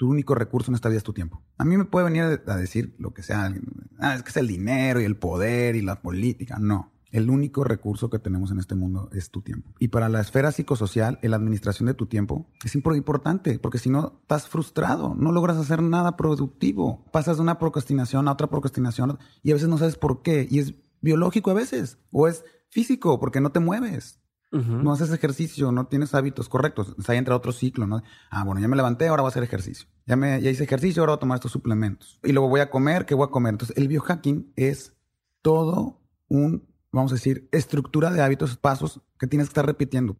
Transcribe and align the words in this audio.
tu 0.00 0.08
único 0.08 0.34
recurso 0.34 0.70
en 0.70 0.76
esta 0.76 0.88
vida 0.88 0.96
es 0.96 1.04
tu 1.04 1.12
tiempo. 1.12 1.42
A 1.58 1.64
mí 1.66 1.76
me 1.76 1.84
puede 1.84 2.06
venir 2.06 2.22
a 2.46 2.56
decir 2.56 2.94
lo 2.98 3.12
que 3.12 3.22
sea, 3.22 3.52
ah, 3.98 4.14
es 4.14 4.22
que 4.22 4.30
es 4.30 4.36
el 4.38 4.46
dinero 4.46 4.98
y 4.98 5.04
el 5.04 5.14
poder 5.14 5.76
y 5.76 5.82
la 5.82 6.00
política. 6.00 6.56
No. 6.58 6.90
El 7.10 7.28
único 7.28 7.64
recurso 7.64 8.08
que 8.08 8.18
tenemos 8.18 8.50
en 8.50 8.60
este 8.60 8.74
mundo 8.74 9.10
es 9.12 9.28
tu 9.28 9.42
tiempo. 9.42 9.74
Y 9.78 9.88
para 9.88 10.08
la 10.08 10.22
esfera 10.22 10.52
psicosocial, 10.52 11.18
la 11.20 11.36
administración 11.36 11.86
de 11.86 11.92
tu 11.92 12.06
tiempo 12.06 12.46
es 12.64 12.74
importante, 12.74 13.58
porque 13.58 13.76
si 13.76 13.90
no, 13.90 14.20
estás 14.22 14.48
frustrado, 14.48 15.14
no 15.18 15.32
logras 15.32 15.58
hacer 15.58 15.82
nada 15.82 16.16
productivo. 16.16 17.04
Pasas 17.12 17.36
de 17.36 17.42
una 17.42 17.58
procrastinación 17.58 18.26
a 18.26 18.32
otra 18.32 18.46
procrastinación 18.46 19.18
y 19.42 19.50
a 19.50 19.54
veces 19.54 19.68
no 19.68 19.76
sabes 19.76 19.96
por 19.96 20.22
qué. 20.22 20.48
Y 20.50 20.60
es 20.60 20.72
biológico 21.02 21.50
a 21.50 21.54
veces, 21.54 21.98
o 22.10 22.26
es 22.26 22.42
físico, 22.70 23.20
porque 23.20 23.42
no 23.42 23.52
te 23.52 23.60
mueves. 23.60 24.18
No 24.52 24.92
haces 24.92 25.12
ejercicio, 25.12 25.70
no 25.70 25.86
tienes 25.86 26.12
hábitos 26.14 26.48
correctos. 26.48 26.96
O 26.98 27.02
sea, 27.02 27.12
ahí 27.12 27.18
entra 27.18 27.36
otro 27.36 27.52
ciclo, 27.52 27.86
¿no? 27.86 28.02
Ah, 28.30 28.42
bueno, 28.42 28.60
ya 28.60 28.66
me 28.66 28.76
levanté, 28.76 29.06
ahora 29.06 29.22
voy 29.22 29.28
a 29.28 29.30
hacer 29.30 29.44
ejercicio. 29.44 29.86
Ya, 30.06 30.16
me, 30.16 30.40
ya 30.42 30.50
hice 30.50 30.64
ejercicio, 30.64 31.02
ahora 31.02 31.12
voy 31.12 31.16
a 31.18 31.20
tomar 31.20 31.36
estos 31.36 31.52
suplementos. 31.52 32.18
Y 32.24 32.32
luego 32.32 32.48
voy 32.48 32.60
a 32.60 32.68
comer, 32.68 33.06
¿qué 33.06 33.14
voy 33.14 33.26
a 33.26 33.30
comer? 33.30 33.54
Entonces, 33.54 33.76
el 33.76 33.86
biohacking 33.86 34.52
es 34.56 34.96
todo 35.40 36.00
un, 36.28 36.68
vamos 36.90 37.12
a 37.12 37.14
decir, 37.14 37.48
estructura 37.52 38.10
de 38.10 38.22
hábitos, 38.22 38.56
pasos 38.56 39.00
que 39.18 39.28
tienes 39.28 39.48
que 39.48 39.52
estar 39.52 39.66
repitiendo. 39.66 40.16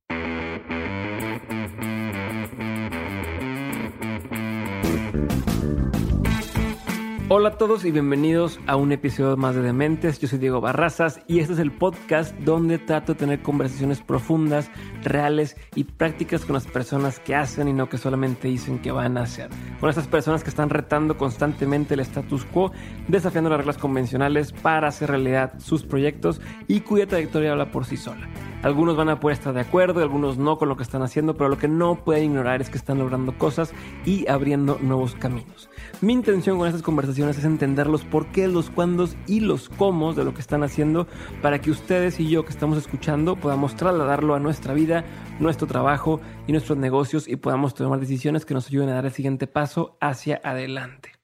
Hola 7.32 7.50
a 7.50 7.58
todos 7.58 7.84
y 7.84 7.92
bienvenidos 7.92 8.58
a 8.66 8.74
un 8.74 8.90
episodio 8.90 9.36
más 9.36 9.54
de 9.54 9.62
Dementes. 9.62 10.18
Yo 10.18 10.26
soy 10.26 10.40
Diego 10.40 10.60
Barrazas 10.60 11.20
y 11.28 11.38
este 11.38 11.52
es 11.52 11.60
el 11.60 11.70
podcast 11.70 12.34
donde 12.40 12.78
trato 12.78 13.12
de 13.12 13.20
tener 13.20 13.40
conversaciones 13.40 14.00
profundas, 14.00 14.68
reales 15.04 15.56
y 15.76 15.84
prácticas 15.84 16.44
con 16.44 16.54
las 16.54 16.66
personas 16.66 17.20
que 17.20 17.36
hacen 17.36 17.68
y 17.68 17.72
no 17.72 17.88
que 17.88 17.98
solamente 17.98 18.48
dicen 18.48 18.80
que 18.80 18.90
van 18.90 19.16
a 19.16 19.22
hacer. 19.22 19.48
Con 19.78 19.88
estas 19.88 20.08
personas 20.08 20.42
que 20.42 20.50
están 20.50 20.70
retando 20.70 21.16
constantemente 21.16 21.94
el 21.94 22.00
status 22.00 22.44
quo, 22.46 22.72
desafiando 23.06 23.48
las 23.48 23.58
reglas 23.58 23.78
convencionales 23.78 24.50
para 24.50 24.88
hacer 24.88 25.10
realidad 25.10 25.52
sus 25.60 25.84
proyectos 25.84 26.40
y 26.66 26.80
cuya 26.80 27.06
trayectoria 27.06 27.52
habla 27.52 27.70
por 27.70 27.84
sí 27.84 27.96
sola. 27.96 28.28
Algunos 28.62 28.94
van 28.94 29.08
a 29.08 29.18
poder 29.18 29.38
estar 29.38 29.54
de 29.54 29.60
acuerdo, 29.60 30.02
algunos 30.02 30.36
no 30.36 30.58
con 30.58 30.68
lo 30.68 30.76
que 30.76 30.82
están 30.82 31.02
haciendo, 31.02 31.34
pero 31.34 31.48
lo 31.48 31.56
que 31.56 31.68
no 31.68 32.04
pueden 32.04 32.24
ignorar 32.24 32.60
es 32.60 32.68
que 32.68 32.76
están 32.76 32.98
logrando 32.98 33.36
cosas 33.38 33.72
y 34.04 34.28
abriendo 34.28 34.78
nuevos 34.82 35.14
caminos. 35.14 35.70
Mi 36.02 36.12
intención 36.12 36.58
con 36.58 36.66
estas 36.66 36.82
conversaciones 36.82 37.38
es 37.38 37.44
entender 37.44 37.86
los 37.86 38.04
porqués, 38.04 38.52
los 38.52 38.68
cuándos 38.68 39.16
y 39.26 39.40
los 39.40 39.70
cómo 39.70 40.12
de 40.12 40.24
lo 40.24 40.34
que 40.34 40.42
están 40.42 40.62
haciendo 40.62 41.06
para 41.40 41.60
que 41.60 41.70
ustedes 41.70 42.20
y 42.20 42.28
yo 42.28 42.44
que 42.44 42.50
estamos 42.50 42.76
escuchando 42.76 43.36
podamos 43.36 43.76
trasladarlo 43.76 44.34
a 44.34 44.40
nuestra 44.40 44.74
vida, 44.74 45.04
nuestro 45.38 45.66
trabajo 45.66 46.20
y 46.46 46.52
nuestros 46.52 46.76
negocios 46.76 47.28
y 47.28 47.36
podamos 47.36 47.74
tomar 47.74 47.98
decisiones 47.98 48.44
que 48.44 48.54
nos 48.54 48.68
ayuden 48.68 48.90
a 48.90 48.94
dar 48.94 49.06
el 49.06 49.12
siguiente 49.12 49.46
paso 49.46 49.96
hacia 50.00 50.40
adelante. 50.44 51.19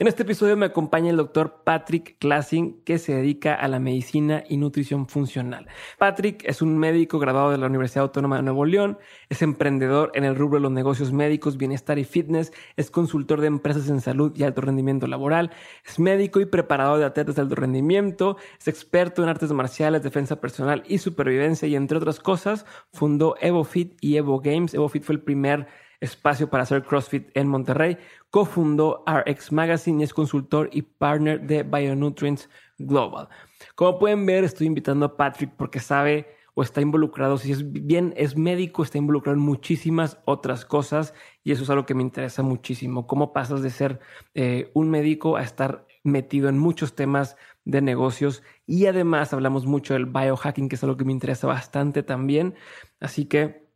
En 0.00 0.06
este 0.06 0.22
episodio 0.22 0.56
me 0.56 0.64
acompaña 0.64 1.10
el 1.10 1.18
doctor 1.18 1.60
Patrick 1.62 2.16
Klassing, 2.18 2.80
que 2.84 2.96
se 2.96 3.12
dedica 3.12 3.54
a 3.54 3.68
la 3.68 3.80
medicina 3.80 4.44
y 4.48 4.56
nutrición 4.56 5.06
funcional. 5.06 5.66
Patrick 5.98 6.42
es 6.46 6.62
un 6.62 6.78
médico 6.78 7.18
graduado 7.18 7.50
de 7.50 7.58
la 7.58 7.66
Universidad 7.66 8.04
Autónoma 8.04 8.36
de 8.36 8.42
Nuevo 8.44 8.64
León, 8.64 8.96
es 9.28 9.42
emprendedor 9.42 10.10
en 10.14 10.24
el 10.24 10.36
rubro 10.36 10.56
de 10.56 10.62
los 10.62 10.72
negocios 10.72 11.12
médicos, 11.12 11.58
bienestar 11.58 11.98
y 11.98 12.04
fitness, 12.04 12.50
es 12.78 12.90
consultor 12.90 13.42
de 13.42 13.48
empresas 13.48 13.90
en 13.90 14.00
salud 14.00 14.32
y 14.34 14.42
alto 14.42 14.62
rendimiento 14.62 15.06
laboral, 15.06 15.50
es 15.84 15.98
médico 15.98 16.40
y 16.40 16.46
preparador 16.46 16.98
de 16.98 17.04
atletas 17.04 17.34
de 17.34 17.42
alto 17.42 17.56
rendimiento, 17.56 18.38
es 18.58 18.68
experto 18.68 19.22
en 19.22 19.28
artes 19.28 19.52
marciales, 19.52 20.02
defensa 20.02 20.40
personal 20.40 20.82
y 20.86 20.96
supervivencia 20.96 21.68
y 21.68 21.76
entre 21.76 21.98
otras 21.98 22.20
cosas 22.20 22.64
fundó 22.90 23.34
EvoFit 23.38 23.98
y 24.00 24.16
Evo 24.16 24.40
Games. 24.40 24.72
EvoFit 24.72 25.02
fue 25.02 25.16
el 25.16 25.20
primer 25.20 25.66
espacio 26.00 26.48
para 26.48 26.62
hacer 26.62 26.82
CrossFit 26.82 27.28
en 27.34 27.48
Monterrey. 27.48 27.98
Cofundó 28.30 29.04
RX 29.06 29.52
Magazine 29.52 30.00
y 30.00 30.04
es 30.04 30.14
consultor 30.14 30.70
y 30.72 30.82
partner 30.82 31.40
de 31.40 31.62
Bionutrients 31.62 32.48
Global. 32.78 33.28
Como 33.74 33.98
pueden 33.98 34.24
ver, 34.24 34.44
estoy 34.44 34.68
invitando 34.68 35.06
a 35.06 35.16
Patrick 35.16 35.52
porque 35.56 35.80
sabe 35.80 36.26
o 36.54 36.62
está 36.62 36.80
involucrado, 36.80 37.38
si 37.38 37.52
es 37.52 37.72
bien 37.72 38.12
es 38.16 38.36
médico, 38.36 38.82
está 38.82 38.98
involucrado 38.98 39.36
en 39.36 39.42
muchísimas 39.42 40.18
otras 40.24 40.64
cosas 40.64 41.14
y 41.44 41.52
eso 41.52 41.62
es 41.62 41.70
algo 41.70 41.86
que 41.86 41.94
me 41.94 42.02
interesa 42.02 42.42
muchísimo. 42.42 43.06
¿Cómo 43.06 43.32
pasas 43.32 43.62
de 43.62 43.70
ser 43.70 44.00
eh, 44.34 44.70
un 44.74 44.90
médico 44.90 45.36
a 45.36 45.42
estar 45.42 45.86
metido 46.02 46.48
en 46.48 46.58
muchos 46.58 46.94
temas 46.94 47.36
de 47.64 47.82
negocios 47.82 48.42
y 48.66 48.86
además 48.86 49.32
hablamos 49.32 49.66
mucho 49.66 49.94
del 49.94 50.06
biohacking, 50.06 50.68
que 50.68 50.76
es 50.76 50.82
algo 50.82 50.96
que 50.96 51.04
me 51.04 51.12
interesa 51.12 51.46
bastante 51.46 52.02
también. 52.02 52.54
Así 53.00 53.26
que 53.26 53.68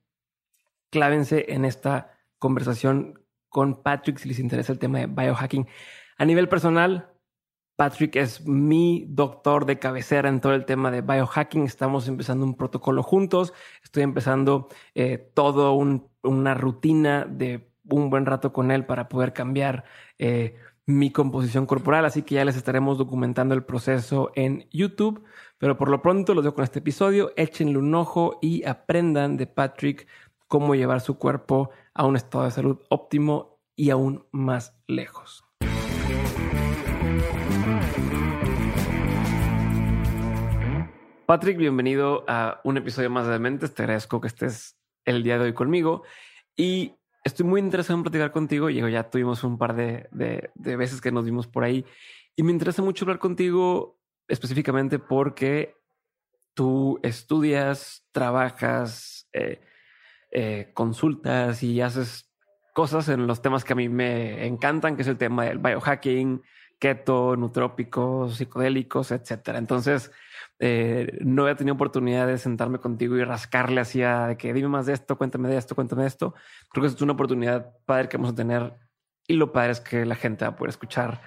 clávense 0.90 1.46
en 1.48 1.64
esta 1.64 2.16
conversación 2.38 3.23
con 3.54 3.84
Patrick 3.84 4.18
si 4.18 4.28
les 4.28 4.40
interesa 4.40 4.72
el 4.72 4.80
tema 4.80 4.98
de 4.98 5.06
biohacking. 5.06 5.68
A 6.18 6.24
nivel 6.24 6.48
personal, 6.48 7.14
Patrick 7.76 8.16
es 8.16 8.44
mi 8.44 9.06
doctor 9.08 9.64
de 9.64 9.78
cabecera 9.78 10.28
en 10.28 10.40
todo 10.40 10.54
el 10.54 10.64
tema 10.64 10.90
de 10.90 11.02
biohacking. 11.02 11.62
Estamos 11.62 12.08
empezando 12.08 12.44
un 12.44 12.56
protocolo 12.56 13.04
juntos. 13.04 13.54
Estoy 13.84 14.02
empezando 14.02 14.66
eh, 14.96 15.30
todo 15.34 15.74
una 15.74 16.54
rutina 16.54 17.26
de 17.26 17.70
un 17.88 18.10
buen 18.10 18.26
rato 18.26 18.52
con 18.52 18.72
él 18.72 18.86
para 18.86 19.08
poder 19.08 19.32
cambiar 19.32 19.84
eh, 20.18 20.56
mi 20.86 21.12
composición 21.12 21.66
corporal. 21.66 22.04
Así 22.06 22.22
que 22.22 22.34
ya 22.34 22.44
les 22.44 22.56
estaremos 22.56 22.98
documentando 22.98 23.54
el 23.54 23.62
proceso 23.62 24.32
en 24.34 24.66
YouTube. 24.72 25.22
Pero 25.58 25.78
por 25.78 25.90
lo 25.90 26.02
pronto 26.02 26.34
los 26.34 26.42
dejo 26.42 26.56
con 26.56 26.64
este 26.64 26.80
episodio. 26.80 27.32
Échenle 27.36 27.78
un 27.78 27.94
ojo 27.94 28.40
y 28.42 28.64
aprendan 28.64 29.36
de 29.36 29.46
Patrick 29.46 30.08
cómo 30.54 30.76
llevar 30.76 31.00
su 31.00 31.18
cuerpo 31.18 31.70
a 31.94 32.06
un 32.06 32.14
estado 32.14 32.44
de 32.44 32.52
salud 32.52 32.78
óptimo 32.88 33.58
y 33.74 33.90
aún 33.90 34.24
más 34.30 34.80
lejos. 34.86 35.44
Patrick, 41.26 41.56
bienvenido 41.56 42.24
a 42.28 42.60
un 42.62 42.76
episodio 42.76 43.10
más 43.10 43.26
de 43.26 43.36
Mentes. 43.40 43.74
Te 43.74 43.82
agradezco 43.82 44.20
que 44.20 44.28
estés 44.28 44.78
el 45.04 45.24
día 45.24 45.38
de 45.38 45.46
hoy 45.46 45.54
conmigo 45.54 46.04
y 46.54 46.94
estoy 47.24 47.44
muy 47.46 47.60
interesado 47.60 47.98
en 47.98 48.04
platicar 48.04 48.30
contigo. 48.30 48.70
Llego, 48.70 48.86
ya 48.86 49.10
tuvimos 49.10 49.42
un 49.42 49.58
par 49.58 49.74
de, 49.74 50.08
veces 50.54 51.00
que 51.00 51.10
nos 51.10 51.24
vimos 51.24 51.48
por 51.48 51.64
ahí 51.64 51.84
y 52.36 52.44
me 52.44 52.52
interesa 52.52 52.80
mucho 52.80 53.04
hablar 53.04 53.18
contigo 53.18 53.98
específicamente 54.28 55.00
porque 55.00 55.74
tú 56.54 57.00
estudias, 57.02 58.06
trabajas, 58.12 59.28
eh, 59.32 59.60
eh, 60.34 60.72
consultas 60.74 61.62
y 61.62 61.80
haces 61.80 62.28
cosas 62.74 63.08
en 63.08 63.26
los 63.26 63.40
temas 63.40 63.64
que 63.64 63.72
a 63.72 63.76
mí 63.76 63.88
me 63.88 64.46
encantan, 64.46 64.96
que 64.96 65.02
es 65.02 65.08
el 65.08 65.16
tema 65.16 65.44
del 65.44 65.58
biohacking, 65.58 66.42
keto, 66.80 67.36
nutrópicos, 67.36 68.36
psicodélicos, 68.36 69.12
etcétera. 69.12 69.58
Entonces, 69.58 70.10
eh, 70.58 71.18
no 71.20 71.48
he 71.48 71.54
tenido 71.54 71.74
oportunidad 71.74 72.26
de 72.26 72.36
sentarme 72.38 72.78
contigo 72.78 73.16
y 73.16 73.22
rascarle 73.22 73.80
hacia 73.80 74.26
de 74.26 74.36
que 74.36 74.52
dime 74.52 74.68
más 74.68 74.86
de 74.86 74.94
esto, 74.94 75.16
cuéntame 75.16 75.48
de 75.48 75.56
esto, 75.56 75.76
cuéntame 75.76 76.02
de 76.02 76.08
esto. 76.08 76.34
Creo 76.72 76.82
que 76.82 76.88
es 76.88 77.00
una 77.00 77.12
oportunidad 77.12 77.70
padre 77.86 78.08
que 78.08 78.16
vamos 78.16 78.32
a 78.32 78.34
tener 78.34 78.74
y 79.28 79.34
lo 79.34 79.52
padre 79.52 79.70
es 79.70 79.80
que 79.80 80.04
la 80.04 80.16
gente 80.16 80.44
va 80.44 80.50
a 80.50 80.56
poder 80.56 80.70
escuchar 80.70 81.20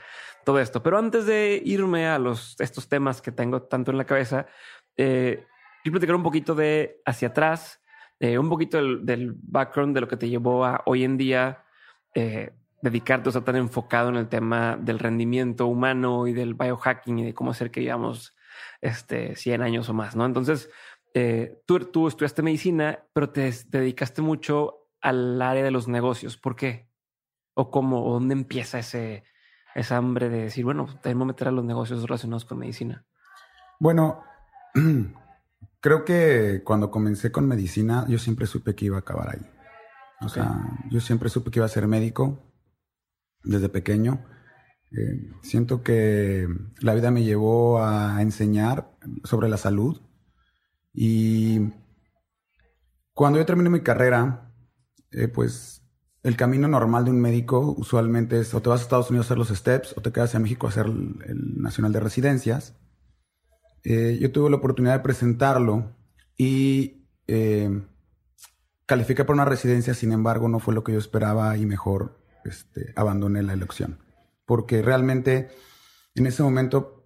todo 0.44 0.60
esto. 0.60 0.84
Pero 0.84 0.98
antes 0.98 1.26
de 1.26 1.62
irme 1.64 2.08
a 2.08 2.20
los 2.20 2.60
estos 2.60 2.90
temas 2.90 3.22
que 3.22 3.32
tengo 3.32 3.64
tanto 3.64 3.92
en 3.92 3.98
la 3.98 4.06
cabeza, 4.06 4.48
eh, 4.98 5.46
quiero 5.82 5.94
platicar 5.94 6.16
un 6.16 6.24
poquito 6.24 6.56
de 6.56 7.02
hacia 7.06 7.30
atrás 7.30 7.82
eh, 8.20 8.38
un 8.38 8.50
poquito 8.50 8.78
del, 8.78 9.36
background 9.42 9.94
de 9.94 10.02
lo 10.02 10.08
que 10.08 10.18
te 10.18 10.30
llevó 10.30 10.66
a 10.66 10.82
hoy 10.86 11.04
en 11.04 11.18
día 11.18 11.64
eh, 12.16 12.52
dedicarte, 12.82 13.30
o 13.30 13.32
sea, 13.32 13.44
tan 13.44 13.56
enfocado 13.56 14.10
en 14.10 14.16
el 14.16 14.28
tema 14.28 14.78
del 14.78 15.00
rendimiento 15.00 15.68
humano 15.68 16.28
y 16.28 16.34
del 16.34 16.54
biohacking 16.54 17.20
y 17.20 17.26
de 17.26 17.34
cómo 17.34 17.52
hacer 17.52 17.72
que 17.72 17.82
vivamos 17.82 18.36
este, 18.82 19.36
100 19.36 19.62
años 19.62 19.90
o 19.90 19.94
más, 19.94 20.16
¿no? 20.16 20.26
Entonces, 20.26 20.70
eh, 21.14 21.62
tú, 21.66 21.80
tú 21.80 22.08
estudiaste 22.08 22.44
medicina, 22.44 23.04
pero 23.14 23.30
te, 23.30 23.52
dedicaste 23.70 24.22
mucho 24.22 24.88
al 25.02 25.42
área 25.42 25.64
de 25.64 25.72
los 25.72 25.88
negocios. 25.88 26.38
¿Por 26.38 26.56
qué? 26.56 26.90
¿O 27.54 27.72
cómo? 27.72 28.06
¿O 28.06 28.14
dónde 28.14 28.34
empieza 28.34 28.80
ese, 28.80 29.24
hambre 29.90 30.30
de 30.30 30.44
decir, 30.44 30.66
bueno, 30.66 30.88
tenemos 31.02 31.26
que 31.26 31.28
meter 31.34 31.48
a 31.48 31.52
los 31.52 31.66
negocios 31.66 32.04
relacionados 32.04 32.46
con 32.46 32.60
medicina? 32.60 33.06
Bueno, 33.80 34.24
Creo 35.80 36.06
que 36.06 36.62
cuando 36.64 36.92
comencé 36.92 37.32
con 37.32 37.48
medicina, 37.48 38.06
yo 38.08 38.18
siempre 38.18 38.48
supe 38.48 38.76
que 38.76 38.86
iba 38.86 38.98
a 38.98 39.02
acabar 39.02 39.30
ahí. 39.30 39.46
O 40.22 40.30
sea, 40.30 40.80
yo 40.90 41.00
siempre 41.00 41.30
supe 41.30 41.52
que 41.52 41.60
iba 41.60 41.66
a 41.66 41.70
ser 41.70 41.88
médico 41.88 42.52
desde 43.44 43.70
pequeño. 43.70 44.26
Eh, 44.92 45.32
siento 45.44 45.84
que 45.84 46.48
la 46.80 46.96
vida 46.96 47.12
me 47.12 47.24
llevó 47.24 47.84
a 47.84 48.22
enseñar 48.22 48.98
sobre 49.24 49.50
la 49.50 49.58
salud. 49.58 50.02
Y 50.94 51.74
cuando 53.14 53.38
yo 53.38 53.46
terminé 53.46 53.70
mi 53.70 53.82
carrera, 53.82 54.52
eh, 55.12 55.28
pues 55.28 55.84
el 56.24 56.36
camino 56.36 56.68
normal 56.68 57.06
de 57.06 57.12
un 57.12 57.22
médico 57.22 57.76
usualmente 57.78 58.40
es 58.40 58.54
o 58.54 58.62
te 58.62 58.70
vas 58.70 58.82
a 58.82 58.84
Estados 58.84 59.10
Unidos 59.12 59.26
a 59.26 59.28
hacer 59.28 59.38
los 59.38 59.50
steps 59.50 59.94
o 59.96 60.02
te 60.02 60.12
quedas 60.12 60.34
en 60.36 60.42
México 60.42 60.68
a 60.68 60.72
hacer 60.72 60.88
el 60.88 61.62
Nacional 61.62 61.94
de 61.94 62.00
Residencias. 62.00 62.76
Eh, 63.84 64.18
yo 64.20 64.32
tuve 64.32 64.50
la 64.50 64.58
oportunidad 64.58 64.94
de 64.94 65.04
presentarlo 65.04 65.96
y 66.38 67.08
eh, 67.28 67.82
califiqué 68.86 69.26
por 69.26 69.36
una 69.36 69.46
residencia, 69.46 69.94
sin 69.94 70.12
embargo, 70.12 70.50
no 70.50 70.60
fue 70.60 70.74
lo 70.74 70.84
que 70.84 70.94
yo 70.94 71.00
esperaba 71.00 71.58
y 71.58 71.66
mejor 71.66 72.20
este, 72.46 72.94
abandoné 72.96 73.44
la 73.44 73.54
elección. 73.54 74.00
Porque 74.46 74.82
realmente 74.82 75.50
en 76.16 76.26
ese 76.26 76.44
momento 76.44 76.98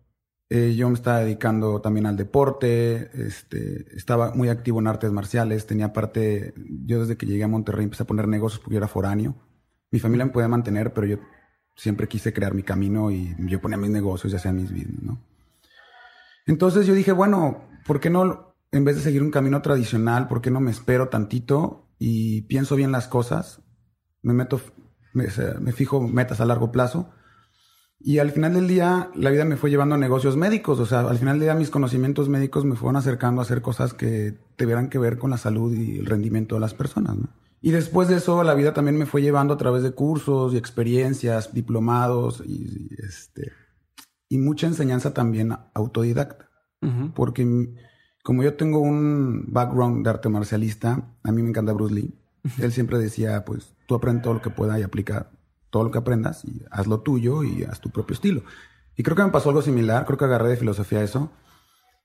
eh, 0.50 0.76
yo 0.76 0.90
me 0.90 0.96
estaba 0.96 1.22
dedicando 1.22 1.82
también 1.82 2.06
al 2.06 2.18
deporte, 2.18 3.10
este, 3.14 3.88
estaba 3.96 4.34
muy 4.34 4.50
activo 4.50 4.80
en 4.80 4.88
artes 4.88 5.12
marciales, 5.12 5.66
tenía 5.66 5.94
parte, 5.94 6.54
yo 6.86 7.00
desde 7.00 7.18
que 7.18 7.26
llegué 7.26 7.44
a 7.44 7.48
Monterrey 7.48 7.86
empecé 7.86 8.04
a 8.04 8.08
poner 8.08 8.28
negocios 8.28 8.60
porque 8.60 8.74
yo 8.76 8.80
era 8.80 8.88
foráneo. 8.88 9.36
Mi 9.92 10.00
familia 10.00 10.26
me 10.26 10.32
podía 10.32 10.48
mantener, 10.48 10.94
pero 10.94 11.08
yo 11.08 11.18
siempre 11.76 12.08
quise 12.08 12.34
crear 12.34 12.54
mi 12.54 12.64
camino 12.64 13.12
y 13.12 13.36
yo 13.40 13.62
ponía 13.62 13.78
mis 13.78 13.92
negocios, 13.92 14.32
ya 14.32 14.40
sean 14.40 14.58
mis 14.58 14.72
business, 14.72 15.02
¿no? 15.02 15.31
Entonces 16.46 16.88
yo 16.88 16.94
dije, 16.94 17.12
bueno, 17.12 17.68
¿por 17.86 18.00
qué 18.00 18.10
no, 18.10 18.56
en 18.72 18.86
vez 18.86 18.96
de 18.96 19.02
seguir 19.02 19.24
un 19.24 19.32
camino 19.32 19.62
tradicional, 19.62 20.28
por 20.28 20.42
qué 20.42 20.52
no 20.52 20.60
me 20.60 20.72
espero 20.72 21.10
tantito 21.10 21.88
y 22.00 22.44
pienso 22.44 22.76
bien 22.76 22.92
las 22.92 23.08
cosas? 23.08 23.62
Me 24.22 24.34
meto, 24.34 24.62
me, 25.14 25.28
fijo 25.72 26.02
metas 26.02 26.42
a 26.42 26.46
largo 26.46 26.72
plazo 26.72 27.12
y 28.04 28.18
al 28.18 28.32
final 28.32 28.54
del 28.56 28.68
día, 28.68 29.12
la 29.16 29.30
vida 29.30 29.46
me 29.46 29.58
fue 29.58 29.70
llevando 29.70 29.96
a 29.96 29.98
negocios 29.98 30.36
médicos. 30.36 30.80
O 30.80 30.86
sea, 30.86 31.02
al 31.02 31.20
final 31.20 31.36
del 31.36 31.48
día, 31.48 31.56
mis 31.56 31.70
conocimientos 31.70 32.30
médicos 32.30 32.66
me 32.66 32.76
fueron 32.76 32.96
acercando 32.96 33.42
a 33.42 33.44
hacer 33.44 33.62
cosas 33.62 33.94
que 33.94 34.40
tuvieran 34.56 34.90
que 34.90 34.98
ver 34.98 35.20
con 35.20 35.30
la 35.30 35.38
salud 35.38 35.74
y 35.76 36.00
el 36.00 36.08
rendimiento 36.08 36.56
de 36.56 36.62
las 36.62 36.74
personas. 36.74 37.18
¿no? 37.18 37.30
Y 37.62 37.72
después 37.72 38.08
de 38.08 38.16
eso, 38.16 38.44
la 38.44 38.56
vida 38.56 38.74
también 38.74 38.98
me 38.98 39.06
fue 39.06 39.22
llevando 39.22 39.54
a 39.54 39.58
través 39.58 39.84
de 39.84 39.92
cursos 39.92 40.54
y 40.54 40.58
experiencias, 40.58 41.54
diplomados 41.54 42.42
y, 42.44 42.90
este, 42.98 43.52
y 44.32 44.38
mucha 44.38 44.66
enseñanza 44.66 45.14
también 45.14 45.58
autodidacta. 45.74 46.50
Porque 47.14 47.76
como 48.24 48.44
yo 48.44 48.54
tengo 48.56 48.80
un 48.80 49.44
background 49.50 50.06
de 50.06 50.10
arte 50.10 50.30
marcialista, 50.30 51.14
a 51.22 51.32
mí 51.34 51.44
me 51.44 51.50
encanta 51.50 51.74
Bruce 51.74 51.94
Lee. 51.94 52.16
Él 52.58 52.72
siempre 52.72 52.98
decía, 52.98 53.44
pues 53.44 53.76
tú 53.88 53.94
aprende 53.94 54.24
todo 54.24 54.36
lo 54.36 54.42
que 54.42 54.50
pueda 54.50 54.80
y 54.80 54.84
aplica 54.84 55.30
todo 55.70 55.84
lo 55.84 55.92
que 55.92 55.98
aprendas 55.98 56.46
y 56.46 56.64
haz 56.72 56.88
lo 56.88 57.02
tuyo 57.02 57.44
y 57.44 57.66
haz 57.66 57.82
tu 57.82 57.90
propio 57.90 58.14
estilo. 58.14 58.44
Y 58.96 59.04
creo 59.04 59.18
que 59.18 59.24
me 59.24 59.32
pasó 59.32 59.50
algo 59.50 59.62
similar, 59.62 60.06
creo 60.06 60.18
que 60.18 60.26
agarré 60.26 60.48
de 60.48 60.58
filosofía 60.58 61.04
eso 61.04 61.30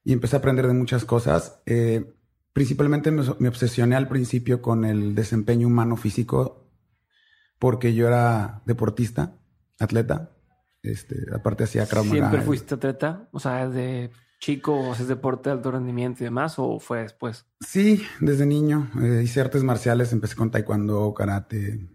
y 0.03 0.13
empecé 0.13 0.35
a 0.35 0.41
aprender 0.41 0.67
de 0.67 0.75
muchas 0.75 1.05
cosas. 1.05 1.63
Eh, 1.65 2.13
principalmente 2.53 3.13
me, 3.13 3.49
obsesioné 3.49 3.95
al 3.95 4.09
principio 4.09 4.61
con 4.61 4.85
el 4.85 5.15
desempeño 5.15 5.69
humano 5.69 5.97
físico 5.97 6.69
porque 7.61 7.95
yo 7.95 8.09
era 8.09 8.63
deportista, 8.67 9.39
atleta. 9.79 10.36
Este, 10.87 11.17
aparte 11.35 11.65
hacía 11.65 11.87
Krav 11.87 12.05
¿Siempre 12.05 12.41
fuiste 12.41 12.75
atleta? 12.75 13.29
O 13.33 13.41
sea, 13.41 13.69
de 13.69 14.11
chico 14.39 14.93
haces 14.93 15.09
deporte 15.09 15.49
de 15.49 15.57
alto 15.57 15.71
rendimiento 15.71 16.23
y 16.23 16.27
demás 16.27 16.55
o 16.59 16.79
fue 16.79 17.01
después? 17.03 17.47
Sí, 17.61 18.03
desde 18.21 18.47
niño. 18.47 18.91
Eh, 19.03 19.23
hice 19.25 19.41
artes 19.41 19.63
marciales, 19.65 20.13
empecé 20.13 20.37
con 20.37 20.51
taekwondo, 20.51 21.13
karate, 21.15 21.89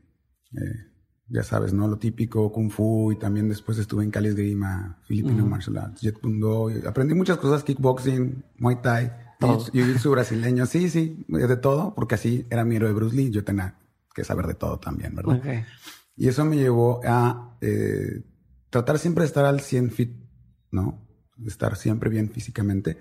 eh, 0.54 0.92
ya 1.28 1.44
sabes, 1.44 1.72
¿no? 1.74 1.88
Lo 1.88 1.98
típico, 1.98 2.52
kung 2.52 2.70
fu 2.70 3.12
y 3.12 3.16
también 3.16 3.48
después 3.48 3.78
estuve 3.78 4.04
en 4.04 4.12
Cali 4.12 4.30
Esgrima, 4.30 5.00
Filipino 5.04 5.46
Martial 5.46 5.78
Arts, 5.78 6.02
Jet 6.02 6.20
Kundo. 6.20 6.70
Aprendí 6.86 7.14
muchas 7.14 7.38
cosas, 7.38 7.64
kickboxing, 7.64 8.44
Muay 8.58 8.82
Thai, 8.82 9.12
jiu-jitsu 9.40 10.12
brasileño, 10.12 10.66
sí, 10.66 10.90
sí, 10.90 11.26
de 11.28 11.58
todo, 11.58 11.96
porque 11.96 12.16
así 12.16 12.46
era 12.50 12.66
mi 12.66 12.76
héroe 12.76 12.92
Bruce 12.92 13.16
Lee, 13.16 13.32
yo 13.32 13.46
tenía 13.46 13.80
que 14.14 14.26
saber 14.26 14.46
de 14.46 14.56
todo 14.56 14.78
también, 14.80 15.16
¿verdad? 15.16 15.42
Y 16.18 16.28
eso 16.28 16.44
me 16.44 16.58
llevó 16.58 17.00
a 17.06 17.58
eh, 17.62 18.24
tratar 18.72 18.98
siempre 18.98 19.22
de 19.22 19.28
estar 19.28 19.46
al 19.46 19.60
100 19.60 19.92
fit, 19.92 20.16
¿no? 20.72 21.08
De 21.38 21.50
estar 21.50 21.76
siempre 21.76 22.10
bien 22.10 22.32
físicamente 22.32 22.98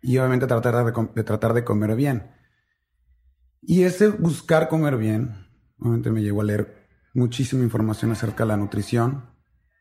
y 0.00 0.18
obviamente 0.18 0.46
tratar 0.46 0.84
de, 0.84 1.08
de 1.14 1.24
tratar 1.24 1.54
de 1.54 1.64
comer 1.64 1.96
bien. 1.96 2.30
Y 3.60 3.82
ese 3.82 4.08
buscar 4.08 4.68
comer 4.68 4.96
bien, 4.96 5.48
obviamente 5.78 6.10
me 6.10 6.22
llevó 6.22 6.42
a 6.42 6.44
leer 6.44 6.88
muchísima 7.14 7.62
información 7.62 8.12
acerca 8.12 8.44
de 8.44 8.48
la 8.48 8.56
nutrición. 8.56 9.30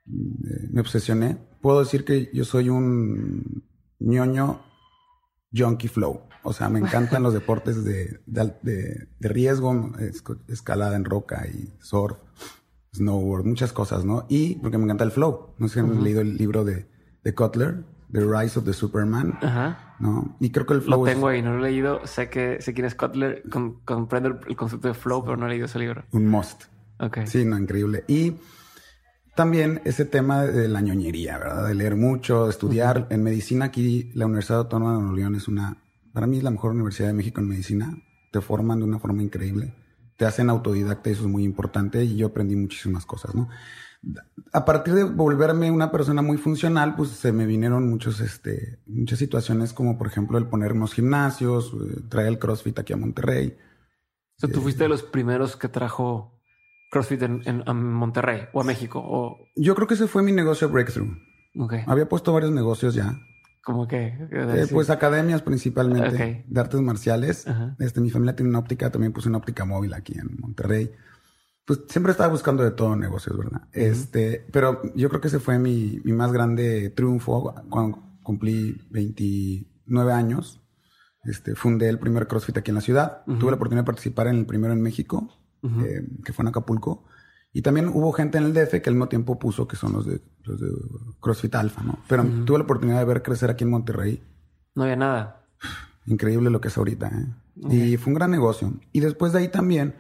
Eh, 0.07 0.69
me 0.71 0.81
obsesioné. 0.81 1.37
Puedo 1.61 1.79
decir 1.79 2.05
que 2.05 2.29
yo 2.33 2.45
soy 2.45 2.69
un 2.69 3.63
ñoño 3.99 4.61
junkie 5.53 5.87
flow. 5.87 6.21
O 6.43 6.53
sea, 6.53 6.69
me 6.69 6.79
encantan 6.79 7.21
los 7.21 7.33
deportes 7.33 7.83
de, 7.83 8.19
de, 8.25 9.07
riesgo, 9.19 9.91
escalada 10.47 10.95
en 10.95 11.05
roca 11.05 11.45
y 11.47 11.71
surf, 11.81 12.17
snowboard, 12.93 13.45
muchas 13.45 13.73
cosas, 13.73 14.05
¿no? 14.05 14.25
Y 14.29 14.55
porque 14.55 14.77
me 14.77 14.85
encanta 14.85 15.03
el 15.03 15.11
flow. 15.11 15.53
No 15.57 15.67
sé 15.67 15.75
si 15.75 15.79
han 15.79 16.03
leído 16.03 16.21
el 16.21 16.38
libro 16.38 16.63
de, 16.63 16.88
de 17.23 17.35
Cutler, 17.35 17.83
The 18.11 18.21
Rise 18.21 18.59
of 18.59 18.65
the 18.65 18.73
Superman. 18.73 19.38
Ajá. 19.41 19.95
¿no? 20.01 20.35
Y 20.39 20.49
creo 20.49 20.65
que 20.65 20.73
el 20.73 20.81
flow. 20.81 21.05
Lo 21.05 21.11
tengo 21.11 21.27
ahí, 21.27 21.41
no 21.41 21.55
lo 21.55 21.65
he 21.65 21.71
leído. 21.71 22.05
Sé 22.05 22.29
que 22.29 22.61
sé 22.61 22.73
quién 22.73 22.85
es 22.85 22.95
Cutler, 22.95 23.43
comprendo 23.85 24.39
el, 24.47 24.55
concepto 24.55 24.88
de 24.88 24.93
flow, 24.93 25.23
pero 25.23 25.38
no 25.38 25.45
he 25.45 25.49
leído 25.49 25.65
ese 25.65 25.79
libro. 25.79 26.03
Un 26.11 26.27
must. 26.27 26.63
Sí, 27.25 27.45
no, 27.45 27.57
increíble. 27.57 28.03
Y 28.07 28.35
también 29.35 29.81
ese 29.85 30.05
tema 30.05 30.44
de 30.44 30.67
la 30.67 30.81
ñoñería, 30.81 31.37
¿verdad? 31.37 31.67
De 31.67 31.75
leer 31.75 31.95
mucho, 31.95 32.45
de 32.45 32.51
estudiar. 32.51 33.07
En 33.09 33.23
medicina 33.23 33.65
aquí, 33.65 34.11
la 34.13 34.25
Universidad 34.25 34.59
Autónoma 34.59 34.94
de 34.94 34.99
Nuevo 34.99 35.15
León 35.15 35.35
es 35.35 35.47
una, 35.47 35.77
para 36.13 36.27
mí 36.27 36.37
es 36.37 36.44
la 36.44 36.51
mejor 36.51 36.71
universidad 36.71 37.07
de 37.07 37.13
México 37.13 37.41
en 37.41 37.47
medicina. 37.47 37.97
Te 38.31 38.41
forman 38.41 38.79
de 38.79 38.85
una 38.85 38.99
forma 38.99 39.23
increíble. 39.23 39.73
Te 40.21 40.27
hacen 40.27 40.51
autodidacta 40.51 41.09
y 41.09 41.13
eso 41.13 41.23
es 41.23 41.27
muy 41.27 41.44
importante 41.44 42.03
y 42.03 42.15
yo 42.15 42.27
aprendí 42.27 42.56
muchísimas 42.56 43.07
cosas, 43.07 43.33
¿no? 43.33 43.50
A 44.53 44.65
partir 44.65 44.94
de 44.94 45.03
volverme 45.03 45.71
una 45.71 45.91
persona 45.91 46.21
muy 46.21 46.38
funcional, 46.38 46.95
pues 46.95 47.09
se 47.09 47.31
me 47.31 47.47
vinieron 47.47 47.89
muchos, 47.89 48.19
este, 48.19 48.77
muchas 48.85 49.18
situaciones 49.18 49.73
como 49.73 49.97
por 49.97 50.06
ejemplo 50.06 50.38
el 50.38 50.45
poner 50.45 50.73
unos 50.73 50.94
gimnasios, 50.94 51.73
eh, 51.73 52.01
traer 52.07 52.27
el 52.27 52.38
CrossFit 52.38 52.77
aquí 52.77 52.94
a 52.94 52.97
Monterrey. 52.97 53.57
O 54.38 54.41
sea, 54.41 54.51
tú 54.51 54.62
fuiste 54.62 54.83
de 54.83 54.89
los 54.89 55.01
primeros 55.01 55.56
que 55.56 55.69
trajo 55.69 56.39
CrossFit 56.91 57.23
en, 57.23 57.63
Monterrey 57.65 58.44
o 58.53 58.62
a 58.62 58.63
México? 58.63 59.01
O... 59.03 59.39
Yo 59.56 59.73
creo 59.73 59.88
que 59.88 59.95
ese 59.95 60.06
fue 60.06 60.21
mi 60.21 60.33
negocio 60.33 60.69
breakthrough. 60.69 61.18
Okay. 61.57 61.81
Había 61.88 62.07
puesto 62.07 62.31
varios 62.31 62.51
negocios 62.51 62.94
ya. 62.94 63.19
¿Cómo 63.63 63.87
que? 63.87 64.17
Eh, 64.31 64.67
pues 64.71 64.89
academias 64.89 65.41
principalmente 65.41 66.45
de 66.47 66.59
artes 66.59 66.81
marciales. 66.81 67.45
Este, 67.79 68.01
mi 68.01 68.09
familia 68.09 68.35
tiene 68.35 68.49
una 68.49 68.59
óptica, 68.59 68.91
también 68.91 69.13
puse 69.13 69.29
una 69.29 69.37
óptica 69.37 69.65
móvil 69.65 69.93
aquí 69.93 70.17
en 70.17 70.35
Monterrey. 70.39 70.91
Pues 71.65 71.81
siempre 71.87 72.11
estaba 72.11 72.29
buscando 72.29 72.63
de 72.63 72.71
todo 72.71 72.95
negocios, 72.95 73.37
¿verdad? 73.37 73.61
Este, 73.71 74.47
pero 74.51 74.81
yo 74.95 75.09
creo 75.09 75.21
que 75.21 75.27
ese 75.27 75.39
fue 75.39 75.59
mi, 75.59 76.01
mi 76.03 76.11
más 76.11 76.31
grande 76.31 76.89
triunfo 76.89 77.53
cuando 77.69 78.17
cumplí 78.23 78.81
29 78.89 80.11
años. 80.11 80.59
Este, 81.23 81.53
fundé 81.53 81.87
el 81.87 81.99
primer 81.99 82.27
CrossFit 82.27 82.57
aquí 82.57 82.71
en 82.71 82.75
la 82.75 82.81
ciudad. 82.81 83.23
Tuve 83.25 83.51
la 83.51 83.57
oportunidad 83.57 83.83
de 83.83 83.85
participar 83.85 84.27
en 84.27 84.37
el 84.37 84.45
primero 84.47 84.73
en 84.73 84.81
México 84.81 85.29
eh, 85.63 86.07
que 86.25 86.33
fue 86.33 86.43
en 86.43 86.49
Acapulco. 86.49 87.05
Y 87.53 87.62
también 87.62 87.89
hubo 87.89 88.12
gente 88.13 88.38
en 88.38 88.45
el 88.45 88.53
DF 88.53 88.81
que 88.81 88.89
al 88.89 88.95
mismo 88.95 89.09
tiempo 89.09 89.38
puso 89.38 89.68
que 89.68 89.75
son 89.75 89.94
los 89.94 90.06
de, 90.06 90.21
los 90.44 90.59
de 90.59 90.68
CrossFit 91.19 91.54
Alpha, 91.56 91.83
¿no? 91.83 91.99
Pero 92.07 92.23
tuve 92.45 92.59
la 92.59 92.64
oportunidad 92.64 92.99
de 92.99 93.06
ver 93.06 93.21
crecer 93.21 93.49
aquí 93.49 93.66
en 93.66 93.71
Monterrey. 93.71 94.23
No 94.73 94.83
había 94.83 94.95
nada. 94.95 95.45
Increíble 96.06 96.49
lo 96.49 96.61
que 96.61 96.69
es 96.69 96.78
ahorita, 96.78 97.07
¿eh? 97.07 97.28
Y 97.69 97.97
fue 97.97 98.11
un 98.11 98.16
gran 98.16 98.31
negocio. 98.31 98.73
Y 98.94 99.02
después 99.02 99.33
de 99.33 99.40
ahí 99.40 99.47
también, 99.49 99.95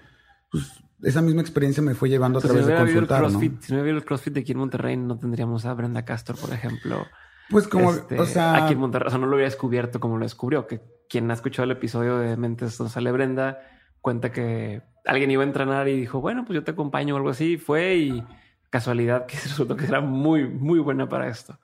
pues 0.49 0.81
esa 1.03 1.21
misma 1.21 1.41
experiencia 1.41 1.83
me 1.83 1.93
fue 1.93 2.09
llevando 2.09 2.39
a 2.39 2.41
través 2.41 2.65
de 2.65 2.75
consultar, 2.75 3.23
¿no? 3.23 3.39
Si 3.39 3.49
no 3.73 3.81
hubiera 3.81 3.97
el 3.97 4.05
CrossFit 4.05 4.33
de 4.33 4.39
aquí 4.41 4.53
en 4.53 4.59
Monterrey, 4.59 4.95
no 4.95 5.17
tendríamos 5.17 5.65
a 5.65 5.73
Brenda 5.73 6.05
Castor, 6.05 6.37
por 6.37 6.53
ejemplo. 6.53 7.05
Pues 7.49 7.67
como, 7.67 7.91
este, 7.91 8.17
o 8.17 8.25
sea... 8.25 8.63
Aquí 8.63 8.73
en 8.73 8.79
Monterrey, 8.79 9.07
o 9.07 9.09
sea, 9.09 9.19
no 9.19 9.25
lo 9.25 9.35
hubiera 9.35 9.49
descubierto 9.49 9.99
como 9.99 10.17
lo 10.17 10.23
descubrió. 10.23 10.67
Que 10.67 10.81
quien 11.09 11.29
ha 11.29 11.33
escuchado 11.33 11.65
el 11.65 11.71
episodio 11.71 12.17
de 12.17 12.37
Mentes 12.37 12.77
donde 12.77 12.93
sale 12.93 13.11
Brenda, 13.11 13.59
cuenta 13.99 14.31
que 14.31 14.83
alguien 15.05 15.31
iba 15.31 15.43
a 15.43 15.47
entrenar 15.47 15.87
y 15.87 15.99
dijo, 15.99 16.21
bueno, 16.21 16.45
pues 16.45 16.55
yo 16.55 16.63
te 16.63 16.71
acompaño 16.71 17.15
o 17.15 17.17
algo 17.17 17.29
así. 17.29 17.57
Fue 17.57 17.95
y 17.95 18.23
casualidad 18.69 19.25
que 19.25 19.37
resultó 19.43 19.75
que 19.75 19.85
era 19.85 20.01
muy, 20.01 20.47
muy 20.47 20.79
buena 20.79 21.07
para 21.07 21.29
esto. 21.29 21.59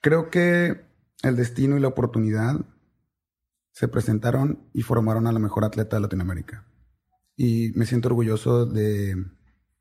Creo 0.00 0.30
que 0.30 0.86
el 1.22 1.36
destino 1.36 1.76
y 1.76 1.80
la 1.80 1.88
oportunidad 1.88 2.64
se 3.72 3.88
presentaron 3.88 4.60
y 4.72 4.82
formaron 4.82 5.26
a 5.26 5.32
la 5.32 5.38
mejor 5.38 5.64
atleta 5.64 5.96
de 5.96 6.02
Latinoamérica. 6.02 6.64
Y 7.36 7.72
me 7.74 7.84
siento 7.84 8.08
orgulloso 8.08 8.64
de 8.64 9.14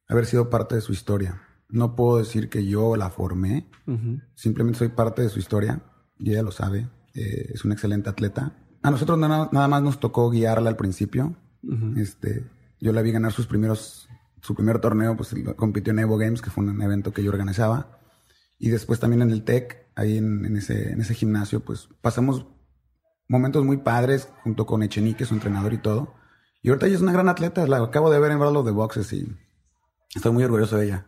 haber 0.09 0.25
sido 0.25 0.49
parte 0.49 0.75
de 0.75 0.81
su 0.81 0.91
historia. 0.91 1.41
No 1.69 1.95
puedo 1.95 2.17
decir 2.17 2.49
que 2.49 2.65
yo 2.65 2.95
la 2.95 3.09
formé, 3.09 3.69
simplemente 4.35 4.79
soy 4.79 4.89
parte 4.89 5.21
de 5.21 5.29
su 5.29 5.39
historia 5.39 5.81
y 6.19 6.31
ella 6.31 6.43
lo 6.43 6.51
sabe. 6.51 6.89
Eh, 7.13 7.51
es 7.53 7.63
una 7.63 7.75
excelente 7.75 8.09
atleta. 8.09 8.57
A 8.81 8.91
nosotros 8.91 9.17
nada, 9.17 9.49
nada, 9.51 9.67
más 9.67 9.81
nos 9.81 9.99
tocó 9.99 10.29
guiarla 10.29 10.69
al 10.69 10.75
principio. 10.75 11.35
este, 11.95 12.45
yo 12.86 12.94
la 12.94 13.01
vi 13.01 13.12
ganar 13.12 13.32
sus 13.32 13.48
primeros, 13.48 14.08
su 14.42 14.54
primer 14.54 14.77
torneo, 14.77 15.18
pues 15.18 15.34
compitió 15.56 15.89
en 15.89 15.98
Evo 15.98 16.20
Games, 16.20 16.44
que 16.44 16.51
fue 16.51 16.63
un 16.63 16.80
evento 16.84 17.12
que 17.12 17.24
yo 17.24 17.32
organizaba. 17.32 18.00
Y 18.60 18.70
después 18.70 19.00
también 19.00 19.24
en 19.24 19.32
el 19.32 19.44
TEC, 19.44 19.88
ahí 19.96 20.18
en, 20.18 20.56
ese, 20.56 20.92
en 20.92 21.01
ese 21.01 21.15
gimnasio, 21.15 21.62
pues 21.62 21.89
pasamos 22.01 22.46
momentos 23.27 23.65
muy 23.65 23.77
padres 23.77 24.30
junto 24.44 24.68
con 24.68 24.84
Echenique, 24.84 25.25
su 25.25 25.34
entrenador 25.34 25.74
y 25.74 25.80
todo. 25.80 26.13
Y 26.62 26.70
ahorita 26.70 26.86
ella 26.86 26.98
es 26.98 27.01
una 27.01 27.12
gran 27.12 27.27
atleta, 27.27 27.65
la 27.65 27.77
acabo 27.77 28.12
de 28.12 28.20
ver 28.20 28.32
en 28.32 28.39
of 28.39 28.65
the 28.65 28.72
Boxes 28.72 29.12
y 29.13 29.36
estoy 30.13 30.32
muy 30.32 30.44
orgulloso 30.44 30.77
de 30.77 30.86
ella. 30.86 31.08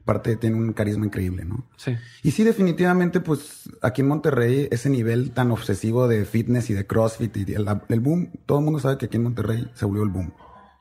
Aparte 0.00 0.34
tiene 0.34 0.56
un 0.56 0.72
carisma 0.72 1.06
increíble, 1.06 1.44
¿no? 1.44 1.70
Sí. 1.76 1.96
Y 2.24 2.32
sí, 2.32 2.42
definitivamente, 2.42 3.20
pues 3.20 3.70
aquí 3.80 4.00
en 4.00 4.08
Monterrey, 4.08 4.66
ese 4.72 4.90
nivel 4.90 5.30
tan 5.30 5.52
obsesivo 5.52 6.08
de 6.08 6.24
fitness 6.24 6.68
y 6.70 6.74
de 6.74 6.84
CrossFit 6.84 7.36
y 7.36 7.54
el, 7.54 7.68
el 7.88 8.00
boom, 8.00 8.32
todo 8.44 8.58
el 8.58 8.64
mundo 8.64 8.80
sabe 8.80 8.98
que 8.98 9.06
aquí 9.06 9.18
en 9.18 9.22
Monterrey 9.22 9.70
se 9.74 9.86
volvió 9.86 10.02
el 10.02 10.08
boom. 10.08 10.34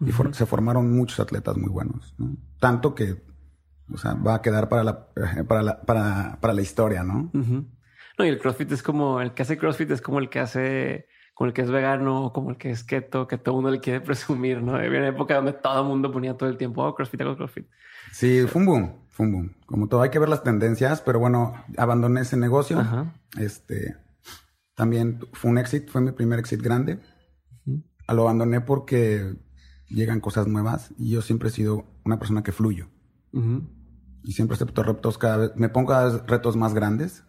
Y 0.06 0.12
se 0.34 0.46
formaron 0.46 0.92
muchos 0.96 1.20
atletas 1.20 1.58
muy 1.58 1.70
buenos, 1.70 2.16
¿no? 2.18 2.36
Tanto 2.60 2.96
que, 2.96 3.24
o 3.94 3.98
sea, 3.98 4.16
va 4.16 4.36
a 4.36 4.42
quedar 4.42 4.68
para 4.68 4.84
la, 4.84 5.08
para 5.48 5.62
la, 5.62 5.82
para, 5.82 6.40
para 6.42 6.54
la 6.54 6.62
historia, 6.62 7.04
¿no? 7.04 7.30
No, 7.34 8.26
y 8.26 8.30
el 8.30 8.40
CrossFit 8.40 8.72
es 8.72 8.82
como, 8.84 9.22
el 9.22 9.34
que 9.34 9.44
hace 9.44 9.58
CrossFit 9.58 9.92
es 9.92 10.02
como 10.02 10.20
el 10.20 10.30
que 10.30 10.40
hace, 10.40 11.08
como 11.34 11.48
el 11.48 11.54
que 11.54 11.62
es 11.62 11.70
vegano, 11.70 12.32
como 12.34 12.50
el 12.50 12.58
que 12.58 12.72
es 12.72 12.84
keto, 12.84 13.28
que 13.28 13.38
todo 13.38 13.56
el 13.56 13.58
mundo 13.58 13.72
le 13.72 13.80
quiere 13.80 14.02
presumir, 14.06 14.62
¿no? 14.62 14.76
Había 14.76 15.00
una 15.00 15.10
época 15.10 15.36
donde 15.36 15.54
todo 15.54 15.82
el 15.82 15.88
mundo 15.88 16.12
ponía 16.12 16.36
todo 16.36 16.50
el 16.50 16.58
tiempo, 16.58 16.84
oh, 16.84 16.96
CrossFit, 16.96 17.22
hago 17.22 17.38
CrossFit. 17.38 17.68
Sí, 18.12 18.46
fue 18.48 18.62
un 18.62 18.66
boom, 18.66 18.96
fue 19.10 19.26
un 19.28 19.32
boom. 19.32 19.56
Como 19.68 19.88
todo, 19.88 20.02
hay 20.02 20.10
que 20.10 20.20
ver 20.20 20.30
las 20.30 20.44
tendencias, 20.44 21.02
pero 21.02 21.20
bueno, 21.20 21.54
abandoné 21.78 22.22
ese 22.22 22.38
negocio. 22.38 22.84
Este, 23.38 23.96
también 24.74 25.20
fue 25.34 25.52
un 25.52 25.60
éxito, 25.60 25.92
fue 25.92 26.02
mi 26.02 26.12
primer 26.12 26.40
éxito 26.40 26.64
grande. 26.64 27.00
Lo 28.08 28.24
abandoné 28.24 28.62
porque 28.62 29.36
llegan 29.94 30.20
cosas 30.20 30.48
nuevas 30.48 30.94
y 30.98 31.10
yo 31.10 31.22
siempre 31.22 31.50
he 31.50 31.52
sido 31.52 31.86
una 32.04 32.20
persona 32.20 32.44
que 32.44 32.52
fluyo. 32.52 32.88
Y 34.24 34.34
siempre 34.34 34.56
acepto 34.56 34.84
retos 34.84 35.18
cada 35.18 35.38
vez, 35.38 35.52
me 35.56 35.70
pongo 35.70 35.94
a 35.94 36.26
retos 36.26 36.56
más 36.56 36.74
grandes. 36.74 37.24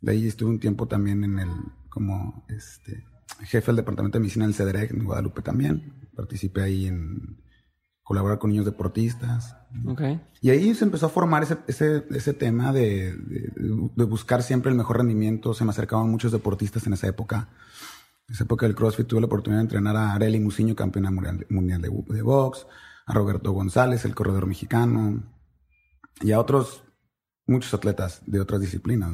De 0.00 0.12
ahí 0.12 0.26
estuve 0.26 0.50
un 0.50 0.60
tiempo 0.60 0.86
también 0.86 1.24
en 1.24 1.38
el, 1.38 1.50
como 1.88 2.44
este, 2.48 3.04
jefe 3.40 3.66
del 3.66 3.76
departamento 3.76 4.18
de 4.18 4.20
medicina 4.20 4.46
del 4.46 4.54
CEDREC 4.54 4.92
en 4.92 5.04
Guadalupe 5.04 5.42
también. 5.42 6.08
Participé 6.14 6.62
ahí 6.62 6.86
en 6.86 7.40
colaborar 8.10 8.38
con 8.38 8.50
niños 8.50 8.66
deportistas. 8.66 9.56
Y 10.40 10.50
ahí 10.50 10.74
se 10.74 10.84
empezó 10.84 11.06
a 11.06 11.10
formar 11.10 11.44
ese, 11.44 11.58
ese, 11.68 12.04
ese 12.10 12.34
tema 12.34 12.72
de, 12.72 13.14
de, 13.16 14.04
buscar 14.04 14.42
siempre 14.42 14.70
el 14.70 14.76
mejor 14.76 14.98
rendimiento. 14.98 15.54
Se 15.54 15.64
me 15.64 15.70
acercaban 15.70 16.10
muchos 16.10 16.32
deportistas 16.32 16.86
en 16.88 16.94
esa 16.94 17.06
época. 17.06 17.50
Esa 18.30 18.44
época 18.44 18.66
del 18.66 18.76
CrossFit 18.76 19.08
tuve 19.08 19.20
la 19.20 19.26
oportunidad 19.26 19.60
de 19.60 19.64
entrenar 19.64 19.96
a 19.96 20.14
Arely 20.14 20.38
Muciño, 20.38 20.76
campeona 20.76 21.10
mundial 21.10 21.82
de, 21.82 21.90
de 21.90 22.22
box, 22.22 22.66
a 23.06 23.12
Roberto 23.12 23.50
González, 23.52 24.04
el 24.04 24.14
corredor 24.14 24.46
mexicano, 24.46 25.22
y 26.20 26.32
a 26.32 26.38
otros 26.38 26.84
muchos 27.46 27.74
atletas 27.74 28.22
de 28.26 28.40
otras 28.40 28.60
disciplinas. 28.60 29.10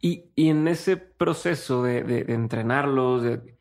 Y, 0.00 0.30
y, 0.34 0.50
en 0.50 0.68
ese 0.68 0.98
proceso 0.98 1.82
de, 1.82 2.02
de, 2.02 2.34
entrenarlos, 2.34 3.22
de, 3.22 3.58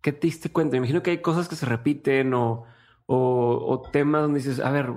¿qué 0.00 0.12
te 0.12 0.26
diste 0.26 0.50
cuenta? 0.50 0.76
Imagino 0.78 1.02
que 1.02 1.10
hay 1.10 1.18
cosas 1.20 1.48
que 1.48 1.56
se 1.56 1.66
repiten 1.66 2.32
o, 2.32 2.64
o, 3.04 3.82
temas 3.92 4.22
donde 4.22 4.38
dices, 4.38 4.60
a 4.60 4.70
ver, 4.70 4.90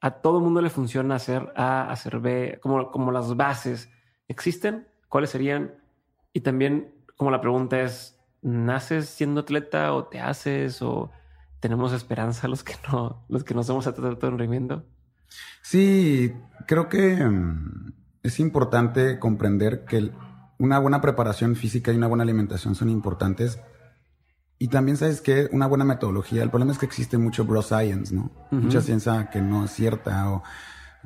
a 0.00 0.10
todo 0.10 0.40
mundo 0.40 0.60
le 0.60 0.68
funciona 0.68 1.14
hacer 1.14 1.50
A, 1.56 1.90
hacer 1.90 2.20
B, 2.20 2.58
como, 2.62 2.90
como 2.90 3.10
las 3.10 3.34
bases. 3.34 3.90
¿Existen? 4.28 4.86
¿Cuáles 5.08 5.30
serían? 5.30 5.74
Y 6.34 6.40
también, 6.40 6.92
como 7.16 7.30
la 7.30 7.40
pregunta 7.40 7.80
es, 7.80 8.17
naces 8.42 9.08
siendo 9.08 9.40
atleta 9.40 9.92
o 9.92 10.04
te 10.04 10.20
haces 10.20 10.82
o 10.82 11.10
tenemos 11.60 11.92
esperanza 11.92 12.48
los 12.48 12.62
que 12.62 12.74
no, 12.90 13.24
los 13.28 13.44
que 13.44 13.54
no 13.54 13.62
somos 13.62 13.86
atletas 13.86 14.20
de 14.20 14.30
rendimiento? 14.30 14.84
Sí, 15.62 16.32
creo 16.66 16.88
que 16.88 17.16
mm, 17.16 17.92
es 18.22 18.40
importante 18.40 19.18
comprender 19.18 19.84
que 19.84 20.10
una 20.58 20.78
buena 20.78 21.00
preparación 21.00 21.56
física 21.56 21.92
y 21.92 21.96
una 21.96 22.06
buena 22.06 22.24
alimentación 22.24 22.74
son 22.74 22.88
importantes. 22.90 23.60
Y 24.58 24.68
también 24.68 24.96
sabes 24.96 25.20
que 25.20 25.48
una 25.52 25.66
buena 25.66 25.84
metodología, 25.84 26.42
el 26.42 26.50
problema 26.50 26.72
es 26.72 26.78
que 26.78 26.86
existe 26.86 27.16
mucho 27.16 27.44
bro 27.44 27.62
science, 27.62 28.12
¿no? 28.12 28.30
Mucha 28.50 28.80
ciencia 28.80 29.30
que 29.30 29.40
no 29.40 29.64
es 29.64 29.70
cierta 29.70 30.30
o 30.30 30.42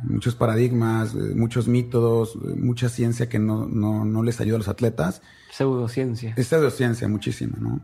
muchos 0.04 0.34
paradigmas, 0.34 1.14
eh, 1.14 1.34
muchos 1.34 1.68
métodos, 1.68 2.34
eh, 2.36 2.54
mucha 2.56 2.88
ciencia 2.88 3.28
que 3.28 3.38
no, 3.38 3.66
no, 3.66 4.04
no 4.04 4.22
les 4.22 4.40
ayuda 4.40 4.56
a 4.56 4.58
los 4.58 4.68
atletas. 4.68 5.22
Pseudociencia. 5.50 6.34
Es 6.36 6.48
pseudociencia 6.48 7.08
muchísima, 7.08 7.56
¿no? 7.60 7.80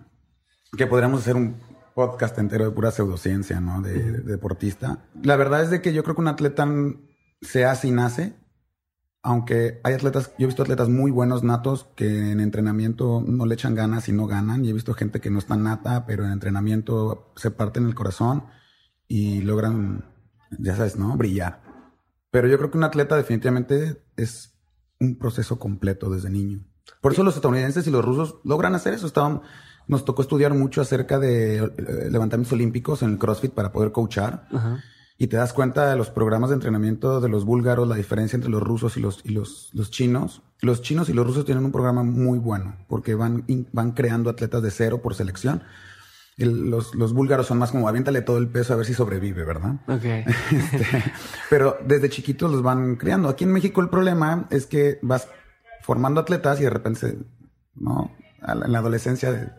Que 0.76 0.86
podríamos 0.86 1.20
hacer 1.20 1.36
un 1.36 1.56
podcast 1.94 2.38
entero 2.38 2.64
de 2.64 2.70
pura 2.70 2.90
pseudociencia, 2.90 3.60
¿no? 3.60 3.82
De, 3.82 4.20
deportista. 4.20 5.04
La 5.22 5.36
verdad 5.36 5.62
es 5.62 5.70
de 5.70 5.82
que 5.82 5.92
yo 5.92 6.04
creo 6.04 6.14
que 6.14 6.20
un 6.20 6.28
atleta 6.28 6.66
se 7.40 7.64
hace 7.64 7.88
y 7.88 7.90
nace, 7.90 8.34
aunque 9.22 9.80
hay 9.82 9.94
atletas, 9.94 10.32
yo 10.38 10.44
he 10.44 10.46
visto 10.46 10.62
atletas 10.62 10.88
muy 10.88 11.10
buenos, 11.10 11.42
natos, 11.42 11.88
que 11.96 12.30
en 12.30 12.40
entrenamiento 12.40 13.22
no 13.26 13.46
le 13.46 13.54
echan 13.54 13.74
ganas 13.74 14.08
y 14.08 14.12
no 14.12 14.26
ganan, 14.26 14.64
y 14.64 14.70
he 14.70 14.72
visto 14.72 14.94
gente 14.94 15.20
que 15.20 15.30
no 15.30 15.38
está 15.38 15.56
nata, 15.56 16.06
pero 16.06 16.24
en 16.24 16.30
entrenamiento 16.30 17.32
se 17.36 17.50
parten 17.50 17.86
el 17.86 17.94
corazón 17.94 18.44
y 19.08 19.40
logran, 19.40 20.04
ya 20.58 20.76
sabes, 20.76 20.96
¿no? 20.96 21.16
Brillar. 21.16 21.67
Pero 22.30 22.48
yo 22.48 22.58
creo 22.58 22.70
que 22.70 22.78
un 22.78 22.84
atleta 22.84 23.16
definitivamente 23.16 24.02
es 24.16 24.54
un 25.00 25.16
proceso 25.16 25.58
completo 25.58 26.10
desde 26.10 26.30
niño. 26.30 26.64
Por 27.00 27.12
eso 27.12 27.22
los 27.22 27.36
estadounidenses 27.36 27.86
y 27.86 27.90
los 27.90 28.04
rusos 28.04 28.36
logran 28.44 28.74
hacer 28.74 28.94
eso. 28.94 29.06
Estaban, 29.06 29.42
nos 29.86 30.04
tocó 30.04 30.22
estudiar 30.22 30.54
mucho 30.54 30.80
acerca 30.80 31.18
de 31.18 31.56
eh, 31.56 32.08
levantamientos 32.10 32.52
olímpicos 32.52 33.02
en 33.02 33.10
el 33.10 33.18
CrossFit 33.18 33.52
para 33.52 33.72
poder 33.72 33.92
coachar. 33.92 34.48
Y 35.20 35.26
te 35.26 35.36
das 35.36 35.52
cuenta 35.52 35.90
de 35.90 35.96
los 35.96 36.10
programas 36.10 36.50
de 36.50 36.54
entrenamiento 36.54 37.20
de 37.20 37.28
los 37.28 37.44
búlgaros, 37.44 37.88
la 37.88 37.96
diferencia 37.96 38.36
entre 38.36 38.50
los 38.50 38.62
rusos 38.62 38.96
y 38.96 39.00
los, 39.00 39.20
y 39.24 39.30
los, 39.30 39.70
los 39.72 39.90
chinos. 39.90 40.42
Los 40.60 40.80
chinos 40.82 41.08
y 41.08 41.12
los 41.12 41.26
rusos 41.26 41.44
tienen 41.44 41.64
un 41.64 41.72
programa 41.72 42.02
muy 42.02 42.38
bueno 42.38 42.76
porque 42.88 43.14
van, 43.14 43.44
van 43.72 43.92
creando 43.92 44.30
atletas 44.30 44.62
de 44.62 44.70
cero 44.70 45.02
por 45.02 45.14
selección. 45.14 45.62
Los, 46.44 46.94
los, 46.94 47.12
búlgaros 47.12 47.46
son 47.46 47.58
más 47.58 47.72
como 47.72 47.88
aviéntale 47.88 48.22
todo 48.22 48.38
el 48.38 48.48
peso 48.48 48.72
a 48.72 48.76
ver 48.76 48.86
si 48.86 48.94
sobrevive, 48.94 49.44
¿verdad? 49.44 49.80
Ok. 49.88 50.04
Este, 50.52 50.86
pero 51.50 51.78
desde 51.84 52.10
chiquitos 52.10 52.50
los 52.50 52.62
van 52.62 52.96
creando. 52.96 53.28
Aquí 53.28 53.44
en 53.44 53.52
México 53.52 53.80
el 53.80 53.88
problema 53.88 54.46
es 54.50 54.66
que 54.66 54.98
vas 55.02 55.28
formando 55.82 56.20
atletas 56.20 56.60
y 56.60 56.64
de 56.64 56.70
repente, 56.70 57.18
¿no? 57.74 58.12
En 58.46 58.72
la 58.72 58.78
adolescencia 58.78 59.56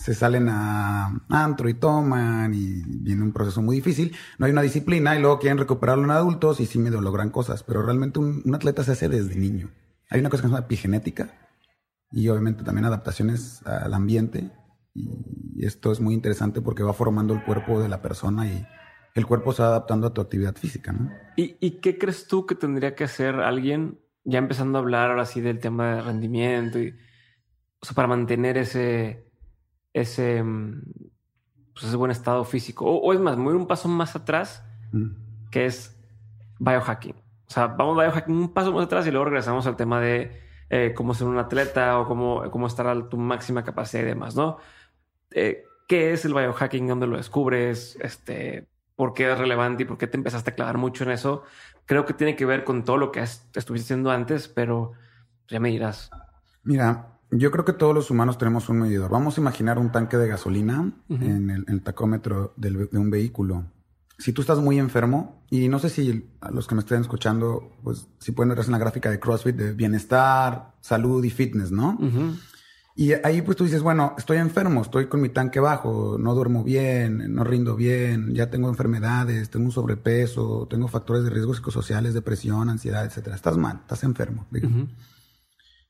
se 0.00 0.14
salen 0.14 0.48
a 0.48 1.20
antro 1.28 1.68
y 1.68 1.74
toman 1.74 2.54
y 2.54 2.82
viene 2.86 3.22
un 3.22 3.32
proceso 3.32 3.60
muy 3.60 3.76
difícil. 3.76 4.16
No 4.38 4.46
hay 4.46 4.52
una 4.52 4.62
disciplina 4.62 5.14
y 5.14 5.20
luego 5.20 5.38
quieren 5.38 5.58
recuperarlo 5.58 6.04
en 6.04 6.10
adultos 6.10 6.60
y 6.60 6.66
sí 6.66 6.78
medio 6.78 7.02
logran 7.02 7.28
cosas, 7.28 7.62
pero 7.62 7.82
realmente 7.82 8.18
un, 8.18 8.42
atleta 8.54 8.82
se 8.82 8.92
hace 8.92 9.10
desde 9.10 9.36
niño. 9.36 9.70
Hay 10.08 10.20
una 10.20 10.30
cosa 10.30 10.42
que 10.42 10.48
se 10.48 10.54
llama 10.54 10.64
epigenética 10.64 11.30
y 12.10 12.28
obviamente 12.30 12.64
también 12.64 12.86
adaptaciones 12.86 13.62
al 13.66 13.92
ambiente 13.92 14.50
y 14.94 15.64
esto 15.64 15.92
es 15.92 16.00
muy 16.00 16.14
interesante 16.14 16.60
porque 16.60 16.82
va 16.82 16.92
formando 16.92 17.34
el 17.34 17.44
cuerpo 17.44 17.80
de 17.80 17.88
la 17.88 18.02
persona 18.02 18.46
y 18.46 18.66
el 19.14 19.26
cuerpo 19.26 19.52
se 19.52 19.62
va 19.62 19.68
adaptando 19.68 20.06
a 20.06 20.14
tu 20.14 20.20
actividad 20.20 20.56
física, 20.56 20.92
¿no? 20.92 21.10
¿Y, 21.36 21.56
y 21.60 21.80
qué 21.80 21.98
crees 21.98 22.26
tú 22.26 22.46
que 22.46 22.54
tendría 22.54 22.94
que 22.94 23.04
hacer 23.04 23.36
alguien 23.36 24.00
ya 24.24 24.38
empezando 24.38 24.78
a 24.78 24.82
hablar 24.82 25.10
ahora 25.10 25.26
sí 25.26 25.40
del 25.40 25.58
tema 25.58 25.96
de 25.96 26.02
rendimiento 26.02 26.78
y 26.78 26.94
o 27.82 27.86
sea, 27.86 27.94
para 27.94 28.08
mantener 28.08 28.58
ese, 28.58 29.26
ese, 29.92 30.42
mm, 30.42 30.82
pues 31.72 31.86
ese 31.86 31.96
buen 31.96 32.10
estado 32.10 32.44
físico. 32.44 32.84
O, 32.84 33.12
es 33.12 33.20
más, 33.20 33.36
mover 33.36 33.56
un 33.56 33.66
paso 33.66 33.88
más 33.88 34.14
atrás, 34.14 34.64
mm. 34.92 35.50
que 35.50 35.66
es 35.66 35.98
biohacking. 36.58 37.16
O 37.16 37.52
sea, 37.52 37.68
vamos 37.68 37.96
biohacking 37.96 38.34
un 38.34 38.52
paso 38.52 38.72
más 38.72 38.84
atrás 38.84 39.06
y 39.06 39.10
luego 39.10 39.24
regresamos 39.24 39.66
al 39.66 39.76
tema 39.76 40.00
de 40.00 40.40
eh, 40.68 40.92
cómo 40.94 41.14
ser 41.14 41.26
un 41.26 41.38
atleta 41.38 41.98
o 41.98 42.06
cómo, 42.06 42.50
cómo 42.50 42.66
estar 42.66 42.86
a 42.86 43.08
tu 43.08 43.16
máxima 43.16 43.64
capacidad 43.64 44.02
y 44.02 44.06
demás, 44.06 44.36
¿no? 44.36 44.58
Eh, 45.32 45.64
¿Qué 45.88 46.12
es 46.12 46.24
el 46.24 46.34
biohacking? 46.34 46.86
¿Dónde 46.86 47.06
lo 47.06 47.16
descubres? 47.16 47.98
Este, 48.00 48.68
¿Por 48.94 49.12
qué 49.12 49.32
es 49.32 49.38
relevante 49.38 49.82
y 49.82 49.86
por 49.86 49.98
qué 49.98 50.06
te 50.06 50.16
empezaste 50.16 50.50
a 50.50 50.54
clavar 50.54 50.78
mucho 50.78 51.04
en 51.04 51.10
eso? 51.10 51.44
creo 51.90 52.06
que 52.06 52.14
tiene 52.14 52.36
que 52.36 52.46
ver 52.46 52.62
con 52.62 52.84
todo 52.84 52.98
lo 52.98 53.10
que 53.10 53.20
estuviste 53.20 53.86
haciendo 53.86 54.12
antes, 54.12 54.46
pero 54.46 54.92
ya 55.48 55.58
me 55.58 55.70
dirás. 55.70 56.08
Mira, 56.62 57.18
yo 57.32 57.50
creo 57.50 57.64
que 57.64 57.72
todos 57.72 57.92
los 57.92 58.12
humanos 58.12 58.38
tenemos 58.38 58.68
un 58.68 58.78
medidor. 58.78 59.10
Vamos 59.10 59.36
a 59.36 59.40
imaginar 59.40 59.76
un 59.76 59.90
tanque 59.90 60.16
de 60.16 60.28
gasolina 60.28 60.92
en, 61.08 61.50
el, 61.50 61.82
tacómetro 61.82 62.54
de 62.54 62.96
un 62.96 63.10
vehículo. 63.10 63.64
Si 64.18 64.32
tú 64.32 64.42
estás 64.42 64.60
muy 64.60 64.78
enfermo, 64.78 65.44
y 65.50 65.66
no 65.66 65.80
sé 65.80 65.88
si 65.88 66.30
a 66.40 66.52
los 66.52 66.68
que 66.68 66.76
me 66.76 66.82
estén 66.82 67.00
escuchando, 67.00 67.72
pues 67.82 68.06
si 68.20 68.30
pueden 68.30 68.54
ver 68.54 68.64
en 68.64 68.70
la 68.70 68.78
gráfica 68.78 69.10
de 69.10 69.18
CrossFit 69.18 69.56
de 69.56 69.72
bienestar, 69.72 70.74
salud 70.82 71.24
y 71.24 71.30
fitness, 71.30 71.72
¿no? 71.72 71.98
Y 73.00 73.14
ahí 73.24 73.40
pues 73.40 73.56
tú 73.56 73.64
dices, 73.64 73.82
bueno, 73.82 74.14
estoy 74.18 74.36
enfermo, 74.36 74.82
estoy 74.82 75.06
con 75.06 75.22
mi 75.22 75.30
tanque 75.30 75.58
bajo, 75.58 76.18
no 76.18 76.34
duermo 76.34 76.62
bien, 76.62 77.34
no 77.34 77.44
rindo 77.44 77.74
bien, 77.74 78.34
ya 78.34 78.50
tengo 78.50 78.68
enfermedades, 78.68 79.48
tengo 79.48 79.64
un 79.64 79.72
sobrepeso, 79.72 80.66
tengo 80.68 80.86
factores 80.86 81.24
de 81.24 81.30
riesgo 81.30 81.54
psicosociales, 81.54 82.12
depresión, 82.12 82.68
ansiedad, 82.68 83.06
etcétera. 83.06 83.36
Estás 83.36 83.56
mal, 83.56 83.78
estás 83.80 84.04
enfermo. 84.04 84.46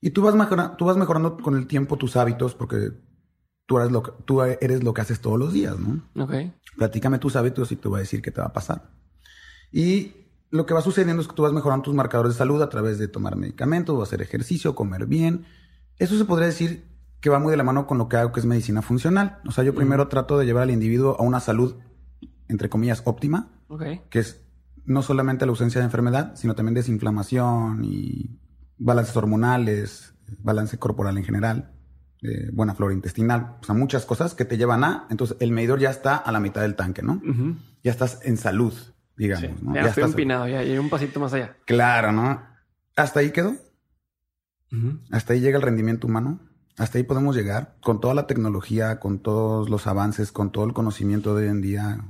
Y 0.00 0.10
tú 0.10 0.22
vas, 0.22 0.36
mejorando, 0.36 0.76
tú 0.76 0.84
vas 0.84 0.96
mejorando 0.96 1.36
con 1.38 1.56
el 1.56 1.66
tiempo 1.66 1.96
tus 1.96 2.14
hábitos 2.14 2.54
porque 2.54 2.92
tú 3.66 3.80
eres, 3.80 3.90
lo 3.90 4.04
que, 4.04 4.12
tú 4.24 4.42
eres 4.42 4.84
lo 4.84 4.94
que 4.94 5.00
haces 5.00 5.20
todos 5.20 5.36
los 5.36 5.52
días, 5.52 5.80
¿no? 5.80 6.04
Ok. 6.22 6.32
Platícame 6.76 7.18
tus 7.18 7.34
hábitos 7.34 7.72
y 7.72 7.76
te 7.76 7.88
voy 7.88 7.96
a 7.96 8.02
decir 8.02 8.22
qué 8.22 8.30
te 8.30 8.40
va 8.40 8.46
a 8.46 8.52
pasar. 8.52 8.88
Y 9.72 10.12
lo 10.50 10.64
que 10.64 10.74
va 10.74 10.80
sucediendo 10.80 11.22
es 11.22 11.26
que 11.26 11.34
tú 11.34 11.42
vas 11.42 11.52
mejorando 11.52 11.82
tus 11.82 11.94
marcadores 11.94 12.34
de 12.34 12.38
salud 12.38 12.62
a 12.62 12.68
través 12.68 13.00
de 13.00 13.08
tomar 13.08 13.34
medicamentos, 13.34 14.00
hacer 14.00 14.22
ejercicio, 14.22 14.76
comer 14.76 15.06
bien. 15.06 15.44
Eso 15.98 16.16
se 16.16 16.24
podría 16.24 16.46
decir 16.46 16.88
que 17.20 17.30
va 17.30 17.38
muy 17.38 17.50
de 17.50 17.56
la 17.56 17.64
mano 17.64 17.86
con 17.86 17.98
lo 17.98 18.08
que 18.08 18.16
hago 18.16 18.32
que 18.32 18.40
es 18.40 18.46
medicina 18.46 18.82
funcional. 18.82 19.40
O 19.46 19.50
sea, 19.52 19.62
yo 19.64 19.74
primero 19.74 20.08
trato 20.08 20.38
de 20.38 20.46
llevar 20.46 20.62
al 20.64 20.70
individuo 20.70 21.16
a 21.18 21.22
una 21.22 21.40
salud, 21.40 21.76
entre 22.48 22.68
comillas, 22.68 23.02
óptima, 23.04 23.48
que 24.08 24.18
es 24.18 24.42
no 24.84 25.02
solamente 25.02 25.44
la 25.46 25.50
ausencia 25.50 25.80
de 25.80 25.84
enfermedad, 25.84 26.34
sino 26.36 26.54
también 26.54 26.74
desinflamación 26.74 27.84
y 27.84 28.40
balances 28.78 29.16
hormonales, 29.16 30.14
balance 30.42 30.78
corporal 30.78 31.18
en 31.18 31.24
general. 31.24 31.72
eh, 32.22 32.50
buena 32.52 32.74
flora 32.74 32.92
intestinal, 32.92 33.56
o 33.62 33.64
sea, 33.64 33.74
muchas 33.74 34.04
cosas 34.04 34.34
que 34.34 34.44
te 34.44 34.58
llevan 34.58 34.84
a, 34.84 35.06
entonces 35.10 35.36
el 35.40 35.52
medidor 35.52 35.78
ya 35.78 35.90
está 35.90 36.16
a 36.16 36.30
la 36.32 36.40
mitad 36.40 36.60
del 36.60 36.74
tanque, 36.76 37.02
¿no? 37.02 37.20
Ya 37.82 37.90
estás 37.90 38.20
en 38.24 38.36
salud, 38.36 38.74
digamos, 39.16 39.62
¿no? 39.62 39.74
Ya, 39.74 39.86
estoy 39.86 40.04
empinado, 40.04 40.46
ya, 40.46 40.62
y 40.62 40.76
un 40.76 40.90
pasito 40.90 41.18
más 41.18 41.32
allá. 41.32 41.56
Claro, 41.64 42.12
¿no? 42.12 42.42
Hasta 42.96 43.20
ahí 43.20 43.30
quedó. 43.30 43.56
Hasta 45.10 45.32
ahí 45.32 45.40
llega 45.40 45.56
el 45.56 45.62
rendimiento 45.62 46.06
humano. 46.06 46.40
Hasta 46.76 46.98
ahí 46.98 47.04
podemos 47.04 47.36
llegar 47.36 47.76
con 47.82 48.00
toda 48.00 48.14
la 48.14 48.26
tecnología, 48.26 49.00
con 49.00 49.18
todos 49.18 49.68
los 49.68 49.86
avances, 49.86 50.32
con 50.32 50.50
todo 50.50 50.64
el 50.64 50.72
conocimiento 50.72 51.34
de 51.34 51.44
hoy 51.44 51.50
en 51.50 51.60
día, 51.60 52.04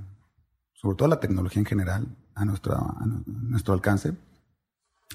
sobre 0.75 0.97
todo 0.97 1.09
la 1.09 1.21
tecnología 1.21 1.61
en 1.61 1.67
general, 1.67 2.17
a 2.35 2.45
nuestro, 2.45 2.75
a 2.75 3.05
nuestro 3.27 3.75
alcance. 3.75 4.15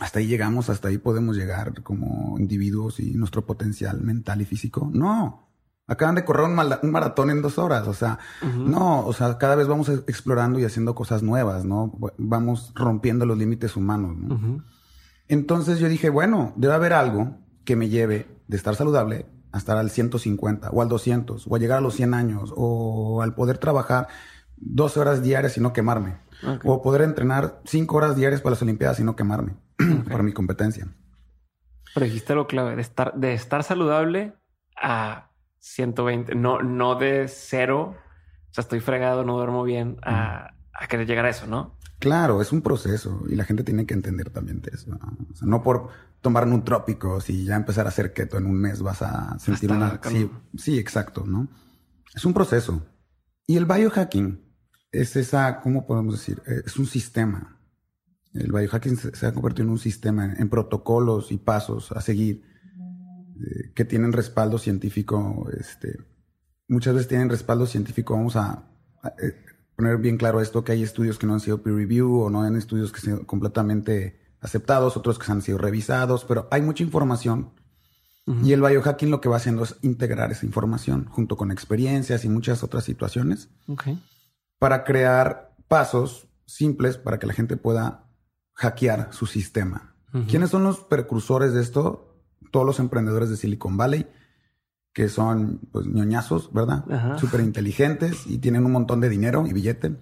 Hasta 0.02 0.20
ahí 0.20 0.28
llegamos, 0.28 0.70
hasta 0.70 0.90
ahí 0.90 0.98
podemos 0.98 1.38
llegar 1.38 1.82
como 1.84 2.38
individuos 2.38 3.00
y 3.00 3.14
nuestro 3.14 3.46
potencial 3.46 4.02
mental 4.02 4.42
y 4.42 4.46
físico. 4.46 4.90
No, 4.94 5.48
acaban 5.88 6.16
de 6.16 6.26
correr 6.26 6.46
un, 6.46 6.92
maratón 6.92 7.30
en 7.30 7.42
dos 7.42 7.58
horas, 7.58 7.88
o 7.88 7.94
sea, 7.94 8.20
no, 8.44 9.06
o 9.06 9.14
sea, 9.14 9.38
cada 9.38 9.56
vez 9.56 9.68
vamos 9.68 9.88
explorando 9.90 10.60
y 10.60 10.66
haciendo 10.66 10.96
cosas 10.96 11.24
nuevas, 11.24 11.64
¿no? 11.64 11.98
Vamos 12.18 12.74
rompiendo 12.76 13.26
los 13.26 13.38
límites 13.38 13.76
humanos, 13.78 14.18
¿no? 14.18 14.64
Entonces 15.28 15.80
yo 15.80 15.88
dije, 15.88 16.10
bueno, 16.10 16.54
debe 16.56 16.74
haber 16.74 16.94
algo 16.94 17.38
que 17.64 17.76
me 17.76 17.90
lleve 17.90 18.28
de 18.48 18.58
estar 18.58 18.76
saludable 18.76 19.26
a 19.56 19.58
estar 19.58 19.78
al 19.78 19.90
150 19.90 20.70
o 20.70 20.82
al 20.82 20.90
200 20.90 21.48
o 21.48 21.56
a 21.56 21.60
llegar 21.60 21.78
a 21.78 21.82
los 21.82 21.96
100 21.96 22.14
años 22.14 22.54
o 22.58 23.22
al 23.22 23.34
poder 23.34 23.58
trabajar 23.58 24.10
12 24.58 25.00
horas 25.00 25.24
diarias 25.24 25.56
y 25.56 25.62
no 25.62 25.72
quemarme. 25.72 26.18
O 26.66 26.82
poder 26.82 27.02
entrenar 27.02 27.62
5 27.64 27.96
horas 27.96 28.18
diarias 28.18 28.42
para 28.42 28.52
las 28.52 28.62
Olimpiadas 28.62 29.00
y 29.00 29.06
no 29.06 29.16
quemarme 29.16 29.56
para 30.12 30.24
mi 30.24 30.34
competencia. 30.34 30.88
Pero 31.94 32.06
dijiste 32.06 32.36
lo 32.36 32.48
clave, 32.48 32.76
de 32.76 32.82
estar, 32.82 33.14
de 33.14 33.34
estar 33.34 33.64
saludable 33.64 34.34
a 34.76 35.32
120, 35.60 36.36
no, 36.36 36.60
no 36.62 36.96
de 36.96 37.30
cero, 37.30 37.96
o 37.96 38.54
sea, 38.54 38.62
estoy 38.62 38.82
fregado, 38.82 39.24
no 39.24 39.38
duermo 39.38 39.64
bien, 39.64 39.98
a, 40.04 40.55
a 40.76 40.88
querer 40.88 41.08
llegar 41.08 41.26
a 41.26 41.30
eso, 41.30 41.48
¿no? 41.48 41.78
Claro, 42.00 42.42
es 42.42 42.52
un 42.52 42.62
proceso 42.62 43.24
y 43.30 43.36
la 43.36 43.46
gente 43.46 43.64
tiene 43.64 43.86
que 43.86 43.94
entender 43.94 44.30
también 44.30 44.62
de 44.62 44.72
eso. 44.74 44.92
O 45.32 45.36
sea, 45.36 45.48
no 45.48 45.64
por 45.64 45.90
tomar 46.22 46.48
un 46.48 46.64
trópico, 46.64 47.22
si 47.22 47.46
ya 47.46 47.56
empezar 47.56 47.86
a 47.86 47.90
hacer 47.90 48.14
keto 48.14 48.38
en 48.38 48.46
un 48.46 48.56
mes 48.56 48.82
vas 48.82 49.02
a 49.02 49.38
sentir 49.40 49.72
una... 49.72 50.00
Sí, 50.04 50.30
sí, 50.58 50.78
exacto, 50.78 51.24
¿no? 51.26 51.48
Es 52.14 52.26
un 52.26 52.34
proceso. 52.34 52.86
Y 53.48 53.58
el 53.58 53.66
biohacking 53.66 54.42
es 54.92 55.16
esa, 55.16 55.62
¿cómo 55.62 55.86
podemos 55.86 56.16
decir? 56.16 56.42
Eh, 56.48 56.64
es 56.66 56.78
un 56.78 56.86
sistema. 56.86 57.60
El 58.34 58.52
biohacking 58.52 58.98
se, 58.98 59.26
ha 59.26 59.34
convertido 59.34 59.66
en 59.66 59.72
un 59.72 59.80
sistema, 59.80 60.26
en, 60.26 60.50
protocolos 60.50 61.32
y 61.32 61.38
pasos 61.38 61.92
a 61.92 62.02
seguir 62.02 62.44
eh, 63.40 63.72
que 63.74 63.86
tienen 63.86 64.12
respaldo 64.12 64.58
científico. 64.58 65.48
Este, 65.58 65.98
muchas 66.68 66.96
veces 66.96 67.08
tienen 67.08 67.30
respaldo 67.30 67.66
científico. 67.66 68.16
Vamos 68.16 68.36
a, 68.36 68.68
eh, 69.22 69.36
poner 69.76 69.98
bien 69.98 70.18
claro 70.18 70.42
esto, 70.42 70.64
que 70.64 70.72
hay 70.72 70.84
estudios 70.84 71.18
que 71.18 71.28
no 71.28 71.34
han 71.34 71.40
sido 71.40 71.62
peer 71.62 71.76
review 71.76 72.22
o 72.22 72.30
no 72.30 72.42
hay 72.42 72.56
estudios 72.56 72.92
que 72.92 72.98
han 72.98 73.04
sido 73.04 73.28
completamente 73.28 74.20
aceptados, 74.40 74.96
otros 74.98 75.20
que 75.20 75.32
han 75.32 75.42
sido 75.42 75.58
revisados, 75.58 76.24
pero 76.26 76.48
hay 76.52 76.62
mucha 76.62 76.84
información. 76.84 77.52
Y 78.44 78.54
el 78.54 78.62
biohacking 78.62 79.12
lo 79.12 79.22
que 79.22 79.30
va 79.30 79.38
haciendo 79.38 79.64
es 79.64 79.76
integrar 79.84 80.32
esa 80.32 80.48
información 80.48 81.06
junto 81.06 81.38
con 81.38 81.52
experiencias 81.52 82.26
y 82.26 82.30
muchas 82.30 82.64
otras 82.64 82.84
situaciones 82.84 83.50
para 84.58 84.84
crear 84.84 85.56
pasos 85.68 86.28
simples 86.48 86.98
para 86.98 87.20
que 87.20 87.28
la 87.28 87.34
gente 87.34 87.56
pueda 87.56 88.10
hackear 88.54 89.10
su 89.12 89.28
sistema. 89.28 89.96
¿Quiénes 90.28 90.50
son 90.50 90.64
los 90.64 90.80
precursores 90.80 91.54
de 91.54 91.62
esto? 91.62 92.18
Todos 92.50 92.66
los 92.66 92.80
emprendedores 92.80 93.30
de 93.30 93.38
Silicon 93.38 93.78
Valley 93.78 94.08
que 94.96 95.10
son 95.10 95.60
pues 95.74 95.88
ñoñazos, 95.88 96.54
¿verdad? 96.54 96.86
Súper 97.20 97.42
inteligentes 97.42 98.26
y 98.28 98.38
tienen 98.38 98.66
un 98.66 98.72
montón 98.72 99.02
de 99.02 99.10
dinero 99.10 99.46
y 99.46 99.52
billete. 99.52 99.98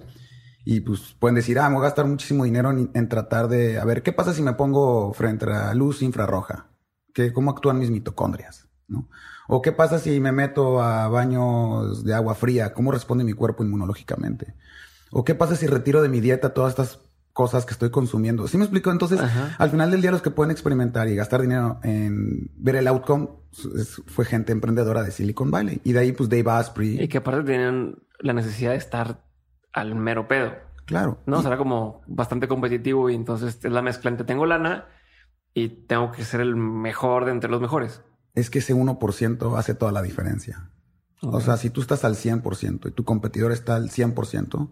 Y 0.66 0.82
pues 0.82 1.16
pueden 1.18 1.34
decir, 1.34 1.58
ah, 1.58 1.68
me 1.68 1.78
voy 1.78 1.82
a 1.84 1.88
gastar 1.88 2.06
muchísimo 2.06 2.44
dinero 2.44 2.70
en, 2.72 3.10
tratar 3.10 3.48
de, 3.48 3.80
a 3.80 3.86
ver, 3.86 4.04
¿qué 4.04 4.14
pasa 4.14 4.36
si 4.36 4.44
me 4.44 4.54
pongo 4.54 5.12
frente 5.14 5.52
a 5.52 5.74
luz 5.74 6.04
infrarroja? 6.04 6.68
¿Qué, 7.12 7.34
¿Cómo 7.34 7.50
actúan 7.50 7.80
mis 7.80 7.90
mitocondrias? 7.90 8.68
¿No? 8.88 9.10
¿O 9.48 9.64
qué 9.64 9.72
pasa 9.72 9.98
si 9.98 10.20
me 10.20 10.32
meto 10.32 10.80
a 10.80 11.08
baños 11.08 12.04
de 12.04 12.14
agua 12.14 12.36
fría? 12.36 12.76
¿Cómo 12.76 12.92
responde 12.92 13.24
mi 13.24 13.34
cuerpo 13.34 13.64
inmunológicamente? 13.64 14.54
¿O 15.12 15.24
qué 15.24 15.34
pasa 15.34 15.56
si 15.56 15.66
retiro 15.66 16.04
de 16.04 16.10
mi 16.10 16.22
dieta 16.22 16.54
todas 16.54 16.70
estas 16.70 17.00
cosas 17.34 17.66
que 17.66 17.74
estoy 17.74 17.90
consumiendo. 17.90 18.48
¿Sí 18.48 18.58
me 18.58 18.64
explico? 18.64 18.92
Entonces, 18.92 19.20
al 19.58 19.70
final 19.72 19.90
del 19.90 20.02
día, 20.02 20.12
los 20.12 20.22
que 20.22 20.30
pueden 20.30 20.52
experimentar 20.52 21.08
y 21.08 21.16
gastar 21.16 21.42
dinero 21.42 21.80
en 21.82 22.52
ver 22.58 22.76
el 22.76 22.88
outcome 22.88 23.28
fue 24.08 24.26
gente 24.26 24.52
emprendedora 24.52 25.04
de 25.04 25.12
Silicon 25.12 25.52
Valley. 25.52 25.82
Y 25.84 25.94
de 25.94 26.00
ahí, 26.00 26.12
pues, 26.12 26.30
Dave 26.30 26.50
Asprey. 26.50 27.02
Y 27.02 27.08
que 27.08 27.20
aparte 27.20 27.44
tenían 27.44 27.98
la 28.20 28.34
necesidad 28.34 28.72
de 28.72 28.78
estar 28.78 29.24
al 29.72 29.96
mero 29.96 30.28
pedo. 30.28 30.54
Claro. 30.86 31.20
No, 31.26 31.42
será 31.42 31.58
como 31.58 32.02
bastante 32.08 32.48
competitivo 32.48 33.10
y 33.10 33.16
entonces 33.16 33.60
es 33.64 33.72
la 33.72 33.82
mezcla 33.82 34.10
entre 34.10 34.26
tengo 34.26 34.46
lana 34.46 34.86
y 35.54 35.70
tengo 35.70 36.12
que 36.12 36.26
ser 36.26 36.42
el 36.42 36.56
mejor 36.56 37.26
de 37.26 37.32
entre 37.32 37.50
los 37.50 37.62
mejores. 37.62 38.02
Es 38.36 38.50
que 38.50 38.60
ese 38.60 38.76
1% 38.76 39.58
hace 39.58 39.76
toda 39.76 39.92
la 39.92 40.02
diferencia. 40.02 40.72
O 41.22 41.40
sea, 41.40 41.56
si 41.56 41.70
tú 41.70 41.80
estás 41.80 42.04
al 42.04 42.16
100% 42.16 42.90
y 42.90 42.92
tu 42.92 43.06
competidor 43.06 43.54
está 43.54 43.76
al 43.76 43.90
100%, 43.90 44.70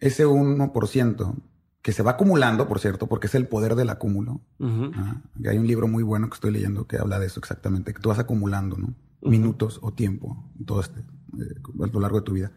ese 0.00 0.26
1% 0.26 1.34
que 1.82 1.92
se 1.92 2.02
va 2.02 2.12
acumulando, 2.12 2.66
por 2.68 2.80
cierto, 2.80 3.06
porque 3.06 3.28
es 3.28 3.34
el 3.34 3.46
poder 3.46 3.74
del 3.74 3.90
acúmulo. 3.90 4.40
Ah, 4.60 5.22
hay 5.46 5.58
un 5.58 5.66
libro 5.66 5.88
muy 5.88 6.02
bueno 6.02 6.28
que 6.28 6.34
estoy 6.34 6.50
leyendo 6.50 6.86
que 6.86 6.98
habla 6.98 7.18
de 7.18 7.26
eso 7.26 7.40
exactamente, 7.40 7.94
que 7.94 8.00
tú 8.00 8.08
vas 8.08 8.18
acumulando, 8.18 8.76
¿no? 8.76 8.94
Minutos 9.22 9.78
o 9.82 9.92
tiempo, 9.92 10.50
todo 10.64 10.80
este, 10.80 11.00
eh, 11.00 11.54
a 11.82 11.86
lo 11.86 12.00
largo 12.00 12.18
de 12.18 12.24
tu 12.24 12.32
vida. 12.32 12.52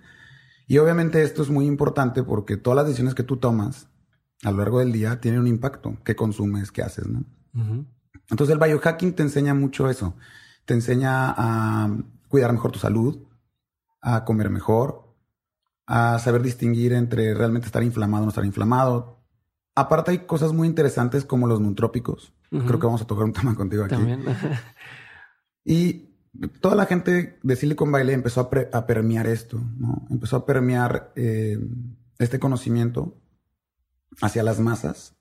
Y 0.68 0.78
obviamente 0.78 1.24
esto 1.24 1.42
es 1.42 1.50
muy 1.50 1.66
importante 1.66 2.24
porque 2.24 2.58
todas 2.58 2.78
las 2.78 2.86
decisiones 2.86 3.16
que 3.16 3.24
tú 3.24 3.38
tomas 3.38 3.88
a 4.44 4.52
lo 4.52 4.58
largo 4.58 4.80
del 4.80 4.92
día 4.92 5.20
tienen 5.20 5.42
un 5.42 5.48
impacto. 5.48 5.98
¿Qué 6.04 6.16
consumes? 6.16 6.72
¿Qué 6.72 6.82
haces? 6.82 7.08
¿no? 7.08 7.24
Entonces 8.30 8.54
el 8.54 8.60
biohacking 8.60 9.14
te 9.14 9.24
enseña 9.24 9.54
mucho 9.54 9.90
eso. 9.90 10.16
Te 10.66 10.74
enseña 10.74 11.34
a 11.38 11.90
cuidar 12.28 12.54
mejor 12.54 12.72
tu 12.72 12.80
salud, 12.80 13.20
a 14.02 14.24
comer 14.24 14.50
mejor, 14.50 15.11
a 15.94 16.20
saber 16.20 16.42
distinguir 16.42 16.94
entre 16.94 17.34
realmente 17.34 17.66
estar 17.66 17.84
inflamado 17.84 18.24
o 18.24 18.26
no 18.26 18.30
estar 18.30 18.46
inflamado, 18.46 19.22
Aparte 19.76 20.12
hay 20.12 20.20
cosas 20.20 20.54
muy 20.54 20.68
interesantes 20.68 21.24
como 21.26 21.48
los 21.48 21.62
nutrópicos. 21.62 22.34
Creo 22.50 22.80
que 22.80 22.86
vamos 22.86 23.02
a 23.02 23.08
tocar 23.08 23.24
un 23.24 23.34
tema 23.34 23.56
contigo 23.56 23.86
aquí. 23.86 23.96
También. 23.96 24.24
y 25.64 26.10
toda 26.60 26.76
la 26.76 26.86
gente 26.86 27.40
de 27.42 27.56
Silicon 27.56 27.92
Valley 27.92 28.14
empezó 28.14 28.42
a, 28.42 28.86
permear 28.86 29.28
esto, 29.28 29.62
¿no? 29.78 30.06
Empezó 30.10 30.38
a 30.38 30.46
permear 30.46 31.14
eh, 31.16 31.58
este 32.20 32.40
conocimiento 32.40 33.18
hacia 34.22 34.44
las 34.44 34.60
masas. 34.60 35.16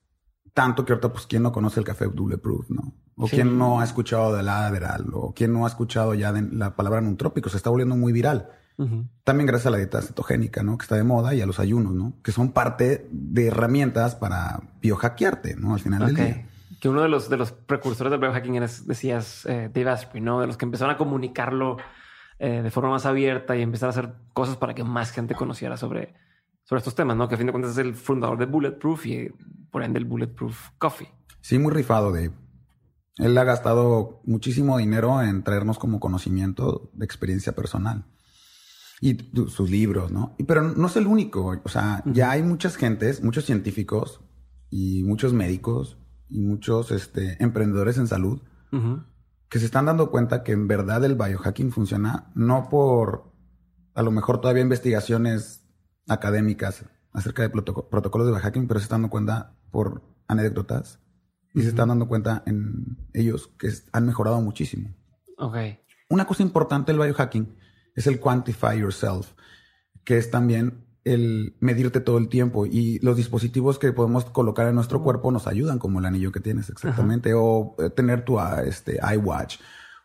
Tanto 0.53 0.83
que 0.83 0.91
ahorita, 0.91 1.13
pues, 1.13 1.27
¿quién 1.27 1.43
no 1.43 1.53
conoce 1.53 1.79
el 1.79 1.85
café 1.85 2.07
Bulletproof, 2.07 2.69
no? 2.69 2.93
O 3.15 3.27
quién 3.27 3.57
no 3.57 3.79
ha 3.79 3.85
escuchado 3.85 4.35
del 4.35 4.49
Adderall, 4.49 5.09
o 5.13 5.33
quién 5.33 5.53
no 5.53 5.63
ha 5.63 5.69
escuchado 5.69 6.13
ya 6.13 6.33
de 6.33 6.41
la 6.41 6.75
palabra 6.75 6.99
nutrópico. 6.99 7.49
Se 7.49 7.55
está 7.55 7.69
volviendo 7.69 7.95
muy 7.95 8.11
viral. 8.11 8.49
También 9.23 9.47
gracias 9.47 9.67
a 9.67 9.71
la 9.71 9.77
dieta 9.77 10.01
cetogénica, 10.01 10.63
¿no? 10.63 10.77
Que 10.77 10.83
está 10.83 10.95
de 10.95 11.03
moda 11.03 11.33
y 11.33 11.41
a 11.41 11.45
los 11.45 11.59
ayunos, 11.59 11.93
¿no? 11.93 12.13
Que 12.23 12.31
son 12.31 12.51
parte 12.51 13.07
de 13.11 13.47
herramientas 13.47 14.15
para 14.15 14.61
biohackearte, 14.81 15.55
¿no? 15.55 15.73
Al 15.73 15.79
final 15.79 16.05
del 16.07 16.15
día. 16.15 16.47
Que 16.79 16.89
uno 16.89 17.01
de 17.01 17.09
los, 17.09 17.29
de 17.29 17.37
los 17.37 17.51
precursores 17.51 18.09
del 18.09 18.19
biohacking 18.19 18.55
eres, 18.55 18.87
decías, 18.87 19.45
eh, 19.45 19.69
Dave 19.73 19.91
Asprey, 19.91 20.21
¿no? 20.21 20.41
De 20.41 20.47
los 20.47 20.57
que 20.57 20.65
empezaron 20.65 20.95
a 20.95 20.97
comunicarlo 20.97 21.77
eh, 22.39 22.61
de 22.63 22.71
forma 22.71 22.89
más 22.89 23.05
abierta 23.05 23.55
y 23.55 23.61
empezar 23.61 23.87
a 23.87 23.91
hacer 23.91 24.13
cosas 24.33 24.57
para 24.57 24.73
que 24.73 24.83
más 24.83 25.11
gente 25.11 25.35
conociera 25.35 25.77
sobre, 25.77 26.15
sobre 26.63 26.79
estos 26.79 26.95
temas, 26.95 27.15
¿no? 27.15 27.27
Que 27.27 27.35
a 27.35 27.37
fin 27.37 27.47
de 27.47 27.53
cuentas 27.53 27.73
es 27.73 27.77
el 27.77 27.93
fundador 27.93 28.39
de 28.39 28.45
Bulletproof 28.47 29.05
y 29.05 29.29
por 29.69 29.83
ende 29.83 29.99
el 29.99 30.05
Bulletproof 30.05 30.69
Coffee. 30.79 31.09
Sí, 31.41 31.59
muy 31.59 31.71
rifado, 31.71 32.11
Dave. 32.11 32.31
Él 33.17 33.37
ha 33.37 33.43
gastado 33.43 34.21
muchísimo 34.23 34.77
dinero 34.77 35.21
en 35.21 35.43
traernos 35.43 35.77
como 35.77 35.99
conocimiento 35.99 36.89
de 36.93 37.05
experiencia 37.05 37.53
personal 37.53 38.05
y 39.01 39.17
sus 39.47 39.69
libros, 39.69 40.11
¿no? 40.11 40.35
Pero 40.47 40.61
no 40.61 40.87
es 40.87 40.95
el 40.95 41.07
único, 41.07 41.59
o 41.63 41.69
sea, 41.69 42.03
ya 42.05 42.31
hay 42.31 42.43
muchas 42.43 42.75
gentes, 42.75 43.23
muchos 43.23 43.45
científicos 43.45 44.21
y 44.69 45.03
muchos 45.03 45.33
médicos 45.33 45.97
y 46.29 46.39
muchos 46.39 46.91
este, 46.91 47.35
emprendedores 47.43 47.97
en 47.97 48.07
salud 48.07 48.41
que 49.49 49.59
se 49.59 49.65
están 49.65 49.87
dando 49.87 50.11
cuenta 50.11 50.43
que 50.43 50.53
en 50.53 50.67
verdad 50.67 51.03
el 51.03 51.15
biohacking 51.15 51.73
funciona 51.73 52.31
no 52.35 52.69
por 52.69 53.33
a 53.95 54.01
lo 54.01 54.11
mejor 54.11 54.39
todavía 54.39 54.63
investigaciones 54.63 55.67
académicas 56.07 56.85
acerca 57.11 57.41
de 57.41 57.49
protocolos 57.49 58.27
de 58.27 58.33
biohacking, 58.33 58.67
pero 58.67 58.79
se 58.79 58.85
están 58.85 59.01
dando 59.01 59.09
cuenta 59.09 59.57
por 59.71 60.03
anécdotas 60.27 60.99
y 61.53 61.63
se 61.63 61.69
están 61.69 61.89
dando 61.89 62.07
cuenta 62.07 62.43
en 62.45 63.09
ellos 63.13 63.51
que 63.59 63.69
han 63.91 64.05
mejorado 64.05 64.39
muchísimo. 64.39 64.95
Ok. 65.37 65.57
Una 66.07 66.25
cosa 66.25 66.43
importante 66.43 66.93
del 66.93 67.01
biohacking 67.01 67.55
es 67.95 68.07
el 68.07 68.19
quantify 68.19 68.79
yourself, 68.79 69.31
que 70.03 70.17
es 70.17 70.31
también 70.31 70.85
el 71.03 71.55
medirte 71.59 71.99
todo 71.99 72.17
el 72.17 72.29
tiempo. 72.29 72.65
Y 72.65 72.99
los 72.99 73.17
dispositivos 73.17 73.79
que 73.79 73.91
podemos 73.91 74.25
colocar 74.25 74.67
en 74.67 74.75
nuestro 74.75 75.01
cuerpo 75.01 75.31
nos 75.31 75.47
ayudan 75.47 75.79
como 75.79 75.99
el 75.99 76.05
anillo 76.05 76.31
que 76.31 76.39
tienes 76.39 76.69
exactamente. 76.69 77.33
O 77.33 77.75
eh, 77.79 77.89
tener 77.89 78.23
tu 78.23 78.39
ah, 78.39 78.61
este 78.65 78.99
iWatch. 79.15 79.57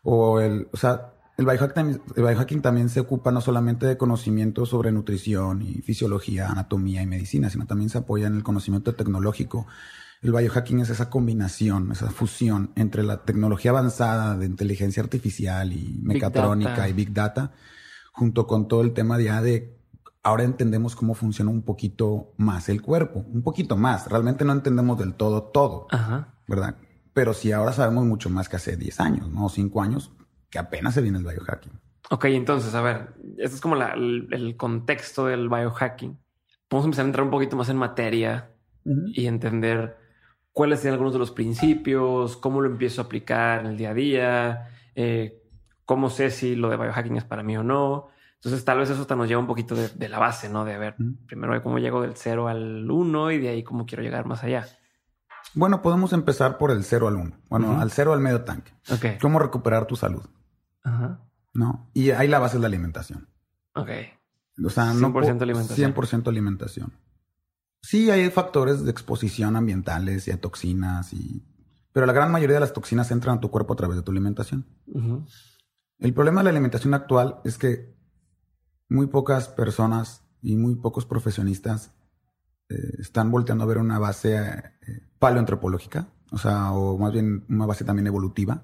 O 0.03 0.39
el, 0.39 0.67
o 0.71 0.77
sea, 0.77 1.13
el 1.37 1.45
biohacking, 1.45 2.01
el 2.15 2.23
biohacking 2.23 2.61
también 2.61 2.89
se 2.89 2.99
ocupa 2.99 3.31
no 3.31 3.41
solamente 3.41 3.85
de 3.85 3.95
conocimiento 3.95 4.65
sobre 4.65 4.91
nutrición 4.91 5.61
y 5.61 5.81
fisiología, 5.81 6.49
anatomía 6.49 7.03
y 7.03 7.05
medicina, 7.05 7.49
sino 7.49 7.67
también 7.67 7.91
se 7.91 7.99
apoya 7.99 8.25
en 8.25 8.35
el 8.35 8.43
conocimiento 8.43 8.95
tecnológico. 8.95 9.67
El 10.23 10.31
biohacking 10.31 10.79
es 10.79 10.89
esa 10.89 11.11
combinación, 11.11 11.91
esa 11.91 12.09
fusión 12.09 12.71
entre 12.75 13.03
la 13.03 13.23
tecnología 13.23 13.69
avanzada 13.69 14.35
de 14.35 14.47
inteligencia 14.47 15.03
artificial 15.03 15.71
y 15.71 15.99
mecatrónica 16.01 16.89
y 16.89 16.93
big 16.93 17.13
data, 17.13 17.51
junto 18.17 18.47
con 18.47 18.67
todo 18.67 18.81
el 18.81 18.93
tema 18.93 19.19
ya 19.21 19.41
de 19.41 19.77
ahora 20.23 20.43
entendemos 20.43 20.95
cómo 20.95 21.13
funciona 21.13 21.51
un 21.51 21.61
poquito 21.61 22.33
más 22.35 22.67
el 22.67 22.81
cuerpo, 22.81 23.19
un 23.31 23.43
poquito 23.43 23.77
más. 23.77 24.09
Realmente 24.09 24.43
no 24.43 24.51
entendemos 24.51 24.97
del 24.99 25.13
todo 25.13 25.43
todo, 25.43 25.87
Ajá. 25.91 26.33
¿verdad? 26.47 26.75
Pero 27.13 27.33
sí 27.33 27.51
ahora 27.51 27.71
sabemos 27.71 28.05
mucho 28.05 28.29
más 28.29 28.49
que 28.49 28.57
hace 28.57 28.75
10 28.75 28.99
años, 28.99 29.29
¿no? 29.29 29.45
O 29.45 29.49
5 29.49 29.81
años, 29.81 30.11
que 30.49 30.59
apenas 30.59 30.95
se 30.95 31.01
viene 31.01 31.19
el 31.19 31.23
biohacking. 31.23 31.71
Ok, 32.09 32.25
entonces, 32.25 32.73
a 32.75 32.81
ver, 32.81 33.13
este 33.37 33.55
es 33.55 33.61
como 33.61 33.75
la- 33.75 33.93
el, 33.93 34.27
el 34.31 34.57
contexto 34.57 35.27
del 35.27 35.47
biohacking. 35.47 36.17
Podemos 36.67 36.85
empezar 36.85 37.05
a 37.05 37.07
entrar 37.07 37.23
un 37.25 37.31
poquito 37.31 37.55
más 37.55 37.69
en 37.69 37.77
materia 37.77 38.49
y 39.13 39.27
entender 39.27 39.97
cuáles 40.53 40.79
serían 40.79 40.93
algunos 40.93 41.13
de 41.13 41.19
los 41.19 41.31
principios, 41.31 42.35
cómo 42.37 42.61
lo 42.61 42.69
empiezo 42.69 43.01
a 43.01 43.05
aplicar 43.05 43.61
en 43.61 43.67
el 43.67 43.77
día 43.77 43.89
a 43.91 43.93
día, 43.93 44.67
eh, 44.95 45.43
cómo 45.87 46.11
sé 46.11 46.29
si 46.29 46.55
lo 46.55 46.69
de 46.69 46.77
biohacking 46.77 47.15
es 47.17 47.23
para 47.23 47.41
mí 47.41 47.57
o 47.57 47.63
no. 47.63 48.09
Entonces, 48.35 48.63
tal 48.63 48.77
vez 48.77 48.89
eso 48.91 49.01
hasta 49.01 49.15
nos 49.15 49.27
lleva 49.27 49.41
un 49.41 49.47
poquito 49.47 49.73
de, 49.73 49.89
de 49.89 50.09
la 50.09 50.19
base, 50.19 50.47
¿no? 50.47 50.63
De 50.63 50.75
a 50.75 50.77
ver, 50.77 50.95
primero 51.25 51.53
de 51.55 51.63
cómo 51.63 51.79
llego 51.79 52.03
del 52.03 52.13
0 52.15 52.47
al 52.47 52.89
1 52.91 53.31
y 53.31 53.39
de 53.39 53.49
ahí 53.49 53.63
cómo 53.63 53.87
quiero 53.87 54.03
llegar 54.03 54.27
más 54.27 54.43
allá. 54.43 54.67
Bueno, 55.55 55.81
podemos 55.81 56.13
empezar 56.13 56.59
por 56.59 56.69
el 56.69 56.83
0 56.83 57.07
al 57.07 57.15
1. 57.15 57.31
Bueno, 57.49 57.81
al 57.81 57.89
0 57.89 58.13
al 58.13 58.19
medio 58.19 58.43
tanque. 58.43 58.71
Ok. 58.91 59.19
¿Cómo 59.19 59.39
recuperar 59.39 59.87
tu 59.87 59.95
salud? 59.95 60.21
Ajá. 60.83 61.21
¿No? 61.53 61.89
Y 61.95 62.11
ahí 62.11 62.27
la 62.27 62.37
base 62.37 62.57
es 62.57 62.61
la 62.61 62.67
alimentación. 62.67 63.27
Ok. 63.73 63.89
O 64.63 64.69
sea, 64.69 64.93
no 64.93 65.09
100% 65.11 65.37
po- 65.37 65.43
alimentación. 65.43 65.93
100% 65.95 66.27
alimentación. 66.27 66.93
Sí, 67.81 68.11
hay 68.11 68.29
factores 68.29 68.83
de 68.83 68.91
exposición 68.91 69.55
ambientales 69.55 70.27
y 70.27 70.31
a 70.31 70.39
toxinas, 70.41 71.13
y... 71.13 71.43
pero 71.93 72.05
la 72.05 72.13
gran 72.13 72.31
mayoría 72.31 72.55
de 72.55 72.59
las 72.59 72.73
toxinas 72.73 73.09
entran 73.11 73.37
a 73.37 73.39
tu 73.39 73.49
cuerpo 73.49 73.73
a 73.73 73.75
través 73.77 73.95
de 73.97 74.03
tu 74.03 74.11
alimentación. 74.11 74.65
Ujú. 74.87 75.25
El 75.99 76.13
problema 76.13 76.41
de 76.41 76.45
la 76.45 76.49
alimentación 76.51 76.93
actual 76.93 77.41
es 77.43 77.57
que 77.57 77.95
muy 78.89 79.07
pocas 79.07 79.47
personas 79.47 80.23
y 80.41 80.55
muy 80.55 80.75
pocos 80.75 81.05
profesionistas 81.05 81.91
eh, 82.69 82.75
están 82.99 83.31
volteando 83.31 83.63
a 83.63 83.67
ver 83.67 83.79
una 83.79 83.97
base 83.97 84.37
eh, 84.37 84.71
paleoantropológica, 85.17 86.07
o 86.31 86.37
sea, 86.37 86.71
o 86.71 86.97
más 86.97 87.13
bien 87.13 87.45
una 87.49 87.65
base 87.65 87.83
también 87.83 88.07
evolutiva, 88.07 88.63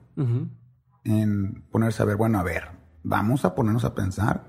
en 1.04 1.64
ponerse 1.72 2.04
a 2.04 2.06
ver, 2.06 2.18
bueno, 2.18 2.38
a 2.38 2.44
ver, 2.44 2.64
vamos 3.04 3.46
a 3.46 3.56
ponernos 3.56 3.84
a 3.84 3.96
pensar. 3.96 4.46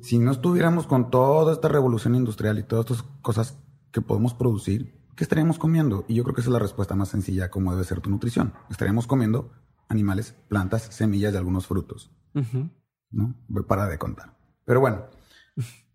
Si 0.00 0.18
no 0.18 0.32
estuviéramos 0.32 0.86
con 0.86 1.10
toda 1.10 1.54
esta 1.54 1.68
revolución 1.68 2.14
industrial 2.14 2.58
y 2.58 2.64
todas 2.64 2.90
estas 2.90 3.02
cosas 3.22 3.58
que 3.90 4.02
podemos 4.02 4.34
producir, 4.34 4.94
¿qué 5.16 5.24
estaríamos 5.24 5.58
comiendo? 5.58 6.04
Y 6.06 6.14
yo 6.14 6.24
creo 6.24 6.34
que 6.34 6.42
esa 6.42 6.50
es 6.50 6.54
la 6.54 6.58
respuesta 6.58 6.94
más 6.94 7.08
sencilla 7.08 7.46
a 7.46 7.50
cómo 7.50 7.72
debe 7.72 7.84
ser 7.84 8.00
tu 8.00 8.10
nutrición. 8.10 8.52
Estaríamos 8.68 9.06
comiendo 9.06 9.50
animales, 9.88 10.34
plantas, 10.48 10.82
semillas 10.82 11.32
de 11.32 11.38
algunos 11.38 11.66
frutos, 11.66 12.10
Ujú. 12.34 12.70
¿no? 13.10 13.34
Para 13.66 13.86
de 13.88 13.98
contar. 13.98 14.36
Pero 14.64 14.80
bueno, 14.80 15.06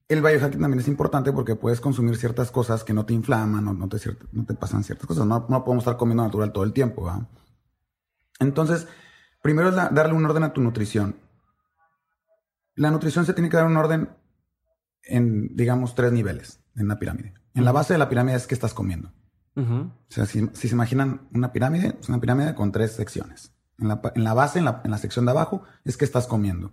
el 0.07 0.21
biohacking 0.21 0.61
también 0.61 0.79
es 0.79 0.87
importante 0.87 1.31
porque 1.33 1.55
puedes 1.55 1.81
consumir 1.81 2.17
ciertas 2.17 2.51
cosas 2.51 2.83
que 2.83 2.93
no 2.93 3.05
te 3.05 3.13
inflaman 3.13 3.67
o 3.67 3.73
no 3.73 3.87
te, 3.89 3.97
ciert- 3.97 4.27
no 4.31 4.45
te 4.45 4.53
pasan 4.53 4.83
ciertas 4.83 5.05
cosas. 5.07 5.25
No, 5.25 5.45
no 5.49 5.63
podemos 5.63 5.83
estar 5.83 5.97
comiendo 5.97 6.23
natural 6.23 6.51
todo 6.51 6.63
el 6.63 6.73
tiempo. 6.73 7.11
Entonces, 8.39 8.87
primero 9.41 9.69
es 9.69 9.75
la- 9.75 9.89
darle 9.89 10.13
un 10.13 10.25
orden 10.25 10.43
a 10.43 10.53
tu 10.53 10.61
nutrición. 10.61 11.15
La 12.75 12.91
nutrición 12.91 13.25
se 13.25 13.33
tiene 13.33 13.49
que 13.49 13.57
dar 13.57 13.65
un 13.65 13.77
orden 13.77 14.09
en, 15.03 15.55
digamos, 15.55 15.95
tres 15.95 16.11
niveles 16.11 16.61
en 16.75 16.87
la 16.87 16.97
pirámide. 16.97 17.33
En 17.53 17.65
la 17.65 17.71
base 17.71 17.93
de 17.93 17.99
la 17.99 18.07
pirámide 18.09 18.37
es 18.37 18.47
que 18.47 18.53
estás 18.55 18.73
comiendo. 18.73 19.11
O 19.55 19.91
sea, 20.07 20.25
si, 20.25 20.47
si 20.53 20.69
se 20.69 20.73
imaginan 20.75 21.27
una 21.33 21.51
pirámide, 21.51 21.97
es 21.99 22.07
una 22.07 22.21
pirámide 22.21 22.55
con 22.55 22.71
tres 22.71 22.93
secciones. 22.93 23.51
En 23.81 23.87
la, 23.87 24.01
en 24.15 24.23
la 24.23 24.33
base, 24.33 24.59
en 24.59 24.65
la, 24.65 24.81
en 24.83 24.91
la 24.91 24.97
sección 24.97 25.25
de 25.25 25.31
abajo, 25.31 25.63
es 25.85 25.97
que 25.97 26.05
estás 26.05 26.27
comiendo. 26.27 26.71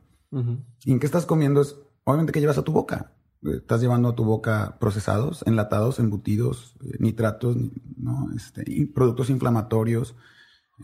¿Y 0.84 0.92
en 0.92 0.98
qué 1.00 1.06
estás 1.06 1.24
comiendo? 1.24 1.60
Es, 1.62 1.76
obviamente, 2.04 2.32
¿qué 2.32 2.40
llevas 2.40 2.58
a 2.58 2.62
tu 2.62 2.72
boca? 2.72 3.12
Eh, 3.42 3.56
Estás 3.58 3.80
llevando 3.80 4.08
a 4.10 4.14
tu 4.14 4.24
boca 4.24 4.76
procesados, 4.80 5.42
enlatados, 5.46 5.98
embutidos, 5.98 6.74
eh, 6.84 6.96
nitratos, 6.98 7.56
ni- 7.56 7.72
¿no? 7.96 8.28
Este, 8.36 8.64
y 8.66 8.86
productos 8.86 9.30
inflamatorios, 9.30 10.14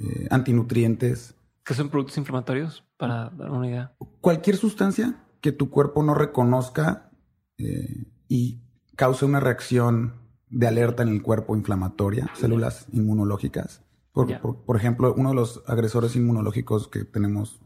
eh, 0.00 0.26
antinutrientes. 0.30 1.34
¿Qué 1.64 1.74
son 1.74 1.90
productos 1.90 2.16
inflamatorios? 2.18 2.84
Para 2.96 3.30
dar 3.30 3.50
una 3.50 3.68
idea. 3.68 3.92
Cualquier 4.20 4.56
sustancia 4.56 5.16
que 5.40 5.52
tu 5.52 5.70
cuerpo 5.70 6.02
no 6.02 6.14
reconozca 6.14 7.10
eh, 7.58 8.06
y 8.28 8.60
cause 8.96 9.24
una 9.24 9.40
reacción 9.40 10.14
de 10.50 10.66
alerta 10.68 11.02
en 11.02 11.08
el 11.10 11.22
cuerpo 11.22 11.56
inflamatoria, 11.56 12.30
células 12.34 12.86
inmunológicas. 12.92 13.82
Por, 14.12 14.28
Ya. 14.28 14.40
por- 14.40 14.64
por 14.64 14.76
ejemplo, 14.76 15.14
uno 15.16 15.30
de 15.30 15.34
los 15.34 15.62
agresores 15.66 16.14
inmunológicos 16.16 16.88
que 16.88 17.04
tenemos 17.04 17.60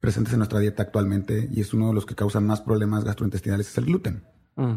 presentes 0.00 0.32
en 0.32 0.40
nuestra 0.40 0.58
dieta 0.58 0.82
actualmente 0.82 1.48
y 1.52 1.60
es 1.60 1.72
uno 1.72 1.88
de 1.88 1.94
los 1.94 2.04
que 2.06 2.16
causan 2.16 2.46
más 2.46 2.60
problemas 2.60 3.04
gastrointestinales 3.04 3.68
es 3.68 3.78
el 3.78 3.84
gluten. 3.86 4.24
Mm. 4.56 4.74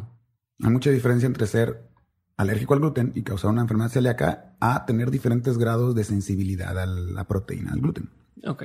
Hay 0.63 0.69
mucha 0.71 0.91
diferencia 0.91 1.25
entre 1.25 1.47
ser 1.47 1.89
alérgico 2.37 2.73
al 2.75 2.81
gluten 2.81 3.11
y 3.15 3.23
causar 3.23 3.49
una 3.51 3.61
enfermedad 3.61 3.89
celíaca 3.89 4.55
a 4.59 4.85
tener 4.85 5.09
diferentes 5.09 5.57
grados 5.57 5.95
de 5.95 6.03
sensibilidad 6.03 6.77
a 6.77 6.85
la 6.85 7.27
proteína, 7.27 7.71
al 7.73 7.79
gluten. 7.81 8.11
Ok. 8.45 8.63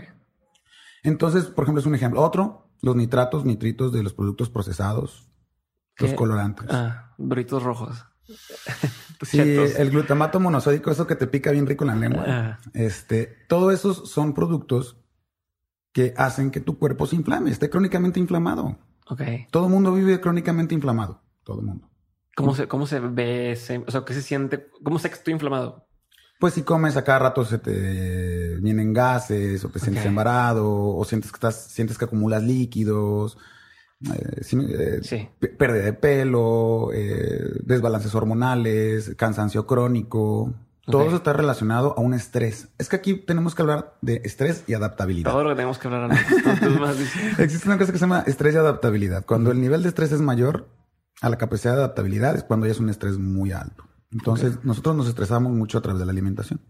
Entonces, 1.03 1.47
por 1.47 1.65
ejemplo, 1.65 1.81
es 1.81 1.87
un 1.87 1.95
ejemplo. 1.95 2.21
Otro, 2.21 2.69
los 2.83 2.95
nitratos, 2.97 3.47
nitritos 3.47 3.93
de 3.93 4.03
los 4.03 4.13
productos 4.13 4.51
procesados, 4.51 5.31
los 5.99 6.13
colorantes. 6.15 6.67
Ah, 6.71 7.15
burritos 7.17 7.63
rojos. 7.63 8.05
sí, 9.23 9.37
Chetos. 9.39 9.75
el 9.77 9.91
glutamato 9.91 10.41
monosódico, 10.41 10.91
eso 10.91 11.07
que 11.07 11.17
te 11.17 11.27
pica 11.27 11.51
bien 11.51 11.67
rico 11.67 11.85
en 11.85 11.89
la 11.89 11.97
lengua. 11.97 12.25
Ah. 12.27 12.61
Este, 12.75 13.27
todos 13.49 13.73
esos 13.73 14.11
son 14.11 14.35
productos 14.35 14.97
que 15.93 16.15
hacen 16.17 16.51
que 16.51 16.61
tu 16.61 16.79
cuerpo 16.79 17.07
se 17.07 17.17
inflame, 17.17 17.51
esté 17.51 17.69
crónicamente 17.69 18.21
inflamado. 18.21 18.79
Ok. 19.09 19.23
Todo 19.51 19.67
el 19.67 19.73
mundo 19.73 19.93
vive 19.93 20.21
crónicamente 20.21 20.75
inflamado. 20.75 21.23
Todo 21.43 21.61
el 21.61 21.67
mundo. 21.67 21.91
¿Cómo 22.37 22.55
se, 22.55 22.69
cómo 22.69 22.87
se 22.87 23.01
ve? 23.01 23.59
O 23.87 23.91
sea, 23.91 24.05
¿qué 24.05 24.15
se 24.15 24.23
siente? 24.23 24.69
¿Cómo 24.85 24.99
sé 24.99 25.09
que 25.09 25.17
estoy 25.17 25.35
inflamado? 25.35 25.87
Pues 26.39 26.55
si 26.55 26.63
comes 26.63 26.97
a 26.97 27.05
cada 27.05 27.19
rato 27.19 27.45
se 27.45 27.59
te 27.59 28.57
vienen 28.61 28.95
gases 28.95 29.63
o 29.65 29.69
te 29.69 29.79
sientes 29.79 30.07
embarado 30.07 30.97
o 30.97 31.05
sientes 31.05 31.31
que 31.31 31.37
estás, 31.37 31.67
sientes 31.67 31.99
que 31.99 32.07
acumulas 32.07 32.43
líquidos, 32.43 33.37
eh, 34.05 34.43
sí, 34.43 34.59
eh, 34.69 35.01
Sí. 35.03 35.29
pérdida 35.59 35.85
de 35.85 35.93
pelo, 35.93 36.91
eh, 36.93 37.61
desbalances 37.63 38.15
hormonales, 38.15 39.15
cansancio 39.17 39.67
crónico. 39.67 40.55
Todo 40.87 41.05
eso 41.07 41.17
está 41.17 41.33
relacionado 41.33 41.95
a 41.97 42.01
un 42.01 42.15
estrés. 42.15 42.69
Es 42.79 42.89
que 42.89 42.97
aquí 42.97 43.15
tenemos 43.15 43.55
que 43.55 43.63
hablar 43.63 43.97
de 44.01 44.23
estrés 44.25 44.65
y 44.67 44.75
adaptabilidad. 44.75 45.31
Todo 45.31 45.45
lo 45.45 45.51
que 45.51 45.57
tenemos 45.57 45.79
que 45.79 45.87
hablar 45.87 46.11
antes. 46.11 46.27
Existe 47.39 47.69
una 47.69 47.79
cosa 47.79 47.93
que 47.93 47.99
se 47.99 48.05
llama 48.05 48.25
estrés 48.27 48.55
y 48.55 48.59
adaptabilidad. 48.59 49.25
Cuando 49.25 49.53
el 49.53 49.61
nivel 49.61 49.83
de 49.83 49.89
estrés 49.91 50.11
es 50.11 50.21
mayor 50.21 50.69
a 51.21 51.29
la 51.29 51.39
capacidad 51.39 51.75
de 51.75 51.81
adaptabilidad 51.81 52.35
es 52.35 52.43
cuando 52.43 52.67
ya 52.67 52.73
es 52.73 52.81
un 52.81 52.89
estrés 52.89 53.19
muy 53.19 53.53
alto. 53.53 53.85
Entonces, 54.11 54.65
nosotros 54.65 54.97
nos 54.97 55.07
estresamos 55.07 55.53
mucho 55.53 55.79
a 55.79 55.83
través 55.83 56.01
de 56.01 56.07
la 56.07 56.13
alimentación. 56.13 56.61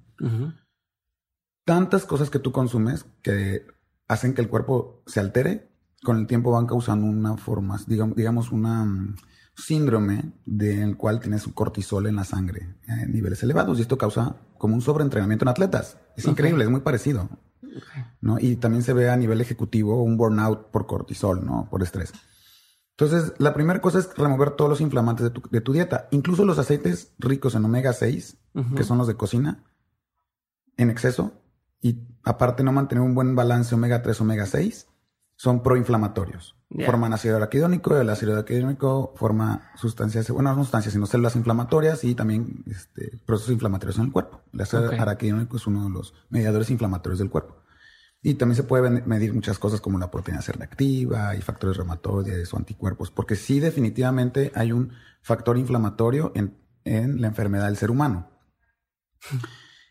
Tantas 1.64 2.04
cosas 2.04 2.28
que 2.28 2.38
tú 2.38 2.52
consumes 2.52 3.06
que 3.22 3.66
hacen 4.08 4.34
que 4.34 4.42
el 4.42 4.48
cuerpo 4.48 5.02
se 5.06 5.20
altere, 5.20 5.69
con 6.02 6.18
el 6.18 6.26
tiempo 6.26 6.50
van 6.50 6.66
causando 6.66 7.06
una 7.06 7.36
forma, 7.36 7.78
digamos, 7.86 8.16
digamos 8.16 8.52
una 8.52 8.84
mm, 8.84 9.16
síndrome 9.54 10.32
del 10.46 10.96
cual 10.96 11.20
tienes 11.20 11.46
un 11.46 11.52
cortisol 11.52 12.06
en 12.06 12.16
la 12.16 12.24
sangre 12.24 12.76
a 12.88 12.96
niveles 13.06 13.42
elevados 13.42 13.78
y 13.78 13.82
esto 13.82 13.98
causa 13.98 14.36
como 14.58 14.74
un 14.74 14.80
sobreentrenamiento 14.80 15.44
en 15.44 15.50
atletas. 15.50 15.98
Es 16.16 16.24
increíble, 16.26 16.64
es 16.64 16.70
muy 16.70 16.80
parecido. 16.80 17.28
¿no? 18.20 18.38
Y 18.40 18.56
también 18.56 18.82
se 18.82 18.92
ve 18.92 19.10
a 19.10 19.16
nivel 19.16 19.40
ejecutivo 19.40 20.02
un 20.02 20.16
burnout 20.16 20.70
por 20.70 20.86
cortisol, 20.86 21.44
¿no? 21.44 21.68
Por 21.70 21.82
estrés. 21.82 22.12
Entonces, 22.98 23.32
la 23.38 23.54
primera 23.54 23.80
cosa 23.80 23.98
es 23.98 24.14
remover 24.16 24.50
todos 24.50 24.68
los 24.68 24.80
inflamantes 24.80 25.24
de 25.24 25.30
tu, 25.30 25.42
de 25.50 25.60
tu 25.60 25.72
dieta, 25.72 26.08
incluso 26.10 26.44
los 26.44 26.58
aceites 26.58 27.12
ricos 27.18 27.54
en 27.54 27.64
omega 27.64 27.92
6, 27.92 28.36
Ujú. 28.54 28.74
que 28.74 28.84
son 28.84 28.98
los 28.98 29.06
de 29.06 29.14
cocina, 29.14 29.62
en 30.76 30.90
exceso, 30.90 31.32
y 31.80 32.02
aparte 32.24 32.62
no 32.64 32.72
mantener 32.72 33.02
un 33.02 33.14
buen 33.14 33.34
balance 33.34 33.74
omega 33.74 34.02
3, 34.02 34.20
omega 34.20 34.44
6, 34.46 34.86
son 35.40 35.62
proinflamatorios. 35.62 36.54
Forman 36.84 37.14
ácido 37.14 37.36
araquidónico, 37.36 37.96
el 37.96 38.10
ácido 38.10 38.34
araquidónico 38.34 39.14
forma 39.16 39.70
sustancias, 39.74 40.30
bueno, 40.30 40.54
no 40.54 40.62
sustancias, 40.62 40.92
sino 40.92 41.06
células 41.06 41.34
inflamatorias 41.34 42.04
y 42.04 42.14
también 42.14 42.62
este, 42.66 43.18
procesos 43.24 43.50
inflamatorios 43.50 43.96
en 43.98 44.04
el 44.04 44.12
cuerpo. 44.12 44.42
El 44.52 44.60
ácido 44.60 44.90
araquidónico 44.90 45.56
es 45.56 45.66
uno 45.66 45.84
de 45.84 45.90
los 45.90 46.12
mediadores 46.28 46.68
inflamatorios 46.68 47.20
del 47.20 47.30
cuerpo. 47.30 47.56
Y 48.20 48.34
también 48.34 48.56
se 48.56 48.64
puede 48.64 48.82
ven- 48.82 49.02
medir 49.06 49.32
muchas 49.32 49.58
cosas 49.58 49.80
como 49.80 49.98
la 49.98 50.10
proteína 50.10 50.42
C 50.42 50.52
reactiva 50.52 51.34
y 51.34 51.40
factores 51.40 51.78
reumatoides 51.78 52.52
o 52.52 52.58
anticuerpos, 52.58 53.10
porque 53.10 53.34
sí 53.34 53.60
definitivamente 53.60 54.52
hay 54.54 54.72
un 54.72 54.92
factor 55.22 55.56
inflamatorio 55.56 56.32
en, 56.34 56.54
en 56.84 57.18
la 57.22 57.28
enfermedad 57.28 57.64
del 57.64 57.78
ser 57.78 57.90
humano. 57.90 58.30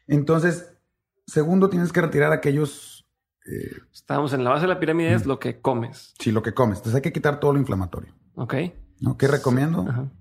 Entonces, 0.06 0.78
segundo, 1.26 1.70
tienes 1.70 1.92
que 1.92 2.02
retirar 2.02 2.34
aquellos 2.34 2.99
Eh, 3.46 3.72
Estábamos 3.94 4.34
en 4.34 4.44
la 4.44 4.50
base 4.52 4.64
de 4.64 4.68
la 4.74 4.80
pirámide, 4.80 5.14
es 5.14 5.26
lo 5.26 5.40
que 5.40 5.60
comes. 5.62 6.14
sí, 6.20 6.32
lo 6.32 6.42
que 6.44 6.54
comes. 6.54 6.80
Entonces 6.80 6.96
hay 6.96 7.02
que 7.02 7.14
quitar 7.14 7.40
todo 7.40 7.54
lo 7.54 7.60
inflamatorio. 7.60 8.14
Ok. 8.36 8.54
¿no? 9.00 9.18
¿Qué 9.18 9.28
recomiendo? 9.28 9.86
Ajá. 9.90 10.12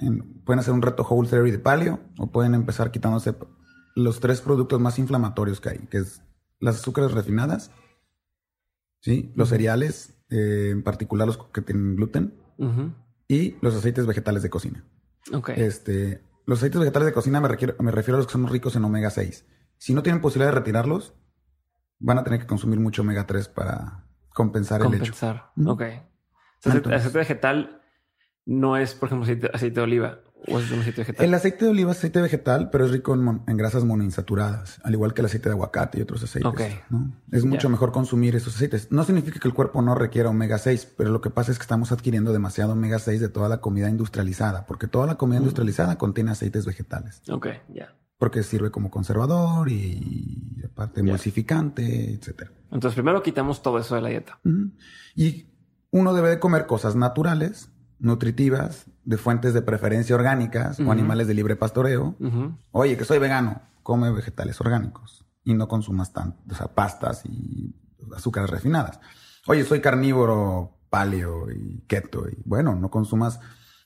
En- 0.00 0.42
pueden 0.44 0.60
hacer 0.60 0.74
un 0.74 0.82
reto 0.82 1.02
Whole 1.08 1.28
Theory 1.28 1.50
de 1.50 1.58
paleo 1.58 1.98
o 2.18 2.30
pueden 2.30 2.54
empezar 2.54 2.90
quitándose 2.90 3.34
los 3.96 4.20
tres 4.20 4.40
productos 4.40 4.80
más 4.80 4.98
inflamatorios 4.98 5.60
que 5.60 5.70
hay, 5.70 5.78
que 5.90 5.98
es 5.98 6.22
las 6.60 6.76
azúcares 6.76 7.12
refinadas, 7.12 7.70
¿sí? 9.00 9.32
los 9.34 9.48
cereales, 9.48 10.14
eh, 10.30 10.68
en 10.72 10.82
particular 10.82 11.26
los 11.26 11.38
que 11.38 11.62
tienen 11.62 11.96
gluten, 11.96 12.34
y 13.28 13.56
los 13.60 13.74
aceites 13.74 14.06
vegetales 14.06 14.42
de 14.42 14.50
cocina. 14.50 14.84
Ok. 15.32 15.50
Este, 15.50 16.22
los 16.46 16.58
aceites 16.58 16.80
vegetales 16.80 17.06
de 17.06 17.12
cocina 17.12 17.40
me, 17.40 17.48
requiero- 17.48 17.76
me 17.80 17.90
refiero 17.92 18.16
a 18.16 18.18
los 18.18 18.26
que 18.26 18.32
son 18.32 18.46
ricos 18.48 18.74
en 18.76 18.84
omega 18.84 19.10
6. 19.10 19.44
Si 19.78 19.94
no 19.94 20.02
tienen 20.02 20.20
posibilidad 20.20 20.52
de 20.52 20.58
retirarlos, 20.58 21.14
van 21.98 22.18
a 22.18 22.24
tener 22.24 22.40
que 22.40 22.46
consumir 22.46 22.80
mucho 22.80 23.02
omega 23.02 23.26
3 23.26 23.48
para 23.48 24.04
compensar 24.32 24.80
el 24.80 24.88
hecho. 24.88 25.12
Compensar. 25.12 25.50
Ok. 25.66 25.82
Sea, 26.60 26.72
aceite, 26.72 27.18
vegetal 27.18 27.82
no 28.44 28.76
es, 28.76 28.94
por 28.94 29.08
ejemplo, 29.08 29.24
aceite, 29.24 29.50
aceite 29.52 29.76
de 29.76 29.84
oliva 29.84 30.20
o 30.46 30.58
es 30.58 30.70
un 30.70 30.80
aceite 30.80 31.00
vegetal. 31.00 31.26
El 31.26 31.34
aceite 31.34 31.64
de 31.64 31.70
oliva 31.70 31.92
es 31.92 31.98
aceite 31.98 32.20
vegetal, 32.20 32.70
pero 32.70 32.84
es 32.84 32.90
rico 32.90 33.14
en, 33.14 33.56
grasas 33.56 33.84
monoinsaturadas, 33.84 34.80
al 34.84 34.92
igual 34.92 35.14
que 35.14 35.22
el 35.22 35.26
aceite 35.26 35.48
de 35.48 35.54
aguacate 35.54 35.98
y 35.98 36.02
otros 36.02 36.22
aceites. 36.22 36.48
Ok. 36.48 36.60
¿no? 36.90 37.12
Es 37.32 37.44
mucho 37.44 37.68
mejor 37.68 37.92
consumir 37.92 38.36
esos 38.36 38.56
aceites. 38.56 38.90
No 38.90 39.04
significa 39.04 39.40
que 39.40 39.48
el 39.48 39.54
cuerpo 39.54 39.82
no 39.82 39.94
requiera 39.94 40.30
omega 40.30 40.58
6, 40.58 40.94
pero 40.96 41.10
lo 41.10 41.20
que 41.20 41.30
pasa 41.30 41.52
es 41.52 41.58
que 41.58 41.62
estamos 41.62 41.92
adquiriendo 41.92 42.32
demasiado 42.32 42.72
omega 42.72 42.98
6 42.98 43.20
de 43.20 43.28
toda 43.28 43.48
la 43.48 43.60
comida 43.60 43.88
industrializada, 43.88 44.66
porque 44.66 44.86
toda 44.86 45.06
la 45.06 45.16
comida 45.16 45.38
industrializada 45.38 45.98
contiene 45.98 46.30
aceites 46.30 46.66
vegetales, 46.66 47.22
Ok, 47.30 47.48
ya. 47.68 47.94
Porque 48.18 48.42
sirve 48.42 48.70
como 48.70 48.90
conservador 48.90 49.70
y 49.70 50.62
aparte 50.64 51.00
emulsificante, 51.00 52.14
etcétera. 52.14 52.50
Entonces, 52.70 52.94
primero 52.94 53.22
quitamos 53.22 53.62
todo 53.62 53.78
eso 53.78 53.94
de 53.94 54.02
la 54.02 54.08
dieta. 54.08 54.40
Y 55.14 55.46
uno 55.90 56.12
debe 56.12 56.28
de 56.28 56.38
comer 56.38 56.66
cosas 56.66 56.96
naturales, 56.96 57.70
nutritivas, 57.98 58.86
de 59.04 59.16
fuentes 59.16 59.54
de 59.54 59.62
preferencia 59.62 60.14
orgánicas 60.14 60.78
o 60.80 60.90
animales 60.90 61.26
de 61.28 61.34
libre 61.34 61.56
pastoreo. 61.56 62.16
Oye, 62.72 62.96
que 62.96 63.04
soy 63.04 63.18
vegano, 63.18 63.62
come 63.82 64.10
vegetales 64.10 64.60
orgánicos 64.60 65.24
y 65.44 65.54
no 65.54 65.68
consumas 65.68 66.12
tanto, 66.12 66.42
o 66.50 66.54
sea, 66.54 66.74
pastas 66.74 67.24
y 67.24 67.74
azúcares 68.14 68.50
refinadas. 68.50 69.00
Oye, 69.46 69.64
soy 69.64 69.80
carnívoro, 69.80 70.76
paleo 70.90 71.50
y 71.50 71.84
keto 71.86 72.28
y 72.28 72.36
bueno, 72.44 72.74
no 72.74 72.90
consumas 72.90 73.40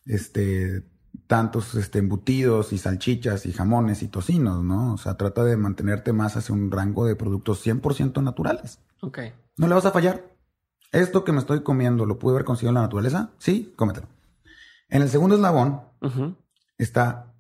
este 0.05 0.85
tantos 1.27 1.75
este, 1.75 1.99
embutidos 1.99 2.73
y 2.73 2.79
salchichas 2.79 3.47
y 3.47 3.53
jamones 3.53 4.03
y 4.03 4.09
tocinos, 4.09 4.63
¿no? 4.63 4.95
O 4.95 4.99
sea, 4.99 5.17
trata 5.17 5.45
de 5.45 5.57
mantenerte 5.57 6.13
más 6.13 6.37
hacia 6.37 6.55
un 6.55 6.71
rango 6.71 7.07
de 7.07 7.17
productos 7.17 7.65
100% 7.67 8.23
naturales. 8.23 8.79
Ok. 9.01 9.19
No 9.57 9.69
le 9.69 9.75
vas 9.75 9.87
a 9.87 9.93
fallar. 9.93 10.25
Esto 10.93 11.25
que 11.25 11.33
me 11.33 11.39
estoy 11.39 11.63
comiendo, 11.63 12.05
¿lo 12.05 12.19
pude 12.19 12.35
haber 12.35 12.45
conseguido 12.45 12.71
en 12.71 12.75
la 12.75 12.83
naturaleza? 12.83 13.31
Sí, 13.39 13.73
cómetelo. 13.77 14.09
En 14.89 15.01
el 15.01 15.09
segundo 15.09 15.37
eslabón 15.37 15.81
está 16.77 17.33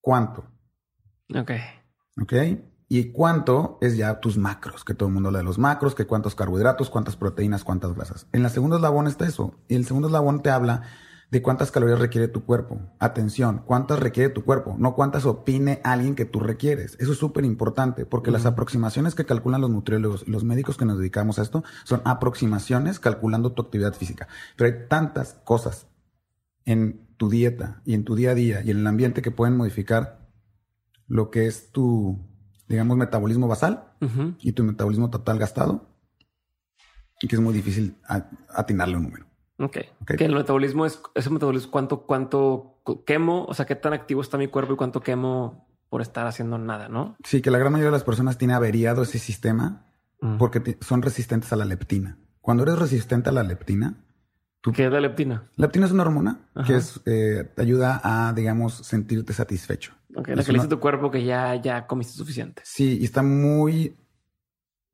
cuánto. 0.00 0.44
Ok. 1.32 1.52
¿Ok? 2.20 2.32
Y 2.88 3.10
cuánto 3.12 3.78
es 3.80 3.96
ya 3.96 4.20
tus 4.20 4.36
macros, 4.36 4.84
que 4.84 4.94
todo 4.94 5.08
el 5.08 5.14
mundo 5.14 5.28
habla 5.28 5.38
de 5.40 5.44
los 5.44 5.58
macros, 5.58 5.94
que 5.94 6.06
cuántos 6.06 6.34
carbohidratos, 6.34 6.90
cuántas 6.90 7.16
proteínas, 7.16 7.64
cuántas 7.64 7.94
grasas. 7.94 8.26
En 8.32 8.44
el 8.44 8.50
segundo 8.50 8.76
eslabón 8.76 9.06
está 9.06 9.26
eso. 9.26 9.54
Y 9.68 9.76
el 9.76 9.86
segundo 9.86 10.08
eslabón 10.08 10.42
te 10.42 10.50
habla 10.50 10.82
de 11.30 11.42
cuántas 11.42 11.70
calorías 11.70 11.98
requiere 11.98 12.28
tu 12.28 12.44
cuerpo. 12.44 12.80
Atención, 12.98 13.62
cuántas 13.64 13.98
requiere 13.98 14.30
tu 14.30 14.44
cuerpo, 14.44 14.76
no 14.78 14.94
cuántas 14.94 15.26
opine 15.26 15.80
alguien 15.82 16.14
que 16.14 16.24
tú 16.24 16.40
requieres. 16.40 16.96
Eso 17.00 17.12
es 17.12 17.18
súper 17.18 17.44
importante 17.44 18.06
porque 18.06 18.30
las 18.30 18.46
aproximaciones 18.46 19.14
que 19.14 19.26
calculan 19.26 19.60
los 19.60 19.70
nutriólogos 19.70 20.24
y 20.26 20.30
los 20.30 20.44
médicos 20.44 20.76
que 20.76 20.84
nos 20.84 20.98
dedicamos 20.98 21.38
a 21.38 21.42
esto 21.42 21.64
son 21.84 22.00
aproximaciones 22.04 23.00
calculando 23.00 23.52
tu 23.52 23.62
actividad 23.62 23.94
física. 23.94 24.28
Pero 24.56 24.72
hay 24.72 24.88
tantas 24.88 25.34
cosas 25.44 25.88
en 26.64 27.06
tu 27.16 27.28
dieta 27.28 27.82
y 27.84 27.94
en 27.94 28.04
tu 28.04 28.14
día 28.14 28.30
a 28.30 28.34
día 28.34 28.62
y 28.62 28.70
en 28.70 28.78
el 28.78 28.86
ambiente 28.86 29.22
que 29.22 29.30
pueden 29.30 29.56
modificar 29.56 30.28
lo 31.08 31.30
que 31.30 31.46
es 31.46 31.70
tu, 31.72 32.18
digamos, 32.68 32.96
metabolismo 32.96 33.48
basal 33.48 33.92
y 34.40 34.52
tu 34.52 34.64
metabolismo 34.64 35.10
total 35.10 35.38
gastado 35.38 35.88
y 37.20 37.28
que 37.28 37.36
es 37.36 37.42
muy 37.42 37.54
difícil 37.54 37.96
atinarle 38.48 38.96
un 38.96 39.04
número. 39.04 39.25
Ok. 39.58 39.78
Ok. 40.02 40.14
Que 40.16 40.24
el 40.26 40.34
metabolismo 40.34 40.84
es 40.86 41.00
ese 41.14 41.30
metabolismo, 41.30 41.70
cuánto, 41.70 42.02
cuánto 42.06 42.82
quemo, 43.06 43.44
o 43.46 43.54
sea, 43.54 43.66
qué 43.66 43.74
tan 43.74 43.92
activo 43.92 44.20
está 44.20 44.38
mi 44.38 44.48
cuerpo 44.48 44.74
y 44.74 44.76
cuánto 44.76 45.00
quemo 45.00 45.66
por 45.88 46.02
estar 46.02 46.26
haciendo 46.26 46.58
nada, 46.58 46.88
¿no? 46.88 47.16
Sí, 47.24 47.40
que 47.40 47.50
la 47.50 47.58
gran 47.58 47.72
mayoría 47.72 47.90
de 47.90 47.96
las 47.96 48.04
personas 48.04 48.38
tiene 48.38 48.54
averiado 48.54 49.02
ese 49.02 49.18
sistema 49.18 49.82
Mm. 50.20 50.38
porque 50.38 50.78
son 50.80 51.02
resistentes 51.02 51.52
a 51.52 51.56
la 51.56 51.66
leptina. 51.66 52.18
Cuando 52.40 52.62
eres 52.62 52.78
resistente 52.78 53.28
a 53.28 53.32
la 53.32 53.42
leptina, 53.42 54.02
tu 54.62 54.72
¿Qué 54.72 54.86
es 54.86 54.90
la 54.90 54.98
leptina? 55.00 55.50
Leptina 55.56 55.84
es 55.84 55.92
una 55.92 56.04
hormona 56.04 56.48
Ajá. 56.54 56.66
que 56.66 56.76
es, 56.76 57.00
eh, 57.04 57.52
te 57.54 57.60
ayuda 57.62 58.00
a, 58.02 58.32
digamos, 58.32 58.74
sentirte 58.74 59.34
satisfecho. 59.34 59.92
Ok, 60.16 60.28
la 60.28 60.42
que 60.42 60.52
le 60.52 60.58
dice 60.58 60.68
tu 60.68 60.80
cuerpo 60.80 61.10
que 61.10 61.22
ya, 61.22 61.54
ya 61.56 61.86
comiste 61.86 62.14
suficiente. 62.14 62.62
Sí, 62.64 62.96
y 62.98 63.04
está 63.04 63.22
muy 63.22 63.94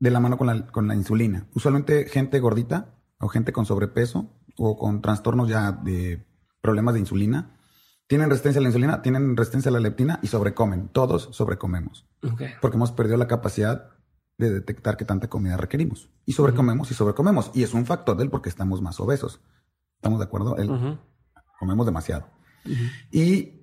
de 0.01 0.11
la 0.11 0.19
mano 0.19 0.37
con 0.37 0.49
la, 0.49 0.67
con 0.67 0.89
la 0.89 0.97
insulina. 0.97 1.47
Usualmente 1.55 2.07
gente 2.09 2.41
gordita 2.41 2.97
o 3.21 3.29
gente 3.29 3.53
con 3.53 3.65
sobrepeso 3.65 4.29
o 4.57 4.77
con 4.79 5.01
trastornos 5.03 5.49
ya 5.49 5.73
de 5.73 6.25
problemas 6.61 6.95
de 6.95 7.01
insulina 7.01 7.57
tienen 8.07 8.29
resistencia 8.29 8.59
a 8.59 8.63
la 8.63 8.69
insulina, 8.69 9.01
tienen 9.03 9.37
resistencia 9.37 9.71
a 9.71 9.73
la 9.73 9.81
leptina 9.81 10.19
y 10.23 10.27
sobrecomen. 10.27 10.89
Todos 10.89 11.29
sobrecomemos 11.33 12.07
porque 12.61 12.77
hemos 12.77 12.93
perdido 12.93 13.17
la 13.17 13.27
capacidad 13.27 13.89
de 14.39 14.51
detectar 14.51 14.97
qué 14.97 15.05
tanta 15.05 15.29
comida 15.29 15.57
requerimos. 15.57 16.11
Y 16.27 16.33
sobrecomemos 16.33 16.91
y 16.91 16.95
sobrecomemos. 16.95 17.51
Y 17.55 17.63
es 17.63 17.75
un 17.75 17.87
factor 17.87 18.17
del 18.17 18.29
por 18.31 18.43
qué 18.43 18.49
estamos 18.49 18.83
más 18.83 18.99
obesos. 19.01 19.41
¿Estamos 19.97 20.19
de 20.19 20.25
acuerdo? 20.25 20.57
El-. 20.57 20.69
Comemos 21.59 21.87
demasiado. 21.87 22.27
Y 23.11 23.61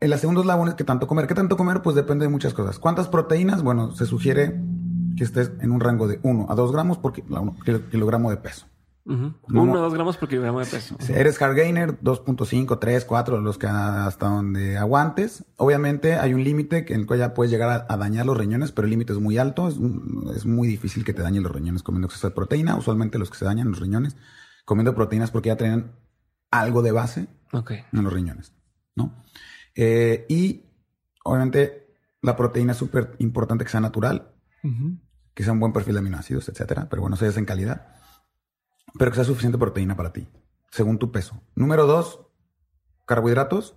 en 0.00 0.10
los 0.10 0.20
segundos 0.20 0.44
eslabón 0.44 0.68
es 0.68 0.74
que 0.74 0.84
tanto 0.84 1.06
comer. 1.06 1.26
¿Qué 1.26 1.34
tanto 1.34 1.56
comer? 1.56 1.82
Pues 1.82 1.94
depende 1.96 2.24
de 2.24 2.30
muchas 2.30 2.54
cosas. 2.54 2.78
¿Cuántas 2.78 3.08
proteínas? 3.08 3.62
Bueno, 3.62 3.92
se 3.92 4.06
sugiere 4.06 4.60
que 5.16 5.24
estés 5.24 5.52
en 5.60 5.72
un 5.72 5.80
rango 5.80 6.06
de 6.08 6.20
1 6.22 6.46
a 6.48 6.54
2 6.54 6.72
gramos 6.72 6.96
por 6.98 7.12
kilo- 7.12 7.54
kilo- 7.64 7.88
kilogramo 7.90 8.30
de 8.30 8.36
peso. 8.38 8.66
No. 9.04 9.34
Uno 9.48 9.72
o 9.72 9.78
dos 9.78 9.94
gramos 9.94 10.16
por 10.16 10.28
kilogramo 10.28 10.60
de 10.60 10.66
peso. 10.66 10.96
Si 11.00 11.12
eres 11.12 11.40
hard 11.40 11.56
gainer, 11.56 12.00
2.5, 12.00 12.78
3, 12.78 13.04
4, 13.04 13.40
los 13.40 13.58
que 13.58 13.66
hasta 13.66 14.28
donde 14.28 14.76
aguantes. 14.76 15.44
Obviamente 15.56 16.14
hay 16.14 16.34
un 16.34 16.44
límite 16.44 16.84
en 16.88 17.00
el 17.00 17.06
cual 17.06 17.18
ya 17.18 17.34
puedes 17.34 17.50
llegar 17.50 17.70
a, 17.70 17.92
a 17.92 17.96
dañar 17.96 18.26
los 18.26 18.36
riñones, 18.36 18.72
pero 18.72 18.86
el 18.86 18.90
límite 18.90 19.12
es 19.12 19.18
muy 19.18 19.38
alto. 19.38 19.68
Es, 19.68 19.76
es 20.36 20.46
muy 20.46 20.68
difícil 20.68 21.04
que 21.04 21.12
te 21.12 21.22
dañen 21.22 21.42
los 21.42 21.52
riñones 21.52 21.82
comiendo 21.82 22.06
exceso 22.06 22.28
de 22.28 22.34
proteína. 22.34 22.76
Usualmente 22.76 23.18
los 23.18 23.30
que 23.30 23.38
se 23.38 23.44
dañan 23.46 23.70
los 23.70 23.80
riñones 23.80 24.16
comiendo 24.64 24.94
proteínas 24.94 25.32
porque 25.32 25.48
ya 25.48 25.56
tienen 25.56 25.90
algo 26.50 26.82
de 26.82 26.92
base 26.92 27.26
en 27.92 28.04
los 28.04 28.12
riñones, 28.12 28.52
¿no? 28.94 29.24
Eh, 29.74 30.26
y 30.28 30.64
obviamente 31.24 31.96
la 32.22 32.36
proteína 32.36 32.72
es 32.72 32.78
súper 32.78 33.16
importante 33.18 33.64
que 33.64 33.70
sea 33.70 33.80
natural, 33.80 34.32
que 35.34 35.42
sea 35.42 35.52
un 35.52 35.60
buen 35.60 35.72
perfil 35.72 35.94
de 35.94 36.00
aminoácidos, 36.00 36.48
etcétera, 36.48 36.88
pero 36.88 37.02
bueno, 37.02 37.16
eso 37.16 37.24
ya 37.24 37.30
es 37.30 37.36
en 37.36 37.46
calidad, 37.46 37.96
pero 38.98 39.10
que 39.10 39.16
sea 39.16 39.24
suficiente 39.24 39.58
proteína 39.58 39.96
para 39.96 40.12
ti, 40.12 40.28
según 40.70 40.98
tu 40.98 41.10
peso. 41.12 41.40
Número 41.54 41.86
dos, 41.86 42.20
carbohidratos. 43.06 43.76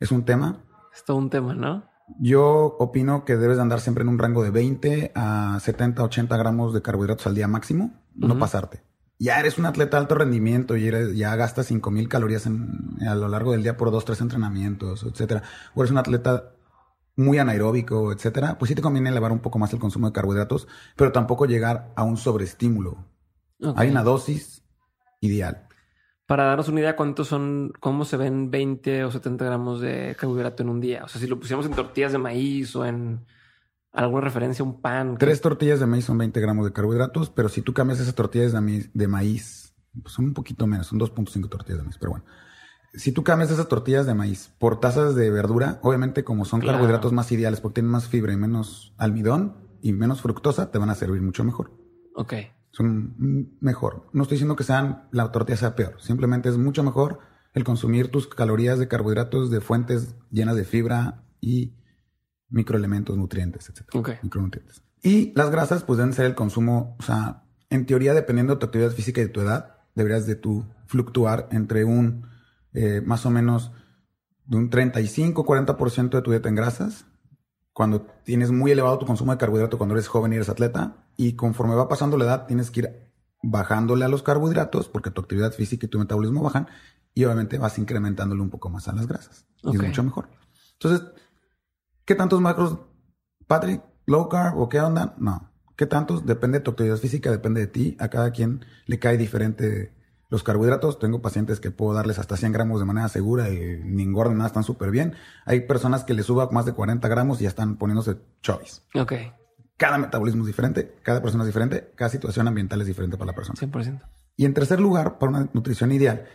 Es 0.00 0.10
un 0.10 0.24
tema. 0.24 0.64
Es 0.94 1.04
todo 1.04 1.16
un 1.16 1.30
tema, 1.30 1.54
¿no? 1.54 1.84
Yo 2.18 2.76
opino 2.78 3.24
que 3.24 3.36
debes 3.36 3.56
de 3.56 3.62
andar 3.62 3.80
siempre 3.80 4.02
en 4.02 4.08
un 4.08 4.18
rango 4.18 4.42
de 4.42 4.50
20 4.50 5.12
a 5.14 5.58
70, 5.60 6.02
80 6.02 6.36
gramos 6.36 6.74
de 6.74 6.82
carbohidratos 6.82 7.26
al 7.26 7.34
día 7.34 7.48
máximo, 7.48 7.92
no 8.14 8.38
pasarte. 8.38 8.82
Ya 9.18 9.38
eres 9.38 9.56
un 9.56 9.66
atleta 9.66 9.96
de 9.96 10.00
alto 10.02 10.16
rendimiento 10.16 10.76
y 10.76 10.88
eres- 10.88 11.16
ya 11.16 11.34
gastas 11.36 11.66
5000 11.66 12.08
calorías 12.08 12.44
en- 12.46 12.98
a 13.08 13.14
lo 13.14 13.28
largo 13.28 13.52
del 13.52 13.62
día 13.62 13.76
por 13.76 13.92
dos, 13.92 14.04
tres 14.04 14.20
entrenamientos, 14.20 15.04
etcétera. 15.04 15.42
O 15.74 15.82
eres 15.82 15.92
un 15.92 15.98
atleta 15.98 16.50
muy 17.16 17.38
anaeróbico, 17.38 18.10
etcétera. 18.12 18.58
Pues 18.58 18.68
sí 18.70 18.74
te 18.74 18.82
conviene 18.82 19.10
elevar 19.10 19.30
un 19.30 19.38
poco 19.38 19.58
más 19.60 19.72
el 19.72 19.78
consumo 19.78 20.08
de 20.08 20.12
carbohidratos, 20.12 20.66
pero 20.96 21.12
tampoco 21.12 21.46
llegar 21.46 21.92
a 21.94 22.02
un 22.02 22.16
sobreestímulo. 22.16 23.06
Hay 23.76 23.90
una 23.90 24.02
dosis 24.02 24.62
ideal. 25.20 25.66
Para 26.26 26.44
darnos 26.44 26.68
una 26.68 26.80
idea, 26.80 26.96
¿cuántos 26.96 27.28
son, 27.28 27.72
cómo 27.80 28.04
se 28.04 28.16
ven 28.16 28.50
20 28.50 29.04
o 29.04 29.10
70 29.10 29.44
gramos 29.44 29.80
de 29.80 30.16
carbohidrato 30.18 30.62
en 30.62 30.68
un 30.70 30.80
día? 30.80 31.04
O 31.04 31.08
sea, 31.08 31.20
si 31.20 31.26
lo 31.26 31.38
pusiéramos 31.38 31.66
en 31.66 31.72
tortillas 31.74 32.12
de 32.12 32.18
maíz 32.18 32.74
o 32.76 32.86
en 32.86 33.24
alguna 33.92 34.22
referencia, 34.22 34.64
un 34.64 34.80
pan. 34.80 35.16
Tres 35.18 35.40
tortillas 35.40 35.80
de 35.80 35.86
maíz 35.86 36.04
son 36.06 36.16
20 36.18 36.40
gramos 36.40 36.64
de 36.64 36.72
carbohidratos, 36.72 37.28
pero 37.30 37.48
si 37.48 37.60
tú 37.60 37.74
cambias 37.74 38.00
esas 38.00 38.14
tortillas 38.14 38.52
de 38.52 38.60
maíz, 38.60 38.90
de 38.94 39.08
maíz 39.08 39.74
pues 40.02 40.14
son 40.14 40.26
un 40.26 40.34
poquito 40.34 40.66
menos, 40.66 40.86
son 40.86 40.98
2.5 40.98 41.48
tortillas 41.50 41.78
de 41.78 41.84
maíz, 41.84 41.98
pero 41.98 42.12
bueno. 42.12 42.24
Si 42.94 43.12
tú 43.12 43.22
cambias 43.24 43.50
esas 43.50 43.68
tortillas 43.68 44.06
de 44.06 44.14
maíz 44.14 44.54
por 44.58 44.80
tazas 44.80 45.14
de 45.14 45.30
verdura, 45.30 45.80
obviamente 45.82 46.24
como 46.24 46.44
son 46.44 46.60
Claro. 46.60 46.78
carbohidratos 46.78 47.12
más 47.12 47.30
ideales 47.32 47.60
porque 47.60 47.76
tienen 47.76 47.90
más 47.90 48.06
fibra 48.08 48.32
y 48.32 48.36
menos 48.36 48.94
almidón 48.96 49.56
y 49.82 49.92
menos 49.92 50.22
fructosa, 50.22 50.70
te 50.70 50.78
van 50.78 50.88
a 50.90 50.94
servir 50.94 51.20
mucho 51.20 51.44
mejor. 51.44 51.72
Ok. 52.14 52.34
Son 52.72 53.56
mejor. 53.60 54.08
No 54.12 54.22
estoy 54.22 54.36
diciendo 54.36 54.56
que 54.56 54.64
sean 54.64 55.08
la 55.12 55.30
tortilla 55.30 55.56
sea 55.56 55.76
peor, 55.76 56.00
simplemente 56.00 56.48
es 56.48 56.58
mucho 56.58 56.82
mejor 56.82 57.20
el 57.54 57.64
consumir 57.64 58.10
tus 58.10 58.26
calorías 58.26 58.78
de 58.78 58.88
carbohidratos 58.88 59.50
de 59.50 59.60
fuentes 59.60 60.16
llenas 60.30 60.56
de 60.56 60.64
fibra 60.64 61.22
y 61.40 61.74
microelementos, 62.48 63.16
nutrientes, 63.16 63.68
etc. 63.68 63.82
Ok. 63.94 64.10
Micronutrientes. 64.22 64.82
Y 65.02 65.32
las 65.34 65.50
grasas, 65.50 65.82
pues 65.82 65.98
deben 65.98 66.12
ser 66.12 66.26
el 66.26 66.34
consumo, 66.34 66.96
o 66.98 67.02
sea, 67.02 67.44
en 67.70 67.86
teoría, 67.86 68.14
dependiendo 68.14 68.54
de 68.54 68.60
tu 68.60 68.66
actividad 68.66 68.90
física 68.92 69.20
y 69.20 69.24
de 69.24 69.30
tu 69.30 69.40
edad, 69.40 69.76
deberías 69.94 70.26
de 70.26 70.36
tú 70.36 70.66
fluctuar 70.86 71.48
entre 71.50 71.84
un 71.84 72.26
eh, 72.72 73.02
más 73.04 73.26
o 73.26 73.30
menos 73.30 73.72
de 74.46 74.56
un 74.56 74.70
35-40% 74.70 76.10
de 76.10 76.22
tu 76.22 76.30
dieta 76.30 76.48
en 76.48 76.54
grasas, 76.54 77.06
cuando 77.72 78.02
tienes 78.24 78.50
muy 78.50 78.70
elevado 78.70 78.98
tu 78.98 79.06
consumo 79.06 79.32
de 79.32 79.38
carbohidrato 79.38 79.78
cuando 79.78 79.94
eres 79.94 80.08
joven 80.08 80.32
y 80.32 80.36
eres 80.36 80.48
atleta, 80.48 81.01
y 81.16 81.34
conforme 81.34 81.74
va 81.74 81.88
pasando 81.88 82.16
la 82.16 82.24
edad, 82.24 82.46
tienes 82.46 82.70
que 82.70 82.80
ir 82.80 83.10
bajándole 83.42 84.04
a 84.04 84.08
los 84.08 84.22
carbohidratos 84.22 84.88
porque 84.88 85.10
tu 85.10 85.20
actividad 85.20 85.52
física 85.52 85.86
y 85.86 85.88
tu 85.88 85.98
metabolismo 85.98 86.42
bajan, 86.42 86.68
y 87.14 87.24
obviamente 87.24 87.58
vas 87.58 87.78
incrementándole 87.78 88.40
un 88.40 88.50
poco 88.50 88.70
más 88.70 88.88
a 88.88 88.92
las 88.92 89.06
grasas. 89.06 89.46
Y 89.62 89.74
es 89.76 89.82
mucho 89.82 90.02
mejor. 90.02 90.28
Entonces, 90.74 91.06
¿qué 92.04 92.14
tantos 92.14 92.40
macros, 92.40 92.78
Patrick? 93.46 93.82
¿Low 94.06 94.28
carb 94.28 94.58
o 94.58 94.68
qué 94.68 94.80
onda? 94.80 95.14
No. 95.18 95.50
¿Qué 95.76 95.86
tantos? 95.86 96.26
Depende 96.26 96.58
de 96.58 96.64
tu 96.64 96.72
actividad 96.72 96.96
física, 96.96 97.30
depende 97.30 97.60
de 97.60 97.66
ti. 97.66 97.96
A 98.00 98.08
cada 98.08 98.30
quien 98.30 98.64
le 98.86 98.98
cae 98.98 99.16
diferente 99.16 99.94
los 100.28 100.42
carbohidratos. 100.42 100.98
Tengo 100.98 101.22
pacientes 101.22 101.60
que 101.60 101.70
puedo 101.70 101.94
darles 101.94 102.18
hasta 102.18 102.36
100 102.36 102.52
gramos 102.52 102.80
de 102.80 102.86
manera 102.86 103.08
segura 103.08 103.50
y 103.50 103.80
ni 103.84 104.02
engordan 104.02 104.38
nada, 104.38 104.48
están 104.48 104.64
súper 104.64 104.90
bien. 104.90 105.14
Hay 105.44 105.60
personas 105.66 106.04
que 106.04 106.14
les 106.14 106.26
suba 106.26 106.48
más 106.50 106.64
de 106.64 106.72
40 106.72 107.06
gramos 107.08 107.40
y 107.40 107.44
ya 107.44 107.50
están 107.50 107.76
poniéndose 107.76 108.16
chovis. 108.42 108.82
Ok, 108.94 109.12
Cada 109.76 109.98
metabolismo 109.98 110.42
es 110.42 110.46
diferente, 110.46 110.94
cada 111.02 111.20
persona 111.22 111.44
es 111.44 111.48
diferente, 111.48 111.92
cada 111.96 112.10
situación 112.10 112.46
ambiental 112.48 112.80
es 112.82 112.86
diferente 112.86 113.16
para 113.16 113.32
la 113.32 113.34
persona. 113.34 113.58
100%. 113.58 114.00
Y 114.36 114.44
en 114.44 114.54
tercer 114.54 114.80
lugar, 114.80 115.18
para 115.18 115.30
una 115.30 115.48
nutrición 115.52 115.92
ideal, 115.92 116.26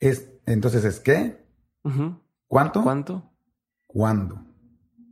es 0.00 0.30
entonces 0.46 0.84
es 0.84 1.00
qué, 1.00 1.44
cuánto, 2.46 2.82
¿Cuánto? 2.82 3.30
cuándo. 3.86 4.44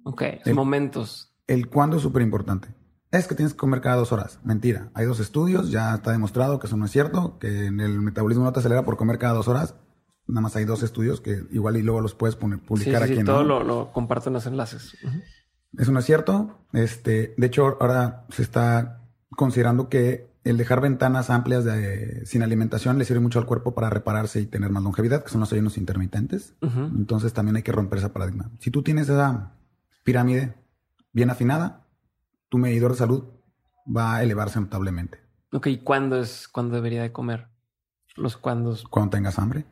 Ok, 0.04 0.22
El- 0.44 0.54
momentos. 0.54 1.32
El 1.46 1.68
cuándo 1.68 1.96
es 1.96 2.02
súper 2.02 2.22
importante. 2.22 2.68
Es 3.12 3.26
que 3.28 3.34
tienes 3.34 3.52
que 3.54 3.58
comer 3.58 3.80
cada 3.80 3.96
dos 3.96 4.12
horas. 4.12 4.40
Mentira. 4.44 4.90
Hay 4.94 5.06
dos 5.06 5.20
estudios, 5.20 5.70
ya 5.70 5.94
está 5.94 6.10
demostrado 6.10 6.58
que 6.58 6.66
eso 6.66 6.76
no 6.76 6.84
es 6.86 6.90
cierto, 6.90 7.38
que 7.38 7.66
en 7.66 7.80
el 7.80 8.00
metabolismo 8.00 8.44
no 8.44 8.52
te 8.52 8.58
acelera 8.60 8.84
por 8.84 8.96
comer 8.96 9.18
cada 9.18 9.34
dos 9.34 9.48
horas. 9.48 9.76
Nada 10.26 10.40
más 10.40 10.56
hay 10.56 10.64
dos 10.64 10.82
estudios 10.82 11.20
que 11.20 11.44
igual 11.52 11.76
y 11.76 11.82
luego 11.82 12.00
los 12.00 12.14
puedes 12.14 12.34
poner, 12.34 12.58
Sí, 12.58 12.64
publicar 12.66 13.02
sí, 13.02 13.06
sí, 13.06 13.12
aquí 13.12 13.20
en 13.20 13.26
todo 13.26 13.44
lo, 13.44 13.62
lo 13.62 13.92
comparto 13.92 14.28
en 14.28 14.34
los 14.34 14.46
enlaces. 14.46 14.96
Eso 15.78 15.92
no 15.92 15.98
es 15.98 16.04
cierto. 16.04 16.58
Este, 16.72 17.34
de 17.36 17.46
hecho, 17.46 17.76
ahora 17.80 18.26
se 18.30 18.42
está 18.42 19.02
considerando 19.30 19.88
que 19.88 20.30
el 20.44 20.56
dejar 20.56 20.80
ventanas 20.80 21.28
amplias 21.28 21.64
de, 21.64 22.24
sin 22.24 22.42
alimentación 22.42 22.98
le 22.98 23.04
sirve 23.04 23.20
mucho 23.20 23.40
al 23.40 23.46
cuerpo 23.46 23.74
para 23.74 23.90
repararse 23.90 24.40
y 24.40 24.46
tener 24.46 24.70
más 24.70 24.82
longevidad, 24.82 25.24
que 25.24 25.30
son 25.30 25.40
los 25.40 25.52
ayunos 25.52 25.76
intermitentes. 25.76 26.54
Entonces 26.60 27.32
también 27.32 27.56
hay 27.56 27.62
que 27.62 27.72
romper 27.72 27.98
ese 27.98 28.10
paradigma. 28.10 28.50
Si 28.60 28.70
tú 28.70 28.82
tienes 28.82 29.08
esa 29.08 29.54
pirámide 30.04 30.54
bien 31.12 31.30
afinada, 31.30 31.88
tu 32.48 32.58
medidor 32.58 32.92
de 32.92 32.98
salud 32.98 33.24
va 33.84 34.16
a 34.16 34.22
elevarse 34.22 34.60
notablemente. 34.60 35.18
Ok, 35.52 35.66
¿y 35.66 35.78
cuándo 35.78 36.20
es 36.20 36.46
cuándo 36.46 36.76
debería 36.76 37.02
de 37.02 37.10
comer? 37.12 37.48
Los 38.14 38.36
cuándos, 38.36 38.84
Cuando 38.84 39.10
tengas 39.10 39.38
hambre. 39.38 39.66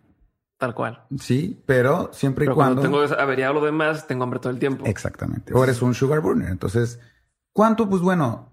Tal 0.58 0.74
cual. 0.74 1.04
Sí, 1.18 1.62
pero 1.66 2.10
siempre 2.12 2.44
Pero 2.44 2.52
y 2.52 2.56
cuando... 2.56 2.80
cuando 2.82 3.00
tengo 3.06 3.20
averiado 3.20 3.54
lo 3.54 3.64
demás, 3.64 4.06
tengo 4.06 4.24
hambre 4.24 4.40
todo 4.40 4.52
el 4.52 4.58
tiempo. 4.58 4.84
Exactamente. 4.86 5.52
O 5.54 5.62
eres 5.64 5.82
un 5.82 5.94
sugar 5.94 6.20
burner. 6.20 6.48
Entonces, 6.48 7.00
¿cuánto? 7.52 7.88
Pues 7.88 8.00
bueno, 8.02 8.52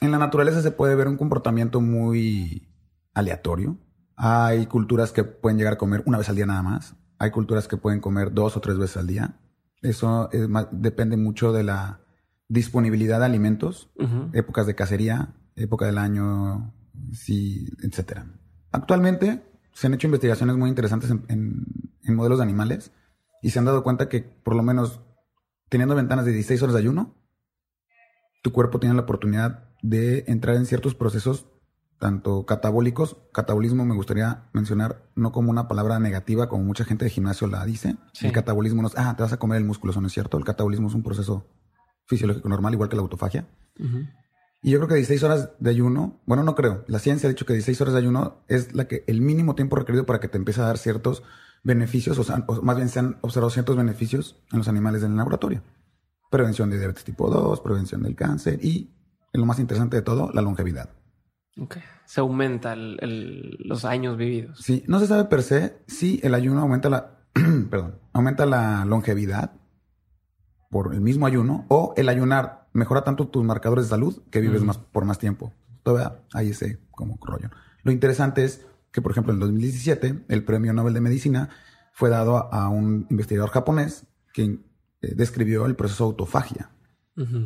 en 0.00 0.10
la 0.10 0.18
naturaleza 0.18 0.62
se 0.62 0.70
puede 0.70 0.94
ver 0.94 1.08
un 1.08 1.16
comportamiento 1.16 1.80
muy 1.80 2.68
aleatorio. 3.14 3.78
Hay 4.16 4.66
culturas 4.66 5.12
que 5.12 5.24
pueden 5.24 5.58
llegar 5.58 5.74
a 5.74 5.78
comer 5.78 6.02
una 6.06 6.18
vez 6.18 6.28
al 6.28 6.36
día 6.36 6.46
nada 6.46 6.62
más. 6.62 6.96
Hay 7.18 7.30
culturas 7.30 7.68
que 7.68 7.76
pueden 7.76 8.00
comer 8.00 8.32
dos 8.32 8.56
o 8.56 8.60
tres 8.60 8.78
veces 8.78 8.96
al 8.98 9.06
día. 9.06 9.38
Eso 9.82 10.30
es 10.32 10.48
más- 10.48 10.68
depende 10.70 11.16
mucho 11.16 11.52
de 11.52 11.62
la 11.64 12.00
disponibilidad 12.48 13.18
de 13.18 13.24
alimentos, 13.26 13.90
épocas 14.32 14.66
de 14.66 14.74
cacería, 14.74 15.34
época 15.54 15.86
del 15.86 15.98
año, 15.98 16.72
sí, 17.12 17.66
etcétera. 17.82 18.26
Actualmente 18.72 19.42
se 19.76 19.86
han 19.86 19.94
hecho 19.94 20.06
investigaciones 20.06 20.56
muy 20.56 20.68
interesantes 20.70 21.10
en, 21.10 21.24
en- 21.28 21.66
en 22.02 22.14
modelos 22.14 22.38
de 22.38 22.44
animales 22.44 22.92
y 23.42 23.50
se 23.50 23.58
han 23.58 23.64
dado 23.66 23.82
cuenta 23.82 24.08
que 24.08 24.20
por 24.22 24.54
lo 24.56 24.62
menos 24.62 25.00
teniendo 25.68 25.94
ventanas 25.94 26.24
de 26.24 26.32
16 26.32 26.62
horas 26.62 26.74
de 26.74 26.80
ayuno, 26.80 27.14
tu 28.42 28.52
cuerpo 28.52 28.78
tiene 28.80 28.94
la 28.94 29.02
oportunidad 29.02 29.68
de 29.82 30.24
entrar 30.28 30.56
en 30.56 30.66
ciertos 30.66 30.94
procesos 30.94 31.46
tanto 31.98 32.44
catabólicos, 32.46 33.16
catabolismo 33.32 33.84
me 33.86 33.94
gustaría 33.94 34.44
mencionar 34.52 35.08
no 35.14 35.32
como 35.32 35.50
una 35.50 35.66
palabra 35.66 35.98
negativa 35.98 36.48
como 36.48 36.62
mucha 36.64 36.84
gente 36.84 37.04
de 37.06 37.10
gimnasio 37.10 37.46
la 37.46 37.64
dice. 37.64 37.96
Sí. 38.12 38.26
El 38.26 38.32
catabolismo 38.32 38.82
no 38.82 38.88
es, 38.88 38.94
ah, 38.98 39.14
te 39.16 39.22
vas 39.22 39.32
a 39.32 39.38
comer 39.38 39.58
el 39.58 39.64
músculo, 39.64 39.92
eso 39.92 40.00
no 40.02 40.06
es 40.08 40.12
cierto. 40.12 40.36
El 40.36 40.44
catabolismo 40.44 40.88
es 40.88 40.94
un 40.94 41.02
proceso 41.02 41.46
fisiológico 42.04 42.48
normal, 42.50 42.74
igual 42.74 42.88
que 42.90 42.96
la 42.96 43.02
autofagia. 43.02 43.46
Y 44.66 44.72
yo 44.72 44.78
creo 44.80 44.88
que 44.88 44.94
16 44.96 45.22
horas 45.22 45.50
de 45.60 45.70
ayuno, 45.70 46.20
bueno, 46.26 46.42
no 46.42 46.56
creo. 46.56 46.82
La 46.88 46.98
ciencia 46.98 47.28
ha 47.28 47.30
dicho 47.30 47.46
que 47.46 47.52
16 47.52 47.80
horas 47.82 47.94
de 47.94 48.00
ayuno 48.00 48.42
es 48.48 48.74
la 48.74 48.88
que 48.88 49.04
el 49.06 49.20
mínimo 49.20 49.54
tiempo 49.54 49.76
requerido 49.76 50.06
para 50.06 50.18
que 50.18 50.26
te 50.26 50.38
empiece 50.38 50.60
a 50.60 50.64
dar 50.64 50.76
ciertos 50.76 51.22
beneficios, 51.62 52.18
o, 52.18 52.24
sea, 52.24 52.42
o 52.48 52.62
más 52.62 52.74
bien 52.74 52.88
se 52.88 52.98
han 52.98 53.16
observado 53.20 53.50
ciertos 53.50 53.76
beneficios 53.76 54.42
en 54.50 54.58
los 54.58 54.66
animales 54.66 55.04
en 55.04 55.12
el 55.12 55.18
laboratorio. 55.18 55.62
Prevención 56.32 56.68
de 56.68 56.78
diabetes 56.78 57.04
tipo 57.04 57.30
2, 57.30 57.60
prevención 57.60 58.02
del 58.02 58.16
cáncer 58.16 58.58
y, 58.60 58.90
lo 59.32 59.46
más 59.46 59.60
interesante 59.60 59.98
de 59.98 60.02
todo, 60.02 60.32
la 60.32 60.42
longevidad. 60.42 60.90
Ok. 61.60 61.76
Se 62.04 62.18
aumenta 62.18 62.72
el- 62.72 62.98
el- 63.02 63.56
los 63.60 63.84
años 63.84 64.16
vividos. 64.16 64.58
Sí, 64.58 64.82
no 64.88 64.98
se 64.98 65.06
sabe 65.06 65.26
per 65.26 65.44
se 65.44 65.76
si 65.86 66.18
el 66.24 66.34
ayuno 66.34 66.62
aumenta 66.62 66.90
la, 66.90 67.20
perdón, 67.70 68.00
aumenta 68.12 68.46
la 68.46 68.84
longevidad 68.84 69.52
por 70.70 70.94
el 70.94 71.00
mismo 71.00 71.26
ayuno 71.26 71.64
o 71.68 71.94
el 71.96 72.08
ayunar 72.08 72.68
mejora 72.72 73.02
tanto 73.04 73.28
tus 73.28 73.44
marcadores 73.44 73.86
de 73.86 73.90
salud 73.90 74.22
que 74.30 74.40
vives 74.40 74.62
más 74.62 74.78
por 74.78 75.04
más 75.04 75.18
tiempo. 75.18 75.52
Todavía 75.82 76.20
hay 76.34 76.50
ese 76.50 76.80
como 76.90 77.18
rollo. 77.22 77.50
Lo 77.82 77.92
interesante 77.92 78.44
es 78.44 78.66
que, 78.90 79.00
por 79.02 79.12
ejemplo, 79.12 79.32
en 79.32 79.36
el 79.36 79.40
2017 79.40 80.24
el 80.28 80.44
premio 80.44 80.72
Nobel 80.72 80.94
de 80.94 81.00
Medicina 81.00 81.48
fue 81.92 82.10
dado 82.10 82.36
a, 82.36 82.64
a 82.64 82.68
un 82.68 83.06
investigador 83.10 83.50
japonés 83.50 84.06
que 84.32 84.42
eh, 85.02 85.14
describió 85.14 85.66
el 85.66 85.76
proceso 85.76 86.04
de 86.04 86.08
autofagia, 86.10 86.70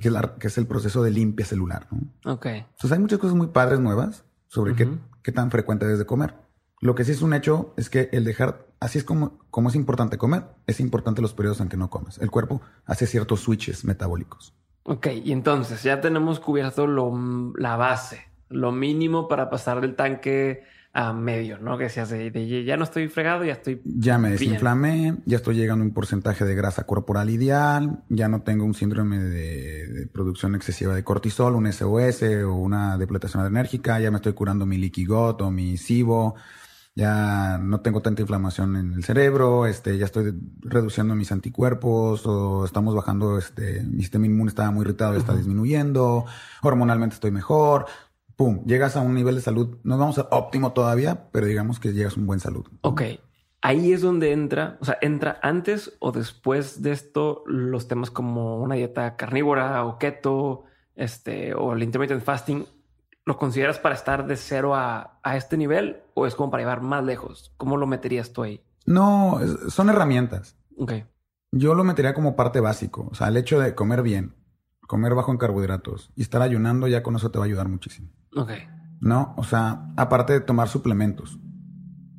que 0.01 0.09
es, 0.09 0.13
la- 0.13 0.35
que 0.39 0.49
es 0.49 0.59
el 0.59 0.67
proceso 0.67 1.03
de 1.03 1.11
limpia 1.11 1.45
celular. 1.47 1.87
¿no? 1.91 2.33
Ok. 2.33 2.47
Entonces 2.47 2.93
hay 2.93 2.99
muchas 2.99 3.19
cosas 3.21 3.37
muy 3.37 3.49
padres 3.49 3.79
nuevas 3.79 4.25
sobre 4.49 4.75
qué, 4.75 4.85
qué 5.23 5.31
tan 5.33 5.51
frecuente 5.51 5.85
debes 5.85 5.99
de 6.01 6.07
comer. 6.07 6.35
Lo 6.81 6.95
que 6.95 7.05
sí 7.05 7.13
es 7.13 7.21
un 7.21 7.35
hecho 7.35 7.75
es 7.77 7.91
que 7.91 8.09
el 8.13 8.25
dejar, 8.25 8.67
así 8.81 8.99
es 8.99 9.05
como, 9.05 9.39
como 9.51 9.69
es 9.69 9.75
importante 9.75 10.17
comer, 10.17 10.45
es 10.67 10.81
importante 10.81 11.21
los 11.21 11.35
periodos 11.35 11.61
en 11.61 11.69
que 11.69 11.77
no 11.77 11.91
comes. 11.91 12.19
El 12.19 12.31
cuerpo 12.31 12.63
hace 12.87 13.07
ciertos 13.07 13.41
switches 13.41 13.85
metabólicos. 13.85 14.55
Ok, 14.85 15.09
y 15.23 15.33
entonces 15.33 15.83
ya 15.83 16.01
tenemos 16.01 16.41
cubierto 16.41 16.87
lo, 16.87 17.13
la 17.57 17.77
base, 17.77 18.23
lo 18.49 18.73
mínimo 18.73 19.29
para 19.29 19.51
pasar 19.51 19.83
del 19.83 19.95
tanque 19.95 20.65
a 20.93 21.13
medio, 21.13 21.59
¿no? 21.59 21.79
Que 21.79 21.89
seas 21.89 22.09
de, 22.09 22.31
de 22.31 22.65
ya 22.65 22.77
no 22.77 22.85
estoy 22.85 23.09
fregado, 23.09 23.45
ya 23.45 23.53
estoy. 23.53 23.81
Ya 23.85 24.19
me 24.19 24.31
Bien. 24.31 24.39
desinflamé, 24.39 25.17
ya 25.25 25.37
estoy 25.37 25.55
llegando 25.57 25.85
a 25.85 25.87
un 25.87 25.95
porcentaje 25.95 26.45
de 26.45 26.55
grasa 26.55 26.85
corporal 26.85 27.31
ideal, 27.31 28.03
ya 28.09 28.29
no 28.29 28.43
tengo 28.43 28.65
un 28.65 28.75
síndrome 28.75 29.19
de, 29.19 29.87
de 29.87 30.07
producción 30.09 30.55
excesiva 30.55 30.95
de 30.95 31.05
cortisol, 31.05 31.55
un 31.55 31.71
SOS 31.71 32.23
o 32.45 32.55
una 32.55 32.99
depletación 32.99 33.43
adrenérgica, 33.43 34.01
ya 34.01 34.11
me 34.11 34.17
estoy 34.17 34.33
curando 34.33 34.67
mi 34.67 34.91
gut 35.07 35.43
o 35.43 35.51
mi 35.51 35.77
SIBO, 35.77 36.35
ya 36.95 37.59
no 37.59 37.81
tengo 37.81 38.03
tanta 38.03 38.23
inflamación 38.23 38.77
en 38.77 38.93
el 38.95 39.05
cerebro, 39.05 39.67
este, 39.67 39.97
ya 39.97 40.07
estoy 40.07 40.35
reduciendo 40.61 41.15
mis 41.15 41.33
anticuerpos 41.33 42.27
o 42.27 42.65
estamos 42.65 42.95
bajando, 42.95 43.39
este, 43.39 43.83
mi 43.83 44.03
sistema 44.03 44.27
inmune 44.27 44.49
estaba 44.49 44.71
muy 44.71 44.83
irritado, 44.83 45.17
está 45.17 45.35
disminuyendo, 45.35 46.25
hormonalmente 46.63 47.15
estoy 47.15 47.31
mejor. 47.31 47.87
Pum, 48.37 48.65
llegas 48.65 48.97
a 48.97 49.01
un 49.03 49.15
nivel 49.15 49.35
de 49.35 49.43
salud, 49.43 49.79
no 49.85 49.99
vamos 49.99 50.19
a 50.19 50.27
óptimo 50.31 50.73
todavía, 50.73 51.31
pero 51.31 51.47
digamos 51.47 51.79
que 51.79 51.93
llegas 51.93 52.17
a 52.17 52.21
un 52.21 52.27
buen 52.27 52.41
salud. 52.41 52.67
Ok, 52.81 53.03
ahí 53.61 53.93
es 53.93 54.01
donde 54.01 54.33
entra, 54.33 54.79
o 54.81 54.85
sea, 54.85 54.99
entra 55.01 55.39
antes 55.43 55.97
o 56.01 56.11
después 56.11 56.83
de 56.83 56.93
esto 56.93 57.45
los 57.47 57.87
temas 57.87 58.11
como 58.11 58.59
una 58.59 58.75
dieta 58.77 59.17
carnívora 59.17 59.85
o 59.85 59.99
keto, 59.99 60.65
este, 60.97 61.55
o 61.55 61.73
el 61.75 61.83
intermittent 61.83 62.23
fasting. 62.23 62.65
¿Lo 63.27 63.37
consideras 63.37 63.79
para 63.79 63.95
estar 63.95 64.27
de 64.27 64.37
cero 64.37 64.75
a, 64.75 65.21
a 65.23 65.37
este 65.37 65.57
nivel 65.57 66.03
o 66.15 66.27
es 66.27 66.35
como 66.35 66.51
para 66.51 66.63
llevar 66.63 66.81
más 66.81 67.05
lejos? 67.05 67.53
¿Cómo 67.57 67.77
lo 67.77 67.87
meterías 67.87 68.33
tú 68.33 68.43
ahí? 68.43 68.63
No, 68.87 69.39
son 69.69 69.91
herramientas. 69.91 70.57
Ok, 70.79 70.93
Yo 71.53 71.75
lo 71.75 71.85
metería 71.85 72.15
como 72.15 72.35
parte 72.37 72.61
básico. 72.61 73.09
O 73.11 73.15
sea, 73.15 73.29
el 73.29 73.37
hecho 73.37 73.61
de 73.61 73.75
comer 73.75 74.03
bien, 74.03 74.35
comer 74.87 75.15
bajo 75.15 75.31
en 75.33 75.39
carbohidratos 75.39 76.11
y 76.17 76.23
estar 76.23 76.41
ayunando, 76.43 76.89
ya 76.89 77.03
con 77.03 77.15
eso 77.17 77.31
te 77.31 77.39
va 77.39 77.45
a 77.45 77.49
ayudar 77.49 77.69
muchísimo. 77.69 78.09
ok. 78.37 78.51
¿No? 79.03 79.35
O 79.39 79.45
sea, 79.45 79.87
aparte 79.97 80.35
de 80.35 80.41
tomar 80.41 80.69
suplementos. 80.69 81.39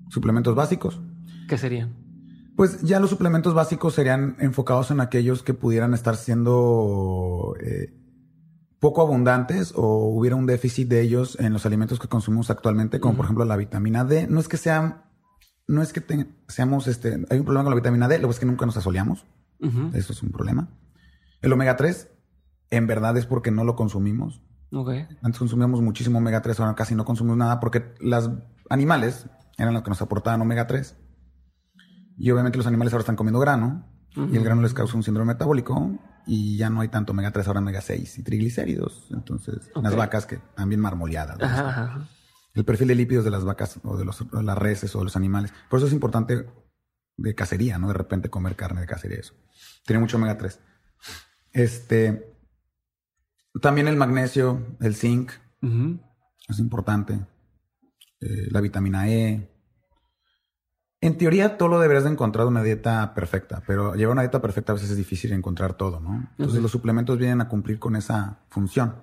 Suplementos 0.09 0.55
básicos. 0.55 0.99
¿Qué 1.47 1.57
serían? 1.57 1.95
Pues 2.55 2.81
ya 2.81 2.99
los 2.99 3.09
suplementos 3.11 3.53
básicos 3.53 3.93
serían 3.93 4.35
enfocados 4.39 4.89
en 4.91 4.99
aquellos 4.99 5.43
que 5.43 5.53
pudieran 5.53 5.93
estar 5.93 6.15
siendo 6.15 7.53
eh, 7.61 7.93
poco 8.81 9.01
abundantes 9.01 9.73
o 9.77 10.07
hubiera 10.09 10.35
un 10.35 10.45
déficit 10.45 10.89
de 10.89 11.01
ellos 11.01 11.37
en 11.39 11.53
los 11.53 11.65
alimentos 11.65 11.99
que 11.99 12.07
consumimos 12.09 12.49
actualmente, 12.49 12.99
como 12.99 13.15
por 13.15 13.25
ejemplo 13.25 13.45
la 13.45 13.55
vitamina 13.55 14.03
D. 14.03 14.27
No 14.27 14.39
es 14.41 14.47
que 14.49 14.57
sean, 14.57 15.03
no 15.67 15.81
es 15.81 15.93
que 15.93 16.01
te- 16.01 16.27
seamos, 16.49 16.87
este, 16.87 17.23
hay 17.29 17.37
un 17.39 17.45
problema 17.45 17.63
con 17.63 17.69
la 17.71 17.75
vitamina 17.75 18.07
D, 18.09 18.17
lo 18.19 18.27
que 18.27 18.33
es 18.33 18.39
que 18.39 18.45
nunca 18.45 18.65
nos 18.65 18.75
asoleamos. 18.75 19.25
Eso 19.95 20.11
es 20.11 20.21
un 20.23 20.31
problema. 20.31 20.67
El 21.41 21.53
omega 21.53 21.75
3, 21.77 22.09
en 22.71 22.87
verdad 22.87 23.15
es 23.17 23.25
porque 23.27 23.51
no 23.51 23.63
lo 23.63 23.75
consumimos. 23.75 24.41
Antes 25.21 25.37
consumíamos 25.39 25.81
muchísimo 25.81 26.17
omega 26.17 26.41
3, 26.41 26.59
ahora 26.59 26.73
casi 26.75 26.95
no 26.95 27.05
consumimos 27.05 27.37
nada 27.37 27.59
porque 27.59 27.93
los 27.99 28.29
animales 28.69 29.27
eran 29.57 29.73
los 29.75 29.83
que 29.83 29.89
nos 29.91 30.01
aportaban 30.01 30.41
omega 30.41 30.65
3. 30.65 30.97
Y 32.17 32.31
obviamente 32.31 32.57
los 32.57 32.67
animales 32.67 32.93
ahora 32.93 33.01
están 33.01 33.15
comiendo 33.15 33.39
grano 33.39 33.85
y 34.33 34.37
el 34.37 34.43
grano 34.43 34.61
les 34.61 34.73
causa 34.73 34.97
un 34.97 35.03
síndrome 35.03 35.33
metabólico 35.33 35.97
y 36.25 36.57
ya 36.57 36.69
no 36.69 36.81
hay 36.81 36.87
tanto 36.87 37.11
omega 37.11 37.31
3, 37.31 37.47
ahora 37.47 37.59
omega 37.59 37.81
6 37.81 38.19
y 38.19 38.23
triglicéridos. 38.23 39.07
Entonces, 39.11 39.71
las 39.75 39.95
vacas 39.95 40.25
que 40.25 40.37
también 40.55 40.81
marmoleadas. 40.81 41.39
¿no? 41.39 41.45
Ajá, 41.45 41.69
ajá. 41.69 42.07
El 42.53 42.65
perfil 42.65 42.89
de 42.89 42.95
lípidos 42.95 43.23
de 43.23 43.31
las 43.31 43.45
vacas 43.45 43.79
o 43.83 43.97
de, 43.97 44.05
los, 44.05 44.29
de 44.29 44.43
las 44.43 44.57
reses 44.57 44.93
o 44.95 44.99
de 44.99 45.05
los 45.05 45.15
animales. 45.15 45.53
Por 45.69 45.79
eso 45.79 45.87
es 45.87 45.93
importante 45.93 46.45
de 47.17 47.35
cacería, 47.35 47.77
¿no? 47.77 47.87
De 47.87 47.93
repente 47.93 48.29
comer 48.29 48.55
carne 48.55 48.81
de 48.81 48.87
cacería, 48.87 49.19
eso. 49.19 49.33
Tiene 49.85 49.99
mucho 49.99 50.17
omega 50.17 50.37
3. 50.37 50.59
Este. 51.53 52.27
También 53.61 53.87
el 53.87 53.97
magnesio, 53.97 54.77
el 54.79 54.95
zinc, 54.95 55.31
es 56.47 56.59
importante. 56.59 57.19
Eh, 58.21 58.47
la 58.49 58.61
vitamina 58.61 59.09
E. 59.09 59.50
En 61.03 61.17
teoría, 61.17 61.57
todo 61.57 61.67
lo 61.67 61.79
deberías 61.79 62.03
de 62.03 62.11
encontrar 62.11 62.45
una 62.45 62.61
dieta 62.61 63.13
perfecta, 63.15 63.63
pero 63.65 63.95
llevar 63.95 64.13
una 64.13 64.21
dieta 64.21 64.39
perfecta 64.41 64.71
a 64.71 64.75
veces 64.75 64.91
es 64.91 64.97
difícil 64.97 65.33
encontrar 65.33 65.73
todo, 65.73 65.99
¿no? 65.99 66.27
Entonces, 66.37 66.61
los 66.61 66.69
suplementos 66.71 67.17
vienen 67.17 67.41
a 67.41 67.49
cumplir 67.49 67.79
con 67.79 67.95
esa 67.95 68.39
función. 68.49 68.95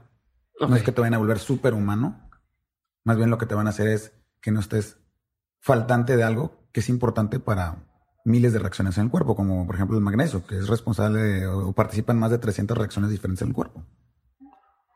No 0.61 0.77
es 0.77 0.83
que 0.85 0.93
te 0.93 1.01
vayan 1.01 1.15
a 1.15 1.19
volver 1.19 1.39
superhumano. 1.41 2.31
Más 3.05 3.17
bien 3.17 3.31
lo 3.31 3.39
que 3.39 3.47
te 3.47 3.55
van 3.57 3.67
a 3.67 3.71
hacer 3.71 3.89
es 3.89 4.13
que 4.41 4.53
no 4.53 4.61
estés 4.61 4.97
faltante 5.61 6.17
de 6.17 6.23
algo 6.23 6.69
que 6.73 6.81
es 6.81 6.89
importante 6.89 7.41
para 7.41 7.85
miles 8.25 8.53
de 8.53 8.59
reacciones 8.61 8.97
en 8.99 9.05
el 9.05 9.11
cuerpo, 9.11 9.35
como 9.35 9.67
por 9.67 9.75
ejemplo 9.75 9.97
el 9.97 10.03
magnesio, 10.05 10.47
que 10.47 10.57
es 10.59 10.69
responsable 10.69 11.19
de- 11.21 11.47
o 11.49 11.73
participa 11.73 12.13
en 12.13 12.19
más 12.21 12.31
de 12.31 12.39
300 12.39 12.77
reacciones 12.79 13.11
diferentes 13.11 13.43
en 13.43 13.49
el 13.49 13.55
cuerpo. 13.55 13.83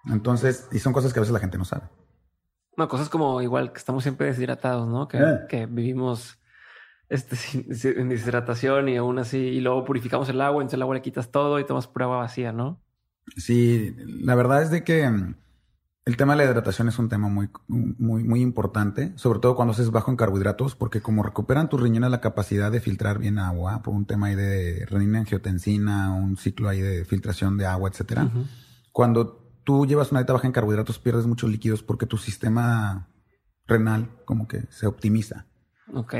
Entonces, 0.07 0.69
y 0.73 0.79
son 0.79 0.93
cosas 0.93 1.13
que 1.13 1.19
a 1.19 1.23
veces 1.23 1.33
la 1.33 1.39
gente 1.41 1.59
no 1.59 1.65
sabe. 1.65 1.85
No, 2.77 2.89
cosas 2.89 3.09
como 3.09 3.41
igual 3.43 3.73
que 3.73 3.79
estamos 3.79 4.03
siempre 4.03 4.27
deshidratados, 4.29 4.89
¿no? 4.89 5.09
Que, 5.09 5.19
Eh. 5.19 5.41
que 5.49 5.67
vivimos 5.67 6.39
este, 7.13 7.37
sin- 7.43 7.75
sin- 7.75 8.09
deshidratación 8.09 8.89
y 8.89 8.97
aún 8.97 9.19
así, 9.19 9.39
y 9.39 9.61
luego 9.61 9.85
purificamos 9.85 10.29
el 10.29 10.41
agua, 10.41 10.63
entonces 10.63 10.75
el 10.77 10.83
agua 10.83 10.95
le 10.97 11.03
quitas 11.03 11.31
todo 11.31 11.59
y 11.61 11.65
tomas 11.67 11.87
pura 11.87 12.07
agua 12.07 12.19
vacía, 12.19 12.53
¿no? 12.53 12.81
Sí, 13.37 13.95
la 14.07 14.35
verdad 14.35 14.63
es 14.63 14.71
de 14.71 14.83
que 14.83 15.09
mm, 15.09 15.35
el 16.05 16.17
tema 16.17 16.33
de 16.33 16.39
la 16.39 16.51
hidratación 16.51 16.89
es 16.89 16.99
un 16.99 17.09
tema 17.09 17.29
muy, 17.29 17.49
muy, 17.69 18.25
muy 18.25 18.41
importante, 18.41 19.13
sobre 19.17 19.39
todo 19.39 19.55
cuando 19.55 19.73
haces 19.73 19.91
bajo 19.93 20.11
en 20.11 20.17
carbohidratos, 20.17 20.75
porque 20.75 21.01
como 21.01 21.23
recuperan 21.23 21.69
tus 21.69 21.81
riñones 21.81 22.11
la 22.11 22.21
capacidad 22.21 22.73
de 22.73 22.81
filtrar 22.81 23.19
bien 23.21 23.39
agua, 23.39 23.83
por 23.83 23.95
un 23.95 24.07
tema 24.07 24.27
ahí 24.27 24.35
de 24.35 24.85
renina 24.87 25.21
angiotensina, 25.21 26.13
un 26.13 26.37
ciclo 26.37 26.69
ahí 26.69 26.81
de 26.81 27.05
filtración 27.05 27.57
de 27.57 27.67
agua, 27.67 27.89
etcétera. 27.89 28.29
Cuando 28.91 29.39
tú 29.65 29.87
llevas 29.87 30.11
una 30.11 30.21
dieta 30.21 30.33
baja 30.33 30.47
en 30.49 30.53
carbohidratos, 30.53 30.99
pierdes 30.99 31.27
muchos 31.27 31.49
líquidos 31.49 31.85
porque 31.85 32.07
tu 32.07 32.17
sistema 32.19 33.09
renal 33.69 34.11
como 34.25 34.49
que 34.49 34.63
se 34.71 34.87
optimiza 34.89 35.47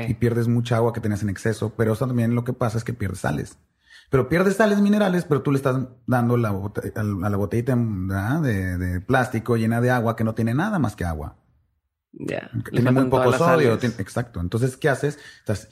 Y 0.07 0.13
pierdes 0.15 0.47
mucha 0.47 0.75
agua 0.77 0.93
que 0.93 1.01
tenías 1.01 1.23
en 1.23 1.29
exceso, 1.29 1.73
pero 1.75 1.93
eso 1.93 2.05
también 2.07 2.35
lo 2.35 2.43
que 2.43 2.53
pasa 2.53 2.77
es 2.77 2.83
que 2.83 2.93
pierdes 2.93 3.19
sales. 3.19 3.57
Pero 4.09 4.29
pierdes 4.29 4.57
sales 4.57 4.79
minerales, 4.81 5.25
pero 5.25 5.41
tú 5.41 5.51
le 5.51 5.57
estás 5.57 5.77
dando 6.05 6.37
la 6.37 6.49
a 6.49 7.03
la 7.29 7.37
botellita 7.37 7.75
de, 7.75 8.77
de 8.77 9.01
plástico 9.01 9.57
llena 9.57 9.81
de 9.81 9.89
agua 9.89 10.15
que 10.15 10.23
no 10.23 10.35
tiene 10.35 10.53
nada 10.53 10.77
más 10.77 10.95
que 10.95 11.05
agua. 11.05 11.37
Ya. 12.11 12.51
Tiene 12.69 12.91
muy 12.91 13.05
poco 13.05 13.33
sodio. 13.33 13.77
tiene- 13.79 13.95
exacto. 13.97 14.39
Entonces, 14.39 14.77
¿qué 14.77 14.89
haces? 14.89 15.17
Estás, 15.39 15.69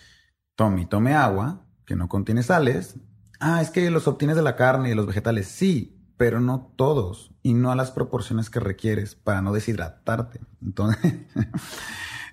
tome, 0.56 0.88
tome 0.88 1.14
agua 1.14 1.62
que 1.86 1.96
no 1.96 2.10
contiene 2.10 2.42
sales. 2.42 2.96
Ah, 3.40 3.62
es 3.62 3.70
que 3.70 3.92
los 3.92 4.08
obtienes 4.08 4.36
de 4.38 4.42
la 4.42 4.56
carne 4.56 4.88
y 4.88 4.90
de 4.92 4.96
los 4.96 5.06
vegetales. 5.06 5.48
Sí, 5.48 6.00
pero 6.18 6.40
no 6.40 6.74
todos 6.76 7.32
y 7.44 7.54
no 7.54 7.72
a 7.72 7.76
las 7.76 7.92
proporciones 7.92 8.50
que 8.50 8.60
requieres 8.60 9.14
para 9.14 9.42
no 9.44 9.54
deshidratarte. 9.54 10.40
Entonces, 10.64 11.14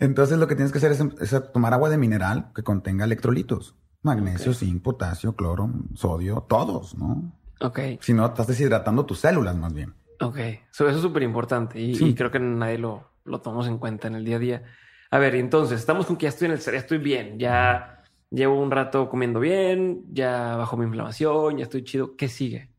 entonces 0.00 0.38
lo 0.38 0.46
que 0.46 0.54
tienes 0.56 0.72
que 0.72 0.78
hacer 0.78 0.92
es, 0.92 1.00
es 1.32 1.52
tomar 1.52 1.72
agua 1.74 1.90
de 1.90 1.98
mineral 1.98 2.50
que 2.54 2.62
contenga 2.62 3.04
electrolitos. 3.04 3.74
Magnesio, 4.02 4.52
Ok. 4.52 4.58
zinc, 4.58 4.82
potasio, 4.82 5.34
cloro, 5.34 5.70
sodio, 5.94 6.42
todos, 6.48 6.96
¿no? 6.96 7.32
Ok, 7.60 7.80
Si 8.00 8.12
no, 8.14 8.24
estás 8.26 8.46
deshidratando 8.46 9.04
tus 9.04 9.18
células 9.20 9.56
más 9.56 9.74
bien. 9.74 9.94
ok. 10.20 10.36
So, 10.70 10.86
eso 10.88 10.96
es 10.96 11.02
súper 11.02 11.22
importante 11.24 11.80
y, 11.80 11.94
Sí. 11.96 12.04
y 12.10 12.14
creo 12.14 12.30
que 12.30 12.38
nadie 12.38 12.78
lo, 12.78 13.10
lo 13.24 13.40
tomamos 13.40 13.66
en 13.66 13.78
cuenta 13.78 14.06
en 14.08 14.14
el 14.14 14.24
día 14.24 14.36
a 14.36 14.38
día. 14.38 14.62
A 15.10 15.18
ver, 15.18 15.34
entonces, 15.34 15.80
estamos 15.80 16.06
con 16.06 16.16
que 16.16 16.24
ya 16.24 16.28
estoy 16.28 16.46
en 16.46 16.52
el 16.52 16.60
ya 16.60 16.72
estoy 16.72 16.98
bien, 16.98 17.38
ya 17.38 18.04
llevo 18.30 18.60
un 18.60 18.70
rato 18.70 19.08
comiendo 19.08 19.40
bien, 19.40 20.04
ya 20.12 20.54
bajo 20.56 20.76
mi 20.76 20.84
inflamación, 20.84 21.56
ya 21.58 21.64
estoy 21.64 21.82
chido. 21.82 22.14
¿Qué 22.14 22.28
sigue? 22.28 22.70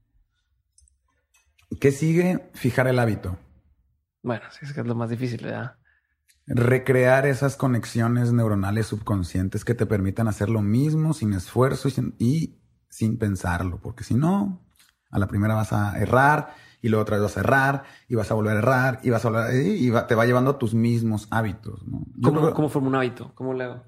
¿Qué 1.81 1.91
sigue? 1.91 2.49
Fijar 2.53 2.87
el 2.87 2.99
hábito. 2.99 3.37
Bueno, 4.23 4.43
sí, 4.51 4.59
es 4.63 4.73
que 4.73 4.81
es 4.81 4.87
lo 4.87 4.95
más 4.95 5.09
difícil, 5.09 5.43
¿verdad? 5.43 5.75
Recrear 6.49 7.25
esas 7.27 7.55
conexiones 7.55 8.33
neuronales 8.33 8.87
subconscientes 8.87 9.63
que 9.63 9.75
te 9.75 9.85
permitan 9.85 10.27
hacer 10.27 10.49
lo 10.49 10.61
mismo 10.61 11.13
sin 11.13 11.33
esfuerzo 11.33 11.87
y 11.87 11.91
sin, 11.91 12.15
y 12.17 12.55
sin 12.89 13.17
pensarlo, 13.19 13.79
porque 13.81 14.03
si 14.03 14.15
no, 14.15 14.65
a 15.11 15.19
la 15.19 15.27
primera 15.27 15.53
vas 15.55 15.71
a 15.73 15.97
errar 15.99 16.55
y 16.81 16.89
luego 16.89 17.03
otra 17.03 17.17
vez 17.17 17.23
vas 17.23 17.37
a 17.37 17.41
errar 17.41 17.83
y 18.07 18.15
vas 18.15 18.31
a 18.31 18.33
volver 18.33 18.55
a 18.55 18.59
errar 18.59 18.99
y 19.03 19.09
vas 19.11 19.23
a 19.25 19.29
volver 19.29 19.55
y 19.65 19.89
va- 19.91 20.07
te 20.07 20.15
va 20.15 20.25
llevando 20.25 20.51
a 20.51 20.57
tus 20.59 20.73
mismos 20.73 21.27
hábitos. 21.29 21.81
¿Cómo, 22.23 22.41
creo- 22.41 22.53
cómo 22.55 22.69
formo 22.69 22.87
un 22.89 22.95
hábito? 22.95 23.31
¿Cómo 23.35 23.53
le 23.53 23.65
hago? 23.65 23.83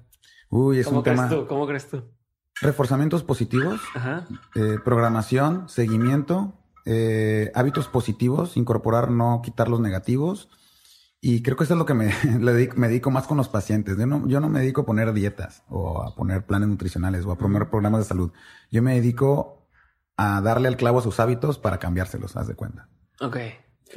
Uy, 0.50 0.78
es 0.78 0.86
¿Cómo 0.86 0.98
un 0.98 1.02
crees 1.04 1.18
tema. 1.18 1.28
tú? 1.28 1.46
¿Cómo 1.48 1.66
crees 1.66 1.88
tú? 1.88 2.04
Reforzamientos 2.60 3.24
positivos, 3.24 3.80
Ajá. 3.94 4.28
eh, 4.54 4.78
programación, 4.84 5.68
seguimiento, 5.68 6.54
eh, 6.84 7.50
hábitos 7.54 7.88
positivos, 7.88 8.56
incorporar, 8.56 9.10
no 9.10 9.40
quitar 9.42 9.68
los 9.68 9.80
negativos. 9.80 10.48
Y 11.24 11.40
creo 11.40 11.56
que 11.56 11.62
eso 11.62 11.74
es 11.74 11.78
lo 11.78 11.86
que 11.86 11.94
me, 11.94 12.12
le 12.40 12.52
dedico, 12.52 12.76
me 12.76 12.88
dedico 12.88 13.12
más 13.12 13.28
con 13.28 13.36
los 13.36 13.48
pacientes. 13.48 13.96
Yo 13.96 14.06
no, 14.06 14.26
yo 14.26 14.40
no 14.40 14.48
me 14.48 14.58
dedico 14.58 14.80
a 14.82 14.86
poner 14.86 15.12
dietas 15.12 15.62
o 15.68 16.02
a 16.02 16.16
poner 16.16 16.44
planes 16.44 16.68
nutricionales 16.68 17.24
o 17.24 17.30
a 17.30 17.38
poner 17.38 17.70
programas 17.70 18.00
de 18.00 18.06
salud. 18.06 18.32
Yo 18.72 18.82
me 18.82 18.94
dedico 18.94 19.68
a 20.16 20.40
darle 20.40 20.66
al 20.66 20.76
clavo 20.76 20.98
a 20.98 21.02
sus 21.02 21.20
hábitos 21.20 21.58
para 21.58 21.78
cambiárselos, 21.78 22.36
haz 22.36 22.48
de 22.48 22.56
cuenta. 22.56 22.88
Ok. 23.20 23.36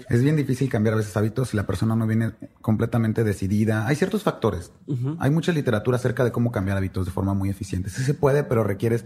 Es 0.07 0.21
bien 0.21 0.35
difícil 0.35 0.69
cambiar 0.69 0.93
a 0.93 0.97
veces 0.97 1.17
hábitos 1.17 1.49
si 1.49 1.57
la 1.57 1.65
persona 1.65 1.95
no 1.95 2.05
viene 2.05 2.33
completamente 2.61 3.23
decidida. 3.23 3.87
Hay 3.87 3.95
ciertos 3.95 4.21
factores. 4.21 4.71
Hay 5.17 5.31
mucha 5.31 5.51
literatura 5.51 5.97
acerca 5.97 6.23
de 6.23 6.31
cómo 6.31 6.51
cambiar 6.51 6.77
hábitos 6.77 7.07
de 7.07 7.11
forma 7.11 7.33
muy 7.33 7.49
eficiente. 7.49 7.89
Sí 7.89 8.03
se 8.03 8.13
puede, 8.13 8.43
pero 8.43 8.63
requieres. 8.63 9.03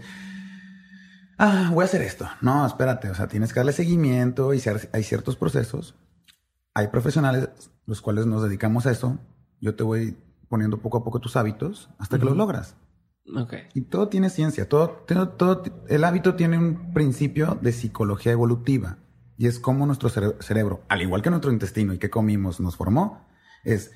Ah, 1.38 1.70
voy 1.72 1.84
a 1.84 1.86
hacer 1.86 2.02
esto. 2.02 2.28
No, 2.42 2.66
espérate. 2.66 3.08
O 3.08 3.14
sea, 3.14 3.28
tienes 3.28 3.54
que 3.54 3.60
darle 3.60 3.72
seguimiento 3.72 4.52
y 4.52 4.60
hay 4.92 5.04
ciertos 5.04 5.36
procesos. 5.36 5.94
Hay 6.74 6.88
profesionales 6.88 7.48
los 7.86 8.00
cuales 8.00 8.26
nos 8.26 8.42
dedicamos 8.42 8.86
a 8.86 8.90
eso. 8.92 9.18
Yo 9.60 9.74
te 9.74 9.82
voy 9.82 10.16
poniendo 10.48 10.78
poco 10.80 10.98
a 10.98 11.04
poco 11.04 11.20
tus 11.20 11.36
hábitos 11.36 11.90
hasta 11.98 12.18
que 12.18 12.24
los 12.24 12.36
logras. 12.36 12.76
Ok. 13.36 13.54
Y 13.74 13.82
todo 13.82 14.08
tiene 14.08 14.30
ciencia. 14.30 14.68
Todo, 14.68 14.90
todo, 15.06 15.28
todo- 15.30 15.62
el 15.88 16.04
hábito 16.04 16.34
tiene 16.36 16.58
un 16.58 16.92
principio 16.92 17.58
de 17.60 17.72
psicología 17.72 18.32
evolutiva. 18.32 18.98
Y 19.36 19.46
es 19.46 19.58
cómo 19.58 19.86
nuestro 19.86 20.08
cere- 20.10 20.36
cerebro, 20.42 20.82
al 20.88 21.02
igual 21.02 21.22
que 21.22 21.30
nuestro 21.30 21.52
intestino 21.52 21.92
y 21.94 21.98
que 21.98 22.10
comimos, 22.10 22.60
nos 22.60 22.76
formó. 22.76 23.26
Es 23.64 23.92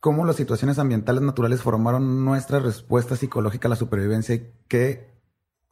cómo 0.00 0.24
las 0.24 0.36
situaciones 0.36 0.78
ambientales 0.78 1.22
naturales 1.22 1.62
formaron 1.62 2.24
nuestra 2.24 2.60
respuesta 2.60 3.16
psicológica 3.16 3.68
a 3.68 3.70
la 3.70 3.76
supervivencia 3.76 4.34
y 4.36 4.52
qué 4.68 5.20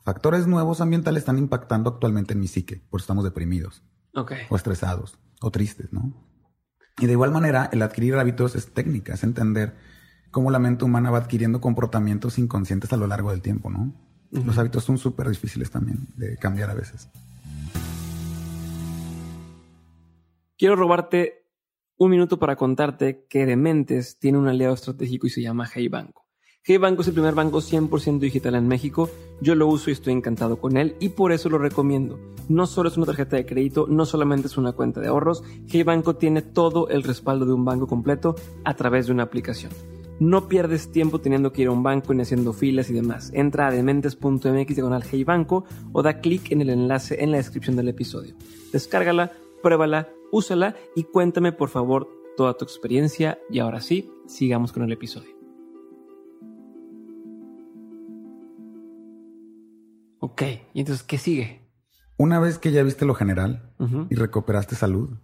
factores 0.05 0.47
nuevos 0.47 0.81
ambientales 0.81 1.23
están 1.23 1.39
impactando 1.39 1.91
actualmente 1.91 2.35
en 2.35 2.41
mi 2.41 2.49
psique. 2.49 2.77
Por 2.91 3.01
eso 3.01 3.05
estamos 3.05 3.25
deprimidos 3.25 3.83
Ok. 4.15 4.33
o 4.51 4.57
estresados 4.57 5.19
o 5.41 5.51
tristes, 5.51 5.93
¿no? 5.93 6.13
Y 6.99 7.07
de 7.07 7.13
igual 7.13 7.33
manera, 7.33 7.69
el 7.73 7.83
adquirir 7.83 8.15
hábitos 8.15 8.55
es 8.55 8.73
técnica, 8.73 9.15
es 9.15 9.25
entender 9.25 9.75
cómo 10.31 10.51
la 10.51 10.59
mente 10.59 10.85
humana 10.85 11.11
va 11.11 11.19
adquiriendo 11.19 11.61
comportamientos 11.61 12.39
inconscientes 12.39 12.93
a 12.93 12.97
lo 12.97 13.07
largo 13.07 13.31
del 13.31 13.43
tiempo, 13.43 13.71
¿no? 13.71 13.93
Los 14.31 14.59
hábitos 14.59 14.85
son 14.85 14.99
súper 14.99 15.29
difíciles 15.29 15.71
también 15.71 15.99
de 16.17 16.37
cambiar 16.37 16.71
a 16.71 16.75
veces. 16.75 17.09
Quiero 20.57 20.77
robarte 20.77 21.45
un 21.97 22.11
minuto 22.11 22.39
para 22.39 22.57
contarte 22.57 23.27
que 23.29 23.47
Dementes 23.47 24.19
tiene 24.19 24.39
un 24.39 24.49
aliado 24.49 24.75
estratégico 24.75 25.27
y 25.27 25.31
se 25.31 25.43
llama 25.43 25.69
Hey 25.73 25.89
Banco. 25.89 26.24
Hey 26.67 26.79
Banco 26.79 27.03
es 27.03 27.09
el 27.09 27.13
primer 27.13 27.35
banco 27.35 27.59
100% 27.59 28.21
digital 28.21 28.55
en 28.55 28.67
México. 28.67 29.11
Yo 29.43 29.55
lo 29.55 29.67
uso 29.67 29.91
y 29.91 29.93
estoy 29.93 30.15
encantado 30.15 30.57
con 30.57 30.79
él 30.79 30.97
y 30.99 31.11
por 31.11 31.31
eso 31.31 31.51
lo 31.51 31.59
recomiendo. 31.59 32.19
No 32.49 32.67
solo 32.67 32.89
es 32.89 32.97
una 32.97 33.05
tarjeta 33.05 33.37
de 33.37 33.45
crédito, 33.45 33.87
no 33.87 34.07
solamente 34.07 34.47
es 34.47 34.57
una 34.57 34.73
cuenta 34.73 35.03
de 35.03 35.09
ahorros, 35.09 35.45
Hey 35.69 35.83
Banco 35.83 36.17
tiene 36.17 36.41
todo 36.41 36.89
el 36.89 37.03
respaldo 37.03 37.45
de 37.45 37.53
un 37.53 37.67
banco 37.67 37.87
completo 37.87 38.35
a 38.65 38.73
través 38.73 39.05
de 39.07 39.13
una 39.13 39.25
aplicación. 39.25 39.73
No 40.21 40.49
pierdes 40.49 40.91
tiempo 40.91 41.21
teniendo 41.21 41.53
que 41.53 41.61
ir 41.61 41.69
a 41.69 41.73
un 41.73 41.83
banco 41.83 42.15
ni 42.15 42.23
haciendo 42.23 42.55
filas 42.55 42.89
y 42.89 42.95
demás. 42.95 43.31
Entra 43.35 43.67
a 43.67 43.71
dementes.mx 43.71 44.75
diagonal 44.75 45.05
Hey 45.05 45.27
o 45.93 46.03
da 46.03 46.21
clic 46.21 46.51
en 46.51 46.63
el 46.63 46.71
enlace 46.71 47.23
en 47.23 47.31
la 47.31 47.37
descripción 47.37 47.77
del 47.77 47.89
episodio. 47.89 48.37
Descárgala, 48.73 49.33
pruébala, 49.63 50.09
úsala 50.33 50.77
y 50.97 51.05
cuéntame 51.05 51.53
por 51.53 51.69
favor 51.69 52.09
toda 52.39 52.57
tu 52.57 52.65
experiencia. 52.65 53.39
Y 53.51 53.59
ahora 53.59 53.83
sí, 53.83 54.11
sigamos 54.27 54.73
con 54.73 54.83
el 54.83 54.93
episodio. 54.93 55.44
Ok, 60.25 60.41
y 60.73 60.81
entonces, 60.81 61.05
¿qué 61.05 61.19
sigue? 61.19 61.61
Una 62.17 62.41
vez 62.41 62.57
que 62.57 62.73
ya 62.73 62.83
viste 62.83 63.05
lo 63.05 63.15
general 63.15 63.75
y 64.09 64.15
recuperaste 64.15 64.75
salud, 64.75 65.19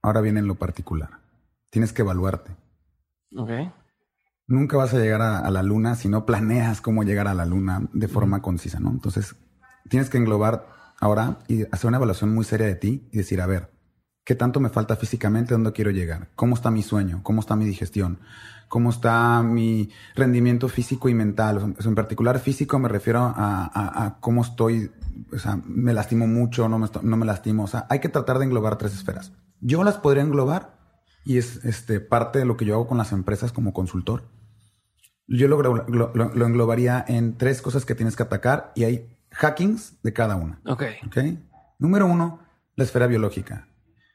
ahora 0.00 0.22
viene 0.22 0.40
en 0.40 0.46
lo 0.46 0.54
particular. 0.54 1.20
Tienes 1.68 1.92
que 1.92 2.00
evaluarte. 2.00 2.56
Ok. 3.36 3.50
Nunca 4.46 4.78
vas 4.78 4.94
a 4.94 4.98
llegar 4.98 5.20
a, 5.20 5.50
la 5.50 5.62
luna 5.62 5.94
si 5.94 6.08
no 6.08 6.24
planeas 6.24 6.80
cómo 6.80 7.02
llegar 7.02 7.28
a 7.28 7.34
la 7.34 7.44
luna 7.44 7.86
de 7.92 8.08
forma 8.08 8.40
concisa, 8.40 8.80
¿no? 8.80 8.88
Entonces, 8.88 9.36
tienes 9.90 10.08
que 10.08 10.16
englobar 10.16 10.66
ahora 11.00 11.40
y 11.48 11.64
hacer 11.64 11.88
una 11.88 11.98
evaluación 11.98 12.34
muy 12.34 12.46
seria 12.46 12.66
de 12.66 12.76
ti 12.76 13.10
y 13.12 13.18
decir, 13.18 13.42
a 13.42 13.46
ver, 13.46 13.70
¿qué 14.24 14.34
tanto 14.34 14.58
me 14.58 14.70
falta 14.70 14.96
físicamente? 14.96 15.52
¿Dónde 15.52 15.72
quiero 15.72 15.90
llegar? 15.90 16.30
¿Cómo 16.34 16.54
está 16.54 16.70
mi 16.70 16.82
sueño? 16.82 17.20
¿Cómo 17.22 17.42
está 17.42 17.56
mi 17.56 17.66
digestión? 17.66 18.20
¿Cómo 18.68 18.90
está 18.90 19.42
mi 19.42 19.90
rendimiento 20.14 20.68
físico 20.68 21.08
y 21.08 21.14
mental? 21.14 21.74
en 21.78 21.94
particular 21.94 22.38
físico 22.40 22.78
me 22.78 22.88
refiero 22.88 23.20
a, 23.20 24.16
cómo 24.20 24.42
estoy, 24.42 24.90
o 25.32 25.38
sea, 25.38 25.60
me 25.64 25.92
lastimo 25.92 26.26
mucho, 26.26 26.68
no 26.68 26.78
me, 26.78 26.88
no 27.02 27.16
me 27.16 27.26
lastimo. 27.26 27.64
O 27.64 27.68
sea, 27.68 27.86
hay 27.88 28.00
que 28.00 28.08
tratar 28.08 28.38
de 28.38 28.44
englobar 28.46 28.76
tres 28.76 28.94
esferas. 28.94 29.32
Yo 29.60 29.84
las 29.84 29.98
podría 29.98 30.22
englobar 30.22 30.76
y 31.24 31.38
es 31.38 31.64
este, 31.64 32.00
parte 32.00 32.38
de 32.38 32.44
lo 32.44 32.56
que 32.56 32.64
yo 32.64 32.74
hago 32.74 32.86
con 32.86 32.98
las 32.98 33.12
empresas 33.12 33.52
como 33.52 33.72
consultor 33.72 34.24
yo 35.28 35.48
lo, 35.48 35.62
lo, 35.62 36.46
englobaría 36.46 37.04
en 37.06 37.36
tres 37.36 37.62
cosas 37.62 37.84
que 37.84 37.94
tienes 37.94 38.16
que 38.16 38.22
atacar 38.22 38.72
y 38.74 38.84
hay 38.84 39.08
hackings 39.32 40.00
de 40.02 40.12
cada 40.12 40.36
una. 40.36 40.60
Ok. 40.66 40.84
Ok. 41.06 41.18
Número 41.78 42.06
uno, 42.06 42.40
la 42.76 42.84
esfera 42.84 43.06
biológica. 43.06 43.68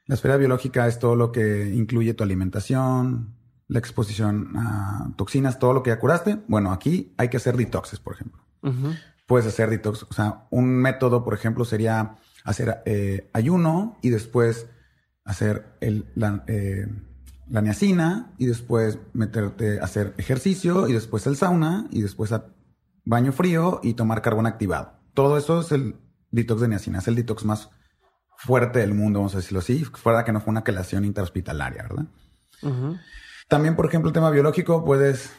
La 0.06 0.14
esfera 0.14 0.36
biológica 0.36 0.86
es 0.86 0.98
todo 0.98 1.14
lo 1.14 1.30
que 1.30 1.70
incluye 1.74 2.14
tu 2.14 2.24
alimentación, 2.24 3.36
la 3.72 3.78
exposición 3.78 4.52
a 4.56 5.12
toxinas, 5.16 5.58
todo 5.58 5.72
lo 5.72 5.82
que 5.82 5.90
ya 5.90 5.98
curaste. 5.98 6.38
Bueno, 6.46 6.72
aquí 6.72 7.14
hay 7.16 7.28
que 7.28 7.38
hacer 7.38 7.56
detoxes, 7.56 8.00
por 8.00 8.14
ejemplo. 8.14 8.42
Puedes 9.26 9.46
hacer 9.46 9.70
detox. 9.70 10.02
O 10.02 10.12
sea, 10.12 10.46
un 10.50 10.68
método, 10.76 11.24
por 11.24 11.32
ejemplo, 11.32 11.64
sería 11.64 12.16
hacer 12.44 12.82
eh, 12.84 13.30
ayuno 13.32 13.98
y 14.02 14.10
después 14.10 14.66
hacer 15.24 15.76
el, 15.80 16.04
la, 16.14 16.44
eh, 16.48 16.86
la 17.48 17.62
niacina 17.62 18.34
y 18.36 18.46
después 18.46 18.98
meterte 19.14 19.80
a 19.80 19.84
hacer 19.84 20.14
ejercicio 20.18 20.88
y 20.88 20.92
después 20.92 21.26
el 21.26 21.36
sauna 21.36 21.86
y 21.90 22.02
después 22.02 22.32
a 22.32 22.46
baño 23.04 23.32
frío 23.32 23.80
y 23.82 23.94
tomar 23.94 24.20
carbón 24.20 24.46
activado. 24.46 24.98
Todo 25.14 25.38
eso 25.38 25.60
es 25.60 25.72
el 25.72 25.96
detox 26.30 26.60
de 26.60 26.68
niacina, 26.68 26.98
es 26.98 27.08
el 27.08 27.14
detox 27.14 27.44
más 27.44 27.70
fuerte 28.36 28.80
del 28.80 28.92
mundo, 28.92 29.20
vamos 29.20 29.34
a 29.34 29.38
decirlo 29.38 29.60
así, 29.60 29.84
fuera 29.84 30.24
que 30.24 30.32
no 30.32 30.40
fue 30.40 30.50
una 30.50 30.64
quelación 30.64 31.04
interhospitalaria, 31.04 31.84
¿verdad? 31.84 32.06
También, 33.52 33.76
por 33.76 33.84
ejemplo, 33.84 34.08
el 34.08 34.14
tema 34.14 34.30
biológico, 34.30 34.82
puedes 34.82 35.30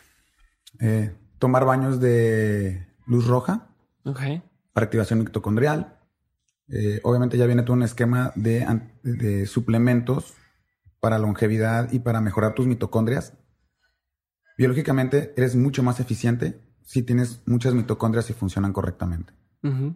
eh, 0.80 1.16
tomar 1.40 1.66
baños 1.66 2.00
de 2.00 2.86
luz 3.08 3.26
roja 3.26 3.70
para 4.72 4.86
activación 4.86 5.18
mitocondrial. 5.18 5.98
Eh, 6.68 7.00
obviamente 7.02 7.40
ya 7.40 7.48
viene 7.48 7.64
todo 7.64 7.74
un 7.74 7.82
esquema 7.82 8.32
de, 8.36 8.68
de 9.02 9.48
suplementos 9.48 10.36
para 11.00 11.18
longevidad 11.18 11.92
y 11.92 12.02
para 12.02 12.22
mejorar 12.22 12.54
tus 12.54 12.68
mitocondrias, 12.68 13.34
biológicamente 14.60 15.34
eres 15.36 15.56
mucho 15.56 15.82
más 15.82 16.00
eficiente 16.00 16.62
si 16.84 17.02
tienes 17.02 17.42
muchas 17.48 17.74
mitocondrias 17.74 18.30
y 18.30 18.34
funcionan 18.34 18.74
correctamente. 18.74 19.34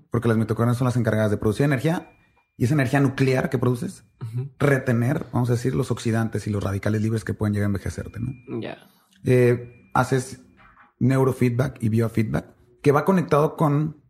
Porque 0.09 0.28
las 0.28 0.38
mitocondrias 0.38 0.78
son 0.78 0.86
las 0.86 0.97
encargadas 0.97 1.30
de 1.30 1.38
producir 1.38 1.65
energía 1.65 2.16
y 2.58 2.66
esa 2.66 2.74
energía 2.74 2.99
nuclear 2.99 3.51
que 3.51 3.60
produces, 3.60 4.03
retener, 4.58 5.28
vamos 5.32 5.49
a 5.49 5.53
decir, 5.53 5.76
los 5.76 5.91
oxidantes 5.91 6.47
y 6.47 6.49
los 6.49 6.64
radicales 6.64 7.03
libres 7.03 7.24
que 7.24 7.36
pueden 7.36 7.53
llegar 7.53 7.66
a 7.66 7.68
envejecerte. 7.68 8.20
¿no? 8.20 8.60
Ya. 8.60 8.78
Eh, 9.24 9.89
haces 9.93 10.41
neurofeedback 10.99 11.82
y 11.82 11.89
biofeedback 11.89 12.47
que 12.82 12.91
va 12.91 13.05
conectado 13.05 13.55
con 13.55 14.01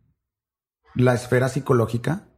la 0.94 1.12
esfera 1.12 1.50
psicológica. 1.50 2.28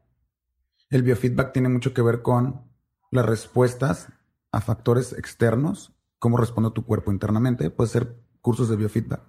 El 0.90 1.04
biofeedback 1.04 1.52
tiene 1.52 1.68
mucho 1.68 1.94
que 1.94 2.02
ver 2.02 2.22
con 2.22 2.68
las 3.12 3.24
respuestas 3.24 4.08
a 4.50 4.60
factores 4.60 5.12
externos, 5.12 5.92
cómo 6.18 6.36
responde 6.36 6.72
tu 6.72 6.84
cuerpo 6.84 7.12
internamente. 7.12 7.70
Puede 7.70 7.90
ser 7.90 8.20
cursos 8.40 8.68
de 8.68 8.74
biofeedback. 8.74 9.22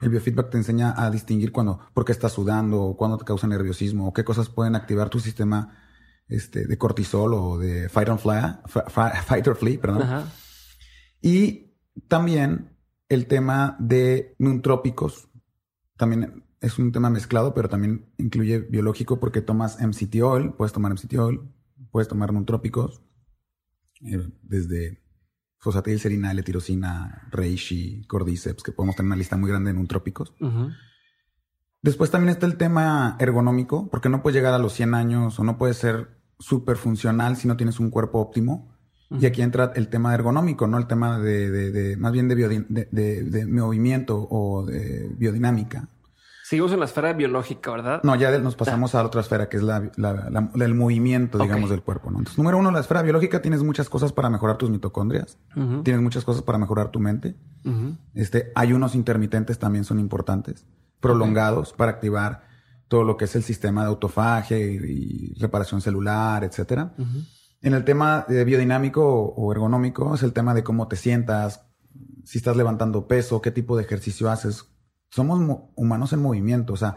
El 0.00 0.08
biofeedback 0.08 0.50
te 0.50 0.56
enseña 0.56 0.94
a 0.96 1.10
distinguir 1.10 1.52
cuando, 1.52 1.78
por 1.94 2.04
qué 2.04 2.10
estás 2.10 2.32
sudando, 2.32 2.82
o 2.82 2.96
cuándo 2.96 3.18
te 3.18 3.24
causa 3.24 3.46
nerviosismo, 3.46 4.08
o 4.08 4.12
qué 4.12 4.24
cosas 4.24 4.48
pueden 4.48 4.74
activar 4.74 5.08
tu 5.08 5.20
sistema 5.20 5.83
este, 6.28 6.66
de 6.66 6.78
cortisol 6.78 7.34
o 7.34 7.58
de 7.58 7.88
fight, 7.88 8.08
or 8.08 8.18
fly, 8.18 8.40
fight 9.26 9.46
or 9.46 9.56
flee, 9.56 9.78
perdón. 9.78 10.24
Y 11.20 11.74
también 12.08 12.70
el 13.08 13.26
tema 13.26 13.76
de 13.78 14.34
neutrópicos. 14.38 15.28
También 15.96 16.44
es 16.60 16.78
un 16.78 16.92
tema 16.92 17.10
mezclado, 17.10 17.54
pero 17.54 17.68
también 17.68 18.06
incluye 18.18 18.58
biológico 18.58 19.20
porque 19.20 19.42
tomas 19.42 19.80
MCT 19.80 20.22
oil, 20.22 20.52
puedes 20.52 20.72
tomar 20.72 20.92
MCT 20.92 21.14
oil, 21.18 21.40
puedes 21.90 22.08
tomar 22.08 22.32
neutrópicos, 22.32 23.02
eh, 24.02 24.28
desde 24.42 25.02
fosfatilcerina, 25.58 26.32
L-tirosina, 26.32 27.28
reishi, 27.30 28.04
cordyceps, 28.06 28.62
que 28.62 28.72
podemos 28.72 28.96
tener 28.96 29.06
una 29.06 29.16
lista 29.16 29.36
muy 29.36 29.48
grande 29.50 29.72
de 29.72 29.78
neutrópicos. 29.78 30.34
Después 31.84 32.10
también 32.10 32.30
está 32.30 32.46
el 32.46 32.56
tema 32.56 33.14
ergonómico, 33.18 33.90
porque 33.90 34.08
no 34.08 34.22
puedes 34.22 34.34
llegar 34.34 34.54
a 34.54 34.58
los 34.58 34.72
100 34.72 34.94
años 34.94 35.38
o 35.38 35.44
no 35.44 35.58
puedes 35.58 35.76
ser 35.76 36.16
súper 36.38 36.78
funcional 36.78 37.36
si 37.36 37.46
no 37.46 37.58
tienes 37.58 37.78
un 37.78 37.90
cuerpo 37.90 38.20
óptimo. 38.20 38.72
Y 39.10 39.26
aquí 39.26 39.42
entra 39.42 39.70
el 39.74 39.88
tema 39.88 40.14
ergonómico, 40.14 40.66
¿no? 40.66 40.78
El 40.78 40.86
tema 40.86 41.18
de, 41.18 41.94
más 41.98 42.10
bien 42.10 42.26
de, 42.26 42.34
de, 42.90 43.46
movimiento 43.46 44.26
o 44.30 44.64
de 44.64 45.10
biodinámica. 45.18 45.90
Seguimos 46.42 46.72
en 46.72 46.78
la 46.78 46.86
esfera 46.86 47.12
biológica, 47.12 47.70
¿verdad? 47.70 48.00
No, 48.02 48.16
ya 48.16 48.36
nos 48.38 48.56
pasamos 48.56 48.94
a 48.94 49.04
otra 49.04 49.20
esfera 49.20 49.50
que 49.50 49.58
es 49.58 49.62
la, 49.62 49.80
del 50.54 50.74
movimiento, 50.74 51.36
digamos, 51.36 51.68
del 51.68 51.82
cuerpo. 51.82 52.10
¿no? 52.10 52.18
Entonces, 52.18 52.38
número 52.38 52.56
uno, 52.56 52.70
la 52.70 52.80
esfera 52.80 53.02
biológica 53.02 53.42
tienes 53.42 53.62
muchas 53.62 53.90
cosas 53.90 54.14
para 54.14 54.30
mejorar 54.30 54.56
tus 54.56 54.70
mitocondrias, 54.70 55.36
tienes 55.82 56.00
muchas 56.00 56.24
cosas 56.24 56.42
para 56.42 56.56
mejorar 56.56 56.90
tu 56.90 56.98
mente. 56.98 57.36
Este, 58.14 58.52
ayunos 58.54 58.94
intermitentes 58.94 59.58
también 59.58 59.84
son 59.84 59.98
importantes, 59.98 60.64
prolongados 61.00 61.72
para 61.72 61.92
activar 61.92 62.44
todo 62.88 63.04
lo 63.04 63.16
que 63.16 63.24
es 63.24 63.34
el 63.36 63.42
sistema 63.42 63.82
de 63.82 63.88
autofagia 63.88 64.58
y, 64.58 65.34
reparación 65.38 65.80
celular, 65.80 66.44
etcétera. 66.44 66.94
En 67.60 67.74
el 67.74 67.84
tema 67.84 68.26
de 68.28 68.44
biodinámico 68.44 69.02
o 69.04 69.52
ergonómico 69.52 70.14
es 70.14 70.22
el 70.22 70.32
tema 70.32 70.54
de 70.54 70.62
cómo 70.62 70.86
te 70.86 70.96
sientas, 70.96 71.66
si 72.24 72.38
estás 72.38 72.56
levantando 72.56 73.06
peso, 73.06 73.40
qué 73.40 73.50
tipo 73.50 73.76
de 73.76 73.84
ejercicio 73.84 74.30
haces, 74.30 74.66
somos 75.10 75.60
humanos 75.74 76.12
en 76.12 76.22
movimiento. 76.22 76.72
O 76.72 76.76
sea, 76.76 76.96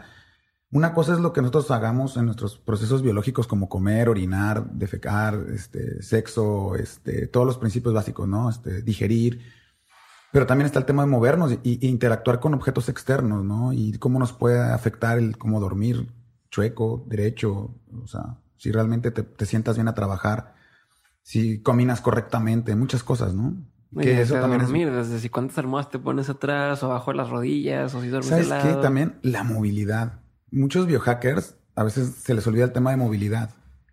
una 0.70 0.92
cosa 0.92 1.14
es 1.14 1.20
lo 1.20 1.32
que 1.32 1.40
nosotros 1.40 1.70
hagamos 1.70 2.16
en 2.16 2.26
nuestros 2.26 2.58
procesos 2.58 3.02
biológicos 3.02 3.46
como 3.46 3.68
comer, 3.68 4.08
orinar, 4.08 4.70
defecar, 4.72 5.46
este, 5.54 6.02
sexo, 6.02 6.76
este, 6.76 7.26
todos 7.26 7.46
los 7.46 7.58
principios 7.58 7.94
básicos, 7.94 8.28
¿no? 8.28 8.50
Este, 8.50 8.82
digerir. 8.82 9.40
Pero 10.32 10.46
también 10.46 10.66
está 10.66 10.78
el 10.78 10.84
tema 10.84 11.02
de 11.02 11.08
movernos 11.08 11.52
e 11.52 11.58
interactuar 11.62 12.40
con 12.40 12.54
objetos 12.54 12.88
externos, 12.88 13.44
¿no? 13.44 13.72
Y 13.72 13.98
cómo 13.98 14.18
nos 14.18 14.32
puede 14.32 14.60
afectar 14.60 15.18
el 15.18 15.38
cómo 15.38 15.60
dormir 15.60 16.12
chueco, 16.50 17.04
derecho, 17.06 17.74
o 18.02 18.06
sea, 18.06 18.38
si 18.56 18.72
realmente 18.72 19.10
te, 19.10 19.22
te 19.22 19.46
sientas 19.46 19.76
bien 19.76 19.88
a 19.88 19.94
trabajar, 19.94 20.54
si 21.22 21.62
cominas 21.62 22.00
correctamente, 22.00 22.74
muchas 22.74 23.02
cosas, 23.02 23.34
¿no? 23.34 23.54
Que 23.96 24.20
eso 24.20 24.34
también 24.34 24.62
dormir, 24.62 24.90
desde 24.92 25.18
si 25.18 25.30
cuántas 25.30 25.58
almohadas 25.58 25.90
te 25.90 25.98
pones 25.98 26.28
atrás 26.28 26.82
o 26.82 26.86
abajo 26.86 27.10
de 27.10 27.16
las 27.16 27.30
rodillas 27.30 27.94
o 27.94 28.02
si 28.02 28.08
duermes 28.08 28.28
¿Sabes 28.28 28.62
qué? 28.62 28.74
También 28.82 29.18
la 29.22 29.44
movilidad. 29.44 30.20
Muchos 30.50 30.86
biohackers 30.86 31.56
a 31.74 31.84
veces 31.84 32.14
se 32.22 32.34
les 32.34 32.46
olvida 32.46 32.64
el 32.64 32.72
tema 32.72 32.90
de 32.90 32.98
movilidad. 32.98 33.50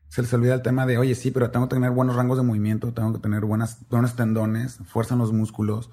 Se 0.09 0.21
les 0.21 0.33
olvida 0.33 0.53
el 0.53 0.61
tema 0.61 0.85
de, 0.85 0.97
oye, 0.97 1.15
sí, 1.15 1.31
pero 1.31 1.49
tengo 1.49 1.67
que 1.69 1.75
tener 1.75 1.91
buenos 1.91 2.15
rangos 2.15 2.37
de 2.37 2.43
movimiento, 2.43 2.93
tengo 2.93 3.13
que 3.13 3.19
tener 3.19 3.45
buenas, 3.45 3.87
buenos 3.89 4.15
tendones, 4.15 4.79
fuerza 4.85 5.13
en 5.15 5.19
los 5.19 5.31
músculos. 5.31 5.91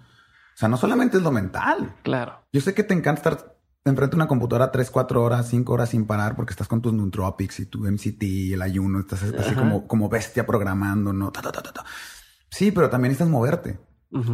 O 0.55 0.57
sea, 0.57 0.69
no 0.69 0.77
solamente 0.77 1.17
es 1.17 1.23
lo 1.23 1.31
mental. 1.31 1.95
Claro. 2.03 2.45
Yo 2.53 2.61
sé 2.61 2.75
que 2.75 2.85
te 2.85 2.95
encanta 2.95 3.21
estar 3.21 3.53
enfrente 3.85 4.13
de 4.13 4.17
una 4.17 4.29
computadora 4.29 4.71
3, 4.71 4.91
4 4.91 5.23
horas, 5.23 5.49
5 5.49 5.73
horas 5.73 5.89
sin 5.91 6.07
parar 6.07 6.37
porque 6.37 6.53
estás 6.53 6.69
con 6.69 6.81
tus 6.81 6.93
nootropics 6.93 7.61
y 7.61 7.67
tu 7.67 7.81
MCT 7.81 8.23
y 8.23 8.53
el 8.53 8.63
ayuno, 8.63 9.01
estás 9.01 9.23
así 9.23 9.55
como, 9.55 9.87
como 9.87 10.09
bestia 10.09 10.47
programando, 10.47 11.13
¿no? 11.13 11.33
sí, 12.49 12.71
pero 12.71 12.91
también 12.91 13.11
necesitas 13.11 13.31
moverte. 13.31 13.81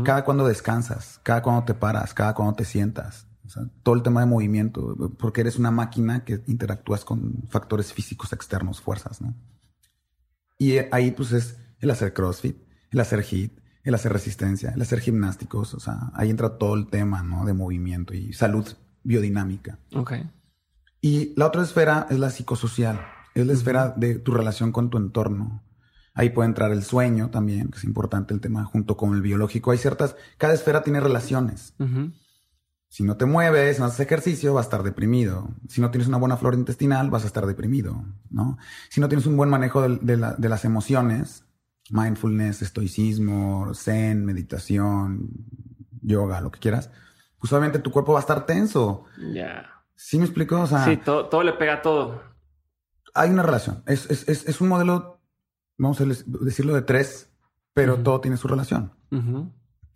Cada 0.05 0.25
cuando 0.25 0.47
descansas, 0.47 1.21
cada 1.23 1.41
cuando 1.41 1.64
te 1.64 1.73
paras, 1.73 2.12
cada 2.12 2.35
cuando 2.35 2.55
te 2.57 2.64
sientas. 2.64 3.29
todo 3.85 3.95
el 3.95 4.03
tema 4.03 4.21
de 4.21 4.27
movimiento, 4.27 5.14
porque 5.19 5.43
eres 5.43 5.57
una 5.57 5.71
máquina 5.71 6.25
que 6.25 6.43
interactúas 6.49 7.05
con 7.05 7.45
factores 7.49 7.93
físicos 7.93 8.33
externos, 8.33 8.81
fuerzas, 8.81 9.21
¿no? 9.21 9.35
Y 10.59 10.79
ahí 10.91 11.12
pues 11.12 11.31
es 11.31 11.59
el 11.79 11.91
hacer 11.93 12.12
CrossFit, 12.12 12.61
el 12.91 13.01
hacer 13.01 13.23
HIIT, 13.23 13.61
el 13.85 13.95
hacer 13.95 14.12
resistencia, 14.12 14.70
el 14.70 14.83
hacer 14.83 15.01
gimnásticos, 15.01 15.74
o 15.74 15.81
sea, 15.81 16.11
ahí 16.14 16.31
entra 16.31 16.59
todo 16.59 16.74
el 16.74 16.89
tema, 16.89 17.22
¿no? 17.22 17.45
De 17.45 17.55
movimiento 17.55 18.14
y 18.14 18.33
salud 18.33 18.66
biodinámica. 19.03 19.79
Ok. 19.95 20.14
Y 21.01 21.33
la 21.37 21.47
otra 21.47 21.62
esfera 21.62 22.07
es 22.11 22.18
la 22.18 22.31
psicosocial, 22.31 23.01
es 23.35 23.47
la 23.47 23.53
esfera 23.53 23.95
de 23.97 24.18
tu 24.18 24.33
relación 24.33 24.72
con 24.72 24.91
tu 24.91 24.99
entorno, 24.99 25.62
Ahí 26.18 26.31
puede 26.31 26.49
entrar 26.49 26.72
el 26.72 26.83
sueño 26.83 27.31
también, 27.31 27.68
que 27.68 27.79
es 27.79 27.85
importante 27.85 28.35
el 28.35 28.41
tema 28.41 28.64
junto 28.64 28.97
con 28.97 29.14
el 29.14 29.22
biológico. 29.22 29.70
Hay 29.70 29.79
ciertas, 29.79 30.16
cada 30.37 30.53
esfera 30.53 30.83
tiene 30.83 30.99
relaciones. 30.99 31.74
Si 32.89 33.05
no 33.05 33.16
te 33.16 33.24
mueves, 33.24 33.79
no 33.79 33.85
haces 33.85 34.01
ejercicio, 34.01 34.53
vas 34.53 34.64
a 34.64 34.66
estar 34.66 34.83
deprimido. 34.83 35.49
Si 35.68 35.81
no 35.81 35.93
tienes 35.93 36.09
una 36.09 36.16
buena 36.16 36.37
flora 36.37 36.57
intestinal, 36.57 37.09
vas 37.09 37.22
a 37.22 37.29
estar 37.29 37.47
deprimido, 37.47 38.05
¿no? 38.31 38.59
Si 38.91 39.01
no 39.01 39.09
tienes 39.09 39.26
un 39.26 39.37
buen 39.37 39.49
manejo 39.49 39.89
de, 39.89 40.16
las 40.16 40.64
emociones, 40.64 41.45
mindfulness, 41.91 42.62
estoicismo, 42.62 43.72
zen, 43.74 44.24
meditación, 44.24 45.30
yoga, 46.03 46.41
lo 46.41 46.51
que 46.51 46.61
quieras, 46.61 46.91
pues 47.39 47.53
obviamente 47.53 47.78
tu 47.78 47.91
cuerpo 47.91 48.12
va 48.12 48.18
a 48.18 48.22
estar 48.22 48.47
tenso. 48.47 49.05
Ya. 49.34 49.66
¿Sí 49.95 50.18
me 50.18 50.24
explico? 50.24 50.61
O 50.61 50.66
sea, 50.66 50.84
sí, 50.84 50.97
todo, 50.97 51.43
le 51.43 51.53
pega 51.55 51.74
a 51.74 51.82
todo. 51.82 52.22
Hay 53.14 53.30
una 53.30 53.43
relación. 53.43 53.82
Es, 53.86 54.11
es, 54.11 54.28
es, 54.28 54.61
un 54.61 54.68
modelo, 54.68 55.20
vamos 55.76 56.01
a 56.01 56.05
decirlo 56.05 56.74
de 56.74 56.82
tres, 56.82 57.32
pero 57.74 57.97
todo 57.97 58.20
tiene 58.20 58.36
su 58.36 58.49
relación. 58.49 58.93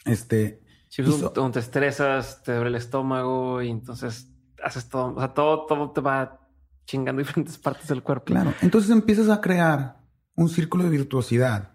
Este, 0.04 0.62
si 0.88 1.02
te 1.02 1.58
estresas, 1.58 2.42
te 2.42 2.52
duele 2.52 2.70
el 2.70 2.74
estómago 2.76 3.62
y 3.62 3.70
entonces 3.70 4.28
haces 4.62 4.88
todo, 4.88 5.14
o 5.14 5.18
sea, 5.18 5.34
todo, 5.34 5.66
todo 5.66 5.90
te 5.90 6.00
va 6.00 6.40
chingando 6.84 7.20
diferentes 7.22 7.58
partes 7.58 7.88
del 7.88 8.02
cuerpo. 8.02 8.26
Claro. 8.26 8.54
Entonces 8.60 8.90
empiezas 8.90 9.28
a 9.28 9.40
crear 9.40 10.00
un 10.34 10.48
círculo 10.48 10.84
de 10.84 10.90
virtuosidad 10.90 11.71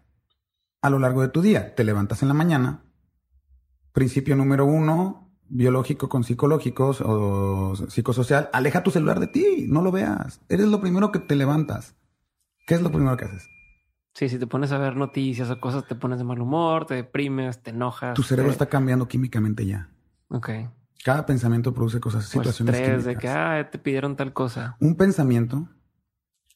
a 0.82 0.90
lo 0.90 1.00
largo 1.00 1.22
de 1.22 1.30
tu 1.30 1.42
día. 1.42 1.76
Te 1.76 1.84
levantas 1.84 2.22
en 2.22 2.28
la 2.28 2.34
mañana. 2.34 2.84
Principio 3.92 4.36
número 4.36 4.66
uno, 4.66 5.32
biológico 5.50 6.10
con 6.10 6.24
psicológicos 6.24 7.02
o 7.02 7.76
psicosocial. 7.90 8.50
Aleja 8.54 8.84
tu 8.84 8.92
celular 8.92 9.20
de 9.20 9.28
ti, 9.28 9.66
no 9.68 9.82
lo 9.82 9.92
veas. 9.92 10.42
Eres 10.50 10.68
lo 10.68 10.80
primero 10.82 11.12
que 11.12 11.20
te 11.20 11.36
levantas. 11.36 11.96
¿Qué 12.66 12.76
es 12.76 12.82
lo 12.82 12.92
primero 12.92 13.16
que 13.18 13.26
haces? 13.26 13.48
Sí, 14.14 14.30
si 14.30 14.40
te 14.40 14.48
pones 14.48 14.72
a 14.72 14.78
ver 14.78 14.96
noticias 14.96 15.50
o 15.52 15.60
cosas, 15.60 15.86
te 15.88 15.96
pones 15.96 16.18
de 16.18 16.24
mal 16.24 16.42
humor, 16.42 16.86
te 16.86 16.96
deprimes, 16.96 17.62
te 17.62 17.70
enojas. 17.70 18.16
Tu 18.16 18.24
cerebro 18.24 18.52
está 18.52 18.66
cambiando 18.66 19.08
químicamente 19.08 19.66
ya. 19.66 19.90
Ok. 20.30 20.50
Cada 21.04 21.26
pensamiento 21.26 21.74
produce 21.74 22.00
cosas, 22.00 22.26
situaciones 22.26 22.76
estrés 22.76 23.06
de 23.06 23.16
que 23.16 23.30
ah, 23.30 23.70
te 23.72 23.78
pidieron 23.78 24.16
tal 24.16 24.34
cosa. 24.34 24.76
Un 24.80 24.96
pensamiento 24.96 25.70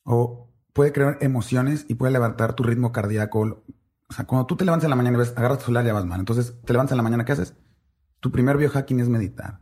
o 0.03 0.49
puede 0.73 0.91
crear 0.91 1.17
emociones 1.21 1.85
y 1.87 1.95
puede 1.95 2.11
levantar 2.11 2.55
tu 2.55 2.63
ritmo 2.63 2.91
cardíaco. 2.91 3.63
O 4.11 4.13
sea, 4.13 4.25
cuando 4.25 4.45
tú 4.45 4.57
te 4.57 4.65
levantas 4.65 4.83
en 4.83 4.89
la 4.89 4.97
mañana 4.97 5.15
y 5.15 5.19
ves, 5.19 5.33
agarras 5.37 5.59
tu 5.59 5.65
celular, 5.65 5.85
ya 5.85 5.93
vas 5.93 6.03
mal. 6.03 6.19
Entonces, 6.19 6.53
te 6.65 6.73
levantas 6.73 6.91
en 6.91 6.97
la 6.97 7.03
mañana, 7.03 7.23
¿qué 7.23 7.31
haces? 7.31 7.53
Tu 8.19 8.29
primer 8.29 8.57
biohacking 8.57 8.99
es 8.99 9.07
meditar. 9.07 9.61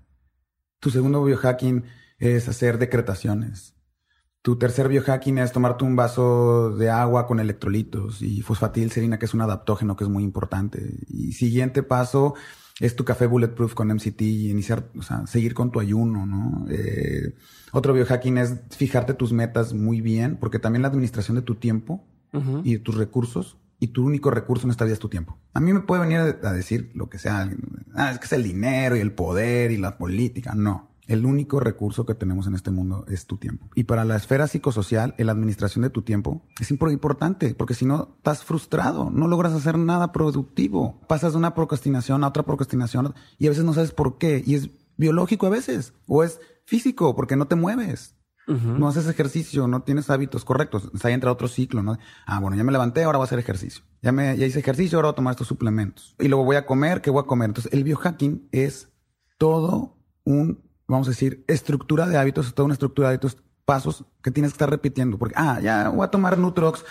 Tu 0.80 0.90
segundo 0.90 1.24
biohacking 1.24 1.84
es 2.18 2.50
hacer 2.50 2.80
decretaciones. 2.80 3.76
Tu 4.42 4.58
tercer 4.58 4.88
biohacking 4.88 5.38
es 5.38 5.52
tomarte 5.52 5.84
un 5.84 5.96
vaso 5.96 6.76
de 6.76 6.90
agua 6.90 7.28
con 7.28 7.40
electrolitos 7.40 8.24
y 8.24 8.42
fosfatilcerina, 8.42 9.20
que 9.20 9.26
es 9.26 9.36
un 9.36 9.42
adaptógeno 9.42 9.96
que 9.96 10.06
es 10.06 10.10
muy 10.10 10.24
importante. 10.24 10.98
Y 11.08 11.34
siguiente 11.34 11.84
paso 11.84 12.34
es 12.80 12.96
tu 12.96 13.06
café 13.06 13.28
bulletproof 13.28 13.76
con 13.76 13.90
MCT 13.90 14.22
y 14.22 14.50
iniciar, 14.50 14.90
o 14.98 15.04
sea, 15.04 15.28
seguir 15.28 15.54
con 15.54 15.70
tu 15.70 15.80
ayuno, 15.80 16.26
¿no? 16.26 16.66
Eh, 16.72 17.36
otro 17.72 17.94
biohacking 17.94 18.40
es 18.40 18.56
fijarte 18.72 19.14
tus 19.14 19.32
metas 19.32 19.76
muy 19.76 20.02
bien, 20.02 20.38
porque 20.38 20.58
también 20.58 20.82
la 20.82 20.88
administración 20.88 21.36
de 21.36 21.44
tu 21.44 21.54
tiempo 21.54 22.04
y 22.64 22.74
de 22.74 22.80
tus 22.80 22.96
recursos 22.96 23.58
y 23.80 23.88
tu 23.88 24.06
único 24.06 24.30
recurso 24.30 24.68
en 24.68 24.72
esta 24.72 24.86
vida 24.86 24.94
es 24.94 25.00
tu 25.00 25.10
tiempo. 25.10 25.38
A 25.54 25.60
mí 25.60 25.74
me 25.74 25.82
puede 25.82 26.02
venir 26.02 26.20
a 26.20 26.54
decir 26.54 26.92
lo 26.94 27.10
que 27.10 27.18
sea, 27.18 27.50
ah, 27.96 28.12
es 28.12 28.20
que 28.20 28.26
es 28.26 28.34
el 28.34 28.44
dinero 28.44 28.96
y 28.96 29.00
el 29.00 29.14
poder 29.14 29.72
y 29.72 29.78
la 29.78 29.98
política. 29.98 30.54
No. 30.56 30.90
El 31.08 31.26
único 31.26 31.60
recurso 31.60 32.06
que 32.06 32.14
tenemos 32.14 32.46
en 32.46 32.54
este 32.54 32.70
mundo 32.70 33.04
es 33.08 33.26
tu 33.26 33.38
tiempo. 33.38 33.68
Y 33.74 33.86
para 33.86 34.06
la 34.06 34.16
esfera 34.16 34.48
psicosocial, 34.48 35.16
la 35.18 35.32
administración 35.32 35.82
de 35.82 35.90
tu 35.90 36.04
tiempo 36.04 36.44
es 36.60 36.70
importante, 36.70 37.56
porque 37.56 37.74
si 37.74 37.86
no, 37.86 38.14
estás 38.18 38.44
frustrado, 38.44 39.10
no 39.10 39.28
logras 39.28 39.54
hacer 39.54 39.80
nada 39.80 40.12
productivo. 40.12 41.02
Pasas 41.08 41.32
de 41.32 41.40
una 41.40 41.56
procrastinación 41.56 42.24
a 42.24 42.28
otra 42.28 42.44
procrastinación 42.44 43.16
y 43.40 43.48
a 43.48 43.50
veces 43.50 43.66
no 43.66 43.74
sabes 43.74 43.92
por 43.92 44.20
qué. 44.20 44.44
Y 44.46 44.54
es 44.54 44.70
biológico 44.98 45.48
a 45.48 45.50
veces, 45.50 45.94
o 46.06 46.24
es 46.24 46.40
físico, 46.66 47.16
porque 47.16 47.36
no 47.36 47.48
te 47.48 47.56
mueves. 47.56 48.16
No 48.50 48.88
haces 48.88 49.08
ejercicio, 49.08 49.68
no 49.68 49.84
tienes 49.84 50.10
hábitos 50.10 50.44
correctos. 50.44 50.90
Ahí 51.04 51.14
entra 51.14 51.32
otro 51.32 51.48
ciclo, 51.48 51.84
¿no? 51.84 51.98
Ah, 52.26 52.40
bueno, 52.40 52.58
ya 52.58 52.64
me 52.64 52.72
levanté, 52.72 53.04
ahora 53.04 53.20
voy 53.20 53.26
a 53.26 53.28
hacer 53.28 53.40
ejercicio. 53.40 53.84
Ya 54.02 54.12
me 54.12 54.36
ya 54.38 54.46
hice 54.46 54.60
ejercicio, 54.60 54.98
ahora 54.98 55.10
voy 55.10 55.14
a 55.14 55.16
tomar 55.16 55.32
estos 55.34 55.48
suplementos. 55.48 56.16
Y 56.20 56.28
luego 56.28 56.44
voy 56.44 56.56
a 56.56 56.66
comer, 56.66 57.02
¿qué 57.02 57.12
voy 57.12 57.22
a 57.22 57.28
comer? 57.28 57.50
Entonces, 57.50 57.72
el 57.72 57.84
biohacking 57.84 58.50
es 58.52 58.90
todo 59.38 59.98
un 60.24 60.70
vamos 60.90 61.08
a 61.08 61.12
decir, 61.12 61.46
estructura 61.48 62.08
de 62.08 62.18
hábitos, 62.18 62.54
toda 62.54 62.66
una 62.66 62.74
estructura 62.74 63.10
de 63.10 63.16
hábitos, 63.16 63.38
pasos 63.64 64.06
que 64.24 64.32
tienes 64.32 64.52
que 64.52 64.56
estar 64.56 64.70
repitiendo. 64.70 65.20
Porque, 65.20 65.36
ah, 65.38 65.60
ya 65.62 65.90
voy 65.90 66.04
a 66.04 66.10
tomar 66.10 66.40
Nutrox 66.40 66.84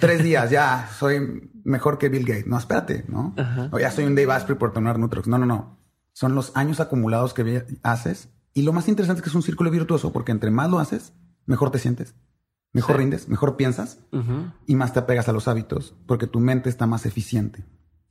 tres 0.00 0.22
días, 0.22 0.50
ya 0.50 0.88
soy 0.98 1.50
mejor 1.64 1.96
que 1.98 2.10
Bill 2.10 2.26
Gates. 2.26 2.46
No, 2.46 2.58
espérate, 2.58 3.04
¿no? 3.08 3.34
O 3.72 3.78
ya 3.78 3.90
soy 3.90 4.04
un 4.04 4.14
Dave 4.14 4.30
Asprey 4.32 4.58
por 4.58 4.72
tomar 4.72 4.98
Nutrox. 4.98 5.26
No, 5.26 5.38
no, 5.38 5.46
no. 5.46 5.78
Son 6.12 6.34
los 6.34 6.54
años 6.54 6.78
acumulados 6.80 7.32
que 7.32 7.64
haces. 7.82 8.28
Y 8.54 8.62
lo 8.62 8.72
más 8.72 8.88
interesante 8.88 9.20
es 9.20 9.24
que 9.24 9.30
es 9.30 9.34
un 9.34 9.42
círculo 9.42 9.70
virtuoso 9.70 10.12
porque 10.12 10.32
entre 10.32 10.50
más 10.50 10.70
lo 10.70 10.78
haces, 10.78 11.14
mejor 11.46 11.70
te 11.70 11.78
sientes. 11.78 12.14
Mejor 12.72 12.98
rindes, 12.98 13.28
mejor 13.28 13.56
piensas 13.56 14.00
y 14.66 14.76
más 14.76 14.92
te 14.92 15.00
apegas 15.00 15.28
a 15.28 15.32
los 15.32 15.48
hábitos 15.48 15.96
porque 16.06 16.28
tu 16.28 16.38
mente 16.38 16.68
está 16.68 16.86
más 16.86 17.04
eficiente. 17.04 17.64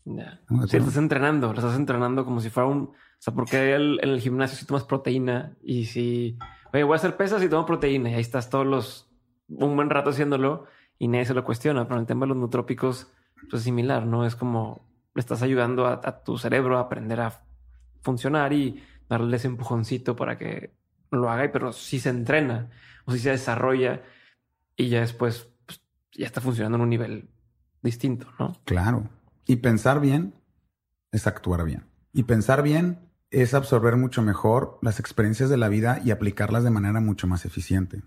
Ya. 0.03 0.41
Si 0.67 0.77
estás 0.77 0.97
entrenando, 0.97 1.53
lo 1.53 1.59
estás 1.59 1.75
entrenando 1.75 2.25
como 2.25 2.41
si 2.41 2.49
fuera 2.49 2.67
un. 2.67 2.81
O 2.81 3.21
sea, 3.21 3.33
porque 3.33 3.75
en 3.75 3.99
el 4.01 4.19
gimnasio 4.19 4.57
si 4.57 4.65
tomas 4.65 4.83
proteína 4.83 5.57
y 5.61 5.85
si. 5.85 6.37
Oye, 6.73 6.83
voy 6.83 6.93
a 6.93 6.97
hacer 6.97 7.15
pesas 7.15 7.41
y 7.43 7.49
tomo 7.49 7.65
proteína 7.65 8.09
y 8.09 8.15
ahí 8.15 8.21
estás 8.21 8.49
todos 8.49 8.65
los. 8.65 9.09
un 9.47 9.75
buen 9.75 9.89
rato 9.89 10.09
haciéndolo 10.09 10.65
y 10.97 11.07
nadie 11.07 11.25
se 11.25 11.33
lo 11.33 11.43
cuestiona. 11.43 11.83
Pero 11.83 11.95
en 11.95 12.01
el 12.01 12.07
tema 12.07 12.25
de 12.25 12.29
los 12.29 12.37
nutrópicos, 12.37 13.11
pues 13.49 13.61
es 13.61 13.63
similar, 13.63 14.05
¿no? 14.05 14.25
Es 14.25 14.35
como 14.35 14.89
le 15.13 15.19
estás 15.19 15.41
ayudando 15.41 15.85
a, 15.85 16.23
tu 16.23 16.37
cerebro 16.37 16.77
a 16.77 16.81
aprender 16.81 17.19
a 17.21 17.41
funcionar 18.01 18.53
y 18.53 18.83
darle 19.09 19.37
ese 19.37 19.47
empujoncito 19.47 20.15
para 20.15 20.37
que 20.37 20.73
lo 21.11 21.29
haga, 21.29 21.51
pero 21.51 21.73
si 21.73 21.99
se 21.99 22.09
entrena 22.09 22.69
o 23.05 23.11
si 23.11 23.19
se 23.19 23.31
desarrolla 23.31 24.03
y 24.75 24.89
ya 24.89 25.01
después 25.01 25.49
pues, 25.65 25.81
ya 26.13 26.25
está 26.25 26.41
funcionando 26.41 26.77
en 26.77 26.83
un 26.83 26.89
nivel 26.89 27.29
distinto, 27.81 28.27
¿no? 28.39 28.55
Claro. 28.65 29.09
Y 29.45 29.57
pensar 29.57 29.99
bien 29.99 30.35
es 31.11 31.27
actuar 31.27 31.65
bien. 31.65 31.85
Y 32.13 32.23
pensar 32.23 32.61
bien 32.61 32.99
es 33.31 33.53
absorber 33.53 33.95
mucho 33.95 34.21
mejor 34.21 34.79
las 34.81 34.99
experiencias 34.99 35.49
de 35.49 35.57
la 35.57 35.69
vida 35.69 36.01
y 36.03 36.11
aplicarlas 36.11 36.63
de 36.63 36.71
manera 36.71 36.99
mucho 36.99 37.27
más 37.27 37.45
eficiente. 37.45 38.01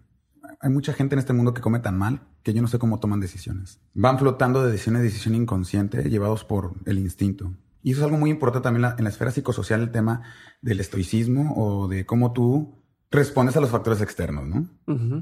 Hay 0.60 0.70
mucha 0.70 0.92
gente 0.92 1.14
en 1.14 1.18
este 1.18 1.32
mundo 1.32 1.54
que 1.54 1.60
come 1.60 1.80
tan 1.80 1.98
mal 1.98 2.20
que 2.42 2.54
yo 2.54 2.62
no 2.62 2.68
sé 2.68 2.78
cómo 2.78 3.00
toman 3.00 3.20
decisiones. 3.20 3.80
Van 3.94 4.18
flotando 4.18 4.62
de 4.62 4.70
decisión 4.70 4.96
en 4.96 5.02
decisión 5.02 5.34
inconsciente, 5.34 6.08
llevados 6.08 6.44
por 6.44 6.74
el 6.86 6.98
instinto. 6.98 7.52
Y 7.82 7.92
eso 7.92 8.00
es 8.00 8.04
algo 8.04 8.18
muy 8.18 8.30
importante 8.30 8.64
también 8.64 8.92
en 8.96 9.04
la 9.04 9.10
esfera 9.10 9.30
psicosocial, 9.30 9.80
el 9.82 9.90
tema 9.90 10.22
del 10.60 10.80
estoicismo 10.80 11.54
o 11.56 11.88
de 11.88 12.06
cómo 12.06 12.32
tú 12.32 12.82
respondes 13.10 13.56
a 13.56 13.60
los 13.60 13.70
factores 13.70 14.00
externos, 14.00 14.46
¿no? 14.46 14.68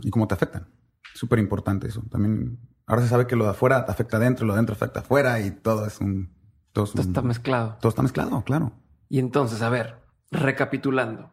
Y 0.03 0.11
cómo 0.11 0.29
te 0.29 0.35
afectan. 0.35 0.69
Súper 1.15 1.39
importante 1.39 1.89
eso. 1.89 2.03
También 2.11 2.59
Ahora 2.91 3.03
se 3.03 3.09
sabe 3.09 3.29
que 3.29 3.37
lo 3.37 3.45
de 3.45 3.51
afuera 3.51 3.87
afecta 3.87 4.17
adentro, 4.17 4.45
lo 4.45 4.53
de 4.53 4.57
adentro 4.57 4.75
afecta 4.75 4.99
afuera 4.99 5.39
y 5.39 5.53
todo 5.53 5.87
es 5.87 6.01
un... 6.01 6.35
Todo, 6.73 6.87
está 6.87 7.23
mezclado. 7.23 7.79
Todo 7.81 7.89
está 7.89 8.03
mezclado, 8.03 8.43
claro. 8.43 8.73
Y 9.09 9.21
entonces, 9.21 9.63
a 9.63 9.69
ver, 9.69 10.03
recapitulando. 10.33 11.33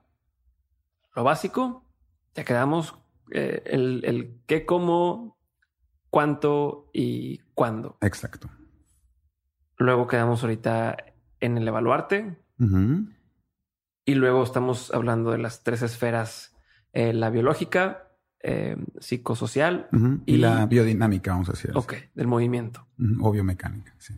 Lo 1.15 1.23
básico, 1.23 1.83
ya 2.35 2.45
quedamos 2.45 2.93
eh, 3.31 3.63
el, 3.65 4.05
el 4.05 4.39
qué, 4.45 4.67
cómo, 4.67 5.39
cuánto 6.11 6.91
y 6.93 7.39
cuándo. 7.55 7.97
Exacto. 8.01 8.51
Luego 9.77 10.05
quedamos 10.05 10.43
ahorita 10.43 10.95
en 11.39 11.57
el 11.57 11.67
evaluarte. 11.67 12.37
Y 14.05 14.15
luego 14.15 14.43
estamos 14.43 14.91
hablando 14.93 15.31
de 15.31 15.37
las 15.37 15.63
tres 15.63 15.81
esferas, 15.81 16.55
eh, 16.93 17.13
la 17.13 17.29
biológica, 17.29 18.07
eh, 18.41 18.77
psicosocial 18.99 19.89
y, 20.25 20.37
la 20.37 20.65
biodinámica, 20.65 21.31
vamos 21.31 21.49
a 21.49 21.53
decir. 21.53 21.71
Ok, 21.75 21.93
del 22.13 22.27
movimiento. 22.27 22.87
O 23.21 23.31
biomecánica, 23.31 23.93
sí. 23.97 24.13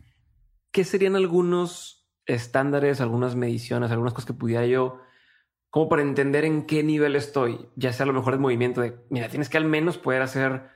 ¿Qué 0.70 0.84
serían 0.84 1.16
algunos 1.16 2.08
estándares, 2.26 3.00
algunas 3.00 3.34
mediciones, 3.34 3.90
algunas 3.90 4.14
cosas 4.14 4.26
que 4.26 4.34
pudiera 4.34 4.64
yo, 4.66 5.00
como 5.70 5.88
para 5.88 6.02
entender 6.02 6.44
en 6.44 6.66
qué 6.66 6.82
nivel 6.82 7.16
estoy, 7.16 7.68
ya 7.76 7.92
sea 7.92 8.04
a 8.04 8.06
lo 8.06 8.12
mejor 8.12 8.34
el 8.34 8.40
movimiento 8.40 8.80
de, 8.80 8.96
mira, 9.10 9.28
tienes 9.28 9.48
que 9.48 9.56
al 9.56 9.64
menos 9.64 9.98
poder 9.98 10.22
hacer 10.22 10.68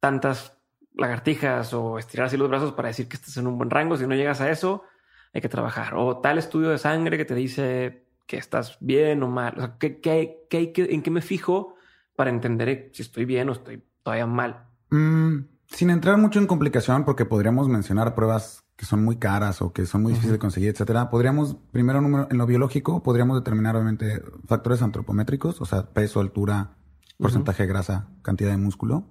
tantas 0.00 0.58
lagartijas 0.94 1.72
o 1.74 1.98
estirar 1.98 2.26
así 2.26 2.36
los 2.36 2.48
brazos 2.48 2.72
para 2.72 2.88
decir 2.88 3.08
que 3.08 3.16
estás 3.16 3.36
en 3.36 3.46
un 3.46 3.56
buen 3.56 3.70
rango. 3.70 3.96
Si 3.96 4.06
no 4.06 4.14
llegas 4.14 4.40
a 4.40 4.50
eso, 4.50 4.84
hay 5.32 5.40
que 5.40 5.48
trabajar. 5.48 5.94
O 5.94 6.18
tal 6.18 6.38
estudio 6.38 6.70
de 6.70 6.78
sangre 6.78 7.16
que 7.16 7.24
te 7.24 7.34
dice 7.34 8.06
que 8.26 8.36
estás 8.36 8.78
bien 8.80 9.22
o 9.22 9.28
mal. 9.28 9.54
O 9.56 9.60
sea, 9.60 9.76
¿qué, 9.78 10.00
qué, 10.00 10.46
qué, 10.48 10.72
¿en 10.90 11.02
qué 11.02 11.10
me 11.10 11.22
fijo 11.22 11.76
para 12.16 12.30
entender 12.30 12.90
si 12.92 13.02
estoy 13.02 13.24
bien 13.24 13.48
o 13.48 13.52
estoy 13.52 13.82
todavía 14.02 14.26
mal. 14.26 14.66
Mm, 14.90 15.44
sin 15.66 15.90
entrar 15.90 16.18
mucho 16.18 16.38
en 16.38 16.46
complicación, 16.46 17.04
porque 17.04 17.24
podríamos 17.24 17.68
mencionar 17.68 18.14
pruebas 18.14 18.64
que 18.76 18.86
son 18.86 19.04
muy 19.04 19.16
caras 19.16 19.62
o 19.62 19.72
que 19.72 19.86
son 19.86 20.02
muy 20.02 20.12
difíciles 20.12 20.32
de 20.32 20.38
conseguir, 20.38 20.70
etcétera. 20.70 21.08
Podríamos, 21.10 21.56
primero 21.70 21.98
en 22.30 22.38
lo 22.38 22.46
biológico, 22.46 23.02
podríamos 23.02 23.38
determinar 23.38 23.76
obviamente 23.76 24.22
factores 24.46 24.82
antropométricos, 24.82 25.60
o 25.60 25.64
sea, 25.64 25.92
peso, 25.92 26.20
altura, 26.20 26.76
porcentaje 27.18 27.62
de 27.62 27.68
grasa, 27.68 28.08
cantidad 28.22 28.50
de 28.50 28.56
músculo. 28.56 29.06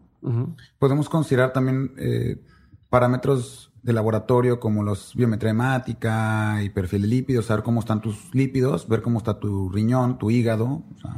Podemos 0.78 1.09
considerar 1.09 1.51
también 1.51 1.93
eh, 1.97 2.43
parámetros 2.91 3.71
de 3.83 3.93
laboratorio 3.93 4.59
como 4.59 4.83
los 4.83 5.15
biometría 5.15 5.51
hemática 5.51 6.61
y 6.61 6.69
perfil 6.69 7.03
de 7.03 7.07
lípidos, 7.07 7.45
saber 7.45 7.63
cómo 7.63 7.79
están 7.79 8.01
tus 8.01 8.35
lípidos, 8.35 8.87
ver 8.87 9.01
cómo 9.01 9.17
está 9.17 9.39
tu 9.39 9.69
riñón, 9.69 10.19
tu 10.19 10.29
hígado, 10.29 10.65
o 10.65 10.99
sea, 11.01 11.13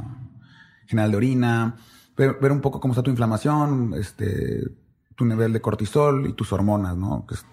general 0.86 1.10
de 1.10 1.16
orina, 1.16 1.76
ver, 2.16 2.38
ver, 2.40 2.52
un 2.52 2.60
poco 2.60 2.80
cómo 2.80 2.94
está 2.94 3.02
tu 3.02 3.10
inflamación, 3.10 3.92
este, 3.98 4.62
tu 5.16 5.24
nivel 5.24 5.52
de 5.52 5.60
cortisol 5.60 6.28
y 6.28 6.32
tus 6.32 6.52
hormonas, 6.52 6.96
¿no? 6.96 7.26
Que 7.26 7.34
es 7.34 7.44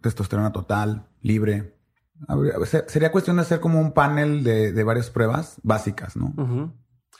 testosterona 0.00 0.50
total, 0.50 1.06
libre. 1.20 1.76
Sería 2.88 3.12
cuestión 3.12 3.36
de 3.36 3.42
hacer 3.42 3.60
como 3.60 3.78
un 3.78 3.92
panel 3.92 4.42
de, 4.42 4.72
de 4.72 4.84
varias 4.84 5.10
pruebas 5.10 5.60
básicas, 5.62 6.16
¿no? 6.16 6.72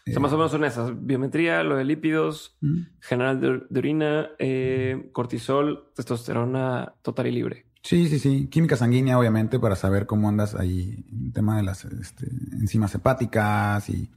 O 0.08 0.12
sea, 0.12 0.20
más 0.20 0.32
o 0.32 0.36
menos 0.36 0.50
son 0.50 0.64
esas. 0.64 0.92
Biometría, 1.06 1.62
lo 1.62 1.76
de 1.76 1.84
lípidos, 1.84 2.56
general 3.00 3.40
de, 3.40 3.78
orina, 3.78 4.30
eh, 4.38 5.10
cortisol, 5.12 5.90
testosterona 5.94 6.94
total 7.02 7.26
y 7.26 7.32
libre. 7.32 7.66
Sí, 7.82 8.08
sí, 8.08 8.18
sí. 8.18 8.48
Química 8.48 8.76
sanguínea, 8.76 9.18
obviamente, 9.18 9.58
para 9.58 9.76
saber 9.76 10.06
cómo 10.06 10.28
andas 10.28 10.54
ahí 10.54 11.04
el 11.12 11.32
tema 11.32 11.56
de 11.56 11.62
las 11.62 11.84
este, 11.84 12.26
enzimas 12.52 12.94
hepáticas 12.94 13.88
y, 13.88 14.10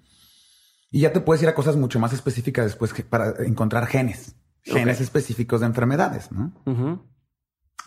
y 0.90 1.02
ya 1.02 1.14
te 1.14 1.22
puedes 1.22 1.42
ir 1.44 1.50
a 1.50 1.56
cosas 1.56 1.78
mucho 1.78 2.00
más 2.00 2.14
específicas 2.14 2.66
después 2.66 2.94
para 3.04 3.34
encontrar 3.46 3.88
genes, 3.88 4.36
genes 4.64 5.00
específicos 5.00 5.62
de 5.62 5.68
enfermedades, 5.68 6.32
¿no? 6.32 6.54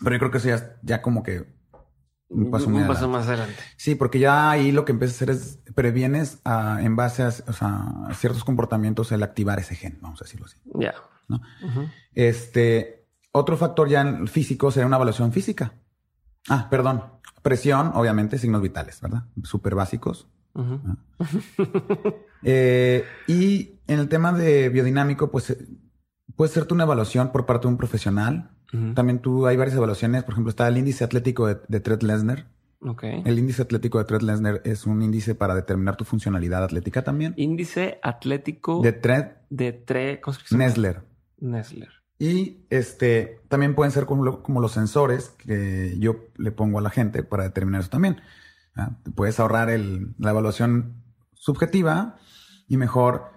Pero 0.03 0.15
yo 0.15 0.19
creo 0.19 0.31
que 0.31 0.37
eso 0.39 0.49
ya, 0.49 0.77
ya 0.81 1.01
como 1.01 1.23
que 1.23 1.54
un 2.29 2.49
paso, 2.51 2.67
un 2.67 2.87
paso 2.87 3.07
más 3.07 3.27
adelante. 3.27 3.55
Sí, 3.77 3.95
porque 3.95 4.19
ya 4.19 4.49
ahí 4.49 4.71
lo 4.71 4.85
que 4.85 4.91
empiezas 4.91 5.15
a 5.15 5.17
hacer 5.17 5.29
es 5.35 5.59
previenes 5.73 6.39
a, 6.43 6.79
en 6.81 6.95
base 6.95 7.23
a, 7.23 7.27
o 7.27 7.53
sea, 7.53 7.85
ciertos 8.13 8.43
comportamientos 8.43 9.11
el 9.11 9.23
activar 9.23 9.59
ese 9.59 9.75
gen, 9.75 9.99
vamos 10.01 10.21
a 10.21 10.25
decirlo 10.25 10.47
así. 10.47 10.57
Ya. 10.73 10.95
¿no? 11.27 11.41
Este, 12.13 13.05
otro 13.31 13.57
factor 13.57 13.89
ya 13.89 14.25
físico 14.27 14.71
sería 14.71 14.87
una 14.87 14.95
evaluación 14.95 15.31
física. 15.31 15.73
Ah, 16.49 16.67
perdón. 16.69 17.03
Presión, 17.41 17.91
obviamente, 17.93 18.37
signos 18.37 18.61
vitales, 18.61 19.01
¿verdad? 19.01 19.25
Súper 19.43 19.75
básicos. 19.75 20.27
eh, 22.43 23.05
y 23.27 23.79
en 23.87 23.99
el 23.99 24.07
tema 24.07 24.31
de 24.31 24.69
biodinámico, 24.69 25.29
pues 25.29 25.51
eh, 25.51 25.67
puede 26.35 26.51
ser 26.51 26.65
una 26.71 26.85
evaluación 26.85 27.31
por 27.31 27.45
parte 27.45 27.67
de 27.67 27.73
un 27.73 27.77
profesional 27.77 28.51
también 28.93 29.19
tú 29.19 29.47
hay 29.47 29.57
varias 29.57 29.77
evaluaciones. 29.77 30.23
Por 30.23 30.33
ejemplo, 30.33 30.49
está 30.49 30.67
el 30.67 30.77
índice 30.77 31.03
atlético 31.03 31.47
de, 31.47 31.57
de 31.67 31.79
Trent 31.79 32.03
Lesnar. 32.03 32.47
Okay. 32.81 33.23
El 33.25 33.39
índice 33.39 33.61
atlético 33.61 33.97
de 33.97 34.05
Trent 34.05 34.23
Lesnar 34.23 34.61
es 34.63 34.85
un 34.85 35.01
índice 35.01 35.33
para 35.33 35.55
determinar 35.55 35.95
tu 35.95 36.05
funcionalidad 36.05 36.63
atlética 36.63 37.03
también. 37.03 37.33
Índice 37.37 37.99
atlético 38.03 38.81
de 38.81 38.91
Trent 38.93 39.31
de 39.49 39.73
Tre 39.73 40.21
¿cómo 40.21 40.37
se 40.37 40.57
Nesler. 40.57 41.01
Nesler. 41.39 41.89
Y 42.19 42.65
este 42.69 43.41
también 43.49 43.75
pueden 43.75 43.91
ser 43.91 44.05
como, 44.05 44.41
como, 44.41 44.61
los 44.61 44.71
sensores 44.71 45.29
que 45.29 45.95
yo 45.99 46.27
le 46.37 46.51
pongo 46.51 46.79
a 46.79 46.81
la 46.81 46.89
gente 46.89 47.23
para 47.23 47.43
determinar 47.43 47.81
eso 47.81 47.89
también. 47.89 48.21
Puedes 49.15 49.39
ahorrar 49.39 49.69
el, 49.69 50.13
la 50.17 50.31
evaluación 50.31 51.03
subjetiva 51.33 52.17
y 52.67 52.77
mejor 52.77 53.34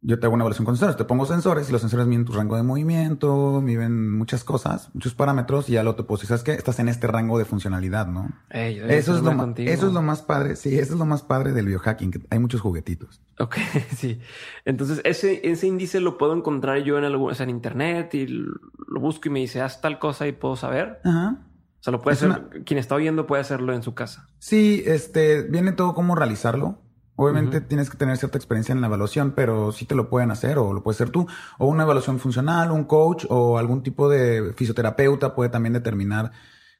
yo 0.00 0.18
te 0.18 0.26
hago 0.26 0.34
una 0.34 0.42
evaluación 0.42 0.64
con 0.64 0.76
sensores. 0.76 0.96
Te 0.96 1.04
pongo 1.04 1.26
sensores 1.26 1.68
y 1.68 1.72
los 1.72 1.80
sensores 1.80 2.06
miden 2.06 2.24
tu 2.24 2.32
rango 2.32 2.56
de 2.56 2.62
movimiento, 2.62 3.60
miden 3.60 4.16
muchas 4.16 4.44
cosas, 4.44 4.90
muchos 4.94 5.14
parámetros 5.14 5.68
y 5.68 5.72
ya 5.72 5.82
lo 5.82 5.94
te 5.94 6.04
puedo 6.04 6.18
decir, 6.18 6.28
¿sabes 6.28 6.44
qué? 6.44 6.52
Estás 6.52 6.78
en 6.78 6.88
este 6.88 7.06
rango 7.06 7.38
de 7.38 7.44
funcionalidad, 7.44 8.06
¿no? 8.06 8.30
eso, 8.50 9.16
es 9.16 9.22
lo 9.22 9.54
eso 9.56 9.86
es 9.88 9.92
lo 9.92 10.02
más 10.02 10.22
padre. 10.22 10.56
Sí, 10.56 10.78
eso 10.78 10.92
es 10.92 10.98
lo 10.98 11.06
más 11.06 11.22
padre 11.22 11.52
del 11.52 11.66
biohacking, 11.66 12.10
que 12.12 12.20
hay 12.30 12.38
muchos 12.38 12.60
juguetitos. 12.60 13.20
Ok, 13.38 13.56
sí. 13.96 14.20
Entonces, 14.64 15.00
ese, 15.04 15.40
ese 15.48 15.66
índice 15.66 16.00
lo 16.00 16.16
puedo 16.16 16.34
encontrar 16.34 16.78
yo 16.78 16.98
en 16.98 17.04
algún, 17.04 17.32
o 17.32 17.34
sea, 17.34 17.44
en 17.44 17.50
internet 17.50 18.14
y 18.14 18.26
lo 18.26 19.00
busco 19.00 19.28
y 19.28 19.30
me 19.30 19.40
dice, 19.40 19.60
haz 19.60 19.80
tal 19.80 19.98
cosa 19.98 20.28
y 20.28 20.32
puedo 20.32 20.56
saber. 20.56 21.00
Ajá. 21.04 21.38
O 21.80 21.82
sea, 21.82 21.92
lo 21.92 22.00
puede 22.00 22.14
hacer, 22.16 22.64
quien 22.64 22.78
está 22.78 22.96
oyendo 22.96 23.26
puede 23.26 23.40
hacerlo 23.40 23.72
en 23.72 23.82
su 23.82 23.94
casa. 23.94 24.28
Sí, 24.38 24.82
este, 24.84 25.42
viene 25.42 25.72
todo 25.72 25.94
cómo 25.94 26.16
realizarlo. 26.16 26.80
Obviamente 27.20 27.60
tienes 27.60 27.90
que 27.90 27.96
tener 27.96 28.16
cierta 28.16 28.38
experiencia 28.38 28.72
en 28.72 28.80
la 28.80 28.86
evaluación, 28.86 29.32
pero 29.32 29.72
sí 29.72 29.86
te 29.86 29.96
lo 29.96 30.08
pueden 30.08 30.30
hacer 30.30 30.56
o 30.56 30.72
lo 30.72 30.84
puedes 30.84 31.00
hacer 31.00 31.10
tú. 31.10 31.26
O 31.58 31.66
una 31.66 31.82
evaluación 31.82 32.20
funcional, 32.20 32.70
un 32.70 32.84
coach 32.84 33.26
o 33.28 33.58
algún 33.58 33.82
tipo 33.82 34.08
de 34.08 34.52
fisioterapeuta 34.54 35.34
puede 35.34 35.50
también 35.50 35.72
determinar 35.72 36.30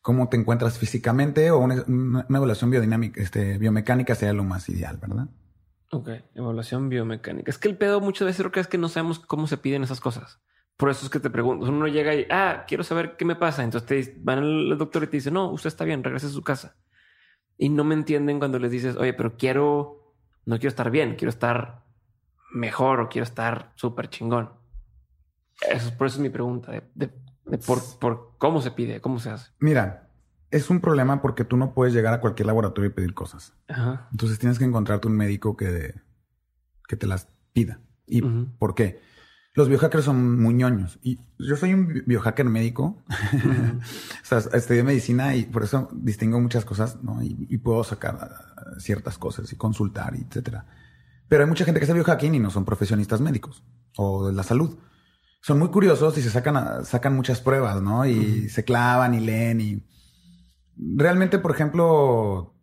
cómo 0.00 0.28
te 0.28 0.36
encuentras 0.36 0.78
físicamente 0.78 1.50
o 1.50 1.58
una, 1.58 2.24
evaluación 2.30 2.70
biodinámica, 2.70 3.20
este, 3.20 3.58
biomecánica 3.58 4.14
sería 4.14 4.32
lo 4.32 4.44
más 4.44 4.68
ideal, 4.68 4.98
¿verdad? 4.98 5.26
Ok, 5.90 6.08
evaluación 6.36 6.88
biomecánica. 6.88 7.50
Es 7.50 7.58
que 7.58 7.66
el 7.66 7.76
pedo 7.76 8.00
muchas 8.00 8.26
veces 8.26 8.42
creo 8.42 8.52
que 8.52 8.60
es 8.60 8.68
que 8.68 8.78
no 8.78 8.88
sabemos 8.88 9.18
cómo 9.18 9.48
se 9.48 9.56
piden 9.56 9.82
esas 9.82 9.98
cosas. 9.98 10.38
Por 10.76 10.88
eso 10.88 11.04
es 11.04 11.10
que 11.10 11.18
te 11.18 11.30
pregunto, 11.30 11.66
uno 11.66 11.88
llega 11.88 12.14
y, 12.14 12.28
ah, 12.30 12.64
quiero 12.68 12.84
saber 12.84 13.16
qué 13.16 13.24
me 13.24 13.34
pasa. 13.34 13.64
Entonces 13.64 14.14
te 14.14 14.16
van 14.22 14.38
al 14.38 14.78
doctor 14.78 15.02
y 15.02 15.08
te 15.08 15.16
dice, 15.16 15.32
no, 15.32 15.50
usted 15.50 15.66
está 15.66 15.84
bien, 15.84 16.04
regrese 16.04 16.26
a 16.26 16.30
su 16.30 16.42
casa. 16.44 16.76
Y 17.56 17.70
no 17.70 17.82
me 17.82 17.96
entienden 17.96 18.38
cuando 18.38 18.60
les 18.60 18.70
dices, 18.70 18.94
oye, 18.94 19.14
pero 19.14 19.36
quiero 19.36 19.97
no 20.46 20.56
quiero 20.56 20.68
estar 20.68 20.90
bien, 20.90 21.16
quiero 21.16 21.30
estar 21.30 21.84
mejor 22.52 23.00
o 23.00 23.08
quiero 23.08 23.24
estar 23.24 23.72
súper 23.74 24.08
chingón. 24.08 24.50
Eso, 25.68 25.96
por 25.96 26.06
eso 26.06 26.16
es 26.16 26.22
mi 26.22 26.30
pregunta 26.30 26.72
de, 26.94 27.12
por, 28.00 28.34
cómo 28.38 28.60
se 28.60 28.70
pide, 28.70 29.00
cómo 29.00 29.18
se 29.18 29.30
hace. 29.30 29.50
Mira, 29.58 30.08
es 30.50 30.70
un 30.70 30.80
problema 30.80 31.20
porque 31.20 31.44
tú 31.44 31.56
no 31.56 31.74
puedes 31.74 31.92
llegar 31.92 32.14
a 32.14 32.20
cualquier 32.20 32.46
laboratorio 32.46 32.90
y 32.90 32.92
pedir 32.92 33.14
cosas. 33.14 33.54
Entonces 34.12 34.38
tienes 34.38 34.58
que 34.58 34.64
encontrarte 34.64 35.08
un 35.08 35.16
médico 35.16 35.56
que, 35.56 35.94
que 36.86 36.96
te 36.96 37.06
las 37.06 37.28
pida. 37.52 37.80
¿Y 38.06 38.22
por 38.22 38.74
qué? 38.74 39.00
Los 39.58 39.68
biohackers 39.68 40.04
son 40.04 40.40
muy 40.40 40.54
ñoños. 40.54 41.00
Y 41.02 41.18
yo 41.36 41.56
soy 41.56 41.74
un 41.74 42.04
biohacker 42.06 42.46
médico. 42.46 43.02
o 44.22 44.24
sea, 44.24 44.38
estudié 44.38 44.84
medicina 44.84 45.34
y 45.34 45.46
por 45.46 45.64
eso 45.64 45.88
distingo 45.92 46.38
muchas 46.38 46.64
cosas, 46.64 47.02
¿no? 47.02 47.20
Y, 47.24 47.58
puedo 47.58 47.82
sacar 47.82 48.30
ciertas 48.78 49.18
cosas 49.18 49.52
y 49.52 49.56
consultar, 49.56 50.14
etcétera. 50.14 50.64
Pero 51.26 51.42
hay 51.42 51.48
mucha 51.48 51.64
gente 51.64 51.80
que 51.80 51.84
hace 51.86 51.92
biohacking 51.92 52.36
y 52.36 52.38
no 52.38 52.50
son 52.50 52.64
profesionistas 52.64 53.20
médicos 53.20 53.64
o 53.96 54.28
de 54.28 54.32
la 54.32 54.44
salud. 54.44 54.78
Son 55.40 55.58
muy 55.58 55.70
curiosos 55.70 56.16
y 56.18 56.22
se 56.22 56.30
sacan, 56.30 56.84
sacan 56.84 57.16
muchas 57.16 57.40
pruebas, 57.40 57.82
¿no? 57.82 58.06
Y 58.06 58.48
se 58.50 58.62
clavan 58.62 59.14
y 59.14 59.18
leen 59.18 59.60
y... 59.60 59.84
Realmente, 60.76 61.40
por 61.40 61.50
ejemplo, 61.50 62.54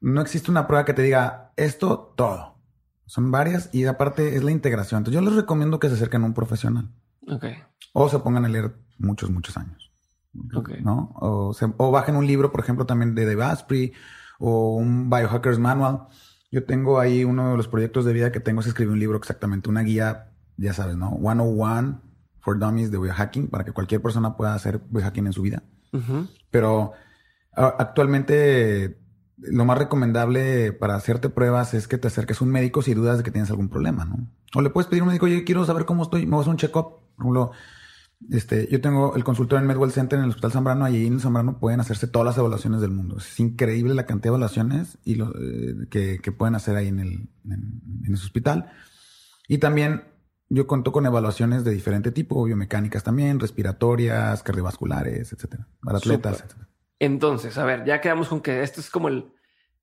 no 0.00 0.20
existe 0.20 0.52
una 0.52 0.68
prueba 0.68 0.84
que 0.84 0.94
te 0.94 1.02
diga 1.02 1.52
esto 1.56 2.14
todo. 2.16 2.51
Son 3.12 3.30
varias 3.30 3.68
y 3.74 3.84
aparte 3.84 4.36
es 4.36 4.42
la 4.42 4.52
integración. 4.52 5.00
Entonces 5.00 5.20
yo 5.20 5.28
les 5.28 5.36
recomiendo 5.36 5.78
que 5.78 5.90
se 5.90 5.96
acerquen 5.96 6.22
a 6.22 6.24
un 6.24 6.32
profesional. 6.32 6.88
Ok. 7.28 7.44
O 7.92 8.08
se 8.08 8.18
pongan 8.20 8.46
a 8.46 8.48
leer 8.48 8.74
muchos, 8.96 9.28
muchos 9.28 9.58
años. 9.58 9.92
Ok. 10.54 10.70
¿No? 10.80 11.12
O, 11.16 11.52
se, 11.52 11.66
o 11.76 11.90
bajen 11.90 12.16
un 12.16 12.26
libro, 12.26 12.50
por 12.50 12.60
ejemplo, 12.60 12.86
también 12.86 13.14
de 13.14 13.26
Dave 13.26 13.44
Asprey 13.44 13.92
o 14.38 14.76
un 14.76 15.10
Biohackers 15.10 15.58
Manual. 15.58 16.06
Yo 16.50 16.64
tengo 16.64 17.00
ahí 17.00 17.22
uno 17.22 17.50
de 17.50 17.58
los 17.58 17.68
proyectos 17.68 18.06
de 18.06 18.14
vida 18.14 18.32
que 18.32 18.40
tengo 18.40 18.62
es 18.62 18.66
escribir 18.66 18.94
un 18.94 18.98
libro 18.98 19.18
exactamente, 19.18 19.68
una 19.68 19.82
guía, 19.82 20.32
ya 20.56 20.72
sabes, 20.72 20.96
¿no? 20.96 21.10
101 21.20 22.00
for 22.40 22.58
Dummies 22.58 22.90
de 22.90 22.96
biohacking 22.96 23.48
para 23.48 23.62
que 23.62 23.72
cualquier 23.72 24.00
persona 24.00 24.38
pueda 24.38 24.54
hacer 24.54 24.80
biohacking 24.88 25.26
en 25.26 25.34
su 25.34 25.42
vida. 25.42 25.62
Pero 26.50 26.94
actualmente 27.54 29.01
lo 29.42 29.64
más 29.64 29.78
recomendable 29.78 30.72
para 30.72 30.94
hacerte 30.94 31.28
pruebas 31.28 31.74
es 31.74 31.88
que 31.88 31.98
te 31.98 32.08
acerques 32.08 32.40
a 32.40 32.44
un 32.44 32.50
médico 32.50 32.82
si 32.82 32.94
dudas 32.94 33.18
de 33.18 33.24
que 33.24 33.30
tienes 33.30 33.50
algún 33.50 33.68
problema, 33.68 34.04
¿no? 34.04 34.28
O 34.54 34.62
le 34.62 34.70
puedes 34.70 34.88
pedir 34.88 35.00
a 35.00 35.04
un 35.04 35.08
médico, 35.08 35.26
oye, 35.26 35.44
quiero 35.44 35.64
saber 35.64 35.84
cómo 35.84 36.04
estoy, 36.04 36.26
me 36.26 36.36
vas 36.36 36.46
a 36.46 36.50
un 36.50 36.56
check-up. 36.56 37.00
Por 37.16 37.24
ejemplo, 37.24 37.52
este, 38.30 38.68
yo 38.70 38.80
tengo 38.80 39.16
el 39.16 39.24
consultorio 39.24 39.62
en 39.62 39.66
Medwell 39.66 39.90
Center 39.90 40.18
en 40.18 40.24
el 40.24 40.30
Hospital 40.30 40.52
Zambrano, 40.52 40.84
allí 40.84 41.06
en 41.06 41.20
Zambrano 41.20 41.58
pueden 41.58 41.80
hacerse 41.80 42.06
todas 42.06 42.26
las 42.26 42.38
evaluaciones 42.38 42.80
del 42.80 42.90
mundo. 42.90 43.18
Es 43.18 43.40
increíble 43.40 43.94
la 43.94 44.06
cantidad 44.06 44.32
de 44.32 44.36
evaluaciones 44.36 44.98
y 45.04 45.16
lo, 45.16 45.32
eh, 45.34 45.88
que, 45.90 46.32
pueden 46.32 46.54
hacer 46.54 46.76
ahí 46.76 46.88
en 46.88 47.00
el, 47.00 47.28
en, 47.44 48.14
ese 48.14 48.24
hospital. 48.24 48.70
Y 49.48 49.58
también 49.58 50.04
yo 50.48 50.66
cuento 50.66 50.92
con 50.92 51.06
evaluaciones 51.06 51.64
de 51.64 51.72
diferente 51.72 52.12
tipo, 52.12 52.44
biomecánicas 52.44 53.02
también, 53.02 53.40
respiratorias, 53.40 54.42
cardiovasculares, 54.42 55.32
etcétera, 55.32 55.66
para 55.82 55.98
atletas, 55.98 56.42
etcétera. 56.44 56.68
Entonces, 57.02 57.58
a 57.58 57.64
ver, 57.64 57.84
ya 57.84 58.00
quedamos 58.00 58.28
con 58.28 58.40
que 58.40 58.62
esto 58.62 58.80
es 58.80 58.88
como 58.88 59.08
el, 59.08 59.32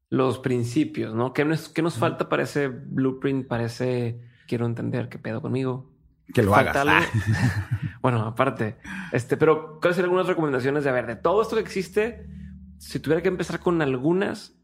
los 0.10 0.40
principios, 0.40 1.14
¿no? 1.14 1.34
¿Qué 1.34 1.44
nos, 1.44 1.68
qué 1.68 1.82
nos 1.82 1.98
falta 1.98 2.30
para 2.30 2.44
ese 2.44 2.70
blueprint, 2.70 3.46
para 3.46 3.66
ese 3.66 4.22
quiero 4.48 4.66
entender 4.66 5.10
qué 5.10 5.20
pedo 5.20 5.42
conmigo? 5.42 5.92
Que 6.34 6.44
lo 6.44 6.56
hagas. 6.56 6.78
Ah. 6.88 7.02
bueno, 8.02 8.22
aparte, 8.22 8.78
este, 9.12 9.36
pero 9.36 9.82
¿cuáles 9.82 9.98
serían 9.98 10.12
algunas 10.12 10.28
recomendaciones 10.28 10.86
de, 10.86 10.92
a 10.92 10.94
ver, 10.94 11.08
de 11.08 11.18
todo 11.18 11.42
esto 11.42 11.58
que 11.58 11.62
existe? 11.62 12.26
Si 12.78 13.02
tuviera 13.02 13.22
que 13.22 13.28
empezar 13.28 13.60
con 13.60 13.82
algunas, 13.82 14.58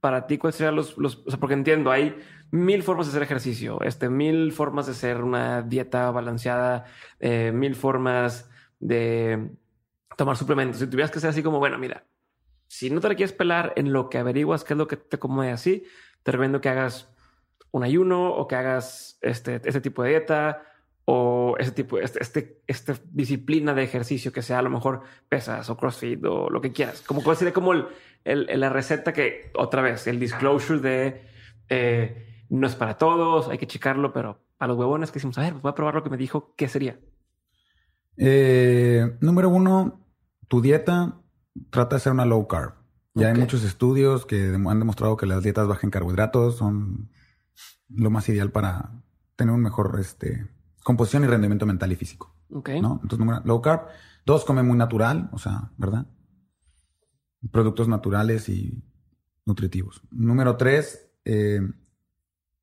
para 0.00 0.26
ti, 0.26 0.38
¿cuáles 0.38 0.56
serían 0.56 0.76
los, 0.76 0.96
los, 0.96 1.22
o 1.26 1.30
sea, 1.30 1.38
porque 1.38 1.56
entiendo, 1.56 1.90
hay 1.90 2.16
mil 2.50 2.82
formas 2.82 3.04
de 3.04 3.10
hacer 3.10 3.22
ejercicio, 3.22 3.82
este, 3.82 4.08
mil 4.08 4.52
formas 4.52 4.86
de 4.86 4.92
hacer 4.92 5.22
una 5.22 5.60
dieta 5.60 6.10
balanceada, 6.10 6.86
eh, 7.20 7.52
mil 7.52 7.74
formas 7.74 8.48
de 8.80 9.50
tomar 10.18 10.36
suplementos. 10.36 10.80
Si 10.80 10.86
tuvieras 10.88 11.12
que 11.12 11.20
ser 11.20 11.30
así 11.30 11.44
como, 11.44 11.60
bueno, 11.60 11.78
mira, 11.78 12.04
si 12.66 12.90
no 12.90 13.00
te 13.00 13.14
quieres 13.14 13.32
pelar 13.32 13.72
en 13.76 13.92
lo 13.92 14.10
que 14.10 14.18
averiguas 14.18 14.64
qué 14.64 14.74
es 14.74 14.78
lo 14.78 14.88
que 14.88 14.96
te 14.96 15.18
come 15.18 15.52
así, 15.52 15.84
te 16.24 16.32
recomiendo 16.32 16.60
que 16.60 16.68
hagas 16.68 17.08
un 17.70 17.84
ayuno 17.84 18.34
o 18.34 18.48
que 18.48 18.56
hagas 18.56 19.18
este, 19.22 19.62
este 19.64 19.80
tipo 19.80 20.02
de 20.02 20.10
dieta 20.10 20.64
o 21.04 21.54
ese 21.58 21.70
tipo, 21.70 21.98
este, 21.98 22.20
este, 22.20 22.62
esta 22.66 22.96
disciplina 23.12 23.74
de 23.74 23.84
ejercicio 23.84 24.32
que 24.32 24.42
sea 24.42 24.58
a 24.58 24.62
lo 24.62 24.70
mejor 24.70 25.02
pesas 25.28 25.70
o 25.70 25.76
crossfit 25.76 26.22
o 26.24 26.50
lo 26.50 26.60
que 26.60 26.72
quieras. 26.72 27.00
Como 27.02 27.22
cuál 27.22 27.36
sería 27.36 27.54
como 27.54 27.72
el, 27.72 27.86
el, 28.24 28.58
la 28.58 28.70
receta 28.70 29.12
que 29.12 29.52
otra 29.54 29.82
vez 29.82 30.08
el 30.08 30.18
disclosure 30.18 30.80
de 30.80 31.22
eh, 31.68 32.44
no 32.50 32.66
es 32.66 32.74
para 32.74 32.98
todos, 32.98 33.48
hay 33.48 33.58
que 33.58 33.68
checarlo, 33.68 34.12
pero 34.12 34.40
a 34.58 34.66
los 34.66 34.76
huevones 34.76 35.12
que 35.12 35.20
decimos, 35.20 35.38
a 35.38 35.42
ver, 35.42 35.52
pues 35.52 35.62
voy 35.62 35.70
a 35.70 35.74
probar 35.76 35.94
lo 35.94 36.02
que 36.02 36.10
me 36.10 36.16
dijo, 36.16 36.54
¿qué 36.56 36.66
sería? 36.66 36.98
Eh, 38.16 39.16
número 39.20 39.48
uno, 39.48 40.07
tu 40.48 40.60
dieta 40.60 41.20
trata 41.70 41.96
de 41.96 42.00
ser 42.00 42.12
una 42.12 42.24
low 42.24 42.46
carb. 42.46 42.74
Ya 43.14 43.28
hay 43.28 43.38
muchos 43.38 43.64
estudios 43.64 44.26
que 44.26 44.54
han 44.54 44.78
demostrado 44.78 45.16
que 45.16 45.26
las 45.26 45.42
dietas 45.42 45.66
bajas 45.66 45.84
en 45.84 45.90
carbohidratos 45.90 46.56
son 46.56 47.10
lo 47.88 48.10
más 48.10 48.28
ideal 48.28 48.52
para 48.52 48.92
tener 49.34 49.52
un 49.52 49.62
mejor 49.62 49.96
este, 49.98 50.48
composición 50.84 51.24
y 51.24 51.26
rendimiento 51.26 51.66
mental 51.66 51.90
y 51.90 51.96
físico. 51.96 52.34
Okay. 52.50 52.80
¿no? 52.80 53.00
Entonces, 53.02 53.18
número, 53.18 53.42
low 53.44 53.60
carb. 53.60 53.88
Dos, 54.24 54.44
come 54.44 54.62
muy 54.62 54.76
natural, 54.76 55.30
o 55.32 55.38
sea, 55.38 55.72
¿verdad? 55.76 56.06
Productos 57.50 57.88
naturales 57.88 58.48
y 58.48 58.84
nutritivos. 59.46 60.02
Número 60.10 60.56
tres, 60.56 61.10
eh, 61.24 61.60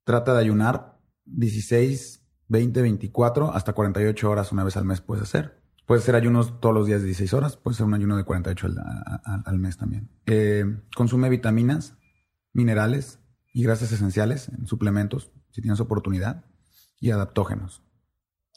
trata 0.04 0.34
de 0.34 0.40
ayunar 0.40 1.00
16, 1.26 2.24
20, 2.48 2.82
24, 2.82 3.52
hasta 3.54 3.74
48 3.74 4.30
horas 4.30 4.52
una 4.52 4.64
vez 4.64 4.78
al 4.78 4.86
mes 4.86 5.02
puedes 5.02 5.24
hacer. 5.24 5.65
Puede 5.86 6.02
ser 6.02 6.16
ayunos 6.16 6.60
todos 6.60 6.74
los 6.74 6.88
días 6.88 7.02
de 7.02 7.08
16 7.08 7.34
horas, 7.34 7.58
puede 7.58 7.78
ser 7.78 7.86
un 7.86 7.94
ayuno 7.94 8.18
de 8.18 8.24
48 8.24 8.68
al, 8.68 9.44
al, 9.46 9.60
mes 9.60 9.78
también. 9.78 10.10
Eh, 10.26 10.66
consume 10.96 11.30
vitaminas, 11.30 11.96
minerales 12.54 13.20
y 13.54 13.64
grasas 13.64 13.92
esenciales 13.92 14.50
en 14.50 14.66
suplementos, 14.66 15.32
si 15.52 15.62
tienes 15.62 15.80
oportunidad, 15.80 16.46
y 17.00 17.12
adaptógenos. 17.12 17.84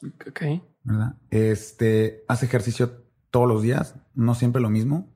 Ok. 0.03 0.41
¿Verdad? 0.83 1.15
Este, 1.29 2.23
hace 2.27 2.47
ejercicio 2.47 3.05
todos 3.29 3.47
los 3.47 3.61
días, 3.61 3.95
no 4.15 4.33
siempre 4.33 4.61
lo 4.61 4.69
mismo. 4.69 5.13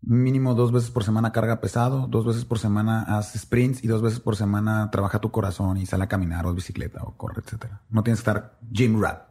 Mínimo 0.00 0.54
dos 0.54 0.72
veces 0.72 0.90
por 0.90 1.04
semana 1.04 1.32
carga 1.32 1.60
pesado, 1.60 2.06
dos 2.06 2.24
veces 2.24 2.44
por 2.44 2.58
semana 2.58 3.02
haz 3.02 3.32
sprints 3.32 3.82
y 3.82 3.88
dos 3.88 4.00
veces 4.00 4.20
por 4.20 4.36
semana 4.36 4.90
trabaja 4.90 5.20
tu 5.20 5.30
corazón 5.30 5.76
y 5.76 5.86
sale 5.86 6.04
a 6.04 6.08
caminar 6.08 6.46
o 6.46 6.54
bicicleta 6.54 7.02
o 7.02 7.16
corre, 7.16 7.42
etcétera. 7.44 7.82
No 7.88 8.02
tienes 8.02 8.20
que 8.20 8.30
estar 8.30 8.58
gym 8.70 9.00
rat. 9.00 9.27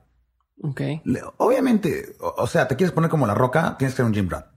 Ok. 0.62 0.82
Obviamente, 1.38 2.16
o, 2.20 2.48
sea, 2.48 2.68
te 2.68 2.76
quieres 2.76 2.94
poner 2.94 3.10
como 3.10 3.28
la 3.28 3.34
roca, 3.34 3.78
tienes 3.78 3.94
que 3.94 3.98
ser 3.98 4.06
un 4.06 4.14
gym 4.14 4.30
rat. 4.30 4.48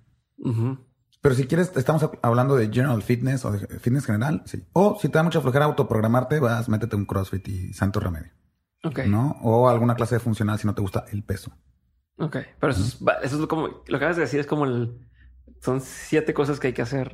Pero 1.20 1.34
si 1.34 1.46
quieres, 1.46 1.72
estamos 1.76 2.08
hablando 2.22 2.56
de 2.56 2.70
general 2.70 3.02
fitness 3.02 3.44
o 3.44 3.52
de 3.52 3.66
fitness 3.78 4.06
general, 4.06 4.42
sí. 4.46 4.64
O 4.72 4.98
si 5.00 5.08
te 5.08 5.18
da 5.18 5.22
mucha 5.22 5.40
flojera 5.40 5.66
autoprogramarte, 5.66 6.40
vas, 6.40 6.68
métete 6.68 6.96
un 6.96 7.04
CrossFit 7.04 7.46
y 7.48 7.72
santo 7.74 8.00
remedio. 8.00 8.32
Ok. 8.82 9.00
¿No? 9.00 9.36
O 9.42 9.68
alguna 9.68 9.94
clase 9.94 10.14
de 10.14 10.20
funcional 10.20 10.58
si 10.58 10.66
no 10.66 10.74
te 10.74 10.80
gusta 10.80 11.04
el 11.12 11.22
peso. 11.22 11.52
Ok. 12.16 12.38
Pero 12.58 12.72
eso, 12.72 12.82
es, 12.82 12.98
eso 13.22 13.42
es 13.42 13.46
como, 13.46 13.66
lo 13.66 13.84
que 13.84 13.96
acabas 13.96 14.16
de 14.16 14.22
decir 14.22 14.40
es 14.40 14.46
como 14.46 14.64
el, 14.64 14.98
son 15.60 15.82
siete 15.82 16.32
cosas 16.32 16.58
que 16.58 16.68
hay 16.68 16.72
que 16.72 16.82
hacer. 16.82 17.12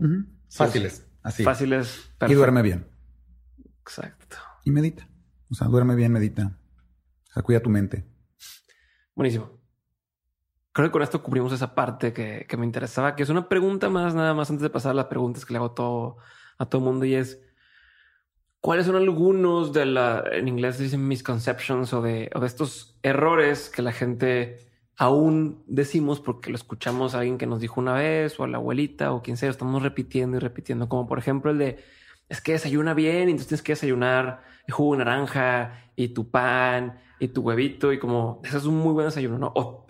Fáciles. 0.49 1.05
Así. 1.22 1.43
Fáciles. 1.43 2.12
Y 2.28 2.34
duerme 2.34 2.62
bien. 2.62 2.87
Exacto. 3.80 4.37
Y 4.64 4.70
medita. 4.70 5.09
O 5.51 5.55
sea, 5.55 5.66
duerme 5.66 5.97
bien, 5.97 6.12
medita. 6.12 6.57
O 7.28 7.32
sea, 7.32 7.43
cuida 7.43 7.61
tu 7.61 7.70
mente. 7.70 8.05
Buenísimo. 9.16 9.50
Creo 10.72 10.88
que 10.88 10.92
con 10.92 11.02
esto 11.02 11.22
cubrimos 11.22 11.50
esa 11.52 11.74
parte 11.74 12.12
que, 12.12 12.46
me 12.58 12.66
interesaba, 12.66 13.16
que 13.16 13.22
es 13.22 13.30
una 13.30 13.48
pregunta 13.48 13.88
más, 13.88 14.14
nada 14.14 14.34
más 14.34 14.50
antes 14.50 14.62
de 14.62 14.68
pasar 14.68 14.90
a 14.90 14.94
las 14.94 15.06
preguntas 15.06 15.46
que 15.46 15.54
le 15.54 15.58
hago 15.58 15.72
todo, 15.72 16.18
a 16.58 16.66
todo 16.66 16.80
el 16.82 16.84
mundo 16.84 17.06
y 17.06 17.14
es, 17.14 17.40
¿cuáles 18.60 18.84
son 18.84 18.96
algunos 18.96 19.72
de 19.72 19.86
la, 19.86 20.22
en 20.32 20.48
inglés 20.48 20.78
dicen 20.78 21.08
misconceptions 21.08 21.94
o 21.94 22.02
de, 22.02 22.30
o 22.34 22.40
de 22.40 22.46
estos 22.46 22.98
errores 23.02 23.70
que 23.70 23.80
la 23.80 23.92
gente 23.92 24.70
aún 24.98 25.64
decimos 25.66 26.20
porque 26.20 26.50
lo 26.50 26.56
escuchamos 26.56 27.14
a 27.14 27.20
alguien 27.20 27.38
que 27.38 27.46
nos 27.46 27.60
dijo 27.60 27.80
una 27.80 27.94
vez 27.94 28.38
o 28.38 28.44
a 28.44 28.48
la 28.48 28.58
abuelita 28.58 29.12
o 29.12 29.22
quien 29.22 29.38
sea, 29.38 29.48
estamos 29.48 29.82
repitiendo 29.82 30.36
y 30.36 30.40
repitiendo, 30.40 30.90
como 30.90 31.06
por 31.06 31.18
ejemplo 31.18 31.50
el 31.50 31.58
de, 31.58 31.84
es 32.28 32.42
que 32.42 32.52
desayuna 32.52 32.92
bien, 32.92 33.30
entonces 33.30 33.48
tienes 33.48 33.62
que 33.62 33.72
desayunar 33.72 34.44
el 34.66 34.74
jugo 34.74 34.92
de 34.92 35.04
naranja 35.04 35.90
y 35.96 36.08
tu 36.08 36.30
pan 36.30 37.00
y 37.18 37.28
tu 37.28 37.42
huevito 37.42 37.92
y 37.92 37.98
como 37.98 38.40
eso 38.44 38.58
es 38.58 38.64
un 38.64 38.76
muy 38.76 38.92
buen 38.92 39.06
desayuno, 39.06 39.38
¿no? 39.38 39.52
O, 39.54 39.86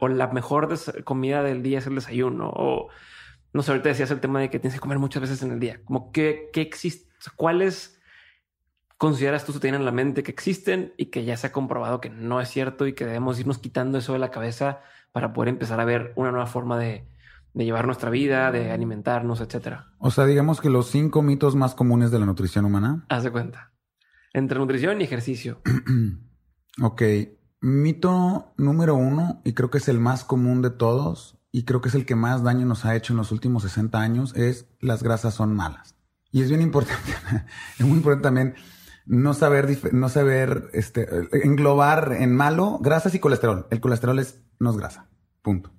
o, 0.00 0.08
la 0.08 0.28
mejor 0.28 0.68
comida 1.04 1.42
del 1.42 1.62
día 1.62 1.78
es 1.78 1.86
el 1.86 1.94
desayuno 1.94 2.50
o 2.54 2.88
no 3.52 3.62
sé, 3.62 3.70
ahorita 3.70 3.88
decías 3.88 4.10
el 4.10 4.20
tema 4.20 4.40
de 4.40 4.50
que 4.50 4.58
tienes 4.58 4.74
que 4.74 4.80
comer 4.80 4.98
muchas 4.98 5.22
veces 5.22 5.42
en 5.42 5.52
el 5.52 5.60
día, 5.60 5.80
como 5.84 6.12
que, 6.12 6.50
que 6.52 6.60
existe, 6.60 7.10
cuáles 7.36 8.00
consideras 8.98 9.44
tú 9.44 9.52
que 9.52 9.60
tienen 9.60 9.80
en 9.80 9.86
la 9.86 9.92
mente 9.92 10.22
que 10.22 10.30
existen 10.30 10.92
y 10.96 11.06
que 11.06 11.24
ya 11.24 11.36
se 11.36 11.48
ha 11.48 11.52
comprobado 11.52 12.00
que 12.00 12.10
no 12.10 12.40
es 12.40 12.48
cierto 12.48 12.86
y 12.86 12.94
que 12.94 13.06
debemos 13.06 13.38
irnos 13.38 13.58
quitando 13.58 13.98
eso 13.98 14.12
de 14.12 14.18
la 14.18 14.30
cabeza 14.30 14.80
para 15.12 15.32
poder 15.32 15.48
empezar 15.48 15.80
a 15.80 15.84
ver 15.84 16.12
una 16.16 16.30
nueva 16.30 16.46
forma 16.46 16.78
de, 16.78 17.06
de 17.56 17.64
llevar 17.64 17.86
nuestra 17.86 18.10
vida, 18.10 18.52
de 18.52 18.70
alimentarnos, 18.70 19.40
etcétera. 19.40 19.86
O 19.98 20.10
sea, 20.10 20.26
digamos 20.26 20.60
que 20.60 20.68
los 20.68 20.90
cinco 20.90 21.22
mitos 21.22 21.56
más 21.56 21.74
comunes 21.74 22.10
de 22.10 22.18
la 22.18 22.26
nutrición 22.26 22.66
humana. 22.66 23.06
Haz 23.08 23.24
de 23.24 23.30
cuenta. 23.30 23.72
Entre 24.34 24.58
nutrición 24.58 25.00
y 25.00 25.04
ejercicio. 25.04 25.62
Ok. 26.80 27.02
Mito 27.60 28.52
número 28.56 28.94
uno, 28.94 29.40
y 29.44 29.54
creo 29.54 29.70
que 29.70 29.78
es 29.78 29.88
el 29.88 29.98
más 29.98 30.24
común 30.24 30.62
de 30.62 30.70
todos, 30.70 31.38
y 31.50 31.64
creo 31.64 31.80
que 31.80 31.88
es 31.88 31.94
el 31.94 32.04
que 32.04 32.14
más 32.14 32.42
daño 32.42 32.66
nos 32.66 32.84
ha 32.84 32.94
hecho 32.94 33.12
en 33.12 33.16
los 33.16 33.32
últimos 33.32 33.62
60 33.62 33.98
años, 33.98 34.34
es 34.36 34.66
las 34.80 35.02
grasas 35.02 35.34
son 35.34 35.54
malas. 35.54 35.96
Y 36.30 36.42
es 36.42 36.48
bien 36.50 36.60
importante, 36.60 37.12
es 37.78 37.86
muy 37.86 37.96
importante 37.96 38.24
también 38.24 38.54
no 39.06 39.34
saber, 39.34 39.94
no 39.94 40.08
saber 40.08 40.68
este, 40.72 41.08
englobar 41.44 42.12
en 42.18 42.34
malo 42.34 42.78
grasas 42.80 43.14
y 43.14 43.20
colesterol. 43.20 43.66
El 43.70 43.80
colesterol 43.80 44.18
es, 44.18 44.42
no 44.58 44.70
es 44.70 44.76
grasa. 44.76 45.08
Punto. 45.42 45.75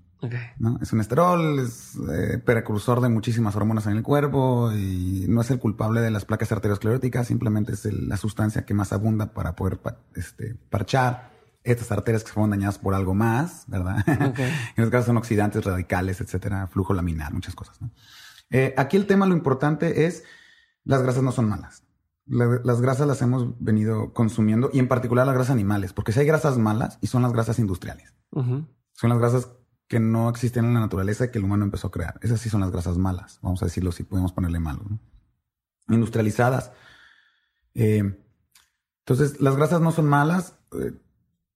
¿No? 0.58 0.80
Es 0.82 0.94
un 0.94 1.02
esterol, 1.02 1.60
es 1.60 1.96
eh, 2.12 2.38
precursor 2.40 3.02
de 3.02 3.10
muchísimas 3.10 3.56
hormonas 3.56 3.86
en 3.88 3.98
el 3.98 4.04
cuerpo 4.04 4.72
y 4.72 5.26
no 5.28 5.42
es 5.42 5.52
el 5.52 5.60
culpable 5.60 6.02
de 6.02 6.12
las 6.12 6.26
placas 6.26 6.52
arterioscleróticas, 6.52 7.28
simplemente 7.28 7.74
es 7.74 7.86
la 7.86 8.18
sustancia 8.18 8.66
que 8.66 8.74
más 8.74 8.94
abunda 8.94 9.34
para 9.34 9.56
poder 9.56 9.80
este, 10.16 10.56
parchar 10.70 11.32
estas 11.64 11.92
arterias 11.92 12.24
que 12.24 12.30
se 12.30 12.34
fueron 12.34 12.52
dañadas 12.52 12.78
por 12.80 12.96
algo 12.96 13.14
más, 13.14 13.66
¿verdad? 13.68 14.04
en 14.08 14.84
este 14.84 14.90
caso 14.90 15.08
son 15.08 15.18
oxidantes 15.18 15.64
radicales, 15.64 16.22
etcétera, 16.22 16.68
flujo 16.68 16.94
laminar, 16.94 17.34
muchas 17.34 17.56
cosas. 17.56 17.78
Eh, 18.50 18.74
aquí 18.78 18.98
el 18.98 19.06
tema, 19.06 19.26
lo 19.26 19.36
importante 19.36 20.06
es, 20.06 20.24
las 20.84 21.02
grasas 21.02 21.24
no 21.24 21.32
son 21.32 21.50
malas. 21.50 21.84
las 22.26 22.82
grasas 22.82 23.08
las 23.08 23.22
hemos 23.22 23.60
venido 23.60 24.14
consumiendo 24.14 24.70
y 24.74 24.80
en 24.80 24.88
particular 24.88 25.26
las 25.26 25.36
grasas 25.36 25.54
animales, 25.54 25.94
porque 25.94 26.12
si 26.14 26.22
hay 26.22 26.26
grasas 26.26 26.58
malas 26.58 26.98
y 27.02 27.08
son 27.08 27.22
las 27.22 27.34
grasas 27.34 27.60
industriales. 27.60 28.16
Son 28.94 29.10
las 29.10 29.20
grasas 29.20 29.50
que 29.88 30.00
no 30.00 30.30
existen 30.30 30.66
en 30.66 30.74
la 30.74 30.82
naturaleza 30.82 31.32
que 31.32 31.38
el 31.38 31.46
humano 31.46 31.64
empezó 31.64 31.88
a 31.88 31.92
crear. 31.92 32.20
Esas 32.22 32.42
sí 32.42 32.50
son 32.50 32.62
las 32.62 32.72
grasas 32.72 32.98
malas, 32.98 33.40
vamos 33.42 33.62
a 33.62 33.66
decirlo 33.66 33.92
si 33.92 34.04
podemos 34.04 34.34
ponerle 34.34 34.60
malo. 34.60 34.84
Industrializadas. 35.88 36.72
Eh, 37.74 38.04
entonces, 39.00 39.40
las 39.40 39.56
grasas 39.56 39.80
no 39.80 39.92
son 39.92 40.06
malas. 40.06 40.56
Eh, 40.74 40.94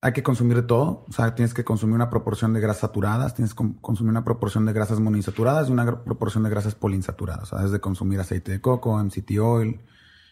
hay 0.01 0.13
que 0.13 0.23
consumir 0.23 0.65
todo. 0.65 1.05
O 1.07 1.11
sea, 1.11 1.36
tienes 1.36 1.53
que 1.53 1.63
consumir 1.63 1.95
una 1.95 2.09
proporción 2.09 2.53
de 2.53 2.61
grasas 2.61 2.82
saturadas, 2.82 3.36
tienes 3.36 3.53
que 3.53 3.63
consumir 3.82 4.11
una 4.11 4.23
proporción 4.23 4.65
de 4.65 4.73
grasas 4.73 4.99
monoinsaturadas 4.99 5.69
y 5.69 5.71
una 5.71 6.03
proporción 6.03 6.43
de 6.43 6.49
grasas 6.49 6.75
poliinsaturadas. 6.75 7.43
O 7.43 7.45
sea, 7.47 7.57
debes 7.59 7.73
de 7.73 7.82
consumir 7.82 8.19
aceite 8.19 8.51
de 8.51 8.61
coco, 8.61 8.97
MCT 8.97 9.38
oil, 9.39 9.82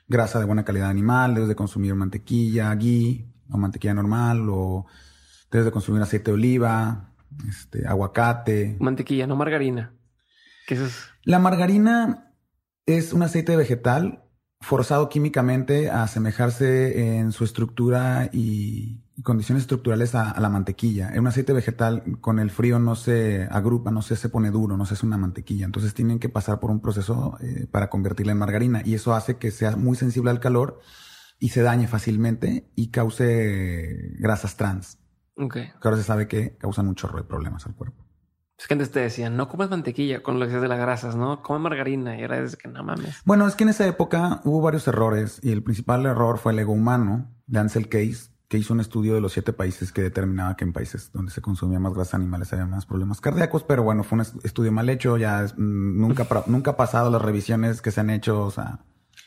grasa 0.07 0.39
de 0.39 0.45
buena 0.45 0.65
calidad 0.65 0.89
animal, 0.89 1.35
debes 1.35 1.49
de 1.49 1.55
consumir 1.55 1.93
mantequilla, 1.93 2.73
ghee 2.75 3.31
o 3.51 3.57
mantequilla 3.57 3.93
normal, 3.93 4.47
o 4.49 4.85
debes 5.51 5.65
de 5.65 5.71
consumir 5.71 6.01
aceite 6.01 6.31
de 6.31 6.35
oliva, 6.35 7.08
este, 7.47 7.87
aguacate. 7.87 8.77
Mantequilla, 8.79 9.27
no 9.27 9.35
margarina. 9.35 9.93
¿Qué 10.67 10.75
es 10.75 11.09
La 11.23 11.39
margarina 11.39 12.33
es 12.85 13.13
un 13.13 13.23
aceite 13.23 13.55
vegetal 13.55 14.23
forzado 14.61 15.09
químicamente 15.09 15.89
a 15.89 16.03
asemejarse 16.03 17.17
en 17.17 17.31
su 17.31 17.43
estructura 17.43 18.29
y, 18.33 19.03
condiciones 19.23 19.63
estructurales 19.63 20.15
a, 20.15 20.39
la 20.39 20.47
mantequilla. 20.47 21.11
Un 21.17 21.27
aceite 21.27 21.51
vegetal 21.51 22.19
con 22.21 22.39
el 22.39 22.51
frío 22.51 22.79
no 22.79 22.95
se 22.95 23.49
agrupa, 23.51 23.91
no 23.91 24.01
se, 24.01 24.15
se 24.15 24.29
pone 24.29 24.49
duro, 24.49 24.77
no 24.77 24.85
se 24.85 24.93
hace 24.93 25.05
una 25.05 25.17
mantequilla. 25.17 25.65
Entonces 25.65 25.93
tienen 25.93 26.19
que 26.19 26.29
pasar 26.29 26.61
por 26.61 26.71
un 26.71 26.79
proceso 26.79 27.37
eh, 27.41 27.67
para 27.69 27.89
convertirla 27.89 28.31
en 28.31 28.37
margarina 28.37 28.81
y 28.85 28.93
eso 28.93 29.13
hace 29.13 29.37
que 29.37 29.51
sea 29.51 29.75
muy 29.75 29.97
sensible 29.97 30.31
al 30.31 30.39
calor 30.39 30.79
y 31.37 31.49
se 31.49 31.61
dañe 31.61 31.87
fácilmente 31.87 32.69
y 32.75 32.91
cause 32.91 34.15
grasas 34.19 34.55
trans. 34.55 34.97
Que 35.47 35.71
ahora 35.83 35.97
se 35.97 36.03
sabe 36.03 36.27
que 36.27 36.57
causan 36.57 36.87
un 36.87 36.95
chorro 36.95 37.17
de 37.17 37.23
problemas 37.23 37.65
al 37.65 37.75
cuerpo. 37.75 38.05
Es 38.57 38.67
que 38.67 38.73
antes 38.73 38.91
te 38.91 38.99
decían, 38.99 39.37
no 39.37 39.47
comas 39.47 39.69
mantequilla 39.69 40.21
con 40.21 40.35
lo 40.35 40.41
que 40.41 40.47
decías 40.47 40.61
de 40.61 40.67
las 40.67 40.79
grasas, 40.79 41.15
¿no? 41.15 41.41
Come 41.41 41.59
margarina 41.59 42.19
y 42.19 42.23
ahora 42.23 42.39
es 42.39 42.57
que 42.57 42.67
no 42.67 42.83
mames. 42.83 43.21
Bueno, 43.23 43.47
es 43.47 43.55
que 43.55 43.63
en 43.63 43.69
esa 43.69 43.87
época 43.87 44.41
hubo 44.43 44.59
varios 44.61 44.85
errores 44.87 45.39
y 45.41 45.53
el 45.53 45.63
principal 45.63 46.05
error 46.05 46.39
fue 46.39 46.51
el 46.51 46.59
ego 46.59 46.73
humano 46.73 47.31
de 47.47 47.59
Ansel 47.59 47.87
Case, 47.87 48.31
que 48.49 48.57
hizo 48.57 48.73
un 48.73 48.81
estudio 48.81 49.13
de 49.13 49.21
los 49.21 49.31
siete 49.31 49.53
países 49.53 49.93
que 49.93 50.01
determinaba 50.01 50.57
que 50.57 50.65
en 50.65 50.73
países 50.73 51.11
donde 51.13 51.31
se 51.31 51.41
consumía 51.41 51.79
más 51.79 51.93
grasa 51.93 52.17
animales 52.17 52.51
había 52.51 52.65
más 52.65 52.85
problemas 52.85 53.21
cardíacos, 53.21 53.63
pero 53.63 53.83
bueno, 53.83 54.03
fue 54.03 54.17
un 54.17 54.25
estudio 54.43 54.73
mal 54.73 54.89
hecho, 54.89 55.15
ya 55.15 55.45
mm, 55.55 56.01
nunca, 56.01 56.27
nunca 56.47 56.71
ha 56.71 56.77
pasado 56.77 57.09
las 57.09 57.21
revisiones 57.21 57.81
que 57.81 57.91
se 57.91 58.01
han 58.01 58.09
hecho, 58.09 58.43
o 58.43 58.51
sea, 58.51 58.79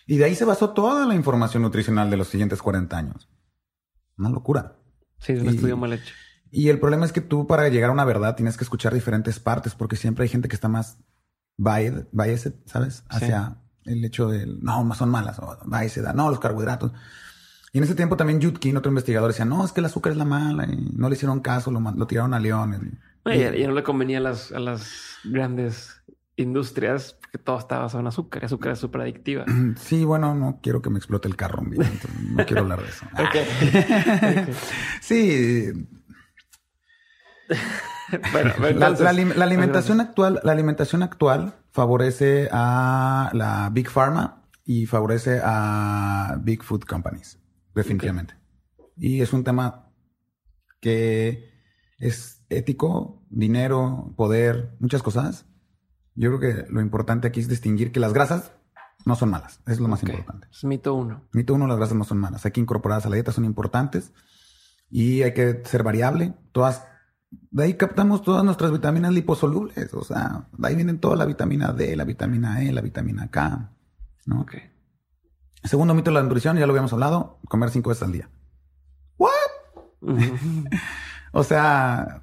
y 0.06 0.18
de 0.18 0.24
ahí 0.24 0.34
se 0.34 0.44
basó 0.44 0.70
toda 0.70 1.06
la 1.06 1.14
información 1.14 1.62
nutricional 1.62 2.10
de 2.10 2.16
los 2.16 2.28
siguientes 2.28 2.60
40 2.60 2.96
años. 2.96 3.30
Una 4.18 4.28
locura. 4.28 4.76
Sí, 5.22 5.32
es 5.32 5.42
un 5.42 5.48
estudio 5.48 5.76
mal 5.76 5.92
hecho. 5.92 6.14
Y 6.50 6.68
el 6.68 6.78
problema 6.78 7.06
es 7.06 7.12
que 7.12 7.20
tú 7.20 7.46
para 7.46 7.68
llegar 7.68 7.90
a 7.90 7.92
una 7.92 8.04
verdad 8.04 8.36
tienes 8.36 8.56
que 8.56 8.64
escuchar 8.64 8.92
diferentes 8.92 9.38
partes 9.38 9.74
porque 9.74 9.96
siempre 9.96 10.24
hay 10.24 10.28
gente 10.28 10.48
que 10.48 10.54
está 10.54 10.68
más 10.68 10.98
biased, 11.56 12.54
¿sabes? 12.66 13.04
Hacia 13.08 13.56
el 13.84 14.04
hecho 14.04 14.28
del, 14.28 14.60
no, 14.62 14.94
son 14.94 15.08
malas, 15.08 15.38
o 15.38 15.58
biased, 15.64 16.04
no, 16.14 16.28
los 16.28 16.40
carbohidratos. 16.40 16.92
Y 17.72 17.78
en 17.78 17.84
ese 17.84 17.94
tiempo 17.94 18.18
también 18.18 18.40
Yudkin, 18.40 18.76
otro 18.76 18.90
investigador, 18.90 19.30
decía, 19.30 19.46
no, 19.46 19.64
es 19.64 19.72
que 19.72 19.80
el 19.80 19.86
azúcar 19.86 20.12
es 20.12 20.18
la 20.18 20.26
mala 20.26 20.66
y 20.66 20.90
no 20.94 21.08
le 21.08 21.14
hicieron 21.14 21.40
caso, 21.40 21.70
lo, 21.70 21.80
lo 21.80 22.06
tiraron 22.06 22.34
a 22.34 22.38
León. 22.38 23.00
Y, 23.24 23.38
ya, 23.38 23.50
no 23.66 23.72
le 23.72 23.82
convenía 23.82 24.18
a 24.18 24.20
las, 24.20 24.52
a 24.52 24.58
las 24.58 25.16
grandes 25.24 26.01
industrias 26.37 27.14
porque 27.20 27.39
todo 27.39 27.59
estaba 27.59 27.83
basado 27.83 28.01
en 28.01 28.07
azúcar. 28.07 28.45
azúcar 28.45 28.72
es 28.72 28.78
súper 28.78 29.03
adictiva. 29.03 29.45
Sí, 29.76 30.05
bueno, 30.05 30.35
no 30.35 30.61
quiero 30.62 30.83
que 30.83 30.91
me 30.91 30.99
explote 30.99 31.28
el 31.28 31.37
carro. 31.37 31.62
no 31.62 32.47
quiero 32.47 32.62
hablar 32.62 32.83
de 32.83 32.89
eso. 32.89 33.07
sí. 35.01 35.66
bueno, 38.33 38.53
la, 38.74 39.45
alimentación 39.45 40.01
actual, 40.01 40.41
la 40.43 40.53
alimentación 40.53 41.03
actual 41.03 41.55
favorece 41.70 42.49
a 42.53 43.30
la 43.33 43.70
Big 43.70 43.89
Pharma 43.89 44.45
y 44.64 44.87
favorece 44.87 45.41
a 45.43 46.39
Big 46.41 46.62
Food 46.62 46.85
Companies, 46.85 47.39
definitivamente. 47.74 48.35
Y 48.97 49.22
es 49.22 49.33
un 49.33 49.45
tema 49.45 49.91
que 50.80 51.51
es 51.99 52.45
ético, 52.49 53.24
dinero, 53.30 54.12
poder, 54.16 54.74
muchas 54.78 55.03
cosas. 55.03 55.47
Yo 56.14 56.36
creo 56.36 56.40
que 56.40 56.70
lo 56.70 56.80
importante 56.80 57.28
aquí 57.28 57.40
es 57.40 57.48
distinguir 57.48 57.92
que 57.92 58.00
las 58.00 58.12
grasas 58.12 58.52
no 59.04 59.16
son 59.16 59.30
malas. 59.30 59.60
Es 59.66 59.80
lo 59.80 59.88
más 59.88 60.02
importante. 60.02 60.46
Es 60.50 60.64
mito 60.64 60.94
uno. 60.94 61.22
Mito 61.32 61.54
uno, 61.54 61.66
las 61.66 61.76
grasas 61.76 61.96
no 61.96 62.04
son 62.04 62.18
malas. 62.18 62.44
Hay 62.44 62.52
que 62.52 62.60
incorporarlas 62.60 63.06
a 63.06 63.08
la 63.08 63.16
dieta, 63.16 63.32
son 63.32 63.44
importantes. 63.44 64.12
Y 64.90 65.22
hay 65.22 65.32
que 65.34 65.62
ser 65.64 65.82
variable. 65.82 66.34
Todas, 66.52 66.86
de 67.30 67.64
ahí 67.64 67.74
captamos 67.74 68.22
todas 68.22 68.44
nuestras 68.44 68.70
vitaminas 68.70 69.12
liposolubles. 69.12 69.92
O 69.94 70.04
sea, 70.04 70.48
de 70.56 70.68
ahí 70.68 70.74
vienen 70.74 70.98
toda 70.98 71.16
la 71.16 71.24
vitamina 71.24 71.72
D, 71.72 71.96
la 71.96 72.04
vitamina 72.04 72.62
E, 72.62 72.72
la 72.72 72.82
vitamina 72.82 73.30
K. 73.30 73.72
¿no? 74.26 74.42
Ok. 74.42 74.54
Segundo 75.64 75.94
mito 75.94 76.10
de 76.10 76.14
la 76.14 76.22
nutrición, 76.22 76.56
ya 76.56 76.66
lo 76.66 76.72
habíamos 76.72 76.92
hablado, 76.92 77.38
comer 77.48 77.70
cinco 77.70 77.90
veces 77.90 78.02
al 78.02 78.12
día. 78.12 78.28
¿What? 79.16 79.30
o 81.32 81.44
sea, 81.44 82.22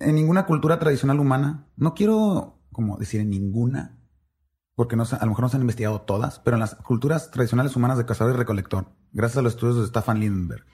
en 0.00 0.14
ninguna 0.16 0.44
cultura 0.46 0.78
tradicional 0.78 1.20
humana, 1.20 1.66
no 1.76 1.94
quiero 1.94 2.53
como 2.74 2.98
decir 2.98 3.22
en 3.22 3.30
ninguna, 3.30 3.96
porque 4.74 4.96
no, 4.96 5.04
a 5.04 5.24
lo 5.24 5.28
mejor 5.28 5.44
no 5.44 5.48
se 5.48 5.56
han 5.56 5.62
investigado 5.62 6.02
todas, 6.02 6.40
pero 6.40 6.56
en 6.56 6.60
las 6.60 6.74
culturas 6.74 7.30
tradicionales 7.30 7.74
humanas 7.76 7.96
de 7.96 8.04
cazador 8.04 8.34
y 8.34 8.36
recolector, 8.36 8.88
gracias 9.12 9.38
a 9.38 9.42
los 9.42 9.54
estudios 9.54 9.78
de 9.78 9.86
Staffan 9.86 10.20
Lindenberg 10.20 10.66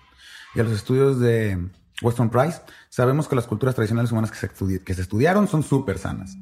y 0.57 0.61
a 0.61 0.65
los 0.65 0.73
estudios 0.73 1.21
de 1.21 1.71
Weston 2.03 2.31
Price, 2.31 2.63
sabemos 2.89 3.29
que 3.29 3.37
las 3.37 3.47
culturas 3.47 3.77
tradicionales 3.77 4.11
humanas 4.11 4.33
que 4.33 4.39
se, 4.39 4.83
que 4.83 4.95
se 4.95 5.03
estudiaron 5.03 5.47
son 5.47 5.63
súper 5.63 5.99
sanas. 5.99 6.37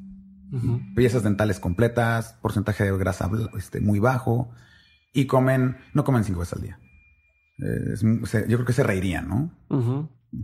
Piezas 0.97 1.23
dentales 1.23 1.61
completas, 1.61 2.35
porcentaje 2.41 2.85
de 2.85 2.97
grasa 2.97 3.31
este, 3.59 3.81
muy 3.81 3.99
bajo 3.99 4.51
y 5.13 5.27
comen, 5.27 5.77
no 5.93 6.05
comen 6.05 6.25
cinco 6.25 6.41
veces 6.41 6.55
al 6.55 6.63
día. 6.63 6.79
yo 7.59 8.57
creo 8.57 8.65
que 8.65 8.73
se 8.73 8.83
reirían, 8.83 9.29
¿no? 9.29 9.51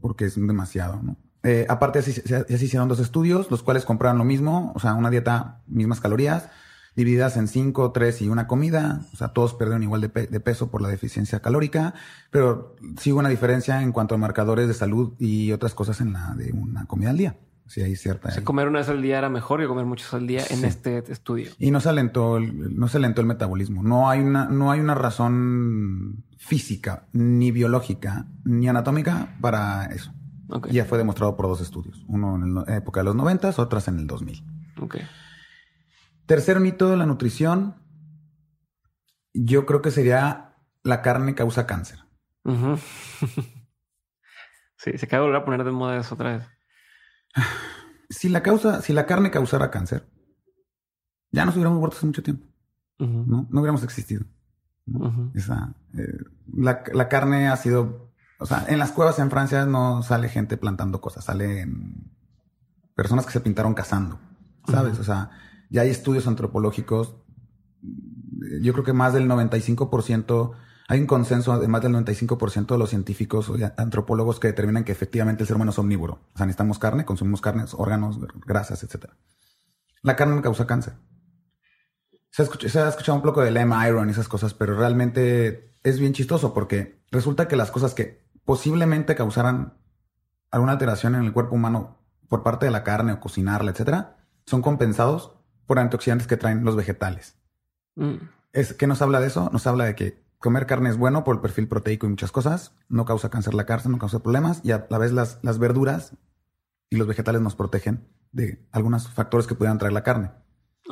Porque 0.02 0.26
es 0.26 0.34
demasiado, 0.34 1.02
¿no? 1.02 1.16
Eh, 1.44 1.66
aparte, 1.68 1.98
así, 1.98 2.12
se 2.12 2.44
hicieron 2.48 2.88
dos 2.88 3.00
estudios, 3.00 3.50
los 3.50 3.62
cuales 3.62 3.84
compraron 3.84 4.18
lo 4.18 4.24
mismo, 4.24 4.72
o 4.74 4.80
sea, 4.80 4.94
una 4.94 5.10
dieta, 5.10 5.60
mismas 5.66 6.00
calorías, 6.00 6.48
divididas 6.96 7.36
en 7.36 7.48
cinco, 7.48 7.92
tres 7.92 8.22
y 8.22 8.28
una 8.28 8.46
comida. 8.46 9.00
O 9.12 9.16
sea, 9.16 9.28
todos 9.28 9.54
perdieron 9.54 9.82
igual 9.82 10.00
de, 10.00 10.08
peso 10.08 10.70
por 10.70 10.80
la 10.80 10.88
deficiencia 10.88 11.40
calórica, 11.40 11.94
pero 12.30 12.76
sí 12.98 13.12
hubo 13.12 13.20
una 13.20 13.28
diferencia 13.28 13.82
en 13.82 13.92
cuanto 13.92 14.14
a 14.14 14.18
marcadores 14.18 14.68
de 14.68 14.74
salud 14.74 15.14
y 15.18 15.52
otras 15.52 15.74
cosas 15.74 16.00
en 16.00 16.12
la 16.12 16.34
de 16.34 16.52
una 16.52 16.86
comida 16.86 17.10
al 17.10 17.18
día. 17.18 17.36
Sí, 17.66 17.80
hay 17.80 17.96
cierta. 17.96 18.28
O 18.28 18.32
sea, 18.32 18.44
comer 18.44 18.68
una 18.68 18.80
vez 18.80 18.90
al 18.90 19.00
día 19.00 19.16
era 19.16 19.30
mejor 19.30 19.60
que 19.60 19.66
comer 19.66 19.86
muchas 19.86 20.12
al 20.12 20.26
día 20.26 20.42
en 20.50 20.64
este 20.66 20.98
estudio. 21.10 21.50
Y 21.58 21.70
no 21.70 21.80
se 21.80 21.88
alentó, 21.88 22.36
el, 22.36 22.78
no 22.78 22.88
se 22.88 22.98
alentó 22.98 23.22
el 23.22 23.26
metabolismo. 23.26 23.82
No 23.82 24.10
hay 24.10 24.20
una, 24.20 24.44
no 24.46 24.70
hay 24.70 24.80
una 24.80 24.94
razón 24.94 26.24
física, 26.36 27.06
ni 27.12 27.52
biológica, 27.52 28.26
ni 28.44 28.68
anatómica 28.68 29.36
para 29.40 29.86
eso. 29.86 30.12
Ya 30.70 30.84
fue 30.84 30.98
demostrado 30.98 31.36
por 31.36 31.46
dos 31.48 31.60
estudios. 31.60 32.04
Uno 32.06 32.36
en 32.36 32.54
la 32.54 32.76
época 32.76 33.00
de 33.00 33.04
los 33.04 33.16
90, 33.16 33.54
otras 33.56 33.88
en 33.88 33.98
el 33.98 34.06
2000. 34.06 34.44
Okay. 34.80 35.02
Tercer 36.26 36.60
mito 36.60 36.88
de 36.88 36.96
la 36.96 37.06
nutrición, 37.06 37.74
yo 39.32 39.66
creo 39.66 39.82
que 39.82 39.90
sería 39.90 40.54
la 40.82 41.02
carne 41.02 41.34
causa 41.34 41.66
cáncer. 41.66 41.98
sí, 44.76 44.98
se 44.98 45.06
acaba 45.06 45.22
de 45.22 45.26
volver 45.26 45.42
a 45.42 45.44
poner 45.44 45.64
de 45.64 45.70
moda 45.72 45.96
eso 45.98 46.14
otra 46.14 46.36
vez. 46.36 46.46
Si 48.10 48.28
la 48.28 48.42
causa, 48.42 48.82
si 48.82 48.92
la 48.92 49.06
carne 49.06 49.30
causara 49.30 49.70
cáncer, 49.70 50.06
ya 51.32 51.44
nos 51.44 51.54
hubiéramos 51.56 51.80
muerto 51.80 51.96
hace 51.96 52.06
mucho 52.06 52.22
tiempo. 52.22 52.46
¿no? 52.98 53.48
no 53.50 53.60
hubiéramos 53.60 53.82
existido. 53.82 54.24
Esa, 55.34 55.74
eh, 55.96 56.18
la, 56.54 56.84
la, 56.92 57.08
carne 57.08 57.48
ha 57.48 57.56
sido 57.56 58.03
o 58.44 58.46
sea, 58.46 58.66
en 58.68 58.78
las 58.78 58.92
cuevas 58.92 59.18
en 59.20 59.30
Francia 59.30 59.64
no 59.64 60.02
sale 60.02 60.28
gente 60.28 60.58
plantando 60.58 61.00
cosas, 61.00 61.24
salen 61.24 62.12
personas 62.94 63.24
que 63.24 63.32
se 63.32 63.40
pintaron 63.40 63.72
cazando, 63.72 64.20
¿sabes? 64.68 64.98
O 64.98 65.02
sea, 65.02 65.30
ya 65.70 65.80
hay 65.80 65.88
estudios 65.88 66.26
antropológicos. 66.26 67.16
Yo 68.60 68.74
creo 68.74 68.84
que 68.84 68.92
más 68.92 69.14
del 69.14 69.26
95%, 69.30 70.52
hay 70.88 71.00
un 71.00 71.06
consenso 71.06 71.58
de 71.58 71.68
más 71.68 71.80
del 71.80 71.94
95% 71.94 72.66
de 72.66 72.76
los 72.76 72.90
científicos 72.90 73.48
o 73.48 73.56
antropólogos 73.78 74.38
que 74.40 74.48
determinan 74.48 74.84
que 74.84 74.92
efectivamente 74.92 75.42
el 75.42 75.46
ser 75.46 75.56
humano 75.56 75.70
es 75.70 75.78
omnívoro. 75.78 76.20
O 76.34 76.36
sea, 76.36 76.44
necesitamos 76.44 76.78
carne, 76.78 77.06
consumimos 77.06 77.40
carnes, 77.40 77.72
órganos, 77.72 78.18
grasas, 78.44 78.82
etc. 78.82 79.06
La 80.02 80.16
carne 80.16 80.36
no 80.36 80.42
causa 80.42 80.66
cáncer. 80.66 80.92
Se 82.30 82.42
ha, 82.42 82.44
escuchado, 82.44 82.70
se 82.70 82.78
ha 82.78 82.88
escuchado 82.90 83.16
un 83.16 83.22
poco 83.22 83.40
de 83.40 83.52
lem 83.52 83.72
iron 83.88 84.06
y 84.10 84.12
esas 84.12 84.28
cosas, 84.28 84.52
pero 84.52 84.76
realmente 84.76 85.78
es 85.82 85.98
bien 85.98 86.12
chistoso 86.12 86.52
porque 86.52 87.02
resulta 87.10 87.48
que 87.48 87.56
las 87.56 87.70
cosas 87.70 87.94
que 87.94 88.23
posiblemente 88.44 89.14
causaran 89.14 89.74
alguna 90.50 90.72
alteración 90.72 91.14
en 91.14 91.24
el 91.24 91.32
cuerpo 91.32 91.56
humano 91.56 91.98
por 92.28 92.42
parte 92.42 92.66
de 92.66 92.72
la 92.72 92.84
carne 92.84 93.12
o 93.12 93.20
cocinarla, 93.20 93.70
etcétera, 93.70 94.16
son 94.46 94.62
compensados 94.62 95.32
por 95.66 95.78
antioxidantes 95.78 96.26
que 96.26 96.36
traen 96.36 96.64
los 96.64 96.76
vegetales. 96.76 97.36
Mm. 97.96 98.16
Es, 98.52 98.74
¿Qué 98.74 98.86
nos 98.86 99.02
habla 99.02 99.20
de 99.20 99.26
eso? 99.26 99.50
Nos 99.52 99.66
habla 99.66 99.84
de 99.84 99.94
que 99.94 100.22
comer 100.38 100.66
carne 100.66 100.90
es 100.90 100.96
bueno 100.96 101.24
por 101.24 101.36
el 101.36 101.40
perfil 101.40 101.68
proteico 101.68 102.06
y 102.06 102.10
muchas 102.10 102.32
cosas, 102.32 102.74
no 102.88 103.04
causa 103.04 103.30
cáncer 103.30 103.54
la 103.54 103.66
carne, 103.66 103.90
no 103.90 103.98
causa 103.98 104.20
problemas, 104.20 104.60
y 104.62 104.72
a 104.72 104.86
la 104.90 104.98
vez 104.98 105.12
las, 105.12 105.38
las 105.42 105.58
verduras 105.58 106.12
y 106.90 106.96
los 106.96 107.08
vegetales 107.08 107.40
nos 107.40 107.56
protegen 107.56 108.06
de 108.30 108.64
algunos 108.70 109.08
factores 109.08 109.46
que 109.46 109.54
pudieran 109.54 109.78
traer 109.78 109.92
la 109.92 110.02
carne. 110.02 110.32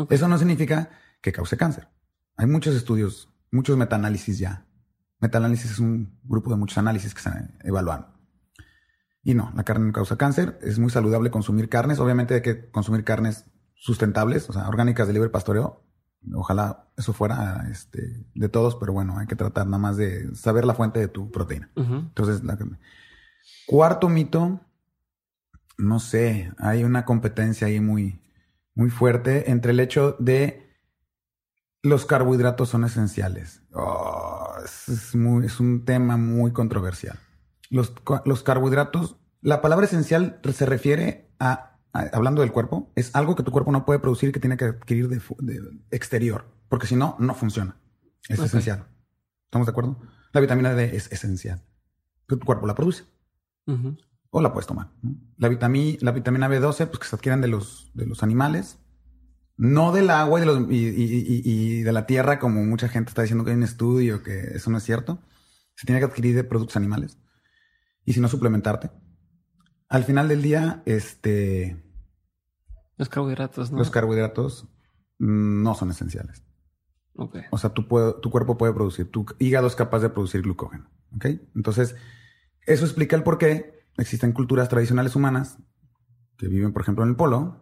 Eso 0.08 0.26
no 0.26 0.38
significa 0.38 0.90
que 1.20 1.32
cause 1.32 1.56
cáncer. 1.56 1.88
Hay 2.36 2.46
muchos 2.46 2.74
estudios, 2.74 3.28
muchos 3.50 3.76
metaanálisis 3.76 4.38
ya 4.38 4.64
Metaanálisis 5.22 5.70
es 5.70 5.78
un 5.78 6.18
grupo 6.24 6.50
de 6.50 6.56
muchos 6.56 6.76
análisis 6.78 7.14
que 7.14 7.22
se 7.22 7.30
evalúan. 7.62 8.08
Y 9.22 9.34
no, 9.34 9.52
la 9.54 9.62
carne 9.62 9.86
no 9.86 9.92
causa 9.92 10.18
cáncer. 10.18 10.58
Es 10.62 10.80
muy 10.80 10.90
saludable 10.90 11.30
consumir 11.30 11.68
carnes. 11.68 12.00
Obviamente 12.00 12.34
hay 12.34 12.42
que 12.42 12.70
consumir 12.70 13.04
carnes 13.04 13.44
sustentables, 13.76 14.50
o 14.50 14.52
sea, 14.52 14.68
orgánicas 14.68 15.06
de 15.06 15.12
libre 15.12 15.28
pastoreo. 15.30 15.84
Ojalá 16.34 16.88
eso 16.96 17.12
fuera 17.12 17.68
este, 17.70 18.26
de 18.34 18.48
todos, 18.48 18.74
pero 18.74 18.92
bueno, 18.92 19.16
hay 19.18 19.28
que 19.28 19.36
tratar 19.36 19.66
nada 19.66 19.78
más 19.78 19.96
de 19.96 20.34
saber 20.34 20.64
la 20.64 20.74
fuente 20.74 20.98
de 20.98 21.08
tu 21.08 21.30
proteína. 21.30 21.70
Entonces, 21.76 22.42
la 22.42 22.58
Cuarto 23.66 24.08
mito, 24.08 24.60
no 25.78 26.00
sé, 26.00 26.52
hay 26.58 26.82
una 26.82 27.04
competencia 27.04 27.68
ahí 27.68 27.80
muy, 27.80 28.20
muy 28.74 28.90
fuerte 28.90 29.52
entre 29.52 29.70
el 29.70 29.78
hecho 29.78 30.16
de 30.18 30.62
los 31.82 32.06
carbohidratos 32.06 32.68
son 32.68 32.84
esenciales. 32.84 33.62
Oh, 33.72 34.51
es, 34.64 35.14
muy, 35.14 35.46
es 35.46 35.60
un 35.60 35.84
tema 35.84 36.16
muy 36.16 36.52
controversial. 36.52 37.18
Los, 37.70 37.92
los 38.24 38.42
carbohidratos, 38.42 39.16
la 39.40 39.62
palabra 39.62 39.86
esencial 39.86 40.40
se 40.52 40.66
refiere 40.66 41.30
a, 41.38 41.78
hablando 41.92 42.42
del 42.42 42.52
cuerpo, 42.52 42.90
es 42.94 43.14
algo 43.14 43.36
que 43.36 43.42
tu 43.42 43.50
cuerpo 43.50 43.72
no 43.72 43.84
puede 43.84 43.98
producir 43.98 44.30
y 44.30 44.32
que 44.32 44.40
tiene 44.40 44.56
que 44.56 44.66
adquirir 44.66 45.08
de, 45.08 45.20
exterior, 45.90 46.46
porque 46.68 46.86
si 46.86 46.96
no, 46.96 47.16
no 47.18 47.34
funciona. 47.34 47.76
Es 48.28 48.38
esencial. 48.38 48.86
¿Estamos 49.44 49.66
de 49.66 49.70
acuerdo? 49.70 50.00
La 50.32 50.40
vitamina 50.40 50.74
D 50.74 50.96
es 50.96 51.10
esencial. 51.12 51.62
Tu 52.26 52.38
cuerpo 52.38 52.66
la 52.66 52.74
produce. 52.74 53.04
O 54.30 54.40
la 54.40 54.52
puedes 54.52 54.66
tomar. 54.66 54.90
La, 55.36 55.48
vitamina, 55.48 55.98
la 56.00 56.12
vitamina 56.12 56.48
B12, 56.48 56.86
pues 56.86 56.98
que 57.00 57.06
se 57.06 57.16
adquieren 57.16 57.40
de 57.40 57.48
los, 57.48 57.90
de 57.94 58.06
los 58.06 58.22
animales, 58.22 58.78
no 59.62 59.92
del 59.92 60.10
agua 60.10 60.40
y 60.40 60.40
de, 60.40 60.46
los, 60.46 60.66
y, 60.70 61.82
de 61.82 61.92
la 61.92 62.04
tierra, 62.04 62.40
como 62.40 62.64
mucha 62.64 62.88
gente 62.88 63.10
está 63.10 63.22
diciendo 63.22 63.44
que 63.44 63.52
hay 63.52 63.56
un 63.56 63.62
estudio, 63.62 64.24
que 64.24 64.40
eso 64.56 64.70
no 64.70 64.78
es 64.78 64.82
cierto. 64.82 65.22
Se 65.76 65.86
tiene 65.86 66.00
que 66.00 66.06
adquirir 66.06 66.34
de 66.34 66.42
productos 66.42 66.76
animales. 66.76 67.16
Y 68.04 68.12
si 68.12 68.18
no, 68.18 68.26
suplementarte. 68.26 68.90
Al 69.88 70.02
final 70.02 70.26
del 70.26 70.42
día, 70.42 70.82
este... 70.84 71.80
Los 72.96 73.08
carbohidratos, 73.08 73.70
¿no? 73.70 73.78
Los 73.78 73.90
carbohidratos 73.90 74.66
no 75.18 75.76
son 75.76 75.92
esenciales. 75.92 76.42
O 77.52 77.56
sea, 77.56 77.70
tu, 77.70 77.84
tu 78.20 78.30
cuerpo 78.30 78.58
puede 78.58 78.72
producir, 78.72 79.12
tu 79.12 79.26
hígado 79.38 79.68
es 79.68 79.76
capaz 79.76 80.00
de 80.00 80.08
producir 80.08 80.42
glucógeno. 80.42 80.90
¿Ok? 81.14 81.26
Entonces, 81.54 81.94
Eso 82.66 82.84
explica 82.84 83.14
el 83.14 83.22
por 83.22 83.38
qué 83.38 83.86
existen 83.96 84.32
culturas 84.32 84.68
tradicionales 84.68 85.14
humanas 85.14 85.58
que 86.36 86.48
viven, 86.48 86.72
por 86.72 86.82
ejemplo, 86.82 87.04
en 87.04 87.10
el 87.10 87.16
polo, 87.16 87.61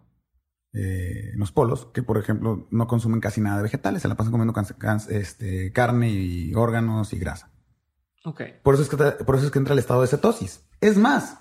eh, 0.72 1.30
en 1.32 1.38
los 1.38 1.52
polos, 1.52 1.88
que 1.92 2.02
por 2.02 2.18
ejemplo 2.18 2.66
no 2.70 2.86
consumen 2.86 3.20
casi 3.20 3.40
nada 3.40 3.56
de 3.56 3.64
vegetales, 3.64 4.02
se 4.02 4.08
la 4.08 4.14
pasan 4.14 4.30
comiendo 4.30 4.54
este, 5.08 5.72
carne 5.72 6.10
y 6.10 6.54
órganos 6.54 7.12
y 7.12 7.18
grasa. 7.18 7.50
Okay. 8.24 8.54
Por 8.62 8.74
eso, 8.74 8.82
es 8.82 8.88
que, 8.88 8.96
por 8.96 9.36
eso 9.36 9.46
es 9.46 9.50
que 9.50 9.58
entra 9.58 9.72
el 9.72 9.78
estado 9.78 10.02
de 10.02 10.06
cetosis. 10.06 10.66
Es 10.80 10.98
más, 10.98 11.38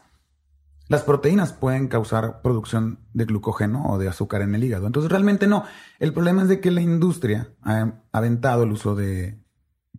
las 0.90 1.04
proteínas 1.04 1.54
pueden 1.54 1.88
causar 1.88 2.42
producción 2.42 3.00
de 3.14 3.26
glucógeno 3.26 3.86
o 3.88 4.00
de 4.00 4.08
azúcar 4.08 4.42
en 4.42 4.56
el 4.56 4.64
hígado. 4.64 4.88
Entonces 4.88 5.12
realmente 5.12 5.46
no. 5.46 5.64
El 6.00 6.14
problema 6.14 6.42
es 6.42 6.48
de 6.48 6.60
que 6.60 6.72
la 6.72 6.82
industria 6.82 7.54
ha 7.62 8.02
aventado 8.12 8.64
el 8.64 8.72
uso 8.72 8.96
de 8.96 9.40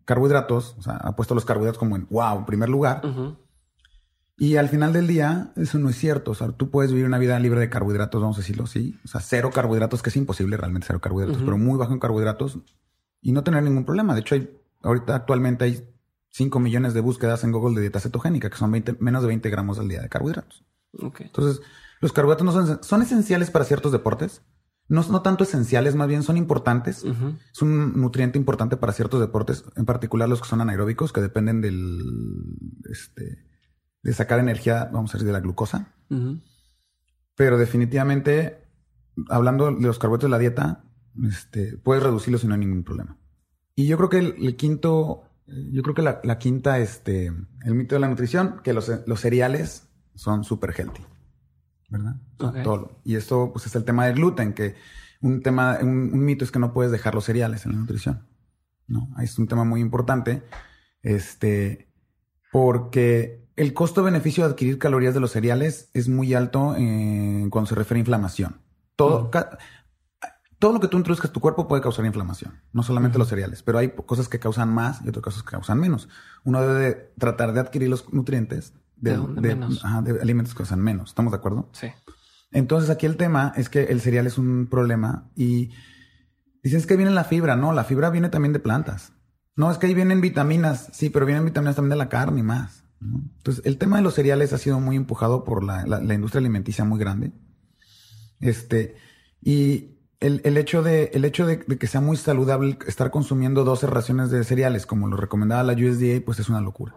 carbohidratos, 0.04 0.74
o 0.78 0.82
sea, 0.82 0.94
ha 0.96 1.14
puesto 1.14 1.36
los 1.36 1.44
carbohidratos 1.44 1.78
como 1.78 1.94
en 1.94 2.08
wow, 2.10 2.38
en 2.38 2.44
primer 2.44 2.68
lugar. 2.68 3.02
Y 4.40 4.56
al 4.56 4.70
final 4.70 4.94
del 4.94 5.06
día, 5.06 5.52
eso 5.56 5.78
no 5.78 5.90
es 5.90 5.96
cierto. 5.96 6.30
O 6.30 6.34
sea, 6.34 6.50
tú 6.52 6.70
puedes 6.70 6.92
vivir 6.92 7.04
una 7.04 7.18
vida 7.18 7.38
libre 7.38 7.60
de 7.60 7.68
carbohidratos, 7.68 8.22
vamos 8.22 8.38
a 8.38 8.40
decirlo 8.40 8.64
así. 8.64 8.98
O 9.04 9.08
sea, 9.08 9.20
cero 9.20 9.50
carbohidratos, 9.52 10.02
que 10.02 10.08
es 10.08 10.16
imposible 10.16 10.56
realmente 10.56 10.86
cero 10.86 10.98
carbohidratos, 10.98 11.42
pero 11.42 11.58
muy 11.58 11.76
bajo 11.76 11.92
en 11.92 11.98
carbohidratos 11.98 12.58
y 13.20 13.32
no 13.32 13.44
tener 13.44 13.62
ningún 13.62 13.84
problema. 13.84 14.14
De 14.14 14.20
hecho, 14.22 14.36
hay, 14.36 14.50
ahorita 14.82 15.14
actualmente 15.14 15.66
hay 15.66 15.86
5 16.30 16.58
millones 16.58 16.94
de 16.94 17.00
búsquedas 17.00 17.44
en 17.44 17.52
Google 17.52 17.74
de 17.74 17.82
dieta 17.82 18.00
cetogénica, 18.00 18.48
que 18.48 18.56
son 18.56 18.70
menos 18.70 19.20
de 19.20 19.28
20 19.28 19.50
gramos 19.50 19.78
al 19.78 19.88
día 19.88 20.00
de 20.00 20.08
carbohidratos. 20.08 20.64
Entonces, 21.18 21.60
los 22.00 22.14
carbohidratos 22.14 22.46
no 22.46 22.52
son, 22.52 22.82
son, 22.82 23.02
esenciales 23.02 23.50
para 23.50 23.66
ciertos 23.66 23.92
deportes. 23.92 24.40
No, 24.88 25.02
no 25.02 25.20
tanto 25.20 25.44
esenciales, 25.44 25.96
más 25.96 26.08
bien 26.08 26.22
son 26.22 26.38
importantes. 26.38 27.04
Es 27.52 27.60
un 27.60 28.00
nutriente 28.00 28.38
importante 28.38 28.78
para 28.78 28.94
ciertos 28.94 29.20
deportes, 29.20 29.64
en 29.76 29.84
particular 29.84 30.30
los 30.30 30.40
que 30.40 30.48
son 30.48 30.62
anaeróbicos, 30.62 31.12
que 31.12 31.20
dependen 31.20 31.60
del, 31.60 32.00
este, 32.90 33.50
de 34.02 34.12
sacar 34.12 34.38
energía, 34.38 34.88
vamos 34.92 35.10
a 35.10 35.14
decir, 35.14 35.26
de 35.26 35.32
la 35.32 35.40
glucosa. 35.40 35.94
Pero 37.34 37.58
definitivamente, 37.58 38.64
hablando 39.28 39.70
de 39.70 39.80
los 39.80 39.98
carbohidratos 39.98 40.28
de 40.28 40.30
la 40.30 40.38
dieta, 40.38 40.84
este, 41.28 41.76
puedes 41.78 42.02
reducirlos 42.02 42.44
y 42.44 42.46
no 42.46 42.54
hay 42.54 42.60
ningún 42.60 42.84
problema. 42.84 43.18
Y 43.74 43.86
yo 43.86 43.96
creo 43.96 44.08
que 44.08 44.18
el, 44.18 44.56
quinto, 44.56 45.24
yo 45.46 45.82
creo 45.82 45.94
que 45.94 46.02
la, 46.02 46.38
quinta, 46.38 46.78
este, 46.78 47.26
el 47.64 47.74
mito 47.74 47.94
de 47.94 48.00
la 48.00 48.08
nutrición, 48.08 48.60
que 48.62 48.72
los, 48.72 48.90
los 49.06 49.20
cereales 49.20 49.88
son 50.14 50.44
súper 50.44 50.74
healthy, 50.76 51.02
¿verdad? 51.88 52.16
todo. 52.62 53.00
Y 53.04 53.16
esto, 53.16 53.50
pues, 53.52 53.66
es 53.66 53.74
el 53.74 53.84
tema 53.84 54.06
del 54.06 54.16
gluten, 54.16 54.52
que 54.52 54.74
un 55.20 55.42
tema, 55.42 55.78
un, 55.80 56.10
un, 56.12 56.24
mito 56.24 56.44
es 56.44 56.50
que 56.50 56.58
no 56.58 56.72
puedes 56.72 56.92
dejar 56.92 57.14
los 57.14 57.24
cereales 57.24 57.64
en 57.64 57.72
la 57.72 57.78
nutrición, 57.78 58.26
¿no? 58.86 59.08
Ahí 59.16 59.24
es 59.24 59.38
un 59.38 59.46
tema 59.46 59.64
muy 59.64 59.80
importante, 59.80 60.42
este, 61.02 61.90
porque 62.52 63.39
el 63.56 63.74
costo-beneficio 63.74 64.44
de 64.44 64.50
adquirir 64.50 64.78
calorías 64.78 65.14
de 65.14 65.20
los 65.20 65.32
cereales 65.32 65.90
es 65.94 66.08
muy 66.08 66.34
alto 66.34 66.74
eh, 66.76 67.46
cuando 67.50 67.68
se 67.68 67.74
refiere 67.74 67.98
a 67.98 68.00
inflamación. 68.00 68.60
Todo, 68.96 69.30
todo 70.58 70.72
lo 70.72 70.80
que 70.80 70.88
tú 70.88 70.98
introduzcas 70.98 71.30
a 71.30 71.32
tu 71.32 71.40
cuerpo 71.40 71.66
puede 71.66 71.82
causar 71.82 72.04
inflamación, 72.04 72.60
no 72.72 72.82
solamente 72.82 73.18
los 73.18 73.28
cereales, 73.28 73.62
pero 73.62 73.78
hay 73.78 73.90
cosas 73.90 74.28
que 74.28 74.38
causan 74.38 74.72
más 74.72 75.00
y 75.04 75.08
otras 75.08 75.24
cosas 75.24 75.42
que 75.42 75.50
causan 75.50 75.78
menos. 75.78 76.08
Uno 76.44 76.60
debe 76.60 77.12
tratar 77.18 77.52
de 77.52 77.60
adquirir 77.60 77.88
los 77.88 78.12
nutrientes 78.12 78.74
de, 78.96 79.14
alimentos 80.20 80.52
que 80.52 80.58
causan 80.58 80.80
menos. 80.80 81.10
¿Estamos 81.10 81.32
de 81.32 81.38
acuerdo? 81.38 81.70
Sí. 81.72 81.88
Entonces 82.52 82.90
aquí 82.90 83.06
el 83.06 83.16
tema 83.16 83.52
es 83.56 83.68
que 83.68 83.84
el 83.84 84.00
cereal 84.00 84.26
es 84.26 84.36
un 84.36 84.66
problema 84.66 85.30
y 85.34 85.70
dices 86.62 86.86
que 86.86 86.96
viene 86.96 87.12
la 87.12 87.24
fibra, 87.24 87.56
no, 87.56 87.72
la 87.72 87.84
fibra 87.84 88.10
viene 88.10 88.28
también 88.28 88.52
de 88.52 88.60
plantas. 88.60 89.12
No, 89.56 89.70
es 89.70 89.78
que 89.78 89.86
ahí 89.86 89.94
vienen 89.94 90.20
vitaminas, 90.20 90.88
sí, 90.92 91.10
pero 91.10 91.26
vienen 91.26 91.44
vitaminas 91.44 91.76
también 91.76 91.90
de 91.90 91.96
la 91.96 92.08
carne 92.08 92.40
y 92.40 92.42
más. 92.42 92.84
Entonces, 93.00 93.64
el 93.64 93.78
tema 93.78 93.96
de 93.96 94.02
los 94.02 94.14
cereales 94.14 94.52
ha 94.52 94.58
sido 94.58 94.78
muy 94.80 94.96
empujado 94.96 95.44
por 95.44 95.64
la, 95.64 96.14
industria 96.14 96.40
alimenticia 96.40 96.84
muy 96.84 96.98
grande. 96.98 97.32
Este, 98.40 98.96
y 99.40 99.96
el, 100.20 100.56
hecho, 100.56 100.82
de, 100.82 101.10
el 101.14 101.24
hecho 101.24 101.46
de, 101.46 101.60
que 101.60 101.86
sea 101.86 102.00
muy 102.00 102.16
saludable 102.16 102.78
estar 102.86 103.10
consumiendo 103.10 103.64
12 103.64 103.86
raciones 103.86 104.30
de 104.30 104.44
cereales, 104.44 104.86
como 104.86 105.08
lo 105.08 105.16
recomendaba 105.16 105.62
la 105.62 105.72
USDA, 105.72 106.22
pues 106.24 106.38
es 106.38 106.48
una 106.48 106.60
locura. 106.60 106.94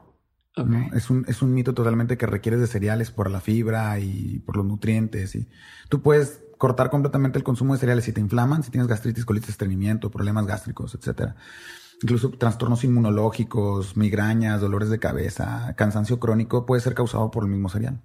Es, 0.93 1.09
un, 1.09 1.25
es 1.27 1.41
un 1.41 1.51
mito 1.53 1.73
totalmente 1.73 2.15
que 2.15 2.27
requieres 2.27 2.59
de 2.59 2.67
cereales 2.67 3.09
por 3.09 3.31
la 3.31 3.41
fibra 3.41 3.97
y 3.99 4.39
por 4.45 4.55
los 4.55 4.65
nutrientes. 4.65 5.35
Y 5.35 5.49
tú 5.89 6.01
puedes 6.01 6.41
cortar 6.59 6.91
completamente 6.91 7.39
el 7.39 7.43
consumo 7.43 7.73
de 7.73 7.79
cereales 7.79 8.05
si 8.05 8.13
te 8.13 8.21
inflaman, 8.21 8.61
si 8.61 8.69
tienes 8.69 8.87
gastritis, 8.87 9.25
colitis, 9.25 9.49
estreñimiento, 9.49 10.11
problemas 10.11 10.45
gástricos, 10.45 10.93
etcétera 10.93 11.35
incluso 12.03 12.29
trastornos 12.31 12.83
inmunológicos, 12.83 13.97
migrañas, 13.97 14.61
dolores 14.61 14.89
de 14.89 14.99
cabeza, 14.99 15.73
cansancio 15.75 16.19
crónico, 16.19 16.65
puede 16.65 16.81
ser 16.81 16.93
causado 16.93 17.31
por 17.31 17.43
el 17.43 17.49
mismo 17.49 17.69
cereal. 17.69 18.01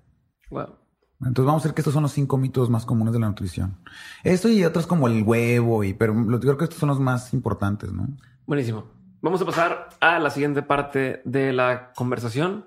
Wow. 0.50 0.76
Entonces 1.20 1.46
vamos 1.46 1.64
a 1.64 1.68
ver 1.68 1.74
que 1.74 1.80
estos 1.80 1.94
son 1.94 2.04
los 2.04 2.12
cinco 2.12 2.38
mitos 2.38 2.70
más 2.70 2.86
comunes 2.86 3.12
de 3.12 3.18
la 3.18 3.26
nutrición. 3.26 3.76
Esto 4.22 4.48
y 4.48 4.64
otros 4.64 4.86
como 4.86 5.08
el 5.08 5.24
huevo, 5.24 5.82
y 5.82 5.92
pero 5.92 6.14
creo 6.40 6.56
que 6.56 6.64
estos 6.64 6.78
son 6.78 6.88
los 6.88 7.00
más 7.00 7.34
importantes, 7.34 7.92
¿no? 7.92 8.06
Buenísimo. 8.46 8.84
Vamos 9.20 9.42
a 9.42 9.44
pasar 9.44 9.88
a 10.00 10.20
la 10.20 10.30
siguiente 10.30 10.62
parte 10.62 11.20
de 11.24 11.52
la 11.52 11.92
conversación. 11.94 12.66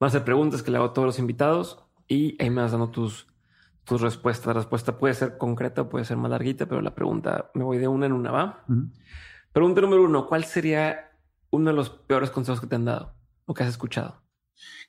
Van 0.00 0.08
a 0.08 0.10
ser 0.10 0.24
preguntas 0.24 0.62
que 0.62 0.70
le 0.70 0.78
hago 0.78 0.86
a 0.86 0.92
todos 0.94 1.04
los 1.04 1.18
invitados 1.18 1.84
y 2.08 2.42
ahí 2.42 2.48
me 2.48 2.62
vas 2.62 2.72
dando 2.72 2.88
tus, 2.88 3.26
tus 3.84 4.00
respuestas. 4.00 4.46
La 4.46 4.54
respuesta 4.54 4.96
puede 4.96 5.12
ser 5.12 5.36
concreta, 5.36 5.86
puede 5.90 6.06
ser 6.06 6.16
más 6.16 6.30
larguita, 6.30 6.64
pero 6.64 6.80
la 6.80 6.94
pregunta 6.94 7.50
me 7.52 7.64
voy 7.64 7.76
de 7.76 7.86
una 7.86 8.06
en 8.06 8.12
una, 8.12 8.30
¿va? 8.30 8.64
Pregunta 9.54 9.80
número 9.80 10.02
uno, 10.02 10.26
¿cuál 10.26 10.44
sería 10.44 11.12
uno 11.50 11.70
de 11.70 11.76
los 11.76 11.88
peores 11.88 12.30
consejos 12.30 12.60
que 12.60 12.66
te 12.66 12.74
han 12.74 12.84
dado 12.84 13.14
o 13.46 13.54
que 13.54 13.62
has 13.62 13.68
escuchado? 13.68 14.20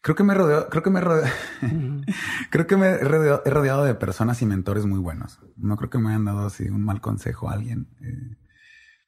Creo 0.01 0.15
que 0.15 0.23
me 0.23 0.33
rodeo, 0.33 0.69
creo 0.69 0.81
que 0.81 0.89
me 0.89 1.01
rodeo, 1.01 1.31
creo 2.49 2.65
que 2.65 2.75
me 2.75 2.87
he 2.87 2.97
rodeado, 2.97 3.85
de 3.85 3.93
personas 3.93 4.41
y 4.41 4.47
mentores 4.47 4.87
muy 4.87 4.97
buenos. 4.97 5.39
No 5.55 5.77
creo 5.77 5.91
que 5.91 5.99
me 5.99 6.09
hayan 6.09 6.25
dado 6.25 6.47
así 6.47 6.67
un 6.67 6.83
mal 6.83 6.99
consejo 6.99 7.47
a 7.47 7.53
alguien. 7.53 7.89
Eh, 8.01 8.37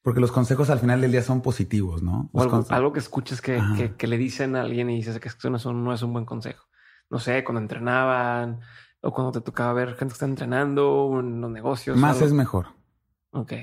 porque 0.04 0.20
los 0.20 0.32
consejos 0.32 0.70
al 0.70 0.78
final 0.78 1.02
del 1.02 1.12
día 1.12 1.24
son 1.24 1.42
positivos, 1.42 2.04
¿no? 2.04 2.30
algo, 2.70 2.94
que 2.94 3.00
escuches 3.00 3.42
que, 3.42 3.60
le 4.00 4.18
dicen 4.20 4.56
a 4.56 4.62
alguien 4.62 4.92
y 4.92 4.98
dices 4.98 5.20
que 5.20 5.28
eso 5.28 5.50
no, 5.50 5.74
no 5.74 5.92
es 5.92 6.04
un 6.04 6.14
buen 6.14 6.26
consejo. 6.26 6.68
No 7.10 7.18
sé, 7.18 7.44
cuando 7.44 7.62
entrenaban 7.62 8.60
o 9.02 9.12
cuando 9.12 9.32
te 9.32 9.42
tocaba 9.42 9.74
ver 9.74 9.96
gente 9.96 10.10
que 10.10 10.14
está 10.14 10.26
entrenando 10.28 11.20
en 11.20 11.42
los 11.42 11.50
negocios. 11.50 11.98
Más 11.98 12.22
es 12.22 12.32
mejor. 12.32 12.68
Ok 13.32 13.54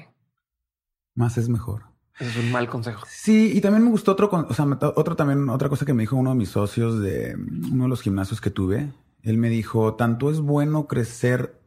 más 1.15 1.39
es 1.39 1.49
mejor. 1.49 1.95
Es 2.19 2.37
un 2.37 2.53
mal 2.53 2.69
consejo. 2.69 3.05
Sí, 3.09 3.53
y 3.55 3.61
también 3.61 3.85
me 3.85 3.91
gustó 3.91 4.13
otro, 4.13 4.31
o 4.31 4.55
sea, 4.55 4.67
otro 4.95 5.17
también, 5.17 5.49
otra 5.49 5.69
cosa 5.69 5.85
que 5.85 5.95
me 5.95 6.05
dijo 6.05 6.17
uno 6.17 6.31
de 6.31 6.37
mis 6.37 6.51
socios 6.51 7.01
de 7.01 7.37
uno 7.73 7.85
de 7.85 7.89
los 7.89 8.03
gimnasios 8.03 8.41
que 8.41 8.51
tuve. 8.51 8.93
Él 9.23 9.39
me 9.39 9.49
dijo, 9.49 9.95
tanto 9.95 10.31
es 10.31 10.41
bueno 10.41 10.87
crecer, 10.87 11.61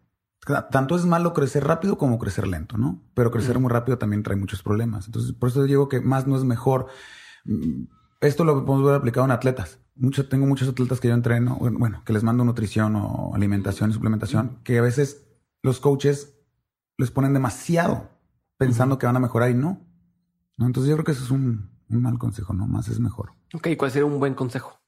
tanto 0.72 0.96
es 0.96 1.06
malo 1.06 1.34
crecer 1.34 1.66
rápido 1.66 1.98
como 1.98 2.18
crecer 2.18 2.48
lento, 2.48 2.78
¿no? 2.78 3.02
Pero 3.14 3.32
crecer 3.32 3.60
muy 3.60 3.70
rápido 3.70 3.98
también 3.98 4.24
trae 4.24 4.38
muchos 4.38 4.64
problemas. 4.64 5.08
Entonces, 5.08 5.34
por 5.34 5.50
eso 5.50 5.64
digo 5.64 5.90
que 5.90 6.00
más 6.00 6.28
no 6.28 6.38
es 6.38 6.44
mejor. 6.46 6.88
Mm, 7.44 7.86
esto 8.22 8.46
lo 8.46 8.64
podemos 8.66 8.86
ver 8.86 8.96
aplicado 8.96 9.26
en 9.26 9.32
atletas. 9.32 9.80
Mucho, 9.96 10.30
tengo 10.30 10.46
muchos 10.46 10.70
atletas 10.70 11.00
que 11.00 11.10
yo 11.10 11.14
entreno, 11.14 11.58
bueno, 11.60 12.04
que 12.06 12.14
les 12.14 12.24
mando 12.24 12.46
nutrición 12.46 12.96
o 12.96 13.32
alimentación 13.34 13.90
y 13.90 13.94
suplementación, 13.94 14.60
que 14.64 14.78
a 14.78 14.82
veces 14.82 15.28
los 15.62 15.80
coaches 15.80 16.38
les 16.98 17.12
ponen 17.12 17.34
demasiado 17.34 18.17
pensando 18.58 18.98
que 18.98 19.06
van 19.06 19.16
a 19.16 19.20
mejorar 19.20 19.52
y 19.52 19.54
no. 19.54 19.86
no. 20.58 20.66
Entonces 20.66 20.90
yo 20.90 20.96
creo 20.96 21.06
que 21.06 21.12
eso 21.12 21.24
es 21.24 21.32
un, 21.32 21.72
mal 21.90 22.18
consejo, 22.18 22.54
¿no? 22.54 22.68
Más 22.68 22.88
es 22.90 23.00
mejor. 23.00 23.34
Ok, 23.54 23.70
¿cuál 23.78 23.92
sería 23.92 24.06
un 24.06 24.20
buen 24.20 24.34
consejo? 24.34 24.80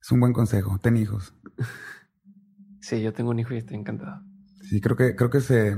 Es 0.00 0.10
un 0.12 0.20
buen 0.20 0.32
consejo. 0.32 0.78
Ten 0.78 0.96
hijos. 0.96 1.34
sí, 2.80 3.02
yo 3.02 3.12
tengo 3.12 3.30
un 3.30 3.38
hijo 3.38 3.54
y 3.54 3.58
estoy 3.58 3.76
encantado. 3.76 4.22
Sí, 4.62 4.80
creo 4.80 4.96
que, 4.96 5.14
creo 5.14 5.30
que 5.30 5.40
se, 5.40 5.76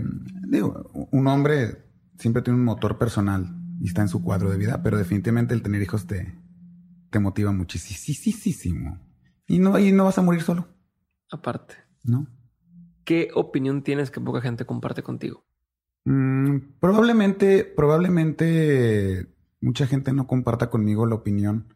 digo, 0.49 0.91
un 1.13 1.27
hombre 1.27 1.85
siempre 2.17 2.43
tiene 2.43 2.59
un 2.59 2.65
motor 2.65 2.99
personal 2.99 3.55
y 3.81 3.87
está 3.87 4.03
en 4.03 4.09
su 4.09 4.23
cuadro 4.23 4.51
de 4.51 4.57
vida, 4.57 4.83
pero 4.83 4.97
definitivamente 4.97 5.55
el 5.55 5.63
tener 5.63 5.83
hijos 5.83 6.07
te, 6.07 6.35
te 7.11 7.19
motiva 7.19 7.53
muchísimo. 7.53 8.99
Y 9.47 9.59
no, 9.59 9.79
y 9.79 9.93
no 9.93 10.05
vas 10.05 10.19
a 10.19 10.23
morir 10.23 10.43
solo. 10.43 10.69
Aparte. 11.31 11.75
¿No? 12.05 12.27
¿Qué 13.05 13.31
opinión 13.35 13.83
tienes 13.83 14.11
que 14.11 14.21
poca 14.21 14.41
gente 14.41 14.67
comparte 14.67 15.03
contigo? 15.03 15.48
Mm, 16.09 16.79
probablemente, 16.81 17.65
probablemente 17.65 19.27
mucha 19.61 19.87
gente 19.87 20.15
no 20.15 20.27
comparta 20.27 20.71
conmigo 20.71 21.05
la 21.05 21.17
opinión 21.17 21.75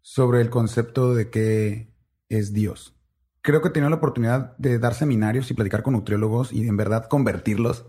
sobre 0.00 0.40
el 0.40 0.50
concepto 0.50 1.14
de 1.14 1.30
que 1.30 1.94
es 2.28 2.52
Dios. 2.52 2.96
Creo 3.40 3.62
que 3.62 3.68
he 3.68 3.70
tenido 3.70 3.90
la 3.90 3.96
oportunidad 3.96 4.56
de 4.58 4.80
dar 4.80 4.94
seminarios 4.94 5.48
y 5.52 5.54
platicar 5.54 5.84
con 5.84 5.92
nutriólogos 5.92 6.52
y 6.52 6.66
en 6.66 6.76
verdad 6.76 7.06
convertirlos, 7.06 7.86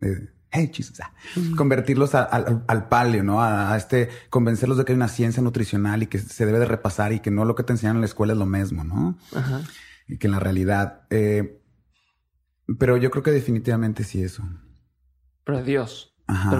eh, 0.00 0.30
convertirlos 1.56 2.16
al 2.16 2.88
palio, 2.88 3.22
¿no? 3.22 3.40
A, 3.40 3.76
este, 3.76 4.08
convencerlos 4.30 4.78
de 4.78 4.84
que 4.84 4.92
hay 4.92 4.96
una 4.96 5.06
ciencia 5.06 5.44
nutricional 5.44 6.02
y 6.02 6.06
que 6.08 6.18
se 6.18 6.44
debe 6.44 6.58
de 6.58 6.66
repasar 6.66 7.12
y 7.12 7.20
que 7.20 7.30
no 7.30 7.44
lo 7.44 7.54
que 7.54 7.62
te 7.62 7.72
enseñan 7.72 7.96
en 7.96 8.00
la 8.00 8.06
escuela 8.06 8.32
es 8.32 8.38
lo 8.38 8.46
mismo, 8.46 8.82
¿no? 8.82 9.16
Y 10.08 10.18
que 10.18 10.26
en 10.26 10.32
la 10.32 10.40
realidad, 10.40 11.02
eh, 11.10 11.62
pero 12.78 12.96
yo 12.96 13.10
creo 13.10 13.22
que 13.22 13.30
definitivamente 13.30 14.04
sí 14.04 14.22
eso. 14.22 14.42
Pero 15.44 15.62
Dios. 15.62 16.14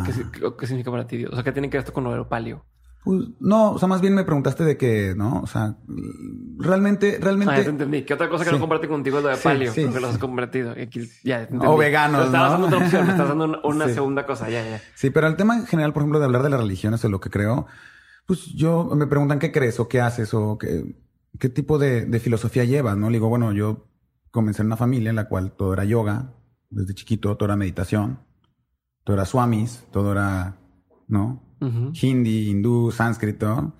qué, 0.04 0.66
significa 0.66 0.90
para 0.90 1.06
ti 1.06 1.16
Dios? 1.16 1.32
O 1.32 1.34
sea, 1.34 1.44
¿qué 1.44 1.52
tiene 1.52 1.68
que 1.68 1.76
ver 1.76 1.82
esto 1.82 1.92
con 1.92 2.04
lo 2.04 2.28
palio? 2.28 2.64
Pues 3.04 3.20
no, 3.38 3.70
o 3.70 3.78
sea, 3.78 3.86
más 3.86 4.00
bien 4.00 4.16
me 4.16 4.24
preguntaste 4.24 4.64
de 4.64 4.76
que, 4.76 5.14
¿no? 5.16 5.40
O 5.40 5.46
sea, 5.46 5.76
realmente, 6.58 7.18
realmente. 7.20 7.54
Ah, 7.54 7.58
ya 7.58 7.64
te 7.64 7.70
entendí. 7.70 8.02
¿Qué 8.02 8.14
otra 8.14 8.28
cosa 8.28 8.44
que 8.44 8.50
no 8.50 8.58
comparte 8.58 8.88
contigo 8.88 9.18
es 9.18 9.24
lo 9.24 9.30
de 9.30 9.36
palio? 9.36 9.72
Sí, 9.72 9.84
porque 9.84 10.00
los 10.00 10.10
has 10.10 10.18
convertido. 10.18 10.74
ya, 11.22 11.48
o 11.60 11.76
veganos. 11.76 12.26
Estabas 12.26 12.52
dando 12.52 12.66
otra 12.66 12.78
opción, 12.78 13.08
estás 13.08 13.28
dando 13.28 13.60
una 13.62 13.88
segunda 13.88 14.26
cosa, 14.26 14.50
ya, 14.50 14.68
ya. 14.68 14.80
Sí, 14.96 15.10
pero 15.10 15.28
el 15.28 15.36
tema 15.36 15.56
en 15.56 15.66
general, 15.66 15.92
por 15.92 16.02
ejemplo, 16.02 16.18
de 16.18 16.24
hablar 16.24 16.42
de 16.42 16.50
las 16.50 16.60
religiones 16.60 17.04
o 17.04 17.08
lo 17.08 17.20
que 17.20 17.30
creo, 17.30 17.66
pues 18.26 18.46
yo 18.54 18.90
me 18.96 19.06
preguntan 19.06 19.38
qué 19.38 19.52
crees 19.52 19.78
o 19.78 19.86
qué 19.86 20.00
haces 20.00 20.34
o 20.34 20.58
qué, 20.58 20.96
qué 21.38 21.48
tipo 21.48 21.78
de, 21.78 22.06
de 22.06 22.18
filosofía 22.18 22.64
llevas, 22.64 22.96
¿no? 22.96 23.08
Le 23.08 23.18
digo, 23.18 23.28
bueno, 23.28 23.52
yo 23.52 23.86
comencé 24.36 24.60
en 24.60 24.66
una 24.66 24.76
familia 24.76 25.08
en 25.08 25.16
la 25.16 25.28
cual 25.28 25.52
todo 25.52 25.72
era 25.72 25.84
yoga, 25.86 26.34
desde 26.68 26.94
chiquito, 26.94 27.36
todo 27.38 27.46
era 27.46 27.56
meditación, 27.56 28.20
todo 29.02 29.16
era 29.16 29.24
swamis, 29.24 29.84
todo 29.90 30.12
era, 30.12 30.58
¿no? 31.08 31.42
Hindi, 31.58 32.50
hindú, 32.50 32.92
sánscrito. 32.92 33.74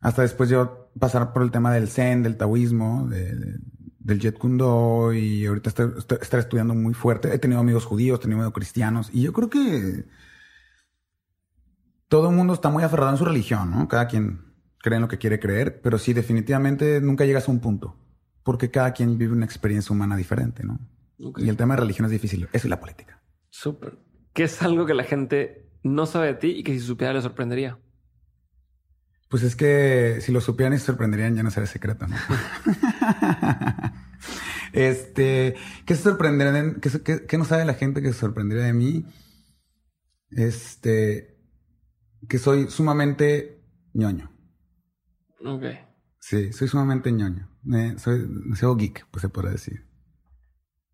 Hasta 0.00 0.20
después 0.20 0.50
yo 0.50 0.90
pasar 0.98 1.32
por 1.32 1.42
el 1.42 1.50
tema 1.50 1.72
del 1.72 1.88
zen, 1.88 2.22
del 2.22 2.36
taoísmo, 2.36 3.08
del 3.08 4.20
jet 4.20 4.36
kundo 4.36 5.14
y 5.14 5.46
ahorita 5.46 5.70
estar 5.70 6.40
estudiando 6.40 6.74
muy 6.74 6.92
fuerte. 6.92 7.32
He 7.32 7.38
tenido 7.38 7.60
amigos 7.60 7.86
judíos, 7.86 8.18
he 8.18 8.22
tenido 8.22 8.40
amigos 8.40 8.54
cristianos 8.54 9.08
y 9.14 9.22
yo 9.22 9.32
creo 9.32 9.48
que 9.48 10.04
todo 12.08 12.28
el 12.28 12.36
mundo 12.36 12.52
está 12.52 12.68
muy 12.68 12.82
aferrado 12.82 13.12
en 13.12 13.16
su 13.16 13.24
religión, 13.24 13.70
¿no? 13.70 13.88
Cada 13.88 14.08
quien 14.08 14.52
cree 14.78 14.96
en 14.96 15.02
lo 15.02 15.08
que 15.08 15.16
quiere 15.16 15.40
creer, 15.40 15.80
pero 15.80 15.96
sí 15.96 16.12
definitivamente 16.12 17.00
nunca 17.00 17.24
llegas 17.24 17.48
a 17.48 17.50
un 17.50 17.60
punto 17.60 17.99
porque 18.42 18.70
cada 18.70 18.92
quien 18.92 19.18
vive 19.18 19.32
una 19.32 19.44
experiencia 19.44 19.94
humana 19.94 20.16
diferente, 20.16 20.64
¿no? 20.64 20.78
Y 21.36 21.48
el 21.48 21.56
tema 21.56 21.74
de 21.74 21.80
religión 21.80 22.06
es 22.06 22.12
difícil. 22.12 22.48
Eso 22.52 22.66
y 22.66 22.70
la 22.70 22.80
política. 22.80 23.22
Súper. 23.50 23.98
¿Qué 24.32 24.44
es 24.44 24.62
algo 24.62 24.86
que 24.86 24.94
la 24.94 25.04
gente 25.04 25.70
no 25.82 26.06
sabe 26.06 26.28
de 26.28 26.34
ti 26.34 26.48
y 26.48 26.62
que 26.62 26.72
si 26.72 26.80
supiera 26.80 27.12
le 27.12 27.20
sorprendería? 27.20 27.78
Pues 29.28 29.42
es 29.42 29.54
que 29.54 30.18
si 30.20 30.32
lo 30.32 30.40
supieran 30.40 30.74
y 30.74 30.78
se 30.78 30.86
sorprenderían 30.86 31.36
ya 31.36 31.42
no 31.42 31.50
sería 31.50 31.68
secreto, 31.68 32.06
¿no? 32.06 32.16
este, 34.72 35.54
¿qué 35.86 35.94
se 35.94 36.02
sorprendería? 36.02 36.74
¿qué, 36.80 37.38
no 37.38 37.44
sabe 37.44 37.64
la 37.64 37.74
gente 37.74 38.02
que 38.02 38.12
se 38.12 38.18
sorprendería 38.18 38.64
de 38.64 38.72
mí? 38.72 39.04
Este, 40.30 41.38
que 42.28 42.38
soy 42.38 42.68
sumamente 42.70 43.62
ñoño. 43.92 44.32
Ok. 45.44 45.64
Sí, 46.20 46.52
soy 46.52 46.68
sumamente 46.68 47.10
ñoño. 47.10 47.48
soy, 47.96 48.28
soy 48.54 48.76
geek, 48.76 49.06
pues 49.10 49.22
se 49.22 49.28
puede 49.28 49.50
decir. 49.50 49.86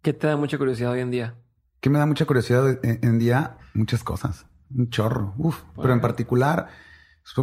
¿Qué 0.00 0.12
te 0.12 0.28
da 0.28 0.36
mucha 0.36 0.56
curiosidad 0.56 0.92
hoy 0.92 1.00
en 1.00 1.10
día? 1.10 1.34
¿Qué 1.80 1.90
me 1.90 1.98
da 1.98 2.06
mucha 2.06 2.24
curiosidad 2.24 2.64
hoy 2.64 2.78
en 2.82 3.18
día? 3.18 3.58
Muchas 3.74 4.04
cosas. 4.04 4.46
Un 4.74 4.88
chorro. 4.88 5.34
Uf. 5.36 5.62
Pero 5.76 5.92
en 5.92 6.00
particular, 6.00 6.68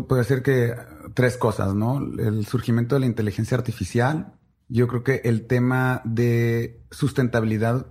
puede 0.08 0.24
ser 0.24 0.42
que 0.42 0.76
tres 1.14 1.38
cosas, 1.38 1.76
¿no? 1.76 1.98
El 1.98 2.46
surgimiento 2.46 2.96
de 2.96 3.02
la 3.02 3.06
inteligencia 3.06 3.58
artificial. 3.58 4.34
Yo 4.70 4.88
creo 4.88 5.04
que 5.04 5.22
el 5.26 5.46
tema 5.46 6.02
de 6.06 6.82
sustentabilidad 6.90 7.88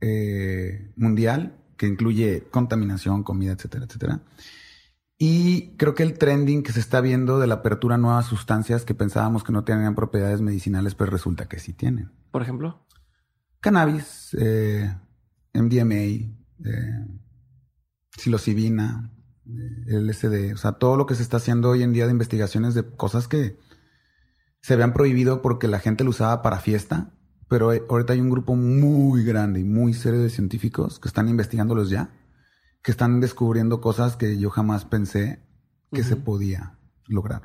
eh, 0.00 0.92
mundial, 0.96 1.56
que 1.76 1.86
incluye 1.86 2.44
contaminación, 2.50 3.22
comida, 3.22 3.52
etcétera, 3.52 3.84
etcétera. 3.86 4.20
Y 5.18 5.76
creo 5.76 5.94
que 5.94 6.02
el 6.02 6.18
trending 6.18 6.62
que 6.62 6.72
se 6.72 6.80
está 6.80 7.00
viendo 7.00 7.38
de 7.38 7.46
la 7.46 7.56
apertura 7.56 7.94
a 7.94 7.98
nuevas 7.98 8.26
sustancias 8.26 8.84
que 8.84 8.94
pensábamos 8.94 9.44
que 9.44 9.52
no 9.52 9.64
tenían 9.64 9.94
propiedades 9.94 10.42
medicinales, 10.42 10.94
pues 10.94 11.08
resulta 11.08 11.48
que 11.48 11.58
sí 11.58 11.72
tienen. 11.72 12.12
Por 12.30 12.42
ejemplo. 12.42 12.86
Cannabis, 13.60 14.36
eh, 14.38 14.94
MDMA, 15.54 15.94
eh, 15.94 17.06
psilocibina, 18.16 19.10
eh, 19.46 20.00
LSD, 20.00 20.52
o 20.52 20.58
sea, 20.58 20.72
todo 20.72 20.96
lo 20.96 21.06
que 21.06 21.14
se 21.14 21.22
está 21.22 21.38
haciendo 21.38 21.70
hoy 21.70 21.82
en 21.82 21.94
día 21.94 22.04
de 22.04 22.12
investigaciones 22.12 22.74
de 22.74 22.84
cosas 22.84 23.26
que 23.26 23.58
se 24.60 24.74
habían 24.74 24.92
prohibido 24.92 25.40
porque 25.40 25.68
la 25.68 25.78
gente 25.78 26.04
lo 26.04 26.10
usaba 26.10 26.42
para 26.42 26.58
fiesta, 26.58 27.12
pero 27.48 27.70
ahorita 27.88 28.12
hay 28.12 28.20
un 28.20 28.30
grupo 28.30 28.54
muy 28.54 29.24
grande 29.24 29.60
y 29.60 29.64
muy 29.64 29.94
serio 29.94 30.20
de 30.20 30.28
científicos 30.28 30.98
que 30.98 31.08
están 31.08 31.28
investigándolos 31.28 31.88
ya, 31.88 32.10
que 32.86 32.92
están 32.92 33.18
descubriendo 33.18 33.80
cosas 33.80 34.14
que 34.14 34.38
yo 34.38 34.48
jamás 34.48 34.84
pensé 34.84 35.42
que 35.92 36.04
se 36.04 36.14
podía 36.14 36.78
lograr. 37.08 37.42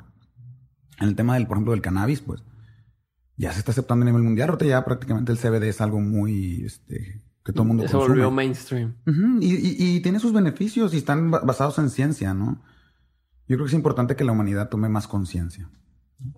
En 1.00 1.08
el 1.08 1.16
tema 1.16 1.34
del, 1.34 1.48
por 1.48 1.56
ejemplo, 1.56 1.72
del 1.72 1.82
cannabis, 1.82 2.20
pues 2.20 2.44
ya 3.36 3.52
se 3.52 3.58
está 3.58 3.72
aceptando 3.72 4.04
a 4.04 4.06
nivel 4.06 4.22
mundial. 4.22 4.50
Ahorita 4.50 4.66
ya 4.66 4.84
prácticamente 4.84 5.32
el 5.32 5.38
CBD 5.38 5.64
es 5.64 5.80
algo 5.80 5.98
muy, 5.98 6.64
este, 6.64 7.24
que 7.44 7.52
todo 7.52 7.64
el 7.64 7.68
mundo 7.70 7.88
Se 7.88 7.96
volvió 7.96 8.30
mainstream. 8.30 8.94
y, 9.40 9.98
tiene 9.98 10.20
sus 10.20 10.32
beneficios 10.32 10.94
y 10.94 10.98
están 10.98 11.32
basados 11.32 11.76
en 11.80 11.90
ciencia, 11.90 12.34
¿no? 12.34 12.62
Yo 13.48 13.56
creo 13.56 13.64
que 13.64 13.70
es 13.70 13.74
importante 13.74 14.14
que 14.14 14.22
la 14.22 14.30
humanidad 14.30 14.68
tome 14.68 14.88
más 14.88 15.08
conciencia. 15.08 15.68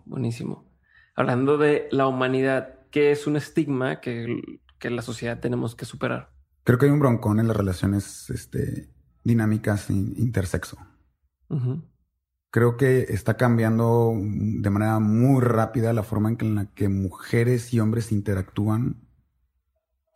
Buenísimo. 0.07 0.73
Hablando 1.15 1.59
de 1.59 1.89
la 1.91 2.07
humanidad, 2.07 2.79
¿qué 2.91 3.13
es 3.13 3.27
un 3.27 3.37
estigma 3.37 4.01
que, 4.01 4.41
que 4.79 4.89
la 4.89 5.03
sociedad 5.03 5.41
tenemos 5.41 5.75
que 5.75 5.85
superar? 5.85 6.33
Creo 6.63 6.79
que 6.79 6.87
hay 6.87 6.93
un 6.93 7.01
broncón 7.01 7.39
en 7.39 7.49
las 7.49 7.57
relaciones 7.59 8.31
este, 8.31 8.94
dinámicas 9.25 9.91
intersexo 9.91 10.79
creo 12.55 12.77
que 12.77 13.07
está 13.09 13.37
cambiando 13.37 14.13
de 14.17 14.71
manera 14.71 15.01
muy 15.01 15.41
rápida 15.41 15.93
la 15.93 16.05
forma 16.05 16.37
en, 16.39 16.55
la 16.55 16.67
que 16.67 16.89
mujeres 16.89 17.75
y 17.75 17.81
hombres 17.81 18.13
interactúan 18.13 19.09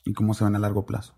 y 0.04 0.12
cómo 0.12 0.34
se 0.34 0.44
ven 0.44 0.54
a 0.54 0.60
largo 0.60 0.86
plazo. 0.86 1.16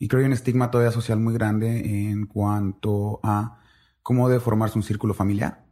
Y 0.00 0.08
creo 0.08 0.18
que 0.18 0.24
hay 0.24 0.26
un 0.26 0.32
estigma 0.32 0.72
todavía 0.72 0.90
social 0.90 1.20
muy 1.20 1.32
grande 1.34 2.10
en 2.10 2.26
cuanto 2.26 3.20
a 3.22 3.60
cómo 4.02 4.28
debe 4.28 4.40
formarse 4.40 4.76
un 4.76 4.82
círculo 4.82 5.14
familiar. 5.14 5.68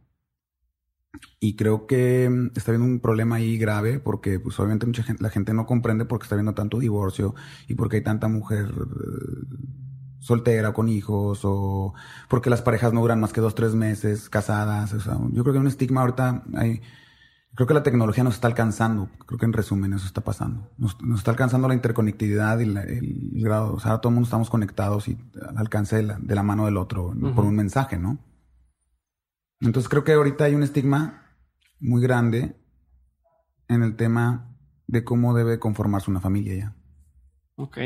Y 1.41 1.57
creo 1.57 1.85
que 1.85 2.29
mm, 2.29 2.51
está 2.55 2.71
habiendo 2.71 2.87
un 2.87 3.01
problema 3.01 3.35
ahí 3.35 3.57
grave 3.57 3.99
porque 3.99 4.39
pues 4.39 4.57
obviamente 4.61 4.85
mucha 4.85 5.03
gente, 5.03 5.21
la 5.21 5.29
gente 5.29 5.53
no 5.53 5.65
comprende 5.65 6.05
por 6.05 6.19
qué 6.19 6.23
está 6.23 6.35
habiendo 6.35 6.53
tanto 6.53 6.79
divorcio 6.79 7.35
y 7.67 7.75
por 7.75 7.89
qué 7.89 7.97
hay 7.97 8.03
tanta 8.03 8.29
mujer 8.29 8.67
eh, 8.69 9.81
soltera 10.21 10.71
con 10.71 10.87
hijos 10.87 11.41
o 11.43 11.93
porque 12.29 12.49
las 12.49 12.61
parejas 12.61 12.93
no 12.93 13.01
duran 13.01 13.19
más 13.19 13.33
que 13.33 13.41
dos, 13.41 13.55
tres 13.55 13.73
meses 13.73 14.29
casadas. 14.29 14.93
O 14.93 14.99
sea, 15.01 15.17
yo 15.31 15.43
creo 15.43 15.53
que 15.53 15.59
hay 15.59 15.61
un 15.61 15.67
estigma 15.67 16.01
ahorita, 16.01 16.43
hay, 16.53 16.81
creo 17.55 17.67
que 17.67 17.73
la 17.73 17.83
tecnología 17.83 18.23
nos 18.23 18.35
está 18.35 18.47
alcanzando, 18.47 19.09
creo 19.25 19.39
que 19.39 19.45
en 19.45 19.53
resumen 19.53 19.93
eso 19.93 20.05
está 20.05 20.21
pasando. 20.21 20.69
Nos, 20.77 20.95
está 21.15 21.31
alcanzando 21.31 21.67
la 21.67 21.73
interconectividad 21.73 22.59
y 22.59 22.63
el 22.63 23.43
grado, 23.43 23.73
o 23.73 23.79
sea, 23.79 23.97
todo 23.97 24.09
el 24.09 24.15
mundo 24.15 24.27
estamos 24.27 24.49
conectados 24.49 25.07
y 25.07 25.17
al 25.47 25.57
alcance 25.57 25.97
de 25.97 26.03
la, 26.03 26.19
de 26.19 26.35
la 26.35 26.43
mano 26.43 26.65
del 26.65 26.77
otro 26.77 27.13
por 27.35 27.43
un 27.43 27.55
mensaje, 27.55 27.97
¿no? 27.97 28.19
Entonces 29.59 29.89
creo 29.89 30.03
que 30.03 30.13
ahorita 30.13 30.45
hay 30.45 30.55
un 30.55 30.63
estigma 30.63 31.35
muy 31.79 32.01
grande 32.01 32.55
en 33.67 33.83
el 33.83 33.95
tema 33.95 34.55
de 34.87 35.03
cómo 35.03 35.33
debe 35.33 35.59
conformarse 35.59 36.11
una 36.11 36.19
familia 36.19 36.55
ya. 36.55 36.75
Ok. 37.55 37.77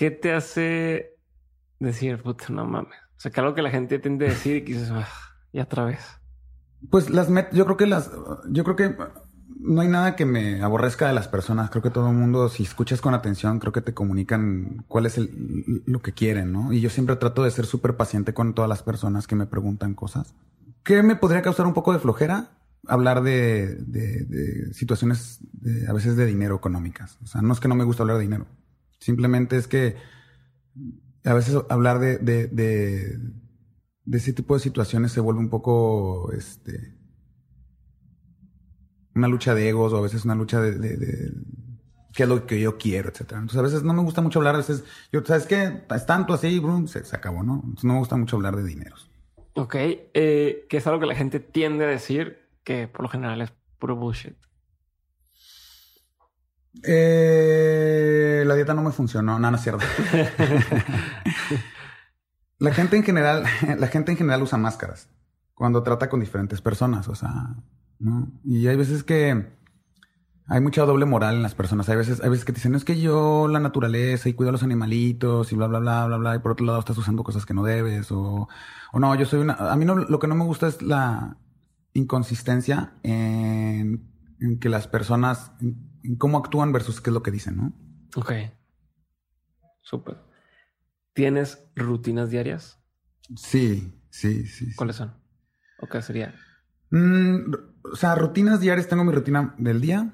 ¿Qué 0.00 0.10
te 0.10 0.32
hace 0.32 1.18
decir, 1.78 2.22
puta, 2.22 2.46
no 2.48 2.64
mames? 2.64 2.96
O 3.18 3.20
sea, 3.20 3.30
que 3.30 3.40
algo 3.40 3.54
que 3.54 3.60
la 3.60 3.68
gente 3.68 3.98
tiende 3.98 4.24
a 4.24 4.28
decir 4.30 4.56
y 4.56 4.64
que 4.64 4.72
dices, 4.72 4.90
ah, 4.92 5.06
y 5.52 5.60
otra 5.60 5.84
vez. 5.84 6.00
Pues 6.88 7.10
las 7.10 7.28
met 7.28 7.52
yo 7.52 7.66
creo 7.66 7.76
que 7.76 7.86
las, 7.86 8.10
yo 8.48 8.64
creo 8.64 8.76
que 8.76 8.96
no 9.58 9.82
hay 9.82 9.88
nada 9.88 10.16
que 10.16 10.24
me 10.24 10.62
aborrezca 10.62 11.06
de 11.06 11.12
las 11.12 11.28
personas. 11.28 11.68
Creo 11.68 11.82
que 11.82 11.90
todo 11.90 12.08
el 12.08 12.16
mundo, 12.16 12.48
si 12.48 12.62
escuchas 12.62 13.02
con 13.02 13.12
atención, 13.12 13.58
creo 13.58 13.74
que 13.74 13.82
te 13.82 13.92
comunican 13.92 14.86
cuál 14.88 15.04
es 15.04 15.20
lo 15.84 16.00
que 16.00 16.12
quieren, 16.12 16.50
¿no? 16.50 16.72
Y 16.72 16.80
yo 16.80 16.88
siempre 16.88 17.16
trato 17.16 17.44
de 17.44 17.50
ser 17.50 17.66
súper 17.66 17.98
paciente 17.98 18.32
con 18.32 18.54
todas 18.54 18.70
las 18.70 18.82
personas 18.82 19.26
que 19.26 19.36
me 19.36 19.44
preguntan 19.44 19.92
cosas. 19.92 20.34
¿Qué 20.82 21.02
me 21.02 21.14
podría 21.14 21.42
causar 21.42 21.66
un 21.66 21.74
poco 21.74 21.92
de 21.92 21.98
flojera? 21.98 22.52
Hablar 22.88 23.22
de, 23.22 24.72
situaciones 24.72 25.40
a 25.86 25.92
veces 25.92 26.16
de 26.16 26.24
dinero 26.24 26.56
económicas. 26.56 27.18
O 27.22 27.26
sea, 27.26 27.42
no 27.42 27.52
es 27.52 27.60
que 27.60 27.68
no 27.68 27.74
me 27.74 27.84
gusta 27.84 28.02
hablar 28.02 28.16
de 28.16 28.22
dinero. 28.22 28.46
Simplemente 29.00 29.56
es 29.56 29.66
que 29.66 29.96
a 31.24 31.34
veces 31.34 31.56
hablar 31.68 31.98
de, 31.98 32.18
de, 32.18 33.18
ese 34.12 34.32
tipo 34.32 34.54
de 34.54 34.60
situaciones 34.60 35.12
se 35.12 35.20
vuelve 35.20 35.40
un 35.40 35.50
poco 35.50 36.32
este 36.32 36.94
una 39.14 39.28
lucha 39.28 39.54
de 39.54 39.68
egos 39.68 39.92
o 39.92 39.96
a 39.98 40.02
veces 40.02 40.24
una 40.24 40.34
lucha 40.34 40.60
de, 40.60 40.72
de, 40.78 41.32
qué 42.14 42.22
es 42.22 42.28
lo 42.28 42.46
que 42.46 42.60
yo 42.60 42.78
quiero, 42.78 43.08
etcétera. 43.08 43.40
Entonces 43.40 43.58
a 43.58 43.62
veces 43.62 43.82
no 43.82 43.92
me 43.92 44.02
gusta 44.02 44.20
mucho 44.20 44.38
hablar, 44.38 44.54
a 44.54 44.58
veces 44.58 44.84
yo, 45.12 45.24
¿sabes 45.24 45.46
qué? 45.46 45.82
Es 45.94 46.06
tanto 46.06 46.32
así, 46.32 46.58
brum, 46.58 46.86
se, 46.86 47.00
acabó, 47.14 47.42
¿no? 47.42 47.54
Entonces 47.56 47.84
no 47.84 47.94
me 47.94 47.98
gusta 47.98 48.16
mucho 48.16 48.36
hablar 48.36 48.56
de 48.56 48.64
dineros. 48.64 49.10
Ok, 49.54 49.74
eh, 49.74 50.66
que 50.68 50.76
es 50.76 50.86
algo 50.86 51.00
que 51.00 51.06
la 51.06 51.14
gente 51.14 51.40
tiende 51.40 51.84
a 51.84 51.88
decir 51.88 52.38
que 52.62 52.88
por 52.88 53.02
lo 53.02 53.08
general 53.08 53.40
es 53.40 53.52
puro 53.78 53.96
bullshit. 53.96 54.36
Eh, 56.84 58.44
la 58.46 58.54
dieta 58.54 58.74
no 58.74 58.82
me 58.82 58.92
funcionó. 58.92 59.38
No, 59.38 59.50
no 59.50 59.56
es 59.56 59.62
cierto. 59.62 59.84
la 62.58 62.72
gente 62.72 62.96
en 62.96 63.02
general, 63.04 63.44
la 63.78 63.86
gente 63.88 64.12
en 64.12 64.18
general 64.18 64.42
usa 64.42 64.58
máscaras 64.58 65.08
cuando 65.54 65.82
trata 65.82 66.08
con 66.08 66.20
diferentes 66.20 66.60
personas, 66.62 67.08
o 67.08 67.14
sea, 67.14 67.56
¿no? 67.98 68.30
Y 68.44 68.66
hay 68.68 68.76
veces 68.76 69.04
que 69.04 69.58
Hay 70.46 70.60
mucha 70.60 70.84
doble 70.84 71.06
moral 71.06 71.36
en 71.36 71.42
las 71.42 71.54
personas. 71.54 71.88
Hay 71.88 71.96
veces, 71.96 72.20
hay 72.22 72.28
veces 72.30 72.44
que 72.44 72.52
te 72.52 72.56
dicen, 72.58 72.72
no 72.72 72.78
es 72.78 72.84
que 72.84 73.00
yo 73.00 73.46
la 73.48 73.60
naturaleza 73.60 74.28
y 74.28 74.34
cuido 74.34 74.48
a 74.50 74.52
los 74.52 74.64
animalitos 74.64 75.52
y 75.52 75.56
bla, 75.56 75.68
bla, 75.68 75.78
bla, 75.78 76.06
bla, 76.06 76.16
bla. 76.16 76.34
Y 76.36 76.38
por 76.40 76.52
otro 76.52 76.66
lado 76.66 76.80
estás 76.80 76.98
usando 76.98 77.22
cosas 77.22 77.46
que 77.46 77.54
no 77.54 77.62
debes. 77.62 78.10
O, 78.10 78.48
o 78.92 78.98
no, 78.98 79.14
yo 79.14 79.26
soy 79.26 79.40
una... 79.40 79.54
A 79.54 79.76
mí 79.76 79.84
no, 79.84 79.94
lo 79.94 80.18
que 80.18 80.26
no 80.26 80.34
me 80.34 80.44
gusta 80.44 80.66
es 80.66 80.82
la 80.82 81.36
inconsistencia 81.94 82.94
en, 83.04 84.10
en 84.40 84.58
que 84.58 84.68
las 84.68 84.88
personas, 84.88 85.52
en, 86.02 86.16
cómo 86.16 86.38
actúan 86.38 86.72
versus 86.72 87.00
qué 87.00 87.10
es 87.10 87.14
lo 87.14 87.22
que 87.22 87.30
dicen, 87.30 87.56
¿no? 87.56 87.72
Ok. 88.16 88.32
Súper. 89.82 90.18
¿Tienes 91.12 91.66
rutinas 91.74 92.30
diarias? 92.30 92.78
Sí, 93.36 93.92
sí, 94.10 94.46
sí. 94.46 94.74
¿Cuáles 94.74 94.96
son? 94.96 95.14
¿O 95.80 95.86
qué 95.86 96.02
sería? 96.02 96.34
Mm, 96.90 97.52
o 97.92 97.96
sea, 97.96 98.14
rutinas 98.14 98.60
diarias. 98.60 98.88
Tengo 98.88 99.04
mi 99.04 99.12
rutina 99.12 99.54
del 99.58 99.80
día. 99.80 100.12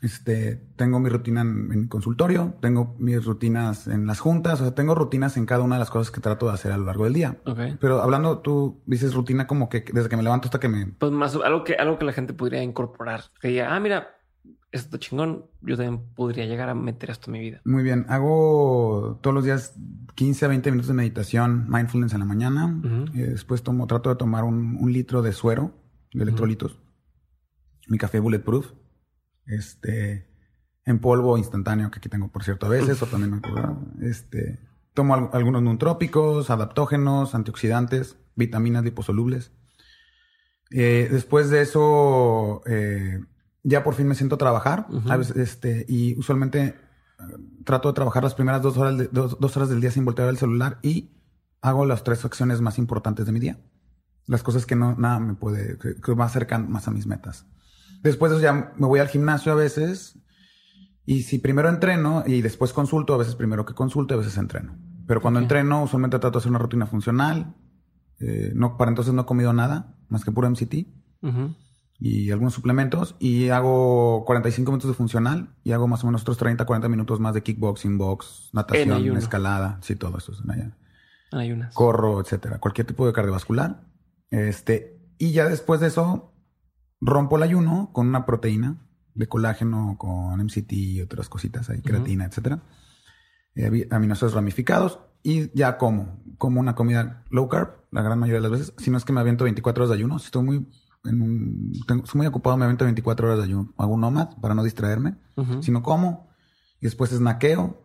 Este, 0.00 0.56
tengo 0.76 1.00
mi 1.00 1.08
rutina 1.08 1.40
en, 1.40 1.72
en 1.72 1.88
consultorio, 1.88 2.54
tengo 2.60 2.94
mis 3.00 3.24
rutinas 3.24 3.88
en 3.88 4.06
las 4.06 4.20
juntas, 4.20 4.60
o 4.60 4.64
sea, 4.64 4.74
tengo 4.74 4.94
rutinas 4.94 5.36
en 5.36 5.44
cada 5.44 5.62
una 5.62 5.74
de 5.74 5.80
las 5.80 5.90
cosas 5.90 6.12
que 6.12 6.20
trato 6.20 6.46
de 6.46 6.52
hacer 6.52 6.70
a 6.70 6.76
lo 6.76 6.84
largo 6.84 7.04
del 7.04 7.14
día. 7.14 7.38
Ok. 7.44 7.58
Pero 7.80 8.00
hablando, 8.00 8.38
tú 8.38 8.80
dices 8.86 9.14
rutina 9.14 9.48
como 9.48 9.68
que 9.68 9.84
desde 9.92 10.08
que 10.08 10.16
me 10.16 10.22
levanto 10.22 10.46
hasta 10.46 10.60
que 10.60 10.68
me... 10.68 10.86
Pues 10.86 11.10
más 11.10 11.34
algo 11.34 11.64
que, 11.64 11.74
algo 11.74 11.98
que 11.98 12.04
la 12.04 12.12
gente 12.12 12.32
podría 12.32 12.62
incorporar. 12.62 13.24
Que 13.40 13.48
diga, 13.48 13.74
ah, 13.74 13.80
mira, 13.80 14.17
esto 14.72 14.86
está 14.86 14.98
chingón. 14.98 15.46
Yo 15.62 15.76
también 15.76 16.02
podría 16.14 16.44
llegar 16.46 16.68
a 16.68 16.74
meter 16.74 17.10
esto 17.10 17.30
en 17.30 17.32
mi 17.32 17.40
vida. 17.40 17.60
Muy 17.64 17.82
bien, 17.82 18.06
hago 18.08 19.18
todos 19.22 19.34
los 19.34 19.44
días 19.44 19.74
15 20.14 20.44
a 20.44 20.48
20 20.48 20.70
minutos 20.70 20.88
de 20.88 20.94
meditación, 20.94 21.66
mindfulness 21.68 22.12
en 22.12 22.18
la 22.20 22.24
mañana. 22.24 22.80
Eh, 23.14 23.26
después 23.30 23.62
tomo, 23.62 23.86
trato 23.86 24.10
de 24.10 24.16
tomar 24.16 24.44
un, 24.44 24.76
un 24.80 24.92
litro 24.92 25.22
de 25.22 25.32
suero, 25.32 25.72
de 26.12 26.22
electrolitos. 26.22 26.80
Mi 27.88 27.98
café 27.98 28.20
bulletproof. 28.20 28.72
Este, 29.46 30.26
en 30.84 30.98
polvo 31.00 31.38
instantáneo, 31.38 31.90
que 31.90 31.98
aquí 31.98 32.08
tengo, 32.08 32.28
por 32.28 32.44
cierto, 32.44 32.66
a 32.66 32.68
veces, 32.68 33.00
o 33.02 33.06
también 33.06 33.30
me 33.40 34.06
Este, 34.08 34.58
tomo 34.94 35.14
al- 35.14 35.30
algunos 35.32 35.62
nuntrópicos, 35.62 36.50
adaptógenos, 36.50 37.34
antioxidantes, 37.34 38.18
vitaminas 38.36 38.84
liposolubles. 38.84 39.52
Eh, 40.70 41.08
después 41.10 41.48
de 41.50 41.62
eso, 41.62 42.60
eh, 42.66 43.20
ya 43.68 43.82
por 43.84 43.94
fin 43.94 44.06
me 44.08 44.14
siento 44.14 44.34
a 44.36 44.38
trabajar. 44.38 44.86
Ujú. 44.90 45.10
A 45.10 45.16
veces, 45.16 45.36
este, 45.36 45.84
y 45.88 46.18
usualmente 46.18 46.64
eh, 46.66 46.74
trato 47.64 47.88
de 47.88 47.94
trabajar 47.94 48.22
las 48.24 48.34
primeras 48.34 48.62
dos 48.62 48.76
horas, 48.76 48.96
de- 48.98 49.08
dos, 49.12 49.38
dos 49.40 49.56
horas 49.56 49.68
del 49.68 49.80
día 49.80 49.90
sin 49.90 50.04
voltear 50.04 50.28
el 50.28 50.38
celular 50.38 50.78
y 50.82 51.10
hago 51.60 51.84
las 51.86 52.04
tres 52.04 52.24
acciones 52.24 52.60
más 52.60 52.78
importantes 52.78 53.26
de 53.26 53.32
mi 53.32 53.40
día. 53.40 53.58
Las 54.26 54.42
cosas 54.42 54.66
que 54.66 54.76
no, 54.76 54.94
nada 54.96 55.18
me 55.20 55.34
puede, 55.34 55.78
que, 55.78 55.96
que 56.00 56.14
me 56.14 56.22
acercan 56.22 56.70
más 56.70 56.86
a 56.86 56.90
mis 56.90 57.06
metas. 57.06 57.46
Después 58.02 58.30
de 58.30 58.36
eso 58.38 58.44
ya 58.44 58.72
me 58.76 58.86
voy 58.86 59.00
al 59.00 59.08
gimnasio 59.08 59.52
a 59.52 59.54
veces. 59.56 60.18
Y 61.04 61.22
si 61.22 61.38
primero 61.38 61.68
entreno 61.68 62.22
y 62.26 62.42
después 62.42 62.72
consulto, 62.72 63.14
a 63.14 63.16
veces 63.18 63.34
primero 63.34 63.64
que 63.64 63.74
consulto, 63.74 64.14
a 64.14 64.18
veces 64.18 64.36
entreno. 64.36 64.76
Pero 65.06 65.22
cuando 65.22 65.40
Ok. 65.40 65.44
entreno, 65.44 65.82
usualmente 65.82 66.18
trato 66.18 66.38
de 66.38 66.42
hacer 66.42 66.50
una 66.50 66.58
rutina 66.58 66.86
funcional. 66.86 67.54
Eh, 68.20 68.52
no, 68.54 68.76
para 68.76 68.90
entonces 68.90 69.14
no 69.14 69.22
he 69.22 69.26
comido 69.26 69.52
nada, 69.52 69.96
más 70.08 70.24
que 70.24 70.30
puro 70.32 70.48
MCT 70.50 70.86
Ujú. 71.22 71.54
Y 72.00 72.30
algunos 72.30 72.54
suplementos. 72.54 73.16
Y 73.18 73.48
hago 73.48 74.24
45 74.24 74.70
minutos 74.70 74.90
de 74.90 74.94
funcional 74.94 75.54
y 75.64 75.72
hago 75.72 75.88
más 75.88 76.04
o 76.04 76.06
menos 76.06 76.22
otros 76.22 76.38
30, 76.38 76.64
40 76.64 76.88
minutos 76.88 77.20
más 77.20 77.34
de 77.34 77.42
kickboxing, 77.42 77.98
box, 77.98 78.50
natación, 78.52 79.16
escalada. 79.16 79.78
Sí, 79.82 79.96
todo 79.96 80.18
eso 80.18 80.32
es 80.32 80.40
en 80.40 80.50
allá 80.50 80.76
Hay 81.32 81.52
unas. 81.52 81.74
corro, 81.74 82.20
etcétera, 82.20 82.58
cualquier 82.58 82.86
tipo 82.86 83.06
de 83.06 83.12
cardiovascular. 83.12 83.82
Este, 84.30 85.00
y 85.18 85.32
ya 85.32 85.48
después 85.48 85.80
de 85.80 85.88
eso, 85.88 86.32
rompo 87.00 87.36
el 87.36 87.42
ayuno 87.42 87.90
con 87.92 88.06
una 88.08 88.26
proteína 88.26 88.78
de 89.14 89.26
colágeno, 89.26 89.96
con 89.98 90.38
MCT 90.40 90.72
y 90.72 91.00
otras 91.02 91.28
cositas 91.28 91.68
ahí, 91.70 91.82
creatina, 91.82 92.24
etcétera. 92.24 92.62
Eh, 93.56 93.88
aminoácidos 93.90 94.34
ramificados 94.34 95.00
y 95.24 95.50
ya 95.58 95.78
como, 95.78 96.22
como 96.38 96.60
una 96.60 96.76
comida 96.76 97.24
low 97.30 97.48
carb, 97.48 97.70
la 97.90 98.02
gran 98.02 98.20
mayoría 98.20 98.40
de 98.40 98.48
las 98.48 98.52
veces. 98.52 98.74
Si 98.78 98.90
no 98.90 98.96
es 98.96 99.04
que 99.04 99.12
me 99.12 99.20
aviento 99.20 99.42
24 99.42 99.82
horas 99.82 99.90
de 99.90 99.96
ayuno, 99.96 100.20
si 100.20 100.26
estoy 100.26 100.44
muy, 100.44 100.68
en 101.04 101.22
un, 101.22 101.72
tengo- 101.86 102.04
estoy 102.04 102.18
muy 102.18 102.26
ocupado, 102.26 102.56
me 102.56 102.64
aviento 102.64 102.84
24 102.84 103.26
horas 103.28 103.38
de 103.38 103.44
ayuno. 103.44 103.72
Hago 103.78 103.94
un 103.94 104.00
nomad 104.00 104.36
para 104.40 104.54
no 104.54 104.62
distraerme. 104.64 105.16
Ujú. 105.36 105.62
Si 105.62 105.70
no 105.70 105.82
como, 105.82 106.28
y 106.80 106.86
después 106.86 107.10
snaqueo. 107.10 107.84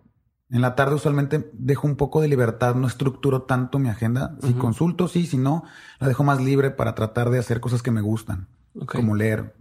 En 0.49 0.61
la 0.61 0.75
tarde 0.75 0.95
usualmente 0.95 1.49
dejo 1.53 1.87
un 1.87 1.95
poco 1.95 2.21
de 2.21 2.27
libertad, 2.27 2.75
no 2.75 2.85
estructuro 2.87 3.43
tanto 3.43 3.79
mi 3.79 3.89
agenda. 3.89 4.37
Si 4.41 4.49
Ujú. 4.51 4.59
consulto, 4.59 5.07
sí, 5.07 5.25
si 5.25 5.37
no, 5.37 5.63
la 5.99 6.07
dejo 6.07 6.23
más 6.23 6.41
libre 6.43 6.69
para 6.69 6.93
tratar 6.93 7.29
de 7.31 7.39
hacer 7.39 7.59
cosas 7.59 7.81
que 7.81 7.89
me 7.91 8.01
gustan, 8.01 8.47
Ok. 8.75 8.95
como 8.95 9.15
leer. 9.15 9.55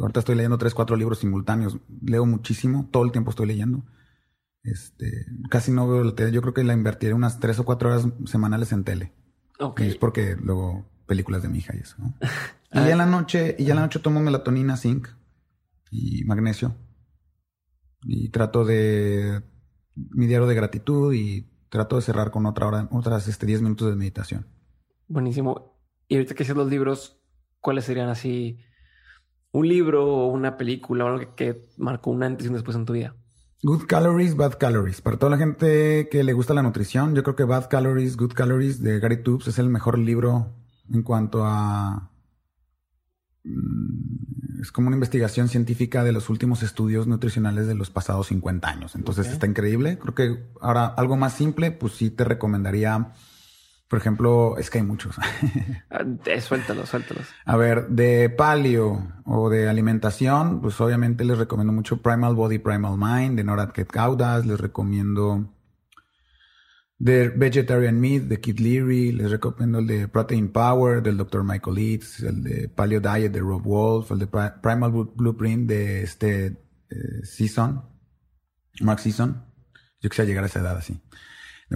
Ahorita 0.00 0.20
estoy 0.20 0.34
leyendo 0.34 0.58
tres, 0.58 0.74
cuatro 0.74 0.96
libros 0.96 1.18
simultáneos. 1.18 1.78
Leo 2.02 2.26
muchísimo, 2.26 2.88
todo 2.90 3.04
el 3.04 3.12
tiempo 3.12 3.30
estoy 3.30 3.46
leyendo. 3.46 3.84
Este, 4.62 5.26
casi 5.50 5.72
no 5.72 5.86
veo 5.88 6.02
la 6.04 6.14
tele. 6.14 6.32
Yo 6.32 6.40
creo 6.40 6.54
que 6.54 6.64
la 6.64 6.72
invertiré 6.72 7.12
unas 7.14 7.38
tres 7.38 7.58
o 7.58 7.64
cuatro 7.64 7.90
horas 7.90 8.06
semanales 8.26 8.72
en 8.72 8.84
tele. 8.84 9.12
Ok. 9.60 9.80
Y 9.80 9.84
es 9.88 9.96
porque 9.96 10.36
luego 10.40 10.86
películas 11.06 11.42
de 11.42 11.48
mi 11.48 11.58
hija 11.58 11.74
y 11.76 11.80
eso. 11.80 11.96
¿no? 11.98 12.14
y 12.74 12.78
Ah. 12.78 12.86
ya 12.86 12.92
en 12.92 12.98
la 12.98 13.06
noche, 13.06 13.54
y 13.58 13.64
ya 13.64 13.70
en 13.72 13.76
la 13.76 13.82
noche 13.82 14.00
tomo 14.00 14.20
melatonina, 14.20 14.76
zinc 14.76 15.08
y 15.90 16.24
magnesio. 16.24 16.74
Y 18.02 18.28
trato 18.30 18.64
de 18.64 19.42
mi 19.94 20.26
diario 20.26 20.46
de 20.46 20.54
gratitud 20.54 21.12
y 21.14 21.48
trato 21.70 21.96
de 21.96 22.02
cerrar 22.02 22.30
con 22.30 22.46
otra 22.46 22.66
hora, 22.66 22.88
otras 22.90 23.28
este 23.28 23.46
10 23.46 23.62
minutos 23.62 23.88
de 23.88 23.96
meditación. 23.96 24.46
Buenísimo. 25.08 25.78
Y 26.08 26.16
ahorita 26.16 26.34
que 26.34 26.42
haces 26.42 26.56
los 26.56 26.68
libros, 26.68 27.18
¿cuáles 27.60 27.84
serían 27.84 28.08
así? 28.08 28.58
Un 29.52 29.68
libro 29.68 30.04
o 30.06 30.26
una 30.32 30.56
película 30.56 31.04
o 31.04 31.08
algo 31.08 31.18
que, 31.20 31.34
que 31.36 31.66
marcó 31.78 32.10
un 32.10 32.22
antes 32.22 32.44
y 32.44 32.48
un 32.48 32.54
después 32.54 32.76
en 32.76 32.84
tu 32.84 32.92
vida. 32.92 33.14
Good 33.62 33.84
Calories, 33.86 34.36
Bad 34.36 34.58
Calories. 34.58 35.00
Para 35.00 35.16
toda 35.16 35.30
la 35.30 35.38
gente 35.38 36.08
que 36.10 36.22
le 36.24 36.32
gusta 36.34 36.52
la 36.52 36.62
nutrición, 36.62 37.14
yo 37.14 37.22
creo 37.22 37.36
que 37.36 37.44
Bad 37.44 37.68
Calories, 37.70 38.16
Good 38.16 38.32
Calories 38.34 38.82
de 38.82 38.98
Gary 39.00 39.22
Tubes 39.22 39.46
es 39.48 39.58
el 39.58 39.70
mejor 39.70 39.98
libro 39.98 40.52
en 40.92 41.02
cuanto 41.02 41.44
a... 41.44 42.10
mm, 43.44 44.60
Es 44.60 44.72
como 44.72 44.88
una 44.88 44.96
investigación 44.96 45.48
científica 45.48 46.02
de 46.04 46.12
los 46.12 46.28
últimos 46.30 46.62
estudios 46.62 47.06
nutricionales 47.06 47.66
de 47.66 47.74
los 47.74 47.90
pasados 47.90 48.28
50 48.28 48.68
años. 48.68 48.94
Entonces 48.94 49.28
está 49.28 49.46
increíble. 49.46 49.98
Creo 49.98 50.14
que 50.14 50.44
ahora 50.60 50.86
algo 50.86 51.16
más 51.16 51.34
simple, 51.34 51.70
pues 51.70 51.94
sí 51.94 52.10
te 52.10 52.24
recomendaría, 52.24 53.12
por 53.88 53.98
ejemplo, 53.98 54.56
es 54.58 54.70
que 54.70 54.78
hay 54.78 54.84
muchos. 54.84 55.16
Ah, 55.90 56.04
eh, 56.26 56.40
suéltalos, 56.40 56.88
suéltalos. 56.88 57.26
A 57.44 57.56
ver, 57.56 57.86
de 57.88 58.28
paleo 58.28 59.06
o 59.24 59.48
de 59.48 59.68
alimentación, 59.68 60.60
pues 60.60 60.80
obviamente 60.80 61.24
les 61.24 61.38
recomiendo 61.38 61.72
mucho 61.72 62.02
Primal 62.02 62.34
Body, 62.34 62.58
Primal 62.58 62.96
Mind 62.98 63.36
de 63.36 63.44
Norad 63.44 63.70
Ketgaudas. 63.70 64.44
Les 64.44 64.58
recomiendo 64.58 65.53
de 66.98 67.28
Vegetarian 67.30 68.00
Meat 68.00 68.24
de 68.24 68.40
Kid 68.40 68.60
Leary. 68.60 69.12
Les 69.12 69.30
recomiendo 69.30 69.78
el 69.80 69.86
de 69.86 70.08
Protein 70.08 70.50
Power 70.52 71.02
del 71.02 71.16
Dr. 71.16 71.44
Michael 71.44 71.78
Eats. 71.78 72.20
El 72.20 72.42
de 72.42 72.68
Paleo 72.68 73.00
Diet 73.00 73.32
de 73.32 73.40
Rob 73.40 73.62
Wolf. 73.62 74.10
El 74.12 74.18
de 74.20 74.26
Pri- 74.26 74.60
Primal 74.62 74.92
Blu- 74.92 75.12
Blueprint 75.14 75.68
de 75.68 76.02
este 76.02 76.46
eh, 76.90 77.24
Season, 77.24 77.82
Mark 78.80 79.00
Season. 79.00 79.44
Yo 80.00 80.10
quisiera 80.10 80.28
llegar 80.28 80.44
a 80.44 80.48
esa 80.48 80.60
edad 80.60 80.76
así, 80.76 81.00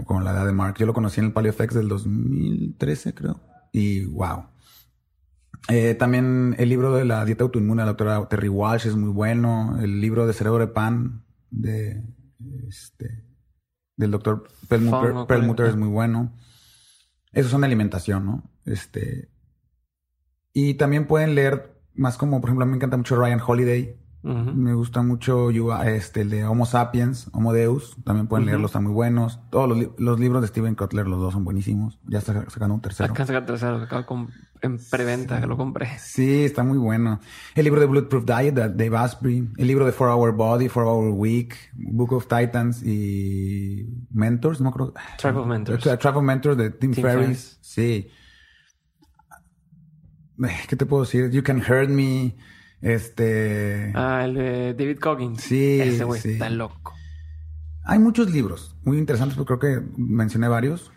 como 0.05 0.21
la 0.21 0.33
edad 0.33 0.45
de 0.47 0.53
Mark. 0.53 0.77
Yo 0.79 0.87
lo 0.87 0.93
conocí 0.95 1.21
en 1.21 1.27
el 1.27 1.33
Paleo 1.33 1.53
FX 1.53 1.75
del 1.75 1.89
2013, 1.89 3.15
creo. 3.15 3.41
Y 3.73 4.05
wow. 4.05 4.45
Eh, 5.69 5.95
también 5.95 6.55
el 6.59 6.69
libro 6.69 6.95
de 6.95 7.05
la 7.05 7.25
dieta 7.25 7.45
autoinmune 7.45 7.83
de 7.83 7.87
la 7.87 7.93
doctora 7.93 8.29
Terry 8.29 8.49
Walsh 8.49 8.87
es 8.87 8.97
muy 8.97 9.11
bueno. 9.11 9.79
El 9.83 10.01
libro 10.01 10.27
de 10.27 10.33
Cerebro 10.35 10.59
de 10.59 10.73
Pan 10.73 11.25
de 11.51 12.03
este 12.69 13.25
del 13.99 14.13
doctor 14.13 14.49
Perlmutter, 14.69 15.13
Fong, 15.13 15.27
Perlmutter 15.27 15.67
correcto. 15.67 15.67
es 15.67 15.77
muy 15.77 15.89
bueno. 15.89 16.33
Esos 17.33 17.51
son 17.51 17.61
de 17.61 17.67
alimentación, 17.67 18.25
¿no? 18.25 18.51
Este. 18.65 19.29
Y 20.55 20.75
también 20.75 21.07
pueden 21.07 21.35
leer 21.35 21.79
más 21.95 22.17
como, 22.17 22.41
por 22.41 22.49
ejemplo, 22.49 22.63
a 22.63 22.67
mí 22.67 22.71
me 22.71 22.77
encanta 22.77 22.97
mucho 22.97 23.17
Ryan 23.17 23.43
Holiday. 23.45 23.97
Me 24.23 24.75
gusta 24.75 25.03
mucho 25.03 25.49
este, 25.83 26.23
el 26.23 26.31
de 26.31 26.45
Homo 26.45 26.67
Sapiens, 26.67 27.29
Homo 27.33 27.53
Deus. 27.53 27.97
También 28.05 28.27
pueden 28.27 28.47
leerlos, 28.47 28.71
están 28.71 28.83
muy 28.85 28.93
buenos. 28.93 29.39
Todos 29.51 29.69
los, 29.69 29.79
li- 29.79 29.91
los 29.97 30.19
libros 30.19 30.43
de 30.43 30.49
Steven 30.49 30.75
Kotler, 30.75 31.07
los 31.07 31.21
dos 31.21 31.33
son 31.33 31.45
buenísimos. 31.45 31.99
Ya 32.05 32.19
está 32.19 32.45
sacando 32.51 32.75
un 32.75 32.81
tercero. 32.81 33.13
Acá 33.13 33.25
saca 33.25 33.47
tercero 33.47 33.79
que 33.79 33.85
acabo 33.85 34.07
con- 34.07 34.31
en 34.61 34.79
preventa, 34.91 35.41
que 35.41 35.47
lo 35.47 35.57
compré. 35.57 35.99
Sí, 36.01 36.45
está 36.45 36.65
muy 36.65 36.79
bueno. 36.79 37.21
El 37.55 37.65
libro 37.65 37.81
de 37.81 37.87
Bulletproof 37.87 38.25
Diet 38.25 38.55
de 38.55 38.69
Dave 38.71 38.97
Asprey. 38.97 39.49
El 39.57 39.67
libro 39.69 39.87
de 39.87 39.93
For 39.93 40.09
Our 40.09 40.33
Body, 40.33 40.69
For 40.69 40.83
Our 40.85 41.11
Week. 41.13 41.55
Book 41.75 42.13
of 42.13 42.27
Titans 42.27 42.83
y 42.83 43.87
Mentors, 44.11 44.61
no 44.61 44.73
creo. 44.73 44.93
Tribe 45.17 45.39
of 45.39 45.47
Mentors. 45.47 45.83
Tribe 45.83 46.17
of 46.17 46.25
Mentors 46.25 46.57
de 46.57 46.71
Tim, 46.71 46.91
Tim 46.93 47.03
Ferriss. 47.05 47.25
Ferriss. 47.25 47.59
Sí. 47.63 48.09
Eh, 50.45 50.57
¿Qué 50.69 50.77
te 50.77 50.87
puedo 50.87 51.05
decir? 51.05 51.31
You 51.31 51.43
Can 51.45 51.59
Hurt 51.59 51.89
Me. 51.89 52.37
Este. 52.81 53.93
Ah, 53.95 54.23
el 54.25 54.35
de 54.35 54.75
David 54.75 54.99
Coggins. 54.99 55.41
Sí, 55.43 55.81
Ese 55.81 56.05
güey 56.05 56.21
sí. 56.21 56.33
está 56.33 56.49
loco. 56.51 56.95
Hay 57.85 57.99
muchos 57.99 58.31
libros 58.31 58.77
muy 58.83 58.99
interesantes, 58.99 59.37
pero 59.37 59.59
creo 59.59 59.59
que 59.59 59.87
mencioné 59.97 60.49
varios. 60.49 60.93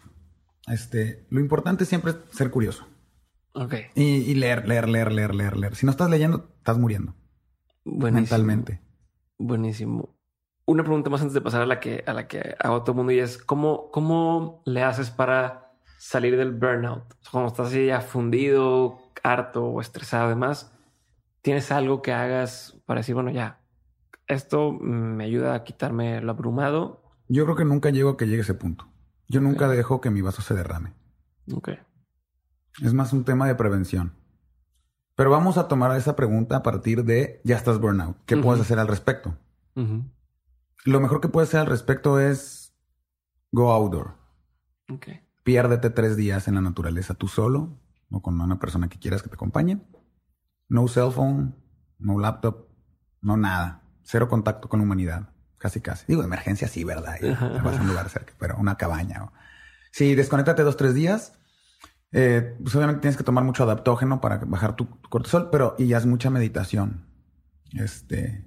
Este, 0.67 1.25
lo 1.29 1.39
importante 1.39 1.85
siempre 1.85 2.11
es 2.11 2.17
ser 2.35 2.51
curioso. 2.51 2.85
Ok. 3.53 3.73
Y, 3.95 4.03
y 4.03 4.35
leer, 4.35 4.67
leer, 4.67 4.87
leer, 4.87 5.11
leer, 5.11 5.33
leer, 5.35 5.57
leer. 5.57 5.75
Si 5.75 5.85
no 5.85 5.91
estás 5.91 6.09
leyendo, 6.09 6.53
estás 6.57 6.77
muriendo 6.77 7.15
Buenísimo. 7.83 8.21
mentalmente. 8.21 8.81
Buenísimo. 9.37 10.15
Una 10.65 10.83
pregunta 10.83 11.09
más 11.09 11.21
antes 11.21 11.33
de 11.33 11.41
pasar 11.41 11.61
a 11.63 11.65
la 11.65 11.79
que, 11.79 12.03
a 12.05 12.13
la 12.13 12.27
que 12.27 12.55
hago 12.59 12.81
todo 12.83 12.91
el 12.91 12.97
mundo 12.97 13.11
y 13.11 13.19
es 13.19 13.37
¿cómo, 13.37 13.89
cómo 13.91 14.61
le 14.65 14.83
haces 14.83 15.09
para 15.09 15.73
salir 15.97 16.37
del 16.37 16.51
burnout? 16.51 17.03
Cuando 17.31 17.49
estás 17.49 17.67
así 17.67 17.87
ya 17.87 17.99
fundido, 18.01 18.99
harto 19.23 19.65
o 19.65 19.81
estresado 19.81 20.27
además, 20.27 20.70
¿tienes 21.41 21.71
algo 21.71 22.01
que 22.01 22.13
hagas 22.13 22.81
para 22.85 22.99
decir, 22.99 23.15
bueno, 23.15 23.31
ya, 23.31 23.61
esto 24.27 24.71
me 24.71 25.25
ayuda 25.25 25.55
a 25.55 25.63
quitarme 25.63 26.21
lo 26.21 26.31
abrumado? 26.31 27.03
Yo 27.27 27.43
creo 27.45 27.55
que 27.55 27.65
nunca 27.65 27.89
llego 27.89 28.11
a 28.11 28.17
que 28.17 28.27
llegue 28.27 28.41
ese 28.41 28.53
punto. 28.53 28.87
Yo 29.27 29.41
nunca 29.41 29.67
dejo 29.67 30.01
que 30.01 30.09
mi 30.09 30.21
vaso 30.21 30.41
se 30.41 30.53
derrame. 30.53 30.93
Ok. 31.53 31.69
Es 32.81 32.93
más 32.93 33.13
un 33.13 33.23
tema 33.23 33.47
de 33.47 33.55
prevención. 33.55 34.13
Pero 35.15 35.29
vamos 35.29 35.57
a 35.57 35.67
tomar 35.67 35.95
esa 35.97 36.15
pregunta 36.15 36.57
a 36.57 36.63
partir 36.63 37.03
de 37.03 37.41
ya 37.43 37.55
estás 37.55 37.79
burnout. 37.79 38.17
¿Qué 38.25 38.37
puedes 38.37 38.61
hacer 38.61 38.79
al 38.79 38.87
respecto? 38.87 39.37
Lo 40.85 40.99
mejor 40.99 41.21
que 41.21 41.27
puedes 41.27 41.49
hacer 41.49 41.61
al 41.61 41.67
respecto 41.67 42.19
es 42.19 42.73
go 43.51 43.71
outdoor. 43.71 44.15
Okay. 44.89 45.21
Piérdete 45.43 45.89
tres 45.89 46.17
días 46.17 46.47
en 46.47 46.55
la 46.55 46.61
naturaleza 46.61 47.13
tú 47.13 47.27
solo 47.27 47.77
o 48.09 48.21
con 48.21 48.39
una 48.39 48.59
persona 48.59 48.89
que 48.89 48.99
quieras 48.99 49.21
que 49.21 49.29
te 49.29 49.35
acompañe. 49.35 49.79
No 50.71 50.87
cell 50.87 51.11
phone, 51.11 51.55
no 51.99 52.17
laptop, 52.17 52.67
no 53.21 53.35
nada. 53.35 53.83
Cero 54.03 54.29
contacto 54.29 54.69
con 54.69 54.79
la 54.79 54.85
humanidad. 54.85 55.29
Casi, 55.57 55.81
casi. 55.81 56.05
Digo, 56.07 56.23
emergencia 56.23 56.67
sí, 56.67 56.83
¿verdad? 56.83 57.17
vas 57.63 57.77
a 57.77 57.81
un 57.81 57.87
lugar 57.87 58.09
cerca, 58.09 58.33
pero 58.39 58.55
una 58.57 58.77
cabaña. 58.77 59.31
Sí, 59.91 60.15
desconéctate 60.15 60.63
dos, 60.63 60.77
tres 60.77 60.93
días 60.93 61.33
eh, 62.13 62.57
pues 62.61 62.75
obviamente 62.75 63.01
tienes 63.01 63.15
que 63.15 63.23
tomar 63.23 63.43
mucho 63.43 63.63
adaptógeno 63.63 64.19
para 64.19 64.37
bajar 64.39 64.75
tu, 64.75 64.99
cortisol, 65.09 65.49
pero 65.49 65.75
y 65.77 65.93
haz 65.93 66.05
mucha 66.05 66.29
meditación. 66.29 67.05
Este, 67.73 68.45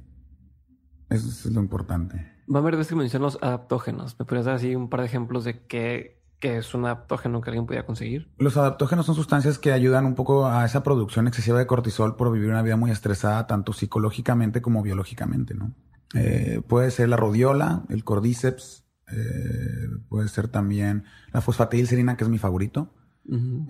eso 1.08 1.28
es 1.28 1.46
lo 1.46 1.60
importante. 1.60 2.32
Va 2.52 2.58
a 2.58 2.62
haber 2.62 2.76
veces 2.76 2.90
que 2.90 2.96
mencionan 2.96 3.24
los 3.24 3.38
adaptógenos. 3.42 4.18
¿Me 4.18 4.26
podrías 4.26 4.44
dar 4.44 4.56
así 4.56 4.74
un 4.74 4.90
par 4.90 5.00
de 5.00 5.06
ejemplos 5.06 5.44
de 5.44 5.66
qué, 5.66 6.22
qué 6.44 6.58
es 6.58 6.74
un 6.74 6.84
adaptógeno 6.84 7.40
que 7.40 7.48
alguien 7.48 7.64
pudiera 7.64 7.86
conseguir? 7.86 8.28
Los 8.36 8.58
adaptógenos 8.58 9.06
son 9.06 9.14
sustancias 9.14 9.58
que 9.58 9.72
ayudan 9.72 10.04
un 10.04 10.14
poco 10.14 10.46
a 10.46 10.66
esa 10.66 10.82
producción 10.82 11.26
excesiva 11.26 11.58
de 11.58 11.66
cortisol 11.66 12.16
por 12.16 12.30
vivir 12.30 12.50
una 12.50 12.60
vida 12.60 12.76
muy 12.76 12.90
estresada, 12.90 13.46
tanto 13.46 13.72
psicológicamente 13.72 14.60
como 14.60 14.82
biológicamente, 14.82 15.54
¿no? 15.54 15.74
Eh, 16.12 16.60
puede 16.68 16.90
ser 16.90 17.08
la 17.08 17.16
rodiola, 17.16 17.84
el 17.88 18.04
cordyceps, 18.04 18.84
eh, 19.10 19.88
puede 20.10 20.28
ser 20.28 20.48
también 20.48 21.04
la 21.32 21.40
fosfatilcerina, 21.40 22.18
que 22.18 22.24
es 22.24 22.30
mi 22.30 22.36
favorito 22.36 22.92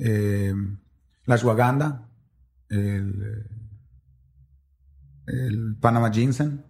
eh, 0.00 0.52
la 1.26 1.34
ashwagandha, 1.36 2.08
el, 2.70 3.46
el 5.28 5.76
Panama 5.80 6.10
Ginseng, 6.10 6.64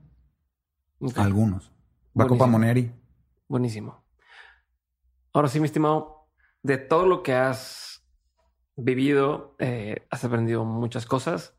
algunos. 1.17 1.73
Bacopa 2.13 2.47
Moneri. 2.47 2.93
Buenísimo. 3.49 4.04
Ahora 5.35 5.49
sí, 5.49 5.59
mi 5.59 5.67
estimado, 5.67 6.29
de 6.63 6.79
todo 6.79 7.07
lo 7.07 7.25
que 7.25 7.35
has 7.35 8.07
vivido, 8.77 9.57
eh, 9.59 10.07
has 10.09 10.25
aprendido 10.25 10.65
muchas 10.65 11.07
cosas 11.07 11.57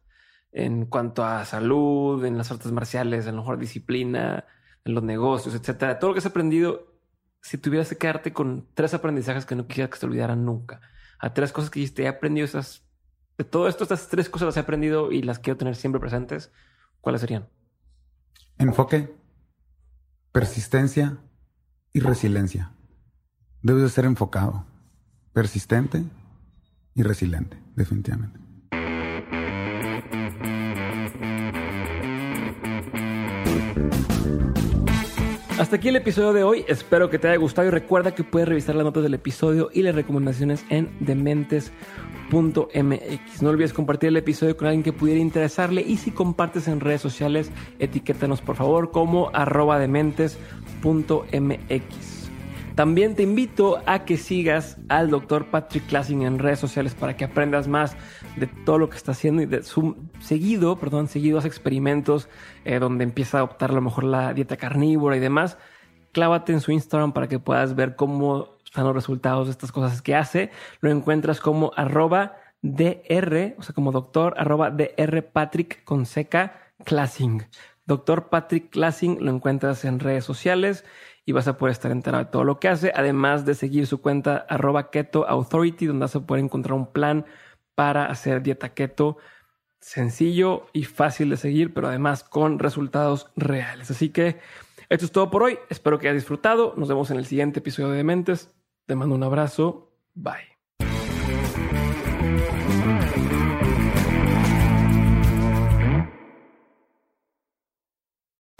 en 0.53 0.85
cuanto 0.85 1.26
a 1.26 1.43
salud, 1.43 2.23
en 2.23 2.38
las 2.38 2.49
artes 2.52 2.72
marciales, 2.72 3.27
en 3.27 3.35
la 3.35 3.41
mejor 3.41 3.60
disciplina, 3.60 4.45
en 4.85 4.93
los 4.93 5.03
negocios, 5.03 5.53
etcétera. 5.56 5.99
Todo 5.99 6.11
lo 6.11 6.14
que 6.14 6.19
has 6.19 6.26
aprendido, 6.26 6.95
si 7.41 7.57
tuvieras 7.57 7.89
que 7.89 7.97
quedarte 7.97 8.31
con 8.31 8.65
tres 8.73 8.93
aprendizajes 8.93 9.45
que 9.45 9.57
no 9.57 9.68
quisieras 9.68 9.91
que 9.91 9.99
se 9.99 10.06
olvidaran 10.06 10.45
nunca, 10.45 10.80
a 11.19 11.34
tres 11.34 11.52
cosas 11.52 11.69
que 11.69 11.81
dijiste, 11.81 12.03
he 12.03 12.07
aprendido 12.07 12.45
esas, 12.45 12.88
de 13.38 13.43
todo 13.43 13.68
esto, 13.68 13.84
estas 13.84 14.07
tres 14.07 14.30
cosas 14.30 14.45
las 14.45 14.57
he 14.57 14.61
aprendido 14.61 15.11
y 15.11 15.22
las 15.22 15.39
quiero 15.39 15.57
tener 15.57 15.76
siempre 15.76 15.99
presentes, 15.99 16.53
¿cuáles 17.02 17.19
serían? 17.19 17.49
Enfoque, 18.57 19.14
persistencia 20.31 21.18
y 21.91 21.99
resiliencia. 21.99 22.72
Debes 23.65 23.81
de 23.81 23.89
ser 23.89 24.05
enfocado, 24.05 24.63
persistente 25.33 26.03
y 26.93 27.01
resiliente, 27.01 27.57
definitivamente. 27.75 28.39
Hasta 35.57 35.77
aquí 35.77 35.87
el 35.87 35.95
episodio 35.95 36.33
de 36.33 36.43
hoy. 36.43 36.63
Espero 36.67 37.09
que 37.09 37.17
te 37.17 37.27
haya 37.27 37.37
gustado 37.37 37.67
y 37.67 37.71
recuerda 37.71 38.13
que 38.13 38.23
puedes 38.23 38.47
revisar 38.47 38.75
las 38.75 38.85
notas 38.85 39.01
del 39.01 39.15
episodio 39.15 39.71
y 39.73 39.81
las 39.81 39.95
recomendaciones 39.95 40.63
en 40.69 40.95
dementes.mx. 40.99 41.71
No 43.41 43.49
olvides 43.49 43.73
compartir 43.73 44.09
el 44.09 44.17
episodio 44.17 44.55
con 44.57 44.67
alguien 44.67 44.83
que 44.83 44.93
pudiera 44.93 45.19
interesarle 45.19 45.81
y 45.81 45.97
si 45.97 46.11
compartes 46.11 46.67
en 46.67 46.81
redes 46.81 47.01
sociales, 47.01 47.49
etiquétanos 47.79 48.41
por 48.41 48.57
favor 48.57 48.91
como 48.91 49.31
arroba 49.33 49.79
dementes.mx. 49.79 52.14
También 52.76 53.15
te 53.15 53.23
invito 53.23 53.81
a 53.85 54.03
que 54.03 54.18
sigas 54.18 54.77
al 54.89 55.10
doctor 55.10 55.45
Patrick 55.45 55.88
Classing 55.88 56.23
en 56.23 56.39
redes 56.39 56.60
sociales 56.60 56.93
para 56.93 57.15
que 57.15 57.23
aprendas 57.23 57.69
más 57.69 57.95
de 58.35 58.47
todo 58.47 58.80
lo 58.80 58.89
que 58.89 58.97
está 58.97 59.14
haciendo 59.14 59.41
y 59.41 59.45
de 59.45 59.64
su 59.64 59.95
seguido, 60.19 60.77
perdón, 60.77 61.07
seguidos 61.07 61.45
experimentos 61.45 62.27
eh, 62.65 62.80
donde 62.80 63.06
empieza 63.06 63.38
a 63.38 63.41
adoptar 63.41 63.72
a 63.72 63.76
lo 63.76 63.81
mejor 63.81 64.03
la 64.03 64.34
dieta 64.34 64.57
carnívora 64.57 65.15
y 65.15 65.22
demás. 65.22 65.57
Clávate 66.11 66.52
en 66.52 66.60
su 66.60 66.73
Instagram 66.73 67.14
para 67.14 67.30
que 67.30 67.39
puedas 67.39 67.76
ver 67.76 67.95
cómo 67.95 68.57
están 68.65 68.84
los 68.84 68.93
resultados 68.93 69.47
de 69.47 69.52
estas 69.52 69.72
cosas 69.72 70.02
que 70.02 70.14
hace. 70.14 70.52
Lo 70.81 70.91
encuentras 70.91 71.39
como 71.39 71.72
arroba 71.77 72.35
DR, 72.61 73.56
o 73.57 73.64
sea, 73.64 73.73
como 73.73 73.93
doctor, 73.93 74.34
arroba 74.38 74.69
DR 74.69 75.23
Patrick 75.23 75.81
con 75.85 76.06
seca 76.06 76.73
Classing. 76.84 77.45
Doctor 77.85 78.27
Patrick 78.30 78.69
Classing 78.72 79.23
lo 79.23 79.31
encuentras 79.31 79.85
en 79.85 79.99
redes 79.99 80.26
sociales 80.26 80.84
y 81.26 81.31
vas 81.31 81.47
a 81.47 81.57
poder 81.57 81.73
estar 81.73 81.91
enterado 81.91 82.23
de 82.23 82.31
todo 82.31 82.43
lo 82.43 82.60
que 82.60 82.68
hace, 82.68 82.91
además 82.95 83.45
de 83.45 83.56
seguir 83.56 83.88
su 83.88 84.02
cuenta 84.02 84.45
arroba 84.47 84.91
keto 84.91 85.27
authority, 85.27 85.88
donde 85.88 86.03
vas 86.03 86.15
a 86.15 86.26
poder 86.26 86.43
encontrar 86.43 86.76
un 86.76 86.91
plan 86.91 87.26
para 87.73 88.06
hacer 88.06 88.41
dieta 88.41 88.73
keto 88.73 89.18
sencillo 89.80 90.68
y 90.73 90.84
fácil 90.84 91.30
de 91.30 91.38
seguir, 91.38 91.73
pero 91.73 91.88
además 91.88 92.23
con 92.23 92.60
resultados 92.60 93.31
reales. 93.35 93.91
Así 93.91 94.10
que 94.10 94.39
esto 94.89 95.06
es 95.06 95.11
todo 95.11 95.30
por 95.30 95.43
hoy. 95.43 95.60
Espero 95.69 95.99
que 95.99 96.07
hayas 96.07 96.22
disfrutado. 96.22 96.73
Nos 96.77 96.89
vemos 96.89 97.11
en 97.11 97.18
el 97.18 97.26
siguiente 97.26 97.60
episodio 97.60 97.89
de 97.91 98.03
Mentes. 98.03 98.52
Te 98.85 98.95
mando 98.95 99.15
un 99.15 99.23
abrazo. 99.23 99.91
Bye. 100.14 100.55